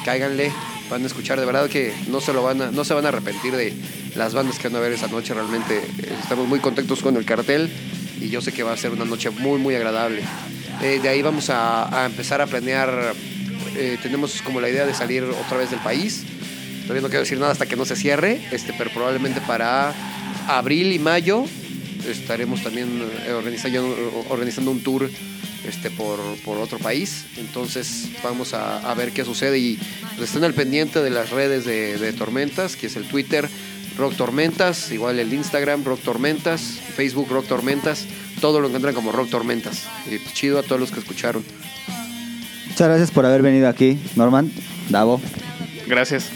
Cáiganle, 0.04 0.52
van 0.90 1.02
a 1.02 1.06
escuchar 1.06 1.40
de 1.40 1.46
verdad 1.46 1.68
que 1.68 1.92
no 2.08 2.20
se, 2.20 2.32
lo 2.32 2.42
van 2.42 2.62
a, 2.62 2.70
no 2.70 2.84
se 2.84 2.94
van 2.94 3.06
a 3.06 3.08
arrepentir 3.08 3.56
de 3.56 3.72
las 4.16 4.34
bandas 4.34 4.58
que 4.58 4.68
van 4.68 4.76
a 4.76 4.80
ver 4.80 4.92
esa 4.92 5.08
noche. 5.08 5.34
Realmente 5.34 5.78
eh, 5.78 6.16
estamos 6.22 6.46
muy 6.46 6.60
contentos 6.60 7.00
con 7.00 7.16
el 7.16 7.24
cartel 7.24 7.70
y 8.20 8.28
yo 8.28 8.40
sé 8.40 8.52
que 8.52 8.62
va 8.62 8.72
a 8.72 8.76
ser 8.76 8.92
una 8.92 9.04
noche 9.04 9.30
muy, 9.30 9.58
muy 9.58 9.74
agradable. 9.74 10.22
Eh, 10.82 11.00
de 11.02 11.08
ahí 11.08 11.22
vamos 11.22 11.50
a 11.50 12.04
empezar 12.06 12.40
a 12.40 12.46
planear. 12.46 13.14
Eh, 13.78 13.98
tenemos 14.02 14.42
como 14.42 14.60
la 14.60 14.68
idea 14.68 14.84
de 14.84 14.92
salir 14.92 15.22
otra 15.22 15.59
vez 15.59 15.70
del 15.70 15.80
país. 15.80 16.24
Todavía 16.82 17.02
no 17.02 17.09
quiero 17.09 17.22
decir 17.22 17.38
nada 17.38 17.52
hasta 17.52 17.66
que 17.66 17.76
no 17.76 17.84
se 17.84 17.96
cierre, 17.96 18.40
este, 18.50 18.74
pero 18.76 18.90
probablemente 18.90 19.40
para 19.40 19.94
abril 20.48 20.92
y 20.92 20.98
mayo 20.98 21.44
estaremos 22.09 22.62
también 22.62 23.02
eh, 23.26 23.32
organizando, 23.32 24.24
organizando 24.30 24.70
un 24.70 24.82
tour 24.82 25.09
este, 25.64 25.90
por, 25.90 26.18
por 26.44 26.59
otro 26.59 26.78
país. 26.78 27.26
Entonces 27.36 28.09
vamos 28.22 28.55
a, 28.55 28.92
ver 28.94 29.12
qué 29.12 29.24
sucede 29.24 29.59
y 29.59 29.78
pues, 30.16 30.30
estén 30.30 30.44
al 30.44 30.55
pendiente 30.55 31.00
de 31.02 31.10
las 31.10 31.30
redes 31.30 31.64
de, 31.64 31.98
de 31.98 32.12
Tormentas, 32.12 32.76
que 32.76 32.86
es 32.86 32.96
el 32.96 33.05
Twitter 33.05 33.48
Rock 33.96 34.16
Tormentas, 34.16 34.90
igual 34.92 35.18
el 35.18 35.32
Instagram 35.32 35.84
Rock 35.84 36.00
Tormentas, 36.02 36.62
Facebook 36.96 37.28
Rock 37.30 37.46
Tormentas, 37.46 38.06
todo 38.40 38.60
lo 38.60 38.68
encuentran 38.68 38.94
como 38.94 39.12
Rock 39.12 39.30
Tormentas. 39.30 39.84
Y 40.06 40.18
pues, 40.18 40.34
chido 40.34 40.59
a 40.59 40.62
todos 40.62 40.80
los 40.80 40.90
que 40.90 41.00
escucharon. 41.00 41.44
Muchas 42.70 42.89
gracias 42.89 43.11
por 43.11 43.27
haber 43.27 43.43
venido 43.43 43.69
aquí, 43.69 43.99
Norman, 44.16 44.51
Davo. 44.89 45.20
Gracias. 45.86 46.31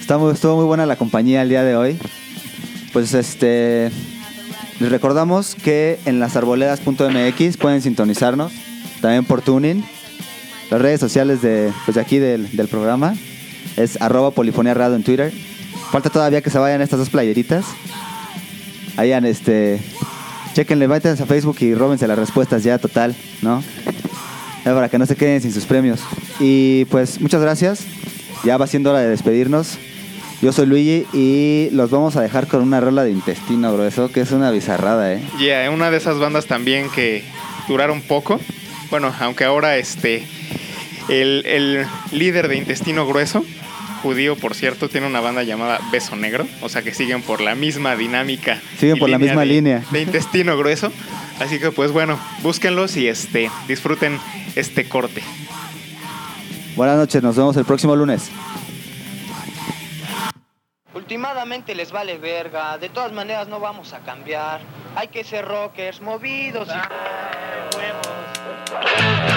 Está 0.00 0.18
muy- 0.18 0.32
estuvo 0.32 0.56
muy 0.56 0.64
buena 0.66 0.86
la 0.86 0.96
compañía 0.96 1.42
el 1.42 1.48
día 1.48 1.62
de 1.62 1.76
hoy. 1.76 1.98
Pues 2.92 3.14
este. 3.14 3.90
Les 4.78 4.90
recordamos 4.90 5.54
que 5.54 5.98
en 6.04 6.20
lasarboledas.mx 6.20 7.56
pueden 7.56 7.80
sintonizarnos. 7.82 8.52
También 9.00 9.24
por 9.24 9.40
Tuning. 9.42 9.84
Las 10.70 10.80
redes 10.80 11.00
sociales 11.00 11.40
de, 11.42 11.72
pues 11.84 11.94
de 11.94 12.00
aquí 12.00 12.18
del, 12.18 12.54
del 12.56 12.68
programa 12.68 13.14
es 13.76 14.00
arroba 14.02 14.32
polifonía 14.32 14.74
radio 14.74 14.96
en 14.96 15.04
Twitter. 15.04 15.32
Falta 15.92 16.10
todavía 16.10 16.42
que 16.42 16.50
se 16.50 16.58
vayan 16.58 16.82
estas 16.82 16.98
dos 16.98 17.08
playeritas. 17.10 17.64
Hayan 18.96 19.24
este. 19.24 19.80
Chequenle, 20.54 20.86
váyanse 20.86 21.22
a 21.22 21.26
Facebook 21.26 21.56
y 21.60 21.74
róbense 21.74 22.06
las 22.08 22.18
respuestas 22.18 22.62
ya 22.64 22.78
total, 22.78 23.14
¿no? 23.42 23.62
Para 24.74 24.88
que 24.88 24.98
no 24.98 25.06
se 25.06 25.16
queden 25.16 25.40
sin 25.40 25.52
sus 25.52 25.64
premios. 25.64 26.00
Y 26.40 26.84
pues 26.86 27.20
muchas 27.20 27.40
gracias. 27.40 27.84
Ya 28.44 28.56
va 28.56 28.66
siendo 28.66 28.90
hora 28.90 28.98
de 29.00 29.08
despedirnos. 29.08 29.78
Yo 30.42 30.52
soy 30.52 30.66
Luigi 30.66 31.06
y 31.14 31.68
los 31.72 31.90
vamos 31.90 32.16
a 32.16 32.20
dejar 32.20 32.46
con 32.46 32.60
una 32.62 32.80
rola 32.80 33.04
de 33.04 33.10
intestino 33.10 33.72
grueso, 33.72 34.10
que 34.12 34.20
es 34.20 34.32
una 34.32 34.50
bizarrada, 34.50 35.14
¿eh? 35.14 35.22
Yeah, 35.38 35.70
una 35.70 35.90
de 35.90 35.96
esas 35.96 36.18
bandas 36.18 36.46
también 36.46 36.90
que 36.90 37.24
duraron 37.68 38.02
poco. 38.02 38.38
Bueno, 38.90 39.14
aunque 39.20 39.44
ahora 39.44 39.76
este 39.78 40.24
el, 41.08 41.44
el 41.46 41.86
líder 42.12 42.48
de 42.48 42.56
Intestino 42.56 43.06
Grueso, 43.06 43.44
judío 44.02 44.36
por 44.36 44.54
cierto, 44.54 44.88
tiene 44.90 45.06
una 45.06 45.20
banda 45.20 45.42
llamada 45.42 45.80
Beso 45.90 46.16
Negro, 46.16 46.46
o 46.60 46.68
sea 46.68 46.82
que 46.82 46.92
siguen 46.92 47.22
por 47.22 47.40
la 47.40 47.54
misma 47.54 47.96
dinámica. 47.96 48.60
Siguen 48.78 48.98
por 48.98 49.08
la 49.08 49.18
misma 49.18 49.40
de- 49.40 49.46
línea. 49.46 49.82
De 49.90 50.02
Intestino 50.02 50.58
Grueso. 50.58 50.92
Así 51.40 51.58
que 51.58 51.70
pues 51.70 51.92
bueno, 51.92 52.18
búsquenlos 52.42 52.96
y 52.96 53.08
este 53.08 53.50
disfruten 53.68 54.18
este 54.54 54.88
corte. 54.88 55.22
Buenas 56.76 56.96
noches, 56.96 57.22
nos 57.22 57.36
vemos 57.36 57.56
el 57.56 57.64
próximo 57.64 57.94
lunes. 57.96 58.30
Últimamente 60.94 61.74
les 61.74 61.92
vale 61.92 62.18
verga, 62.18 62.78
de 62.78 62.88
todas 62.88 63.12
maneras 63.12 63.48
no 63.48 63.60
vamos 63.60 63.92
a 63.92 64.00
cambiar. 64.00 64.60
Hay 64.94 65.08
que 65.08 65.24
ser 65.24 65.44
rockers, 65.44 66.00
movidos 66.00 66.68
y... 66.68 66.72
Somos 67.72 69.35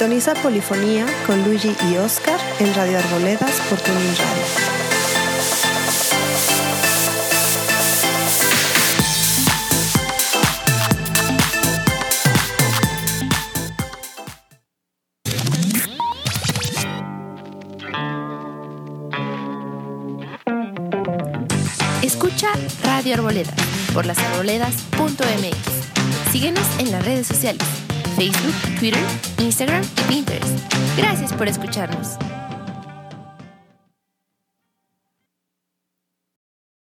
Sintoniza 0.00 0.32
Polifonía 0.32 1.04
con 1.26 1.44
Luigi 1.44 1.76
y 1.90 1.98
Oscar 1.98 2.40
en 2.58 2.74
Radio 2.74 3.00
Arboledas 3.00 3.60
por 3.68 3.78
Tuning 3.80 4.16
Radio. 4.16 4.42
Escucha 22.00 22.48
Radio 22.84 23.16
Arboleda 23.16 23.52
por 23.92 24.06
lasarboledas.mx. 24.06 26.32
Síguenos 26.32 26.66
en 26.78 26.90
las 26.90 27.04
redes 27.04 27.26
sociales, 27.26 27.66
Facebook, 28.16 28.54
Twitter, 28.78 29.04
Instagram 29.60 29.84
y 29.84 30.08
Pinterest. 30.08 30.74
Gracias 30.96 31.34
por 31.34 31.46
escucharnos. 31.46 32.16